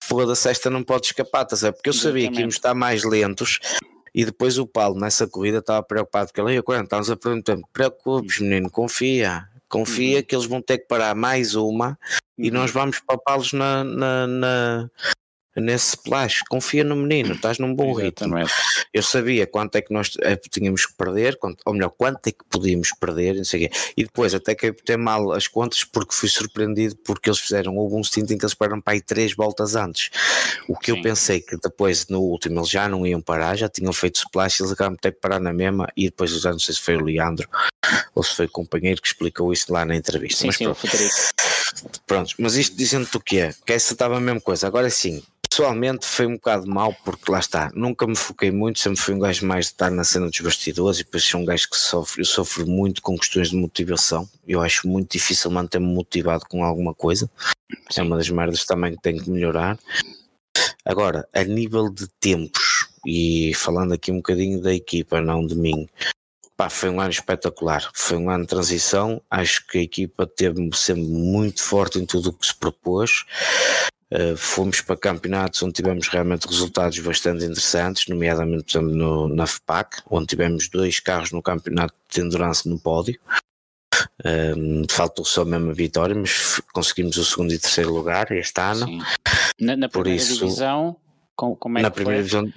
Foda-se, 0.01 0.49
esta 0.49 0.71
não 0.71 0.85
pode 0.85 1.07
escapar, 1.07 1.45
tá 1.45 1.57
Porque 1.73 1.89
eu 1.89 1.93
sabia 1.93 2.31
que 2.31 2.39
íamos 2.39 2.55
estar 2.55 2.75
mais 2.75 3.03
lentos 3.03 3.59
e 4.17 4.25
depois 4.25 4.57
o 4.57 4.67
Paulo, 4.67 4.99
nessa 4.99 5.27
corrida, 5.27 5.59
estava 5.59 5.83
preocupado, 5.83 6.29
porque 6.29 6.41
ele 6.41 6.55
ia 6.55 6.63
40, 6.63 6.85
estávamos 6.85 7.11
a 7.11 7.17
perguntar: 7.19 7.59
preocupes, 7.71 8.41
menino, 8.41 8.71
confia, 8.71 9.47
confia 9.69 10.17
uhum. 10.17 10.23
que 10.23 10.35
eles 10.35 10.47
vão 10.47 10.63
ter 10.63 10.79
que 10.79 10.87
parar 10.87 11.15
mais 11.15 11.55
uma 11.55 11.91
uhum. 12.39 12.47
e 12.47 12.51
nós 12.51 12.71
vamos 12.71 12.99
papá-los 12.99 13.53
na, 13.53 13.85
na, 13.85 14.27
na, 14.27 14.91
nesse 15.57 15.97
splash. 15.97 16.43
Confia 16.49 16.85
no 16.85 16.97
menino, 16.97 17.35
estás 17.35 17.59
num 17.59 17.75
bom 17.75 17.93
ritmo. 17.93 18.37
Eu 18.93 19.03
sabia 19.03 19.47
quanto 19.47 19.77
é 19.77 19.83
que 19.83 19.93
nós 19.93 20.13
é, 20.21 20.37
tínhamos 20.37 20.87
que 20.87 20.95
perder, 20.95 21.39
quanto, 21.39 21.63
ou 21.65 21.73
melhor, 21.73 21.91
quanto 21.91 22.27
é 22.27 22.33
que 22.33 22.45
podíamos 22.49 22.93
perder, 22.93 23.35
não 23.35 23.45
sei 23.45 23.69
quê. 23.69 23.77
E 23.97 24.05
depois 24.05 24.35
até 24.35 24.55
que 24.55 24.67
eu 24.67 24.75
ter 24.75 24.97
mal 24.97 25.33
as 25.33 25.47
contas 25.47 25.85
porque 25.85 26.15
fui 26.15 26.29
surpreendido 26.29 26.97
porque 27.05 27.29
eles 27.29 27.39
fizeram 27.39 27.77
houve 27.77 27.97
um 27.97 28.05
stint 28.05 28.31
em 28.31 28.39
que 28.39 28.45
eles 28.45 28.55
pararam 28.55 28.81
para 28.81 28.95
aí 28.95 29.01
três 29.01 29.35
voltas 29.35 29.75
antes. 29.75 30.11
O 30.69 30.79
que 30.79 30.91
Sim. 30.91 30.99
eu 30.99 31.03
pensei 31.03 31.41
que 31.41 31.57
depois 31.57 32.07
no 32.09 32.21
último 32.21 32.61
eles 32.61 32.71
já 32.71 32.89
não 32.89 33.07
iam 33.07 33.21
parar, 33.21 33.57
já 33.57 33.69
tinham 33.69 33.93
feito 33.93 34.17
splash, 34.17 34.61
eles 34.61 34.73
acabaram 34.73 34.95
de 34.95 35.01
ter 35.01 35.13
que 35.13 35.21
parar 35.21 35.41
na 35.41 35.53
mesma 35.53 35.89
e 35.97 36.07
depois 36.07 36.31
já 36.31 36.51
não 36.51 36.59
sei 36.59 36.75
se 36.75 36.81
foi 36.81 36.97
o 36.97 37.05
Leandro 37.05 37.49
ou 38.15 38.23
se 38.23 38.35
foi 38.35 38.47
o 38.47 38.51
companheiro 38.51 39.01
que 39.01 39.09
explicou 39.09 39.53
isso 39.53 39.73
lá 39.73 39.85
na 39.85 39.97
entrevista. 39.97 40.41
Sim, 40.41 40.47
mas 40.47 40.57
sim, 40.57 40.65
pronto. 40.65 42.01
pronto, 42.07 42.35
mas 42.39 42.55
isto 42.57 42.77
dizendo-te 42.77 43.17
o 43.17 43.21
que 43.21 43.39
é, 43.39 43.55
que 43.65 43.73
essa 43.73 43.93
estava 43.93 44.17
a 44.17 44.21
mesma 44.21 44.41
coisa. 44.41 44.67
Agora 44.67 44.89
sim, 44.91 45.23
Pessoalmente 45.49 46.07
foi 46.07 46.27
um 46.27 46.35
bocado 46.35 46.67
mal 46.67 46.95
porque 47.05 47.31
lá 47.31 47.39
está, 47.39 47.71
nunca 47.75 48.07
me 48.07 48.17
foquei 48.17 48.51
muito, 48.51 48.79
sempre 48.79 49.01
fui 49.01 49.15
um 49.15 49.19
gajo 49.19 49.47
mais 49.47 49.67
de 49.67 49.73
estar 49.73 49.91
na 49.91 50.05
cena 50.05 50.29
dos 50.29 50.41
bastidores 50.41 51.01
e 51.01 51.05
depois 51.05 51.25
sou 51.25 51.41
um 51.41 51.45
gajo 51.45 51.69
que 51.71 51.77
sofre, 51.77 52.21
eu 52.23 52.25
sofro 52.25 52.67
muito 52.67 53.01
com 53.01 53.17
questões 53.19 53.51
de 53.51 53.57
motivação, 53.57 54.29
eu 54.47 54.61
acho 54.61 54.89
muito 54.89 55.13
difícil 55.13 55.51
manter-me 55.51 55.87
motivado 55.87 56.45
com 56.49 56.65
alguma 56.65 56.95
coisa, 56.95 57.31
Sim. 57.91 58.01
é 58.01 58.03
uma 58.03 58.17
das 58.17 58.29
merdas 58.29 58.65
também 58.65 58.95
que 58.95 59.03
tenho 59.03 59.23
que 59.23 59.31
melhorar. 59.31 59.79
Agora, 60.85 61.29
a 61.33 61.43
nível 61.43 61.89
de 61.91 62.07
tempos, 62.21 62.89
e 63.07 63.53
falando 63.55 63.93
aqui 63.95 64.11
um 64.11 64.17
bocadinho 64.17 64.61
da 64.61 64.75
equipa, 64.75 65.21
não 65.21 65.47
de 65.47 65.55
mim, 65.55 65.89
Pá, 66.57 66.71
foi 66.71 66.89
um 66.89 66.99
ano 66.99 67.11
espetacular, 67.11 67.91
foi 67.95 68.17
um 68.17 68.31
ano 68.31 68.45
de 68.45 68.49
transição. 68.49 69.21
Acho 69.31 69.67
que 69.67 69.77
a 69.77 69.83
equipa 69.83 70.27
teve 70.27 70.71
sempre 70.73 71.03
muito 71.03 71.63
forte 71.63 71.99
em 71.99 72.07
tudo 72.07 72.31
o 72.31 72.33
que 72.33 72.47
se 72.47 72.55
propôs. 72.55 73.27
Uh, 74.13 74.37
fomos 74.37 74.81
para 74.81 74.97
campeonatos 74.97 75.61
onde 75.65 75.73
tivemos 75.73 76.07
realmente 76.07 76.47
resultados 76.47 76.97
bastante 77.01 77.45
interessantes, 77.45 78.07
nomeadamente 78.07 78.63
por 78.63 78.79
exemplo, 78.79 78.95
no, 78.95 79.29
na 79.29 79.47
FPAC, 79.47 80.03
onde 80.09 80.27
tivemos 80.27 80.69
dois 80.69 81.01
carros 81.01 81.33
no 81.33 81.43
campeonato 81.43 81.95
de 82.09 82.21
endurance 82.21 82.69
no 82.69 82.79
pódio. 82.79 83.19
Um, 84.25 84.83
ehm, 84.83 84.85
faltou 84.89 85.25
só 85.25 85.45
mesmo 85.45 85.71
a 85.71 85.75
vitória, 85.75 86.15
mas 86.15 86.61
conseguimos 86.73 87.17
o 87.17 87.25
segundo 87.25 87.53
e 87.53 87.59
terceiro 87.59 87.93
lugar 87.93 88.31
este 88.31 88.61
ano. 88.61 88.87
Na, 89.61 89.77
na, 89.77 89.89
primeira 89.89 90.23
isso, 90.23 90.35
divisão, 90.35 90.97
como 91.35 91.79
é 91.79 91.83
na 91.83 91.91
que 91.91 91.97
primeira 91.97 92.25
foi? 92.25 92.43
divisão 92.43 92.53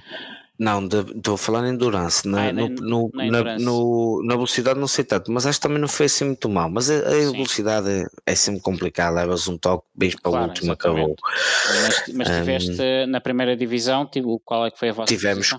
Não, 0.59 0.85
estou 0.85 1.35
a 1.35 1.37
falar 1.37 1.65
em 1.65 1.71
endurance. 1.71 2.27
Na, 2.27 2.49
ah, 2.49 2.51
no, 2.51 2.67
no, 2.67 3.11
na, 3.13 3.25
endurance. 3.27 3.63
Na, 3.63 3.71
no, 3.71 4.21
na, 4.25 4.35
velocidade 4.35 4.77
não 4.77 4.89
sei 4.89 5.05
tanto, 5.05 5.31
mas 5.31 5.45
acho 5.45 5.57
que 5.57 5.63
também 5.63 5.79
não 5.79 5.87
foi 5.87 6.07
assim 6.07 6.25
muito 6.25 6.49
mal. 6.49 6.69
Mas 6.69 6.91
a, 6.91 6.97
a 6.97 7.31
velocidade 7.31 7.89
é, 7.89 8.05
é 8.25 8.35
sempre 8.35 8.59
complicada, 8.59 9.15
levas 9.15 9.47
um 9.47 9.57
toque 9.57 9.87
bem 9.95 10.11
para 10.11 10.31
claro, 10.31 10.45
o 10.45 10.47
último, 10.49 10.73
acabou. 10.73 11.15
Mas, 11.23 12.13
mas 12.13 12.27
tiveste 12.27 12.81
um, 12.81 13.07
na 13.07 13.21
primeira 13.21 13.55
divisão, 13.55 14.05
tipo, 14.05 14.37
qual 14.43 14.65
é 14.65 14.71
que 14.71 14.77
foi 14.77 14.89
a 14.89 14.93
vossa 14.93 15.07
Tivemos. 15.07 15.55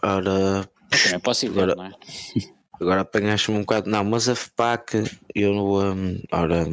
Ora. 0.00 0.70
Também 1.02 1.20
posso 1.20 1.46
ir 1.46 1.48
agora, 1.48 1.74
ver, 1.74 1.76
não 1.76 1.84
é? 1.86 1.92
Agora 2.80 3.00
apanhaste-me 3.00 3.58
um 3.58 3.62
bocado. 3.62 3.90
Não, 3.90 4.04
mas 4.04 4.28
a 4.28 4.36
FPAC, 4.36 5.02
eu. 5.34 5.52
Um, 5.52 6.22
ora. 6.30 6.64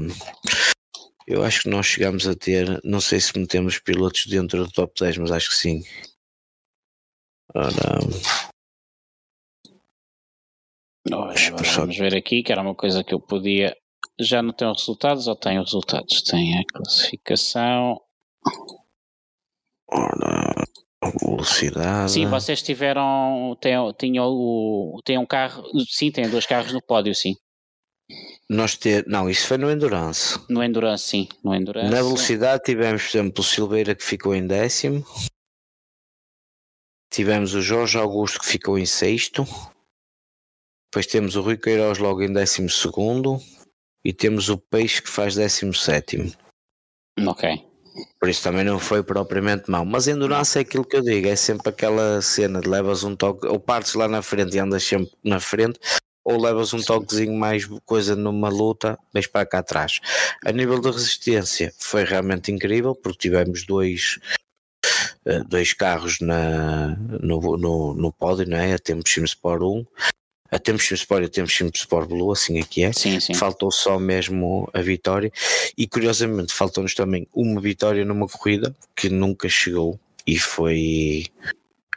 Eu 1.28 1.44
acho 1.44 1.64
que 1.64 1.70
nós 1.70 1.88
chegamos 1.88 2.28
a 2.28 2.36
ter, 2.36 2.80
não 2.84 3.02
sei 3.02 3.20
se 3.20 3.36
metemos 3.36 3.80
pilotos 3.80 4.28
dentro 4.28 4.64
do 4.64 4.72
top 4.72 4.94
10, 5.00 5.18
mas 5.18 5.32
acho 5.32 5.50
que 5.50 5.56
sim. 5.56 5.84
Vamos 11.78 11.98
ver 11.98 12.16
aqui, 12.16 12.44
que 12.44 12.52
era 12.52 12.62
uma 12.62 12.76
coisa 12.76 13.04
que 13.04 13.14
eu 13.14 13.20
podia. 13.20 13.76
Já 14.20 14.42
não 14.42 14.54
tenho 14.54 14.74
resultados 14.74 15.28
ou 15.28 15.36
tenho 15.36 15.62
resultados? 15.62 16.22
Tem 16.24 16.60
a 16.60 16.64
classificação. 16.74 18.02
Ora, 19.88 20.66
velocidade. 21.22 22.12
Sim, 22.12 22.26
vocês 22.28 22.62
tiveram. 22.62 23.58
Tinham, 23.62 23.94
tinham, 23.94 24.26
o, 24.28 25.00
têm 25.04 25.18
um 25.18 25.26
carro. 25.26 25.64
Sim, 25.88 26.12
tem 26.12 26.30
dois 26.30 26.46
carros 26.46 26.74
no 26.74 26.82
pódio, 26.82 27.14
sim. 27.14 27.36
Nós 28.50 28.78
ter, 28.78 29.06
não, 29.08 29.30
isso 29.30 29.48
foi 29.48 29.58
no 29.58 29.72
Endurance. 29.72 30.40
No 30.50 30.64
Endurance, 30.64 31.06
sim. 31.06 31.28
No 31.44 31.56
Endurance. 31.56 31.90
Na 31.90 31.98
velocidade 31.98 32.64
tivemos, 32.64 33.04
por 33.04 33.18
exemplo, 33.18 33.42
o 33.42 33.44
Silveira 33.44 33.96
que 33.96 34.04
ficou 34.04 34.36
em 34.36 34.46
décimo. 34.46 35.04
Tivemos 37.16 37.54
o 37.54 37.62
Jorge 37.62 37.98
Augusto 37.98 38.42
que 38.42 38.46
ficou 38.46 38.78
em 38.78 38.86
sexto. 38.86 39.48
Depois 40.92 41.08
temos 41.08 41.38
o 41.38 41.42
Rui 41.42 41.56
Queiroz 41.56 41.98
logo 41.98 42.22
em 42.22 42.34
décimo 42.34 42.70
segundo. 42.70 43.40
E 44.04 44.12
temos 44.12 44.50
o 44.50 44.58
Peixe 44.58 45.02
que 45.02 45.10
faz 45.10 45.34
décimo 45.34 45.74
sétimo. 45.74 46.30
Ok. 47.26 47.50
Por 48.20 48.28
isso 48.28 48.44
também 48.44 48.66
não 48.66 48.78
foi 48.80 49.02
propriamente 49.02 49.72
mau. 49.72 49.86
Mas 49.86 50.10
endurance 50.10 50.58
é 50.58 50.62
aquilo 50.62 50.84
que 50.84 50.98
eu 50.98 51.02
digo, 51.02 51.30
é 51.30 51.38
sempre 51.38 51.70
aquela 51.70 52.22
cena 52.22 52.60
de 52.60 52.68
levas 52.68 53.06
um 53.06 53.16
toque, 53.16 53.48
ou 53.48 53.62
partes 53.62 53.94
lá 53.94 54.10
na 54.10 54.22
frente 54.22 54.58
e 54.58 54.60
andas 54.60 54.84
sempre 54.84 55.14
na 55.24 55.40
frente, 55.40 55.80
ou 56.22 56.38
levas 56.38 56.74
um 56.74 56.82
toquezinho 56.82 57.34
mais 57.34 57.66
coisa 57.86 58.14
numa 58.14 58.50
luta, 58.50 59.00
vens 59.14 59.28
para 59.28 59.46
cá 59.46 59.60
atrás. 59.60 60.02
A 60.46 60.52
nível 60.52 60.82
de 60.82 60.92
resistência 60.92 61.74
foi 61.80 62.04
realmente 62.04 62.52
incrível, 62.52 62.94
porque 62.94 63.20
tivemos 63.20 63.66
dois, 63.66 64.20
dois 65.48 65.74
carros 65.74 66.20
na, 66.20 66.96
no, 67.22 67.58
no, 67.58 67.94
no 67.94 68.12
pódio, 68.12 68.48
não 68.48 68.58
é? 68.58 68.74
A 68.74 68.80
Tempo 68.80 69.08
Sim 69.08 69.24
Sport 69.24 69.62
1 69.62 69.86
a 70.52 70.60
Temos 70.60 70.90
Sport 70.90 71.24
e 71.24 71.26
a 71.26 71.30
Temos 71.30 71.60
Sport 71.76 72.08
Blue, 72.08 72.32
assim 72.32 72.60
aqui 72.60 72.84
é. 72.84 72.94
Sim, 72.94 73.20
sim. 73.20 73.34
Faltou 73.34 73.72
só 73.72 74.00
mesmo 74.00 74.70
a 74.74 74.82
vitória 74.82 75.32
e 75.78 75.88
curiosamente 75.88 76.54
faltou-nos 76.54 76.94
também 76.94 77.28
uma 77.34 77.60
vitória 77.60 78.06
numa 78.06 78.28
corrida 78.28 78.74
que 78.96 79.10
nunca 79.10 79.50
chegou 79.50 80.00
e 80.26 80.38
foi 80.40 81.26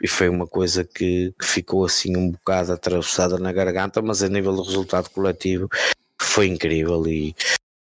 e 0.01 0.07
foi 0.07 0.29
uma 0.29 0.47
coisa 0.47 0.83
que, 0.83 1.33
que 1.37 1.45
ficou 1.45 1.85
assim 1.85 2.15
um 2.15 2.31
bocado 2.31 2.71
atravessada 2.71 3.37
na 3.37 3.51
garganta, 3.51 4.01
mas 4.01 4.23
a 4.23 4.29
nível 4.29 4.55
do 4.55 4.63
resultado 4.63 5.09
coletivo 5.09 5.69
foi 6.21 6.47
incrível 6.47 7.05
e 7.07 7.35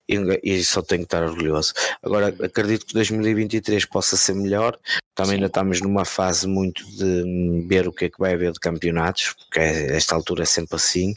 e 0.07 0.63
só 0.63 0.81
tenho 0.81 1.01
que 1.01 1.07
estar 1.07 1.23
orgulhoso. 1.23 1.73
Agora, 2.03 2.27
acredito 2.27 2.85
que 2.85 2.93
2023 2.93 3.85
possa 3.85 4.15
ser 4.15 4.35
melhor. 4.35 4.77
Também 5.15 5.35
ainda 5.35 5.47
estamos 5.47 5.81
numa 5.81 6.05
fase 6.05 6.47
muito 6.47 6.85
de 6.91 7.65
ver 7.67 7.87
o 7.87 7.91
que 7.91 8.05
é 8.05 8.09
que 8.09 8.19
vai 8.19 8.33
haver 8.33 8.51
de 8.51 8.59
campeonatos, 8.59 9.33
porque 9.33 9.59
é, 9.59 9.95
esta 9.95 10.15
altura 10.15 10.43
é 10.43 10.45
sempre 10.45 10.75
assim. 10.75 11.13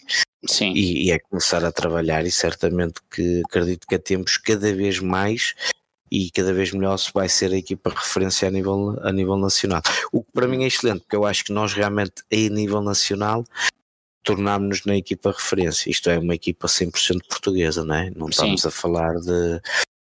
Sim. 0.47 0.73
E, 0.73 1.07
e, 1.07 1.11
é 1.11 1.19
começar 1.19 1.65
a 1.65 1.73
trabalhar, 1.73 2.25
e 2.25 2.31
certamente 2.31 3.01
que 3.11 3.43
acredito 3.45 3.87
que 3.89 3.99
temos 3.99 4.37
cada 4.37 4.73
vez 4.73 5.01
mais 5.01 5.55
e 6.11 6.31
cada 6.31 6.53
vez 6.53 6.73
melhor 6.73 6.97
se 6.97 7.11
vai 7.13 7.29
ser 7.29 7.53
a 7.53 7.57
equipa 7.57 7.91
referência 7.91 8.49
a 8.49 8.51
nível, 8.51 8.97
a 9.03 9.13
nível 9.13 9.37
nacional. 9.37 9.83
O 10.13 10.23
que 10.23 10.33
para 10.33 10.47
mim 10.47 10.65
é 10.65 10.67
excelente, 10.67 11.01
porque 11.01 11.17
eu 11.17 11.27
acho 11.27 11.45
que 11.45 11.53
nós 11.53 11.75
realmente, 11.75 12.23
a 12.33 12.37
nível 12.37 12.81
nacional, 12.81 13.45
tornámos-nos 14.23 14.85
na 14.85 14.97
equipa 14.97 15.33
referência. 15.33 15.91
Isto 15.91 16.11
é 16.11 16.19
uma 16.19 16.35
equipa 16.35 16.67
100% 16.67 17.27
portuguesa, 17.29 17.85
não 17.85 17.95
é? 17.95 18.11
Não 18.11 18.29
estamos 18.29 18.63
Sim. 18.63 18.69
a 18.69 18.71
falar 18.71 19.15
de. 19.15 19.61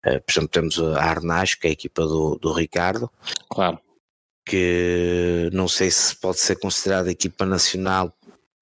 Uh, 0.07 0.20
por 0.24 0.32
exemplo, 0.32 0.49
temos 0.49 0.81
a 0.81 1.03
Arnaz, 1.03 1.55
que 1.55 1.66
é 1.66 1.70
a 1.70 1.73
equipa 1.73 2.03
do, 2.03 2.37
do 2.37 2.53
Ricardo. 2.53 3.11
Claro. 3.49 3.78
Que 4.47 5.51
não 5.53 5.69
sei 5.69 5.91
se 5.91 6.16
pode 6.16 6.41
ser 6.41 6.59
considerada 6.59 7.11
equipa 7.11 7.45
nacional 7.45 8.12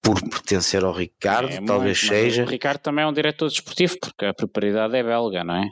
por 0.01 0.21
pertencer 0.29 0.83
ao 0.83 0.93
Ricardo, 0.93 1.51
é, 1.51 1.61
talvez 1.61 1.99
seja. 1.99 2.43
O 2.43 2.47
Ricardo 2.47 2.79
também 2.79 3.03
é 3.03 3.07
um 3.07 3.13
diretor 3.13 3.49
desportivo, 3.49 3.97
porque 3.99 4.25
a 4.25 4.33
propriedade 4.33 4.95
é 4.95 5.03
belga, 5.03 5.43
não 5.43 5.55
é? 5.55 5.69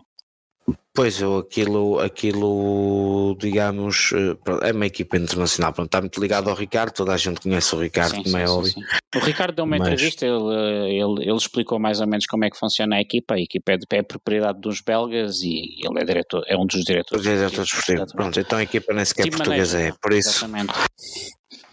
Pois, 0.97 1.21
eu, 1.21 1.37
aquilo, 1.37 1.99
aquilo, 1.99 3.37
digamos, 3.39 4.11
eh, 4.13 4.67
é 4.67 4.71
uma 4.71 4.87
equipa 4.87 5.15
internacional, 5.15 5.71
pronto, 5.71 5.85
está 5.85 6.01
muito 6.01 6.19
ligado 6.19 6.49
ao 6.49 6.55
Ricardo, 6.55 6.91
toda 6.91 7.13
a 7.13 7.17
gente 7.17 7.39
conhece 7.39 7.75
o 7.75 7.79
Ricardo, 7.79 8.15
sim, 8.15 8.23
como 8.23 8.35
é 8.35 8.47
sim, 8.47 8.51
é 8.51 8.55
óbvio. 8.55 8.71
Sim, 8.71 8.81
o 9.15 9.19
Ricardo 9.19 9.55
deu 9.55 9.65
uma 9.65 9.77
Mas... 9.77 9.89
entrevista, 9.89 10.25
ele, 10.25 10.95
ele, 10.99 11.21
ele, 11.21 11.37
explicou 11.37 11.77
mais 11.79 12.01
ou 12.01 12.07
menos 12.07 12.25
como 12.25 12.45
é 12.45 12.49
que 12.49 12.57
funciona 12.57 12.95
a 12.95 12.99
equipa, 12.99 13.35
a 13.35 13.39
equipa 13.39 13.73
é, 13.73 13.77
de, 13.77 13.85
é 13.91 14.01
propriedade 14.01 14.59
dos 14.59 14.81
belgas 14.81 15.43
e 15.43 15.85
ele 15.85 16.01
é, 16.01 16.03
diretor, 16.03 16.43
é 16.47 16.57
um 16.57 16.65
dos 16.65 16.83
diretores. 16.83 17.23
Diretores 17.23 17.71
esportivos, 17.71 18.11
pronto, 18.13 18.39
então 18.39 18.57
a 18.57 18.63
equipa 18.63 18.91
nem 18.91 19.05
sequer 19.05 19.29
portuguesa 19.29 19.79
é, 19.79 19.93
por 20.01 20.11
isso... 20.13 20.29
Exatamente. 20.29 20.73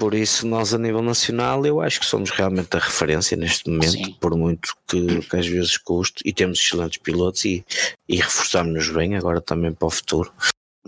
Por 0.05 0.12
isso, 0.12 0.47
nós 0.47 0.74
a 0.74 0.78
nível 0.78 1.01
nacional, 1.01 1.64
eu 1.64 1.81
acho 1.81 1.98
que 1.98 2.05
somos 2.05 2.28
realmente 2.28 2.76
a 2.76 2.78
referência 2.78 3.39
neste 3.39 3.70
momento, 3.70 3.93
Sim. 3.93 4.16
por 4.20 4.36
muito 4.36 4.76
que, 4.86 5.22
que, 5.22 5.35
às 5.35 5.47
vezes 5.47 5.78
custe, 5.78 6.22
e 6.26 6.31
temos 6.31 6.59
excelentes 6.59 6.98
pilotos 6.98 7.43
e, 7.47 7.64
e 8.06 8.16
reforçamos-nos 8.16 8.90
bem 8.90 9.16
agora 9.16 9.40
também 9.40 9.72
para 9.72 9.86
o 9.86 9.90
futuro. 9.90 10.31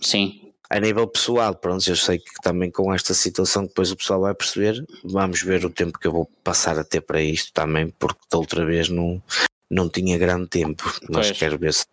Sim. 0.03 0.53
A 0.69 0.79
nível 0.79 1.07
pessoal, 1.07 1.55
pronto, 1.55 1.89
eu 1.89 1.97
sei 1.97 2.19
que 2.19 2.31
também 2.43 2.71
com 2.71 2.93
esta 2.93 3.15
situação 3.15 3.65
depois 3.65 3.91
o 3.91 3.97
pessoal 3.97 4.21
vai 4.21 4.35
perceber, 4.35 4.85
vamos 5.03 5.41
ver 5.41 5.65
o 5.65 5.71
tempo 5.71 5.99
que 5.99 6.07
eu 6.07 6.13
vou 6.13 6.31
passar 6.45 6.79
a 6.79 6.85
ter 6.85 7.01
para 7.01 7.23
isto 7.23 7.55
também, 7.55 7.89
porque 7.99 8.21
da 8.31 8.37
outra 8.37 8.67
vez 8.67 8.91
não, 8.91 9.23
não 9.71 9.89
tinha 9.89 10.19
grande 10.19 10.49
tempo, 10.49 10.85
mas 11.09 11.29
pois. 11.29 11.39
quero 11.39 11.57
ver 11.57 11.73
se 11.73 11.87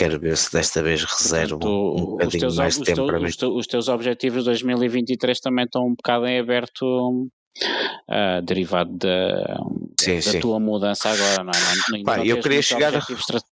quero 0.00 0.18
ver 0.18 0.36
se 0.36 0.50
desta 0.50 0.82
vez 0.82 1.04
reservo 1.04 1.58
Portanto, 1.58 2.02
um 2.02 2.06
bocadinho 2.12 2.40
teus, 2.40 2.56
mais 2.56 2.78
tempo 2.78 3.06
para 3.06 3.20
mim. 3.20 3.26
Os, 3.26 3.66
teus 3.66 3.88
objetivos 3.88 4.40
de 4.40 4.44
2023 4.46 5.40
também 5.40 5.66
estão 5.66 5.86
um 5.86 5.94
bocado 5.94 6.26
em 6.26 6.38
aberto 6.38 6.84
uh, 6.86 8.42
derivado 8.42 8.90
da, 8.96 9.60
sim, 10.00 10.16
da 10.16 10.22
sim. 10.22 10.40
tua 10.40 10.58
mudança 10.58 11.10
agora, 11.10 11.44
não 11.44 11.52
é? 11.52 11.98
Não, 11.98 12.04
Pá, 12.04 12.24
eu 12.24 12.40
queria 12.40 12.62
chegar 12.62 12.96
a... 12.96 13.06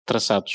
traçados. 0.07 0.55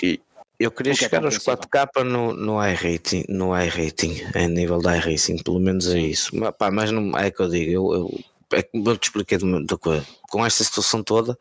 Eu 0.59 0.71
queria 0.71 0.93
é 0.93 0.95
chegar 0.95 1.23
aos 1.23 1.37
4K 1.37 2.03
no, 2.03 2.33
no 2.33 2.65
iRating, 2.65 3.25
no 3.29 3.55
iRating, 3.55 4.21
em 4.35 4.47
nível 4.47 4.79
da 4.79 4.97
iRacing, 4.97 5.37
pelo 5.43 5.59
menos 5.59 5.87
é 5.93 5.99
isso. 5.99 6.35
Mas, 6.35 6.55
pá, 6.57 6.71
mas 6.71 6.89
não 6.89 7.15
é 7.17 7.29
que 7.29 7.41
eu 7.41 7.49
digo, 7.49 7.71
eu, 7.71 7.93
eu 7.93 8.19
é 8.53 8.69
eu 8.71 8.97
te 8.97 9.03
expliquei 9.07 9.37
da 9.65 9.77
coisa. 9.77 10.05
Com 10.29 10.45
esta 10.45 10.63
situação 10.63 11.03
toda, 11.03 11.37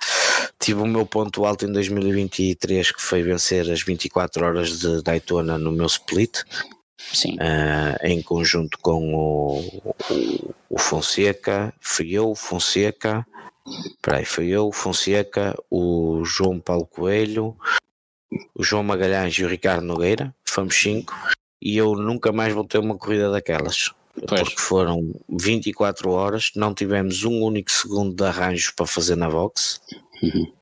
tive 0.63 0.81
o 0.81 0.87
meu 0.87 1.05
ponto 1.05 1.45
alto 1.45 1.67
em 1.67 1.73
2023, 1.73 2.93
que 2.93 3.03
foi 3.03 3.23
vencer 3.23 3.69
as 3.71 3.83
24 3.83 4.45
horas 4.45 4.79
de 4.79 5.03
Daytona 5.03 5.59
no 5.59 5.73
meu 5.73 5.87
split. 5.87 6.43
Uh, 7.25 7.99
em 8.07 8.23
conjunto 8.23 8.79
com 8.79 9.13
o, 9.13 9.59
o, 10.09 10.55
o 10.71 10.79
Fonseca, 10.79 11.75
fui 11.81 12.13
eu, 12.13 12.33
Fonseca, 12.35 13.27
peraí, 14.01 14.25
foi 14.25 14.49
eu, 14.49 14.71
Fonseca, 14.71 15.55
o 15.69 16.25
João 16.25 16.61
Paulo 16.61 16.87
Coelho, 16.87 17.57
o 18.55 18.63
João 18.63 18.85
Magalhães 18.85 19.35
e 19.35 19.45
o 19.45 19.49
Ricardo 19.49 19.85
Nogueira, 19.85 20.33
fomos 20.45 20.77
cinco, 20.77 21.13
e 21.61 21.77
eu 21.77 21.97
nunca 21.97 22.31
mais 22.31 22.55
voltei 22.55 22.81
uma 22.81 22.97
corrida 22.97 23.31
daquelas. 23.31 23.91
Pois. 24.29 24.43
porque 24.43 24.61
foram 24.61 25.11
24 25.29 26.11
horas, 26.11 26.53
não 26.55 26.75
tivemos 26.75 27.25
um 27.25 27.43
único 27.43 27.71
segundo 27.71 28.15
de 28.15 28.23
arranjos 28.23 28.71
para 28.71 28.87
fazer 28.87 29.17
na 29.17 29.29
box. 29.29 29.81
Uhum. 30.23 30.53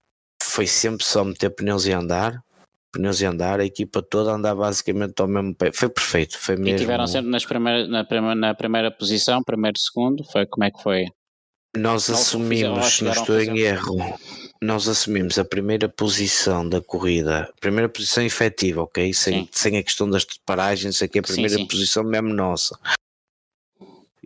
Foi 0.42 0.66
sempre 0.66 1.04
só 1.04 1.22
meter 1.22 1.50
pneus 1.50 1.86
e 1.86 1.92
andar, 1.92 2.42
pneus 2.92 3.20
e 3.20 3.26
andar, 3.26 3.60
a 3.60 3.64
equipa 3.64 4.02
toda 4.02 4.32
andar 4.32 4.54
basicamente 4.54 5.20
ao 5.20 5.28
mesmo 5.28 5.54
pé. 5.54 5.70
Foi 5.72 5.88
perfeito, 5.88 6.38
foi 6.38 6.56
mesmo. 6.56 6.76
E 6.76 6.76
tiveram 6.76 7.06
sempre 7.06 7.30
nas 7.30 7.44
primeira, 7.44 7.86
na, 7.86 8.04
primeira, 8.04 8.34
na 8.34 8.54
primeira 8.54 8.90
posição, 8.90 9.42
primeiro 9.42 9.78
segundo, 9.78 10.24
foi 10.24 10.46
como 10.46 10.64
é 10.64 10.70
que 10.70 10.82
foi? 10.82 11.06
Nós 11.76 12.08
não, 12.08 12.16
assumimos, 12.16 12.94
se 12.94 13.04
não 13.04 13.12
estou 13.12 13.40
em 13.40 13.58
erro, 13.60 13.96
nós 14.60 14.88
assumimos 14.88 15.38
a 15.38 15.44
primeira 15.44 15.88
posição 15.88 16.68
da 16.68 16.80
corrida, 16.80 17.48
primeira 17.60 17.88
posição 17.88 18.24
efetiva, 18.24 18.82
ok? 18.82 19.14
Sem, 19.14 19.48
sem 19.52 19.78
a 19.78 19.82
questão 19.82 20.10
das 20.10 20.24
paragens, 20.44 21.00
aqui 21.00 21.20
a 21.20 21.22
primeira 21.22 21.50
sim, 21.50 21.58
sim. 21.58 21.66
posição 21.68 22.02
mesmo 22.02 22.34
nossa 22.34 22.76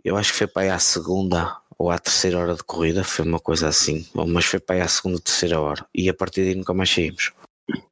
eu 0.05 0.15
acho 0.15 0.31
que 0.31 0.37
foi 0.37 0.47
para 0.47 0.61
aí 0.61 0.69
à 0.69 0.77
segunda 0.77 1.59
ou 1.77 1.91
à 1.91 1.99
terceira 1.99 2.39
hora 2.39 2.55
de 2.55 2.63
corrida, 2.63 3.03
foi 3.03 3.25
uma 3.25 3.39
coisa 3.39 3.67
assim, 3.67 4.07
mas 4.13 4.45
foi 4.45 4.59
para 4.59 4.75
aí 4.75 4.81
à 4.81 4.87
segunda 4.87 5.17
ou 5.17 5.21
terceira 5.21 5.59
hora, 5.59 5.85
e 5.93 6.09
a 6.09 6.13
partir 6.13 6.43
daí 6.43 6.55
nunca 6.55 6.73
mais 6.73 6.89
saímos. 6.89 7.31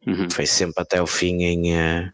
Uhum. 0.05 0.29
Foi 0.29 0.45
sempre 0.45 0.81
até 0.81 1.01
o 1.01 1.07
fim 1.07 1.43
em, 1.43 1.73
uh, 1.73 2.13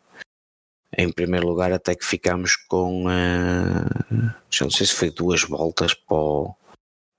em 0.98 1.12
primeiro 1.12 1.48
lugar 1.48 1.72
até 1.72 1.94
que 1.94 2.06
ficámos 2.06 2.56
com 2.56 3.06
uh, 3.06 4.34
já 4.50 4.66
não 4.66 4.72
sei 4.72 4.86
se 4.86 4.94
foi 4.94 5.12
duas 5.12 5.44
voltas 5.44 5.94
para 5.94 6.16
o, 6.16 6.56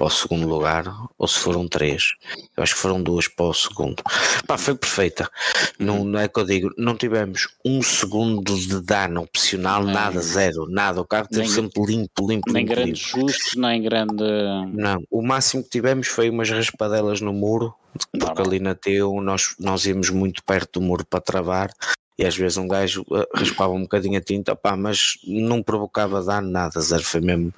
para 0.00 0.06
o 0.06 0.10
segundo 0.10 0.48
lugar 0.48 0.90
ou 1.18 1.28
se 1.28 1.38
foram 1.38 1.68
três. 1.68 2.14
Eu 2.56 2.62
acho 2.62 2.74
que 2.74 2.80
foram 2.80 3.02
duas 3.02 3.28
para 3.28 3.44
o 3.44 3.52
segundo. 3.52 4.02
Pá, 4.46 4.56
foi 4.56 4.74
perfeita. 4.74 5.30
Não, 5.78 6.06
não 6.06 6.18
é 6.18 6.26
que 6.26 6.40
eu 6.40 6.44
digo, 6.46 6.70
não 6.78 6.96
tivemos 6.96 7.48
um 7.62 7.82
segundo 7.82 8.56
de 8.58 8.80
dano 8.80 9.20
opcional, 9.20 9.84
nem, 9.84 9.92
nada, 9.92 10.18
zero, 10.22 10.66
nada. 10.70 11.02
O 11.02 11.04
carro 11.04 11.28
esteve 11.30 11.50
sempre 11.50 11.84
limpo, 11.84 12.26
limpo, 12.26 12.50
Nem 12.50 12.64
limpo, 12.64 12.74
grandes 12.74 13.10
sustos, 13.10 13.54
nem 13.56 13.82
grande. 13.82 14.24
Não, 14.72 15.02
o 15.10 15.20
máximo 15.20 15.62
que 15.62 15.68
tivemos 15.68 16.08
foi 16.08 16.30
umas 16.30 16.48
raspadelas 16.48 17.20
no 17.20 17.34
muro, 17.34 17.74
porque 18.18 18.40
ali 18.40 18.58
na 18.58 18.74
Teu 18.74 19.20
nós, 19.20 19.54
nós 19.60 19.84
íamos 19.84 20.08
muito 20.08 20.42
perto 20.44 20.80
do 20.80 20.86
muro 20.86 21.04
para 21.04 21.20
travar 21.20 21.70
e 22.18 22.24
às 22.24 22.34
vezes 22.34 22.56
um 22.56 22.68
gajo 22.68 23.04
eh, 23.12 23.28
raspava 23.34 23.72
um 23.72 23.82
bocadinho 23.82 24.18
a 24.18 24.22
tinta, 24.22 24.56
pá, 24.56 24.76
mas 24.76 25.18
não 25.26 25.62
provocava 25.62 26.22
dano, 26.22 26.50
nada, 26.50 26.80
zero, 26.80 27.02
foi 27.02 27.20
mesmo 27.20 27.52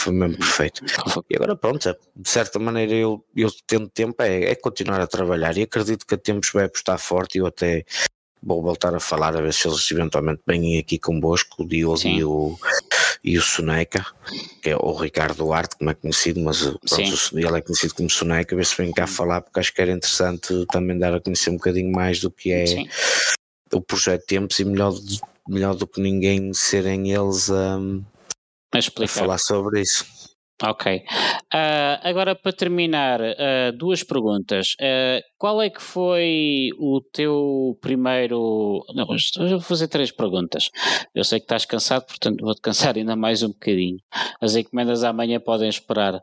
foi 0.00 0.12
mesmo 0.12 0.38
perfeito. 0.38 0.82
E 1.28 1.36
agora 1.36 1.56
pronto, 1.56 1.96
de 2.16 2.28
certa 2.28 2.58
maneira 2.58 2.94
eu, 2.94 3.24
eu 3.36 3.50
tendo 3.66 3.88
tempo 3.88 4.22
é, 4.22 4.52
é 4.52 4.54
continuar 4.54 5.00
a 5.00 5.06
trabalhar 5.06 5.56
e 5.56 5.62
acredito 5.62 6.06
que 6.06 6.14
a 6.14 6.18
tempos 6.18 6.50
vai 6.52 6.64
apostar 6.64 6.98
forte 6.98 7.36
e 7.36 7.40
eu 7.40 7.46
até 7.46 7.84
vou 8.42 8.62
voltar 8.62 8.94
a 8.94 9.00
falar 9.00 9.36
a 9.36 9.40
ver 9.40 9.52
se 9.52 9.66
eles 9.66 9.90
eventualmente 9.90 10.42
vêm 10.46 10.78
aqui 10.78 10.98
convosco, 10.98 11.62
o 11.62 11.66
Diogo 11.66 12.06
e 12.06 12.24
o, 12.24 12.56
e 13.22 13.36
o 13.36 13.42
Soneca, 13.42 14.06
que 14.62 14.70
é 14.70 14.76
o 14.76 14.92
Ricardo 14.92 15.38
Duarte, 15.38 15.76
como 15.76 15.90
é 15.90 15.94
conhecido, 15.94 16.40
mas 16.40 16.62
pronto, 16.62 17.38
ele 17.38 17.58
é 17.58 17.60
conhecido 17.60 17.94
como 17.94 18.08
Soneca, 18.08 18.54
ver 18.54 18.64
se 18.64 18.76
vem 18.76 18.92
cá 18.92 19.06
falar, 19.06 19.40
porque 19.40 19.58
acho 19.58 19.74
que 19.74 19.82
era 19.82 19.92
interessante 19.92 20.66
também 20.70 20.98
dar 20.98 21.14
a 21.14 21.20
conhecer 21.20 21.50
um 21.50 21.56
bocadinho 21.56 21.90
mais 21.90 22.20
do 22.20 22.30
que 22.30 22.52
é 22.52 22.66
Sim. 22.66 22.88
o 23.72 23.80
projeto 23.80 24.24
Tempos 24.26 24.58
e 24.60 24.64
melhor, 24.64 24.94
melhor 25.48 25.74
do 25.74 25.86
que 25.86 26.00
ninguém 26.00 26.52
serem 26.54 27.10
eles 27.10 27.50
um, 27.50 28.04
a, 28.72 29.04
a 29.04 29.08
falar 29.08 29.38
sobre 29.38 29.80
isso. 29.80 30.04
Ok. 30.60 31.04
Uh, 31.54 31.98
agora 32.02 32.34
para 32.34 32.52
terminar, 32.52 33.20
uh, 33.20 33.72
duas 33.76 34.02
perguntas. 34.02 34.74
Uh, 34.80 35.22
qual 35.38 35.62
é 35.62 35.70
que 35.70 35.80
foi 35.80 36.70
o 36.78 37.00
teu 37.00 37.78
primeiro. 37.80 38.84
Não, 38.92 39.06
vou 39.06 39.60
fazer 39.60 39.86
três 39.86 40.10
perguntas. 40.10 40.70
Eu 41.14 41.22
sei 41.22 41.38
que 41.38 41.44
estás 41.44 41.64
cansado, 41.64 42.06
portanto 42.06 42.44
vou-te 42.44 42.60
cansar 42.60 42.96
ainda 42.96 43.14
mais 43.14 43.44
um 43.44 43.48
bocadinho. 43.48 43.98
As 44.40 44.56
encomendas 44.56 45.04
amanhã 45.04 45.38
podem 45.38 45.68
esperar. 45.68 46.20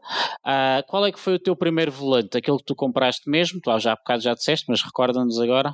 qual 0.88 1.06
é 1.06 1.14
que 1.14 1.20
foi 1.20 1.36
o 1.36 1.40
teu 1.40 1.56
primeiro 1.56 1.92
volante? 1.92 2.38
Aquele 2.38 2.58
que 2.58 2.66
tu 2.66 2.76
compraste 2.76 3.30
mesmo? 3.30 3.62
Tu 3.62 3.80
já 3.80 3.94
há 3.94 3.96
bocado 3.96 4.22
já 4.22 4.34
disseste, 4.34 4.66
mas 4.68 4.82
recorda-nos 4.84 5.40
agora. 5.40 5.74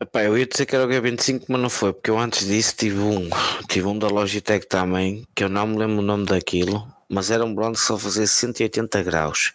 Epá, 0.00 0.22
eu 0.22 0.38
ia 0.38 0.46
dizer 0.46 0.66
que 0.66 0.76
era 0.76 0.86
o 0.86 0.88
G25, 0.88 1.44
mas 1.48 1.60
não 1.60 1.70
foi, 1.70 1.92
porque 1.92 2.10
eu 2.10 2.18
antes 2.18 2.46
disso 2.46 2.74
tive 2.76 2.98
um, 2.98 3.28
tive 3.68 3.86
um 3.86 3.98
da 3.98 4.06
Logitech 4.06 4.66
também, 4.66 5.26
que 5.34 5.42
eu 5.42 5.48
não 5.48 5.66
me 5.66 5.78
lembro 5.78 5.98
o 5.98 6.02
nome 6.02 6.26
daquilo, 6.26 6.86
mas 7.08 7.30
era 7.30 7.44
um 7.44 7.54
blonde 7.54 7.78
que 7.78 7.84
só 7.84 7.98
fazia 7.98 8.26
180 8.26 9.02
graus. 9.02 9.52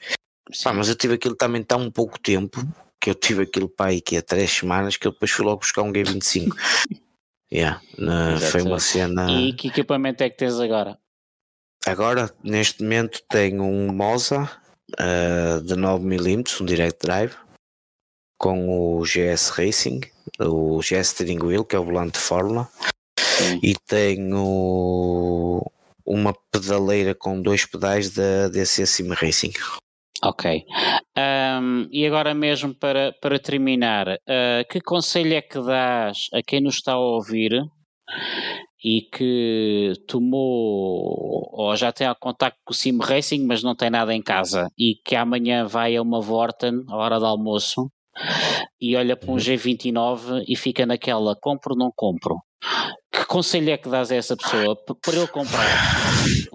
Pá, 0.64 0.74
mas 0.74 0.90
eu 0.90 0.96
tive 0.96 1.14
aquilo 1.14 1.36
também 1.36 1.64
tão 1.64 1.90
pouco 1.90 2.20
tempo, 2.20 2.62
que 3.00 3.10
eu 3.10 3.16
tive 3.16 3.44
aquilo 3.44 3.70
para 3.70 3.92
aí 3.92 4.02
que 4.02 4.18
há 4.18 4.22
3 4.22 4.50
semanas, 4.50 4.98
que 4.98 5.08
eu 5.08 5.12
depois 5.12 5.32
fui 5.32 5.46
logo 5.46 5.62
buscar 5.62 5.84
um 5.84 5.94
G25. 5.94 6.50
yeah, 7.52 7.82
na, 7.98 8.38
foi 8.40 8.62
uma 8.62 8.80
cena. 8.80 9.32
E 9.32 9.54
que 9.54 9.70
equipamento 9.70 10.24
é 10.24 10.30
que 10.30 10.38
tens 10.38 10.60
agora? 10.60 10.98
Agora, 11.86 12.34
neste 12.44 12.84
momento, 12.84 13.22
tenho 13.30 13.64
um 13.64 13.94
Moza 13.94 14.50
uh, 15.00 15.62
de 15.62 15.76
9mm, 15.76 16.62
um 16.62 16.66
Direct 16.66 17.06
Drive 17.06 17.36
com 18.40 18.70
o 18.70 19.04
GS 19.04 19.50
Racing, 19.50 20.00
o 20.40 20.80
GS 20.80 21.10
Steering 21.10 21.44
Wheel, 21.44 21.66
que 21.66 21.76
é 21.76 21.80
o 21.80 21.84
volante 21.84 22.14
de 22.14 22.20
Fórmula, 22.20 22.68
Sim. 23.20 23.60
e 23.62 23.76
tenho 23.86 25.62
uma 26.06 26.34
pedaleira 26.52 27.14
com 27.14 27.42
dois 27.42 27.66
pedais 27.66 28.12
da 28.12 28.48
DC 28.48 28.86
Sim 28.86 29.10
Racing. 29.14 29.52
Ok. 30.24 30.66
Um, 31.18 31.88
e 31.92 32.06
agora 32.06 32.34
mesmo 32.34 32.74
para, 32.74 33.14
para 33.22 33.40
terminar, 33.40 34.08
uh, 34.08 34.68
que 34.70 34.82
conselho 34.82 35.34
é 35.34 35.42
que 35.42 35.62
dás 35.62 36.28
a 36.34 36.42
quem 36.42 36.62
nos 36.62 36.76
está 36.76 36.94
a 36.94 37.00
ouvir 37.00 37.52
e 38.84 39.02
que 39.02 39.94
tomou 40.08 41.50
ou 41.52 41.76
já 41.76 41.92
tem 41.92 42.08
contacto 42.20 42.60
com 42.66 42.72
o 42.72 42.76
Sim 42.76 42.98
Racing, 43.02 43.46
mas 43.46 43.62
não 43.62 43.76
tem 43.76 43.90
nada 43.90 44.14
em 44.14 44.22
casa 44.22 44.68
e 44.78 44.96
que 45.06 45.16
amanhã 45.16 45.66
vai 45.66 45.96
a 45.96 46.02
uma 46.02 46.22
Vorten 46.22 46.84
à 46.90 46.96
hora 46.96 47.20
do 47.20 47.26
almoço 47.26 47.90
e 48.80 48.96
olha 48.96 49.16
para 49.16 49.30
um 49.30 49.34
uhum. 49.34 49.40
G29 49.40 50.46
e 50.48 50.56
fica 50.56 50.86
naquela, 50.86 51.36
compro 51.36 51.74
ou 51.74 51.78
não 51.78 51.92
compro? 51.96 52.40
Que 53.12 53.26
conselho 53.26 53.72
é 53.72 53.78
que 53.78 53.90
dás 53.90 54.12
a 54.12 54.16
essa 54.16 54.36
pessoa 54.36 54.76
para 54.76 55.16
ele 55.16 55.28
comprar? 55.28 55.66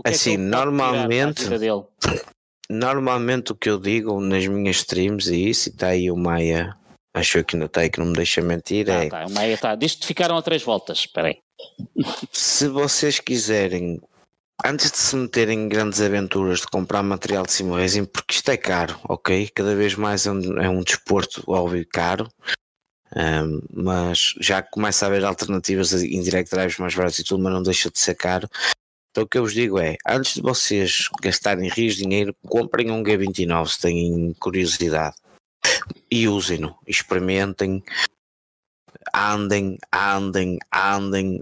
É 0.05 0.11
assim, 0.11 0.35
é 0.35 0.39
normalmente, 0.39 1.45
normalmente 2.69 3.53
o 3.53 3.55
que 3.55 3.71
eu 3.71 3.79
digo 3.79 4.21
nas 4.21 4.47
minhas 4.47 4.77
streams 4.77 5.31
e 5.31 5.49
isso, 5.51 5.69
e 5.69 5.73
está 5.73 5.89
aí 5.89 6.11
o 6.11 6.17
Maia, 6.17 6.77
acho 7.15 7.43
que 7.45 7.57
ainda 7.57 7.67
está 7.67 7.81
aí 7.81 7.91
que 7.91 7.99
não 7.99 8.07
me 8.07 8.15
deixa 8.15 8.41
mentir, 8.43 8.91
ah, 8.91 9.05
é... 9.05 9.09
Tá, 9.09 9.27
o 9.27 9.31
Maia 9.31 9.55
está, 9.55 9.75
diz-te 9.75 10.07
ficaram 10.07 10.37
a 10.37 10.43
três 10.43 10.63
voltas, 10.63 10.99
espera 10.99 11.29
aí. 11.29 11.39
Se 12.33 12.69
vocês 12.69 13.19
quiserem 13.21 14.01
antes 14.63 14.91
de 14.91 14.99
se 14.99 15.17
meterem 15.17 15.61
em 15.61 15.69
grandes 15.69 16.01
aventuras 16.01 16.61
de 16.61 16.67
comprar 16.67 17.03
material 17.03 17.45
de 17.45 17.53
sim 17.53 17.71
racing, 17.71 18.05
porque 18.05 18.35
isto 18.35 18.51
é 18.51 18.57
caro, 18.57 18.99
ok? 19.05 19.49
Cada 19.55 19.75
vez 19.75 19.95
mais 19.95 20.27
é 20.27 20.33
um, 20.33 20.61
é 20.61 20.69
um 20.69 20.83
desporto, 20.83 21.43
óbvio, 21.47 21.87
caro, 21.91 22.29
um, 23.17 23.61
mas 23.73 24.35
já 24.41 24.63
começa 24.63 25.05
a 25.05 25.09
haver 25.09 25.25
alternativas 25.25 25.93
em 25.93 26.21
direct 26.21 26.55
drives 26.55 26.79
mais 26.79 26.95
baratos 26.95 27.19
e 27.19 27.25
tudo, 27.25 27.43
mas 27.43 27.53
não 27.53 27.63
deixa 27.63 27.91
de 27.91 27.99
ser 27.99 28.15
caro. 28.15 28.49
Então 29.11 29.25
o 29.25 29.29
que 29.29 29.39
eu 29.39 29.43
vos 29.43 29.55
digo 29.55 29.79
é, 29.79 29.97
antes 30.07 30.35
de 30.35 30.43
vocês 30.43 31.09
gastarem 31.23 31.71
rios 31.71 31.95
de 31.95 32.03
dinheiro, 32.03 32.35
comprem 32.49 32.91
um 32.91 33.03
G29 33.03 33.69
se 33.69 33.81
têm 33.81 34.35
curiosidade 34.41 35.15
e 36.11 36.27
usem-no, 36.27 36.77
experimentem, 36.87 37.83
andem, 39.15 39.79
andem, 39.93 40.59
andem, 40.73 41.41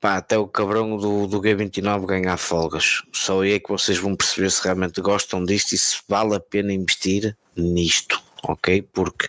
pá, 0.00 0.16
até 0.16 0.38
o 0.38 0.46
cabrão 0.46 0.96
do, 0.96 1.26
do 1.26 1.40
G29 1.40 2.06
ganhar 2.06 2.36
folgas. 2.36 3.02
Só 3.12 3.42
aí 3.42 3.52
é 3.52 3.58
que 3.58 3.68
vocês 3.68 3.98
vão 3.98 4.14
perceber 4.14 4.50
se 4.50 4.62
realmente 4.62 5.00
gostam 5.00 5.44
disto 5.44 5.72
e 5.72 5.78
se 5.78 5.98
vale 6.08 6.34
a 6.34 6.40
pena 6.40 6.72
investir 6.72 7.36
nisto, 7.56 8.22
ok? 8.42 8.82
Porque 8.92 9.28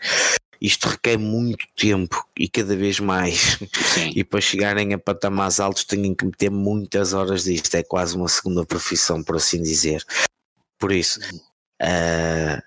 isto 0.63 0.87
requer 0.87 1.17
muito 1.17 1.65
tempo 1.75 2.25
e 2.39 2.47
cada 2.47 2.75
vez 2.75 2.99
mais. 2.99 3.59
Sim. 3.93 4.11
E 4.15 4.23
para 4.23 4.39
chegarem 4.39 4.93
a 4.93 4.97
patamares 4.97 5.59
altos 5.59 5.83
têm 5.83 6.15
que 6.15 6.25
meter 6.25 6.49
muitas 6.49 7.13
horas 7.13 7.43
disto. 7.43 7.75
É 7.75 7.83
quase 7.83 8.15
uma 8.15 8.29
segunda 8.29 8.65
profissão, 8.65 9.21
por 9.21 9.35
assim 9.35 9.61
dizer. 9.61 10.01
Por 10.79 10.93
isso, 10.93 11.19
uh, 11.81 12.61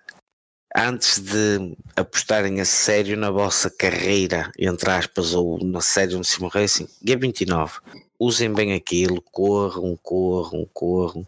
antes 0.76 1.18
de 1.18 1.74
apostarem 1.96 2.60
a 2.60 2.64
sério 2.64 3.16
na 3.16 3.30
vossa 3.30 3.70
carreira, 3.70 4.52
entre 4.58 4.90
aspas, 4.90 5.32
ou 5.32 5.58
na 5.64 5.80
sério 5.80 6.18
no 6.18 6.24
Sim 6.24 6.48
Racing, 6.48 6.86
G29, 7.04 7.80
usem 8.18 8.52
bem 8.52 8.74
aquilo, 8.74 9.22
corram, 9.22 9.96
corram, 10.02 10.68
corram. 10.72 11.24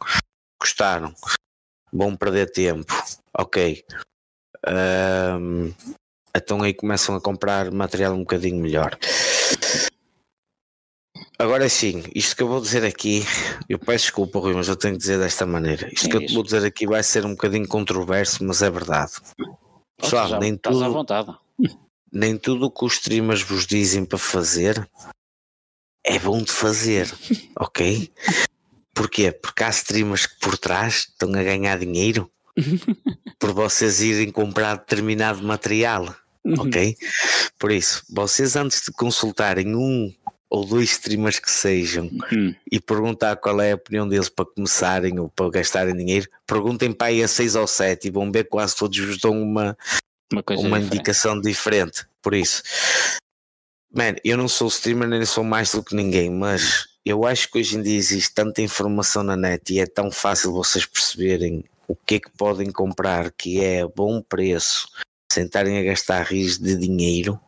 Gostaram? 0.61 1.15
Vão 1.91 2.15
perder 2.15 2.51
tempo. 2.51 2.93
Ok. 3.33 3.85
Um, 4.67 5.73
então 6.37 6.63
aí 6.63 6.75
começam 6.75 7.15
a 7.15 7.21
comprar 7.21 7.71
material 7.71 8.13
um 8.13 8.21
bocadinho 8.21 8.61
melhor. 8.61 8.99
Agora 11.41 11.69
sim, 11.69 12.03
isto 12.17 12.35
que 12.35 12.43
eu 12.43 12.49
vou 12.49 12.61
dizer 12.61 12.85
aqui, 12.85 13.23
eu 13.69 13.79
peço 13.79 14.07
desculpa, 14.07 14.41
Rui, 14.41 14.55
mas 14.55 14.67
eu 14.67 14.75
tenho 14.75 14.95
que 14.95 14.99
dizer 14.99 15.21
desta 15.21 15.47
maneira. 15.47 15.89
Isto 15.93 16.17
é 16.17 16.19
que 16.19 16.31
eu 16.31 16.35
vou 16.35 16.43
dizer 16.43 16.65
aqui 16.65 16.85
vai 16.85 17.01
ser 17.01 17.25
um 17.25 17.31
bocadinho 17.31 17.69
controverso, 17.69 18.43
mas 18.43 18.61
é 18.61 18.69
verdade. 18.69 19.13
Pessoal, 19.97 20.41
nem 20.41 20.57
tudo, 20.57 20.85
à 20.85 20.89
vontade. 20.89 21.33
nem 22.13 22.37
tudo 22.37 22.67
o 22.67 22.71
que 22.71 22.85
os 22.85 22.95
streamers 22.95 23.43
vos 23.43 23.69
dizem 23.69 24.05
para 24.05 24.19
fazer 24.19 24.91
é 26.05 26.19
bom 26.19 26.43
de 26.43 26.51
fazer, 26.51 27.09
ok? 27.57 28.13
Porquê? 28.93 29.31
Porque 29.31 29.63
há 29.63 29.69
streamers 29.69 30.27
que 30.27 30.41
por 30.41 30.59
trás 30.59 31.07
estão 31.09 31.29
a 31.35 31.43
ganhar 31.45 31.79
dinheiro 31.79 32.29
por 33.39 33.53
vocês 33.53 34.01
irem 34.01 34.33
comprar 34.33 34.77
determinado 34.77 35.41
material, 35.45 36.13
ok? 36.59 36.97
Por 37.61 37.71
isso, 37.71 38.05
vocês 38.11 38.57
antes 38.57 38.83
de 38.83 38.91
consultarem 38.91 39.77
um 39.77 40.13
ou 40.51 40.65
dois 40.65 40.91
streamers 40.93 41.39
que 41.39 41.51
sejam 41.51 42.07
uhum. 42.33 42.55
e 42.71 42.81
perguntar 42.81 43.37
qual 43.37 43.61
é 43.61 43.73
a 43.73 43.77
opinião 43.77 44.09
deles 44.09 44.29
para 44.29 44.47
começarem 44.47 45.19
ou 45.19 45.29
para 45.29 45.51
gastarem 45.51 45.97
dinheiro, 45.97 46.29
perguntem 46.47 46.93
para 46.93 47.09
aí 47.09 47.23
a 47.23 47.29
seis 47.29 47.55
ou 47.55 47.67
sete 47.67 48.09
e 48.09 48.11
vão 48.11 48.33
ver 48.33 48.45
quase 48.45 48.75
todos 48.75 48.99
vos 48.99 49.19
dão 49.19 49.41
uma, 49.41 49.77
uma, 50.33 50.43
uma 50.59 50.81
indicação 50.81 51.39
diferente. 51.41 52.07
Por 52.23 52.35
isso, 52.35 52.63
man, 53.95 54.17
eu 54.25 54.37
não 54.37 54.49
sou 54.49 54.69
streamer 54.69 55.09
nem 55.09 55.25
sou 55.25 55.45
mais 55.45 55.73
do 55.73 55.83
que 55.83 55.95
ninguém, 55.95 56.31
mas 56.31 56.87
eu 57.05 57.27
acho 57.27 57.51
que 57.51 57.59
hoje 57.59 57.77
em 57.77 57.83
dia 57.83 57.97
existe 57.97 58.35
tanta 58.35 58.63
informação 58.63 59.23
na 59.23 59.37
net 59.37 59.73
e 59.73 59.81
é 59.81 59.87
tão 59.87 60.11
fácil 60.11 60.53
vocês 60.53 60.87
perceberem 60.87 61.65
o 61.87 61.95
que 61.95 62.17
é 62.17 62.21
que 62.21 62.31
podem 62.31 62.71
comprar 62.71 63.31
que 63.33 63.63
é 63.63 63.83
a 63.83 63.89
bom 63.89 64.21
preço 64.21 64.89
sem 65.33 65.45
estarem 65.45 65.79
a 65.79 65.83
gastar 65.83 66.23
rios 66.23 66.59
de 66.59 66.77
dinheiro 66.77 67.41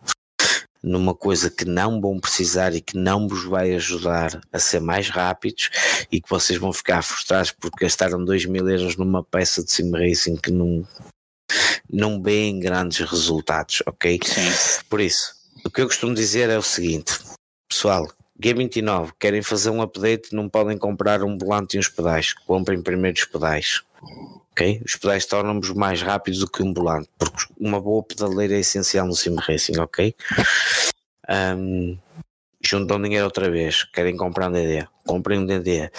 numa 0.82 1.14
coisa 1.14 1.50
que 1.50 1.64
não 1.64 2.00
vão 2.00 2.18
precisar 2.18 2.74
e 2.74 2.80
que 2.80 2.96
não 2.96 3.28
vos 3.28 3.44
vai 3.44 3.74
ajudar 3.74 4.40
a 4.52 4.58
ser 4.58 4.80
mais 4.80 5.08
rápidos 5.08 5.70
e 6.10 6.20
que 6.20 6.28
vocês 6.28 6.58
vão 6.58 6.72
ficar 6.72 7.02
frustrados 7.02 7.52
porque 7.52 7.84
gastaram 7.84 8.24
2 8.24 8.46
mil 8.46 8.68
euros 8.68 8.96
numa 8.96 9.22
peça 9.22 9.62
de 9.62 9.70
sim 9.70 9.90
racing 9.90 10.36
que 10.36 10.50
não, 10.50 10.86
não 11.90 12.22
vêem 12.22 12.58
grandes 12.58 13.08
resultados, 13.08 13.82
ok? 13.86 14.18
Sim. 14.24 14.84
Por 14.88 15.00
isso, 15.00 15.34
o 15.64 15.70
que 15.70 15.82
eu 15.82 15.86
costumo 15.86 16.14
dizer 16.14 16.48
é 16.48 16.56
o 16.56 16.62
seguinte, 16.62 17.18
pessoal, 17.68 18.08
G29, 18.42 19.12
querem 19.18 19.42
fazer 19.42 19.68
um 19.68 19.82
update, 19.82 20.34
não 20.34 20.48
podem 20.48 20.78
comprar 20.78 21.22
um 21.22 21.36
volante 21.36 21.76
e 21.76 21.80
uns 21.80 21.88
pedais, 21.88 22.32
comprem 22.32 22.80
primeiro 22.80 23.18
os 23.18 23.24
pedais. 23.26 23.82
Ok? 24.52 24.82
Os 24.84 24.96
pedais 24.96 25.26
tornam-nos 25.26 25.70
mais 25.70 26.02
rápidos 26.02 26.40
do 26.40 26.50
que 26.50 26.62
um 26.62 26.72
volante, 26.72 27.08
porque 27.18 27.44
uma 27.58 27.80
boa 27.80 28.02
pedaleira 28.02 28.54
é 28.54 28.60
essencial 28.60 29.06
no 29.06 29.14
sim 29.14 29.34
racing, 29.36 29.78
ok? 29.78 30.14
Um, 31.28 31.96
juntam 32.60 33.00
dinheiro 33.00 33.24
outra 33.24 33.50
vez, 33.50 33.84
querem 33.84 34.16
comprar 34.16 34.48
um 34.48 34.52
DD, 34.52 34.86
comprem 35.06 35.38
um 35.38 35.46
DD. 35.46 35.90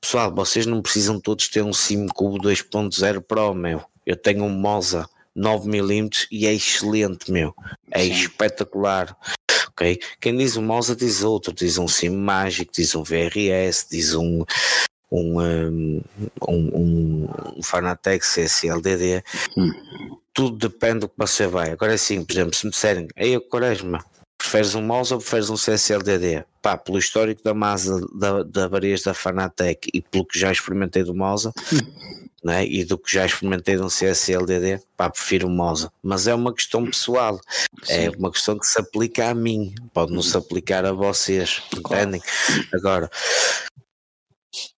Pessoal, 0.00 0.32
vocês 0.34 0.66
não 0.66 0.82
precisam 0.82 1.18
todos 1.18 1.48
ter 1.48 1.62
um 1.62 1.72
Sim 1.72 2.06
Cubo 2.08 2.36
2.0 2.38 3.22
Pro, 3.22 3.54
meu. 3.54 3.82
Eu 4.04 4.14
tenho 4.14 4.44
um 4.44 4.50
Moza 4.50 5.08
9mm 5.34 6.26
e 6.30 6.46
é 6.46 6.52
excelente, 6.52 7.32
meu. 7.32 7.54
É 7.90 8.00
Sim. 8.00 8.12
espetacular 8.12 9.16
ok? 9.74 10.00
Quem 10.20 10.36
diz 10.36 10.56
um 10.56 10.62
mouse 10.62 10.94
diz 10.94 11.22
outro, 11.22 11.52
diz 11.52 11.78
um 11.78 11.88
sim 11.88 12.08
mágico, 12.10 12.72
diz 12.72 12.94
um 12.94 13.02
VRS, 13.02 13.86
diz 13.90 14.14
um 14.14 14.44
um, 15.14 15.40
um, 15.40 16.02
um, 16.48 17.28
um 17.56 17.62
Fanatec 17.62 18.24
CSLDD, 18.24 19.22
hum. 19.56 19.70
tudo 20.32 20.68
depende 20.68 21.00
do 21.00 21.08
que 21.08 21.14
você 21.16 21.46
vai. 21.46 21.70
Agora 21.70 21.92
é 21.92 21.94
assim, 21.94 22.24
por 22.24 22.32
exemplo, 22.32 22.54
se 22.54 22.66
me 22.66 22.72
disserem, 22.72 23.08
aí 23.16 23.38
Quaresma, 23.40 24.04
preferes 24.36 24.74
um 24.74 24.82
mouse 24.82 25.12
ou 25.12 25.20
preferes 25.20 25.50
um 25.50 25.56
CSLDD? 25.56 26.44
Pá, 26.60 26.76
pelo 26.76 26.98
histórico 26.98 27.42
da 27.42 27.54
massa 27.54 28.00
da, 28.14 28.42
da 28.42 28.68
Varias 28.68 29.02
da 29.02 29.14
Fanatec 29.14 29.88
e 29.92 30.00
pelo 30.00 30.24
que 30.24 30.38
já 30.38 30.50
experimentei 30.50 31.02
do 31.02 31.14
mouse, 31.14 31.48
hum 31.48 32.14
né? 32.44 32.66
e 32.66 32.84
do 32.84 32.98
que 32.98 33.10
já 33.10 33.24
experimentei 33.24 33.76
de 33.76 33.82
um 33.82 33.88
CSLDD, 33.88 34.82
pá, 34.96 35.08
prefiro 35.08 35.48
o 35.48 35.50
Moza. 35.50 35.90
Mas 36.02 36.26
é 36.26 36.34
uma 36.34 36.52
questão 36.52 36.84
pessoal, 36.84 37.40
é 37.88 37.94
Sim. 37.94 38.00
é 38.04 38.10
uma 38.10 38.30
questão 38.30 38.58
que 38.58 38.66
se 38.66 38.78
aplica 38.78 39.30
a 39.30 39.34
mim, 39.34 39.74
pode 39.94 40.12
não 40.12 40.20
se 40.20 40.36
aplicar 40.36 40.84
a 40.84 40.92
vocês, 40.92 41.62
entendem? 41.74 42.20
Agora, 42.74 43.10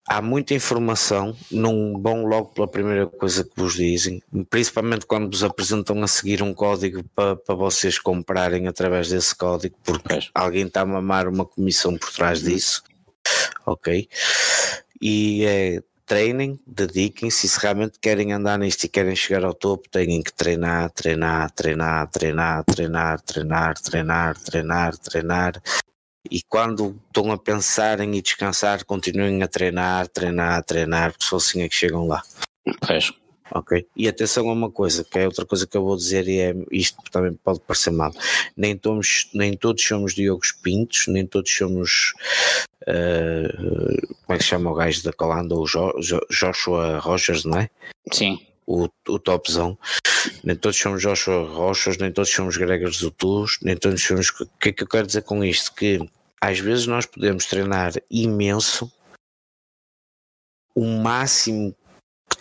há 0.09 0.21
muita 0.21 0.55
informação, 0.55 1.37
não 1.51 2.01
vão 2.01 2.25
logo 2.27 2.49
pela 2.51 2.69
primeira 2.69 3.07
coisa 3.07 3.45
que 3.45 3.53
vos 3.57 3.75
dizem, 3.75 4.23
principalmente 4.51 5.07
quando 5.07 5.31
vos 5.31 5.43
apresentam 5.43 6.03
a 6.03 6.09
seguir 6.09 6.43
um 6.43 6.53
código 6.53 7.03
para, 7.15 7.37
para 7.37 7.55
vocês 7.55 7.99
comprarem 7.99 8.67
através 8.67 9.09
desse 9.09 9.35
código, 9.35 9.77
porque 9.83 10.29
alguém 10.35 10.67
está 10.67 10.83
a 10.83 10.87
mamar 10.87 11.29
uma 11.29 11.45
comissão 11.45 11.97
por 11.97 12.13
trás 12.13 12.43
uhum. 12.43 12.49
disso, 12.49 12.83
ok? 13.67 14.09
E 15.01 15.45
é 15.45 15.83
treinem, 16.07 16.59
dediquem-se, 16.67 17.49
se 17.49 17.59
realmente 17.61 17.99
querem 17.99 18.33
andar 18.33 18.59
nisto 18.59 18.85
e 18.85 18.89
querem 18.89 19.17
chegar 19.17 19.45
ao 19.45 19.55
topo, 19.55 19.89
têm 19.89 20.23
que 20.23 20.33
treinar, 20.33 20.91
treinar, 20.91 21.51
treinar, 21.51 22.09
treinar, 22.09 22.65
treinar, 22.65 23.21
treinar, 23.23 23.81
treinar, 23.81 24.39
treinar, 24.39 24.99
treinar. 24.99 25.63
E 26.31 26.43
quando 26.43 26.99
estão 27.07 27.31
a 27.31 27.39
pensar 27.39 28.01
em 28.01 28.15
ir 28.17 28.23
descansar, 28.23 28.85
continuem 28.85 29.43
a 29.43 29.49
treinar, 29.49 30.09
treinar, 30.09 30.65
treinar, 30.65 31.13
porque 31.13 31.25
só 31.25 31.37
assim 31.37 31.63
é 31.63 31.69
que 31.69 31.75
chegam 31.75 32.07
lá. 32.07 32.23
Pois. 32.87 33.13
Ok? 33.51 33.87
E 33.95 34.09
atenção 34.09 34.49
a 34.49 34.53
uma 34.53 34.71
coisa, 34.71 35.05
que 35.05 35.19
é 35.19 35.27
outra 35.27 35.45
coisa 35.45 35.67
que 35.67 35.77
eu 35.77 35.85
vou 35.85 35.97
dizer 35.97 36.27
e 36.27 36.41
é 36.41 36.55
isto 36.73 36.97
também 37.11 37.35
pode 37.35 37.61
parecer 37.61 37.91
mal. 37.91 38.13
Nem 38.57 38.77
todos, 38.77 39.29
nem 39.35 39.57
todos 39.57 39.85
somos 39.85 40.15
Diogos 40.15 40.53
Pintos, 40.53 41.07
nem 41.09 41.27
todos 41.27 41.55
somos 41.55 42.15
uh, 42.83 44.17
como 44.25 44.37
é 44.37 44.39
que 44.39 44.45
chama 44.45 44.71
o 44.71 44.75
gajo 44.75 45.05
da 45.05 45.13
Calanda, 45.13 45.55
o 45.55 45.67
jo, 45.67 45.93
jo, 46.01 46.21
Joshua 46.31 46.99
Rogers, 46.99 47.45
não 47.45 47.59
é? 47.59 47.71
Sim. 48.11 48.41
O, 48.67 48.89
o 49.09 49.19
topzão. 49.19 49.79
Nem 50.43 50.57
todos 50.57 50.79
somos 50.79 51.03
Joshua 51.03 51.47
Rochas, 51.47 51.99
nem 51.99 52.11
todos 52.13 52.31
somos 52.31 52.57
Gregores 52.57 52.99
Zutus, 52.99 53.59
nem 53.63 53.77
todos 53.77 54.03
somos. 54.03 54.31
O 54.31 54.47
que 54.59 54.71
é 54.71 54.73
que 54.73 54.83
eu 54.83 54.89
quero 54.89 55.07
dizer 55.07 55.23
com 55.23 55.45
isto? 55.45 55.75
Que 55.75 55.99
às 56.41 56.59
vezes 56.59 56.87
nós 56.87 57.07
podemos 57.07 57.47
treinar 57.47 57.93
imenso 58.11 58.91
o 60.75 60.85
máximo 60.85 61.75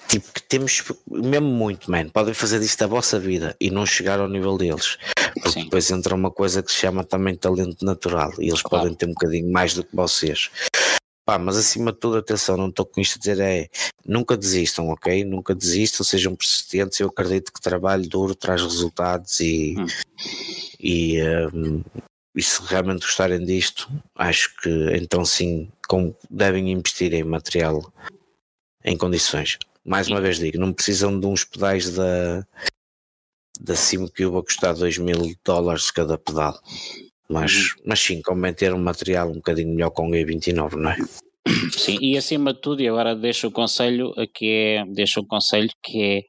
tipo 0.08 0.32
que 0.34 0.41
temos 0.44 0.84
mesmo 1.08 1.48
muito, 1.48 1.90
man. 1.90 2.10
Podem 2.10 2.34
fazer 2.34 2.60
disto 2.60 2.82
a 2.84 2.88
vossa 2.88 3.20
vida 3.20 3.56
e 3.60 3.70
não 3.70 3.86
chegar 3.86 4.20
ao 4.20 4.28
nível 4.28 4.58
deles. 4.58 4.98
Porque 5.34 5.50
Sim. 5.50 5.64
depois 5.64 5.90
entra 5.90 6.16
uma 6.16 6.32
coisa 6.32 6.62
que 6.62 6.72
se 6.72 6.78
chama 6.78 7.04
também 7.04 7.36
talento 7.36 7.84
natural 7.84 8.32
e 8.40 8.50
eles 8.50 8.62
claro. 8.62 8.84
podem 8.84 8.95
ter 8.95 9.06
um 9.06 9.14
bocadinho 9.14 9.52
mais 9.52 9.74
do 9.74 9.84
que 9.84 9.95
vocês. 9.95 10.52
Pá, 11.26 11.40
mas 11.40 11.56
acima 11.56 11.91
de 11.91 12.00
tudo, 12.00 12.18
atenção, 12.18 12.58
não 12.58 12.68
estou 12.68 12.86
com 12.86 13.00
isto 13.00 13.16
a 13.16 13.20
dizer 13.20 13.40
é 13.40 13.70
nunca 14.06 14.36
desistam, 14.36 14.90
ok? 14.90 15.24
Nunca 15.24 15.56
desistam, 15.56 16.04
sejam 16.04 16.36
persistentes. 16.36 17.00
Eu 17.00 17.08
acredito 17.08 17.54
que 17.54 17.62
trabalho 17.62 18.08
duro 18.08 18.36
traz 18.36 18.62
resultados 18.62 19.40
e, 19.40 19.76
hum. 19.78 19.86
e, 20.80 21.22
um, 21.54 21.82
e 22.36 22.41
se 22.41 22.62
realmente 22.64 23.02
gostarem 23.06 23.45
disto, 23.45 23.90
acho 24.16 24.56
que 24.58 24.70
então 24.95 25.24
sim 25.24 25.72
com, 25.88 26.14
devem 26.30 26.72
investir 26.72 27.14
em 27.14 27.24
material 27.24 27.94
em 28.84 28.98
condições 28.98 29.58
mais 29.86 30.08
uma 30.08 30.22
vez 30.22 30.38
digo, 30.38 30.58
não 30.58 30.74
precisam 30.74 31.20
de 31.20 31.26
uns 31.26 31.44
pedais 31.44 31.91
da, 31.91 32.45
da 33.60 33.76
Simcube 33.76 34.38
a 34.38 34.41
custar 34.41 34.74
2 34.74 34.98
mil 34.98 35.36
dólares 35.44 35.91
cada 35.91 36.18
pedal. 36.18 36.60
Mas, 37.34 37.54
uhum. 37.54 37.84
mas 37.86 38.00
sim, 38.00 38.22
convém 38.22 38.54
ter 38.54 38.74
um 38.74 38.82
material 38.82 39.30
um 39.30 39.36
bocadinho 39.36 39.74
melhor 39.74 39.90
com 39.92 40.10
o 40.10 40.12
E29, 40.12 40.76
não 40.76 40.92
é? 40.92 40.98
Sim, 41.72 41.98
e 42.00 42.18
acima 42.18 42.54
de 42.54 42.62
tudo, 42.62 42.82
e 42.82 42.88
agora 42.88 43.14
deixo 43.16 43.48
o 43.48 43.52
conselho 43.52 44.14
que 44.34 44.50
é, 44.50 44.86
deixo 44.86 45.20
um 45.20 45.26
conselho 45.26 45.70
que 45.84 46.02
é 46.02 46.22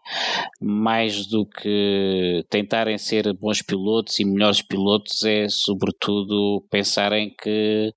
mais 0.61 1.27
do 1.27 1.47
que 1.47 2.45
tentarem 2.51 2.99
ser 2.99 3.33
bons 3.35 3.63
pilotos 3.63 4.19
e 4.19 4.25
melhores 4.25 4.61
pilotos, 4.61 5.23
é 5.23 5.49
sobretudo 5.49 6.65
pensarem 6.69 7.33
que 7.41 7.93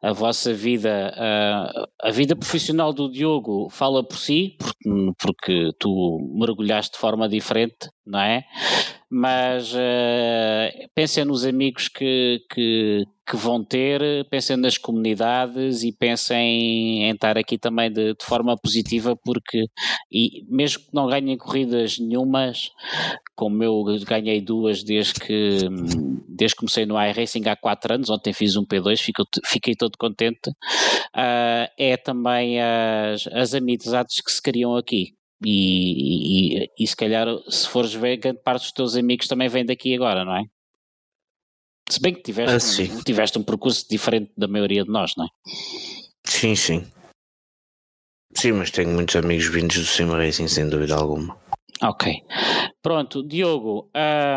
a 0.00 0.12
vossa 0.12 0.54
vida, 0.54 1.12
a, 1.16 1.88
a 2.08 2.10
vida 2.12 2.36
profissional 2.36 2.92
do 2.92 3.10
Diogo 3.10 3.68
fala 3.68 4.04
por 4.04 4.16
si, 4.16 4.56
porque, 4.58 5.12
porque 5.18 5.70
tu 5.80 6.18
mergulhaste 6.32 6.92
de 6.92 6.98
forma 6.98 7.28
diferente, 7.28 7.90
não 8.06 8.20
é? 8.20 8.44
Mas 9.14 9.74
uh, 9.74 10.88
pensem 10.94 11.22
nos 11.26 11.44
amigos 11.44 11.86
que, 11.86 12.42
que, 12.50 13.04
que 13.28 13.36
vão 13.36 13.62
ter, 13.62 14.00
pensem 14.30 14.56
nas 14.56 14.78
comunidades 14.78 15.82
e 15.82 15.92
pensem 15.92 17.02
em 17.02 17.10
estar 17.10 17.36
aqui 17.36 17.58
também 17.58 17.92
de, 17.92 18.14
de, 18.14 18.24
forma 18.24 18.56
positiva, 18.56 19.14
porque 19.22 19.66
e 20.10 20.46
mesmo 20.48 20.84
que 20.84 20.94
não 20.94 21.08
ganhem 21.08 21.36
corridas 21.36 21.98
nenhumas, 21.98 22.70
como 23.36 23.62
eu 23.62 23.84
ganhei 24.08 24.40
duas 24.40 24.82
desde 24.82 25.20
que, 25.20 25.58
desde 26.26 26.54
que 26.54 26.60
comecei 26.60 26.86
no 26.86 26.98
iRacing 26.98 27.46
há 27.50 27.54
4 27.54 27.96
anos, 27.96 28.08
ontem 28.08 28.32
fiz 28.32 28.56
um 28.56 28.64
P2, 28.64 28.98
fico, 28.98 29.24
fiquei 29.44 29.74
todo 29.74 29.98
contente, 29.98 30.48
uh, 30.48 31.68
é 31.78 31.98
também 31.98 32.58
as, 32.62 33.26
as 33.30 33.52
amizades 33.52 34.22
que 34.22 34.32
se 34.32 34.40
criam 34.40 34.74
aqui. 34.74 35.12
E, 35.44 36.64
e, 36.64 36.68
e, 36.78 36.86
se 36.86 36.96
calhar, 36.96 37.26
se 37.48 37.68
fores 37.68 37.92
ver, 37.92 38.16
grande 38.16 38.40
parte 38.42 38.62
dos 38.62 38.72
teus 38.72 38.96
amigos 38.96 39.26
também 39.26 39.48
vêm 39.48 39.64
daqui 39.64 39.94
agora, 39.94 40.24
não 40.24 40.36
é? 40.36 40.44
Se 41.88 42.00
bem 42.00 42.14
que 42.14 42.22
tiveste, 42.22 42.82
ah, 42.82 42.94
um, 42.94 43.02
tiveste 43.02 43.38
um 43.38 43.42
percurso 43.42 43.86
diferente 43.88 44.32
da 44.36 44.48
maioria 44.48 44.84
de 44.84 44.90
nós, 44.90 45.12
não 45.16 45.24
é? 45.24 45.28
Sim, 46.24 46.54
sim. 46.54 46.86
Sim, 48.34 48.52
mas 48.52 48.70
tenho 48.70 48.88
muitos 48.88 49.14
amigos 49.16 49.46
vindos 49.46 49.76
do 49.76 49.84
Sim 49.84 50.06
Racing, 50.06 50.48
sem 50.48 50.68
dúvida 50.68 50.94
alguma. 50.94 51.36
Ok. 51.82 52.12
Pronto, 52.80 53.26
Diogo, 53.26 53.90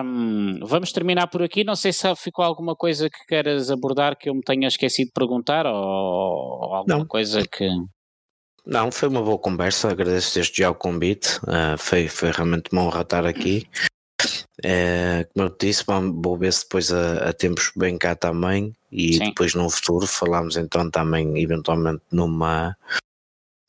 um, 0.03 0.59
vamos 0.63 0.91
terminar 0.91 1.27
por 1.27 1.43
aqui. 1.43 1.63
Não 1.63 1.75
sei 1.75 1.93
se 1.93 2.13
ficou 2.15 2.43
alguma 2.43 2.75
coisa 2.75 3.09
que 3.09 3.25
queiras 3.27 3.69
abordar 3.69 4.17
que 4.17 4.29
eu 4.29 4.35
me 4.35 4.41
tenha 4.41 4.67
esquecido 4.67 5.07
de 5.07 5.13
perguntar 5.13 5.65
ou, 5.65 5.75
ou 5.75 6.73
alguma 6.73 6.99
Não. 6.99 7.07
coisa 7.07 7.43
que. 7.47 7.67
Não, 8.65 8.91
foi 8.91 9.09
uma 9.09 9.21
boa 9.21 9.37
conversa. 9.37 9.89
Agradeço 9.89 10.35
desde 10.35 10.57
já 10.57 10.69
o 10.69 10.75
convite. 10.75 11.37
Uh, 11.43 11.77
foi, 11.77 12.07
foi 12.07 12.31
realmente 12.31 12.69
uma 12.71 12.83
honra 12.83 13.01
estar 13.01 13.25
aqui. 13.25 13.67
É, 14.63 15.27
como 15.33 15.47
eu 15.47 15.55
disse, 15.59 15.83
vou 15.85 16.37
ver 16.37 16.51
se 16.51 16.63
depois 16.63 16.91
a, 16.91 17.29
a 17.29 17.33
tempos 17.33 17.71
bem 17.75 17.97
cá 17.97 18.15
também 18.15 18.73
e 18.91 19.15
Sim. 19.15 19.25
depois 19.25 19.53
no 19.53 19.69
futuro 19.69 20.07
falamos 20.07 20.55
então 20.55 20.89
também 20.89 21.37
eventualmente 21.37 22.01
numa 22.09 22.75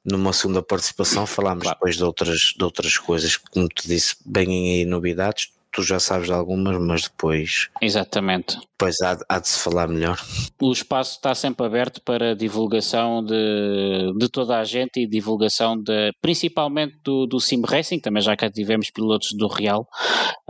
numa 0.04 0.32
segunda 0.32 0.62
participação 0.62 1.26
falamos 1.26 1.64
claro. 1.64 1.76
depois 1.76 1.96
de 1.96 2.04
outras, 2.04 2.54
de 2.56 2.62
outras 2.62 2.96
coisas, 2.96 3.36
como 3.36 3.68
te 3.68 3.88
disse, 3.88 4.14
bem 4.24 4.48
aí 4.48 4.84
novidades, 4.84 5.52
tu 5.76 5.82
já 5.82 6.00
sabes 6.00 6.28
de 6.28 6.32
algumas, 6.32 6.78
mas 6.78 7.02
depois. 7.02 7.68
Exatamente. 7.82 8.58
Depois 8.78 8.96
há, 9.02 9.18
há 9.28 9.38
de 9.38 9.48
se 9.48 9.62
falar 9.62 9.86
melhor. 9.88 10.18
O 10.60 10.72
espaço 10.72 11.16
está 11.16 11.34
sempre 11.34 11.66
aberto 11.66 12.00
para 12.02 12.34
divulgação 12.34 13.22
de, 13.22 14.12
de 14.18 14.28
toda 14.30 14.58
a 14.58 14.64
gente 14.64 15.00
e 15.00 15.06
divulgação 15.06 15.76
de, 15.76 16.12
principalmente 16.22 16.96
do, 17.04 17.26
do 17.26 17.38
Sim 17.38 17.62
Racing, 17.62 18.00
também 18.00 18.22
já 18.22 18.34
cá 18.34 18.50
tivemos 18.50 18.90
pilotos 18.90 19.32
do 19.36 19.48
Real. 19.48 19.86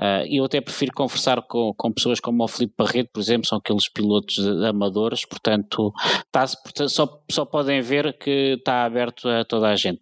Uh, 0.00 0.26
eu 0.30 0.44
até 0.44 0.60
prefiro 0.60 0.92
conversar 0.92 1.42
com, 1.48 1.72
com 1.76 1.92
pessoas 1.92 2.20
como 2.20 2.44
o 2.44 2.48
Felipe 2.48 2.74
Barreto, 2.78 3.10
por 3.12 3.20
exemplo, 3.20 3.48
são 3.48 3.58
aqueles 3.58 3.88
pilotos 3.88 4.38
amadores, 4.64 5.24
portanto, 5.24 5.92
tá, 6.30 6.46
só, 6.88 7.08
só 7.30 7.44
podem 7.44 7.80
ver 7.80 8.16
que 8.18 8.54
está 8.58 8.84
aberto 8.84 9.28
a 9.28 9.44
toda 9.44 9.68
a 9.68 9.76
gente. 9.76 10.00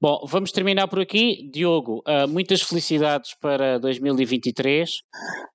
Bom, 0.00 0.24
vamos 0.26 0.52
terminar 0.52 0.88
por 0.88 1.00
aqui. 1.00 1.48
Diogo, 1.52 2.02
uh, 2.06 2.28
muitas 2.28 2.62
felicidades 2.62 3.34
para 3.34 3.78
2023. 3.78 4.90
Uh, 4.90 4.96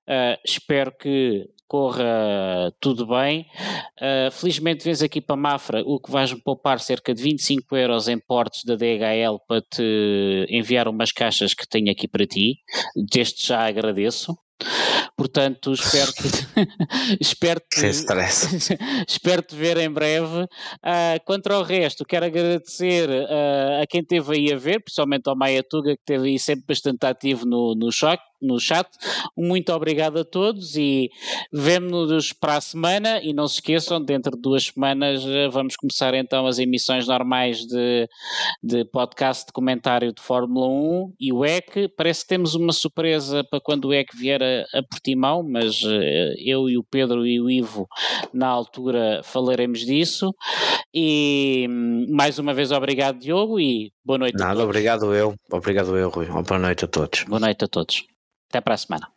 ah, 0.08 0.38
espero 0.44 0.92
que 0.96 1.48
corra 1.66 2.72
tudo 2.80 3.06
bem. 3.06 3.46
Uh, 4.00 4.30
felizmente 4.30 4.84
vens 4.84 5.02
aqui 5.02 5.20
para 5.20 5.36
Mafra, 5.36 5.82
o 5.84 5.98
que 5.98 6.10
vais-me 6.10 6.40
poupar 6.40 6.78
cerca 6.80 7.12
de 7.12 7.22
25 7.22 7.76
euros 7.76 8.08
em 8.08 8.18
portos 8.18 8.62
da 8.64 8.76
DHL 8.76 9.38
para 9.46 9.60
te 9.62 10.46
enviar 10.48 10.86
umas 10.88 11.12
caixas 11.12 11.54
que 11.54 11.66
tenho 11.66 11.90
aqui 11.90 12.06
para 12.06 12.26
ti. 12.26 12.58
Desde 12.94 13.46
já 13.46 13.66
agradeço. 13.66 14.36
Portanto, 15.16 15.72
espero 15.72 16.12
te, 16.12 16.22
espero 17.20 17.60
te, 17.60 17.86
espero 19.06 19.42
te 19.42 19.54
ver 19.54 19.76
em 19.78 19.90
breve. 19.90 20.44
Uh, 20.44 21.20
quanto 21.24 21.48
ao 21.52 21.62
resto, 21.62 22.04
quero 22.04 22.26
agradecer 22.26 23.08
uh, 23.08 23.82
a 23.82 23.86
quem 23.86 24.00
esteve 24.00 24.36
aí 24.36 24.52
a 24.52 24.56
ver, 24.56 24.80
principalmente 24.82 25.28
ao 25.28 25.36
Maia 25.36 25.62
Tuga, 25.62 25.94
que 25.94 26.02
esteve 26.02 26.28
aí 26.28 26.38
sempre 26.38 26.64
bastante 26.68 27.04
ativo 27.06 27.44
no, 27.44 27.74
no, 27.74 27.92
choque, 27.92 28.22
no 28.40 28.58
chat. 28.58 28.88
Muito 29.36 29.72
obrigado 29.72 30.18
a 30.18 30.24
todos 30.24 30.76
e 30.76 31.10
vemo-nos 31.52 32.32
para 32.32 32.56
a 32.56 32.60
semana. 32.60 33.20
E 33.22 33.32
não 33.32 33.46
se 33.46 33.54
esqueçam, 33.56 34.02
dentro 34.02 34.36
de 34.36 34.42
duas 34.42 34.66
semanas 34.66 35.24
ah, 35.24 35.48
vamos 35.50 35.76
começar 35.76 36.14
então 36.14 36.46
as 36.46 36.58
emissões 36.58 37.06
normais 37.06 37.66
de, 37.66 38.08
de 38.62 38.84
podcast 38.84 39.46
de 39.46 39.52
comentário 39.52 40.12
de 40.12 40.22
Fórmula 40.22 40.66
1 40.68 41.14
e 41.20 41.32
o 41.32 41.44
EC. 41.44 41.88
Parece 41.96 42.22
que 42.22 42.28
temos 42.28 42.54
uma 42.54 42.72
surpresa 42.72 43.44
para 43.44 43.60
quando 43.60 43.86
o 43.86 43.94
EC 43.94 44.14
vier 44.14 44.42
a, 44.42 44.78
a 44.78 44.82
Portimão, 44.96 45.42
mas 45.42 45.82
uh, 45.82 46.34
eu 46.38 46.68
e 46.70 46.78
o 46.78 46.82
Pedro 46.82 47.26
e 47.26 47.40
o 47.40 47.50
Ivo 47.50 47.86
na 48.32 48.48
altura 48.48 49.20
falaremos 49.22 49.80
disso. 49.80 50.34
E 50.94 51.66
mais 52.08 52.38
uma 52.38 52.54
vez 52.54 52.72
obrigado 52.72 53.18
Diogo 53.18 53.60
e 53.60 53.92
boa 54.02 54.18
noite 54.18 54.38
Nada, 54.38 54.64
obrigado 54.64 55.14
eu, 55.14 55.34
obrigado 55.52 55.96
eu 55.96 56.08
Rui, 56.08 56.26
boa 56.26 56.58
noite 56.58 56.86
a 56.86 56.88
todos. 56.88 57.24
Boa 57.24 57.40
noite 57.40 57.64
a 57.64 57.68
todos. 57.68 58.04
Até 58.48 58.60
para 58.60 58.74
a 58.74 58.78
semana. 58.78 59.15